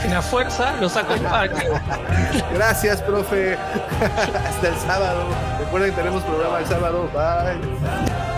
Que 0.00 0.08
la 0.08 0.22
fuerza 0.22 0.76
los 0.80 0.96
acompañe. 0.96 1.64
Gracias, 2.54 3.02
profe. 3.02 3.54
Hasta 4.48 4.68
el 4.68 4.76
sábado. 4.76 5.24
Recuerden 5.58 5.90
que 5.90 5.96
tenemos 5.96 6.22
programa 6.22 6.60
el 6.60 6.66
sábado. 6.66 7.10
Bye. 7.12 8.37